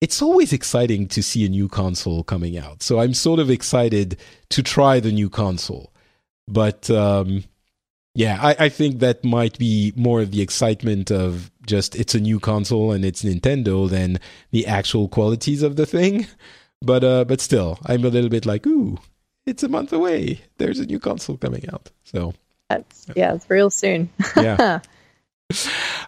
it's 0.01 0.21
always 0.21 0.53
exciting 0.53 1.07
to 1.07 1.23
see 1.23 1.45
a 1.45 1.49
new 1.49 1.67
console 1.67 2.23
coming 2.23 2.57
out. 2.57 2.83
So 2.83 2.99
I'm 2.99 3.13
sort 3.13 3.39
of 3.39 3.49
excited 3.49 4.17
to 4.49 4.63
try 4.63 4.99
the 4.99 5.11
new 5.11 5.29
console. 5.29 5.91
But 6.47 6.89
um, 6.89 7.43
yeah, 8.13 8.39
I, 8.41 8.65
I 8.65 8.69
think 8.69 8.99
that 8.99 9.23
might 9.23 9.57
be 9.57 9.93
more 9.95 10.21
of 10.21 10.31
the 10.31 10.41
excitement 10.41 11.11
of 11.11 11.51
just 11.65 11.95
it's 11.95 12.15
a 12.15 12.19
new 12.19 12.39
console 12.39 12.91
and 12.91 13.03
it's 13.03 13.23
Nintendo 13.23 13.89
than 13.89 14.19
the 14.51 14.67
actual 14.67 15.07
qualities 15.07 15.63
of 15.63 15.75
the 15.75 15.85
thing. 15.85 16.27
But 16.81 17.03
uh, 17.03 17.23
but 17.25 17.41
still, 17.41 17.79
I'm 17.85 18.03
a 18.05 18.09
little 18.09 18.29
bit 18.29 18.45
like, 18.45 18.67
ooh, 18.67 18.99
it's 19.47 19.63
a 19.63 19.69
month 19.69 19.91
away. 19.91 20.41
There's 20.57 20.77
a 20.77 20.85
new 20.85 20.99
console 20.99 21.37
coming 21.37 21.67
out. 21.73 21.89
So 22.03 22.33
That's, 22.69 23.07
yeah, 23.15 23.33
it's 23.33 23.49
real 23.49 23.71
soon. 23.71 24.09
yeah. 24.35 24.81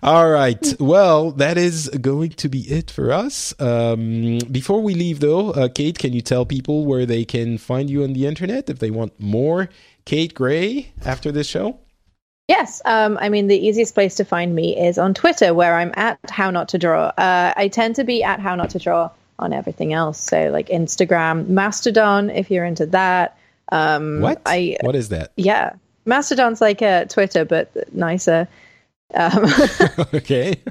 All 0.03 0.29
right. 0.29 0.73
Well, 0.79 1.31
that 1.31 1.57
is 1.57 1.89
going 1.89 2.31
to 2.31 2.49
be 2.49 2.61
it 2.61 2.91
for 2.91 3.11
us. 3.11 3.53
Um, 3.59 4.39
before 4.51 4.81
we 4.81 4.93
leave, 4.93 5.19
though, 5.19 5.51
uh, 5.51 5.69
Kate, 5.69 5.97
can 5.97 6.13
you 6.13 6.21
tell 6.21 6.45
people 6.45 6.85
where 6.85 7.05
they 7.05 7.25
can 7.25 7.57
find 7.57 7.89
you 7.89 8.03
on 8.03 8.13
the 8.13 8.25
internet 8.25 8.69
if 8.69 8.79
they 8.79 8.91
want 8.91 9.19
more 9.19 9.69
Kate 10.05 10.33
Gray 10.33 10.91
after 11.05 11.31
this 11.31 11.47
show? 11.47 11.79
Yes, 12.47 12.81
um, 12.85 13.17
I 13.19 13.27
mean 13.27 13.47
the 13.47 13.57
easiest 13.57 13.93
place 13.93 14.15
to 14.15 14.23
find 14.23 14.55
me 14.55 14.77
is 14.77 14.97
on 14.97 15.13
Twitter, 15.13 15.53
where 15.53 15.75
I'm 15.75 15.91
at 15.97 16.17
How 16.29 16.49
Not 16.49 16.69
to 16.69 16.77
Draw. 16.77 17.07
Uh, 17.17 17.53
I 17.57 17.67
tend 17.67 17.95
to 17.97 18.05
be 18.05 18.23
at 18.23 18.39
How 18.39 18.55
Not 18.55 18.69
to 18.69 18.79
Draw 18.79 19.09
on 19.39 19.51
everything 19.51 19.91
else, 19.91 20.17
so 20.17 20.49
like 20.49 20.69
Instagram, 20.69 21.49
Mastodon, 21.49 22.29
if 22.29 22.49
you're 22.49 22.63
into 22.63 22.85
that. 22.85 23.37
Um, 23.73 24.21
What? 24.21 24.41
I 24.45 24.77
what 24.81 24.95
is 24.95 25.09
that? 25.09 25.33
yeah, 25.35 25.73
Mastodon's 26.05 26.61
like 26.61 26.81
uh, 26.81 27.03
Twitter 27.05 27.43
but 27.43 27.69
nicer. 27.93 28.47
Um, 29.13 29.45
okay. 30.13 30.61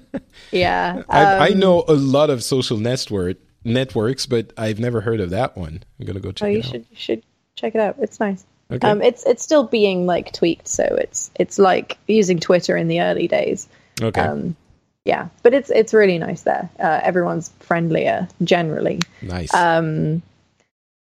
yeah, 0.52 1.02
I, 1.08 1.24
I 1.24 1.48
um, 1.50 1.58
know 1.58 1.84
a 1.88 1.94
lot 1.94 2.30
of 2.30 2.42
social 2.42 2.76
network 2.76 3.38
networks, 3.64 4.26
but 4.26 4.52
I've 4.56 4.78
never 4.78 5.00
heard 5.00 5.20
of 5.20 5.30
that 5.30 5.56
one. 5.56 5.82
I'm 5.98 6.06
gonna 6.06 6.20
go 6.20 6.32
check 6.32 6.46
Oh, 6.46 6.50
you 6.50 6.58
it 6.58 6.64
out. 6.66 6.70
should 6.70 6.86
you 6.90 6.96
should 6.96 7.22
check 7.56 7.74
it 7.74 7.80
out. 7.80 7.96
It's 7.98 8.20
nice. 8.20 8.44
Okay. 8.70 8.86
Um, 8.88 9.00
it's 9.00 9.24
it's 9.26 9.42
still 9.42 9.64
being 9.64 10.06
like 10.06 10.32
tweaked, 10.32 10.68
so 10.68 10.82
it's 10.84 11.30
it's 11.36 11.58
like 11.58 11.98
using 12.08 12.38
Twitter 12.38 12.76
in 12.76 12.88
the 12.88 13.00
early 13.00 13.28
days. 13.28 13.68
okay. 14.02 14.20
Um, 14.20 14.56
yeah, 15.04 15.28
but 15.42 15.54
it's 15.54 15.70
it's 15.70 15.94
really 15.94 16.18
nice 16.18 16.42
there. 16.42 16.68
Uh, 16.80 17.00
everyone's 17.02 17.50
friendlier 17.60 18.26
generally. 18.42 19.00
nice. 19.22 19.54
Um, 19.54 20.20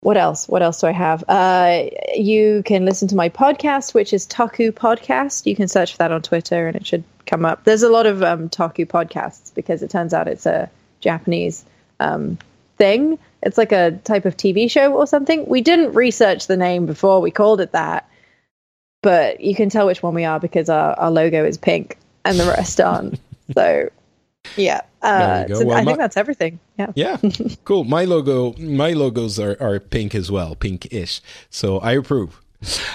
what 0.03 0.17
else? 0.17 0.49
What 0.49 0.63
else 0.63 0.81
do 0.81 0.87
I 0.87 0.93
have? 0.93 1.23
Uh, 1.29 1.85
you 2.15 2.63
can 2.65 2.87
listen 2.87 3.07
to 3.09 3.17
my 3.17 3.29
podcast, 3.29 3.93
which 3.93 4.13
is 4.13 4.25
Taku 4.27 4.73
Podcast. 4.73 5.45
You 5.45 5.55
can 5.55 5.69
search 5.69 5.93
for 5.93 5.99
that 5.99 6.13
on 6.13 6.23
Twitter, 6.23 6.67
and 6.67 6.77
it 6.77 6.87
should 6.87 7.05
come 7.27 7.45
up. 7.45 7.65
There's 7.65 7.83
a 7.83 7.91
lot 7.91 8.07
of 8.07 8.23
um, 8.23 8.49
Taku 8.49 8.87
podcasts 8.87 9.55
because 9.55 9.83
it 9.83 9.91
turns 9.91 10.15
out 10.15 10.27
it's 10.27 10.47
a 10.47 10.71
Japanese 11.01 11.65
um, 12.01 12.39
thing. 12.79 13.19
It's 13.43 13.59
like 13.59 13.73
a 13.73 13.93
type 14.05 14.25
of 14.25 14.37
TV 14.37 14.71
show 14.71 14.95
or 14.95 15.07
something. 15.07 15.47
We 15.47 15.61
didn't 15.61 15.95
research 15.95 16.47
the 16.47 16.57
name 16.57 16.87
before 16.87 17.21
we 17.21 17.31
called 17.31 17.61
it 17.61 17.73
that, 17.73 18.09
but 19.03 19.41
you 19.41 19.55
can 19.55 19.69
tell 19.69 19.87
which 19.87 20.03
one 20.03 20.15
we 20.15 20.25
are 20.25 20.41
because 20.41 20.71
our, 20.71 20.95
our 20.99 21.11
logo 21.11 21.45
is 21.45 21.59
pink 21.59 21.99
and 22.25 22.39
the 22.39 22.47
rest 22.47 22.81
aren't. 22.81 23.21
so, 23.55 23.91
yeah. 24.57 24.83
Uh, 25.03 25.47
so 25.49 25.65
Well, 25.67 25.77
I 25.77 25.81
my- 25.83 25.85
think 25.93 25.99
that's 25.99 26.17
everything. 26.17 26.59
Yeah. 26.79 26.93
Yeah, 26.95 27.17
cool. 27.65 27.85
My 27.85 28.05
logo, 28.05 28.55
my 28.59 28.93
logos 28.93 29.39
are, 29.39 29.57
are 29.61 29.81
pink 29.81 30.15
as 30.15 30.31
well, 30.31 30.55
pink-ish. 30.55 31.21
So 31.51 31.79
I 31.79 31.93
approve. 31.93 32.41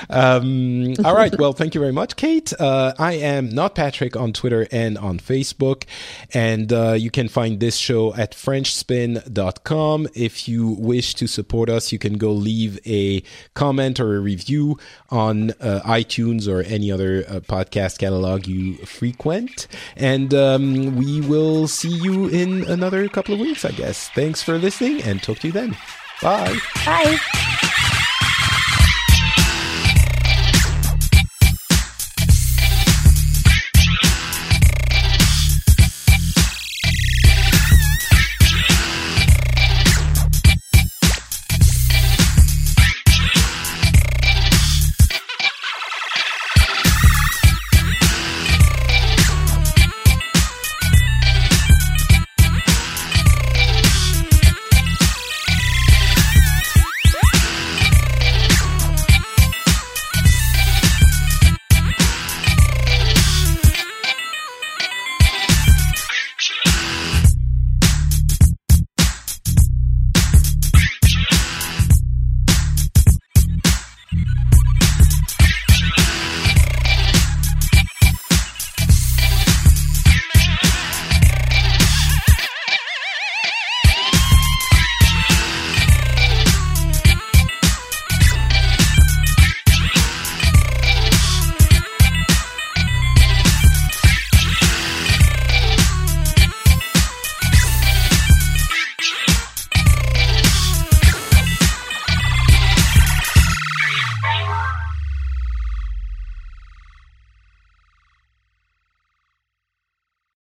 Um, 0.10 0.94
all 1.04 1.16
right. 1.16 1.38
Well, 1.38 1.54
thank 1.54 1.74
you 1.74 1.82
very 1.82 1.92
much, 1.94 2.16
Kate. 2.16 2.54
Uh, 2.60 2.94
I 3.00 3.14
am 3.14 3.50
not 3.50 3.76
Patrick 3.76 4.16
on 4.16 4.34
Twitter 4.34 4.68
and 4.72 4.98
on 4.98 5.20
Facebook, 5.20 5.86
and 6.34 6.72
uh, 6.72 6.94
you 6.94 7.10
can 7.10 7.28
find 7.28 7.60
this 7.60 7.76
show 7.76 8.14
at 8.16 8.34
FrenchSpin.com. 8.34 10.08
If 10.14 10.48
you 10.48 10.68
wish 10.68 11.16
to 11.16 11.28
support 11.28 11.70
us, 11.70 11.92
you 11.92 12.00
can 12.00 12.18
go 12.18 12.32
leave 12.32 12.80
a 12.86 13.24
comment 13.54 14.00
or 14.00 14.16
a 14.16 14.20
review 14.20 14.78
on 15.10 15.52
uh, 15.60 15.82
iTunes 15.86 16.48
or 16.48 16.62
any 16.62 16.92
other 16.92 17.26
uh, 17.28 17.40
podcast 17.40 18.00
catalog 18.00 18.48
you 18.48 18.76
frequent, 18.86 19.68
and 19.96 20.34
um, 20.34 20.96
we 20.96 21.22
will 21.22 21.68
see 21.68 21.90
you 21.90 22.28
in 22.28 22.64
another 22.66 23.08
couple 23.10 23.34
of 23.34 23.40
weeks, 23.40 23.66
I 23.66 23.72
guess. 23.72 24.10
Thanks 24.10 24.44
for 24.44 24.58
listening, 24.58 25.02
and 25.02 25.22
talk 25.22 25.40
to 25.40 25.48
you 25.48 25.54
then. 25.54 25.76
Bye. 26.22 26.58
Bye. 26.86 27.82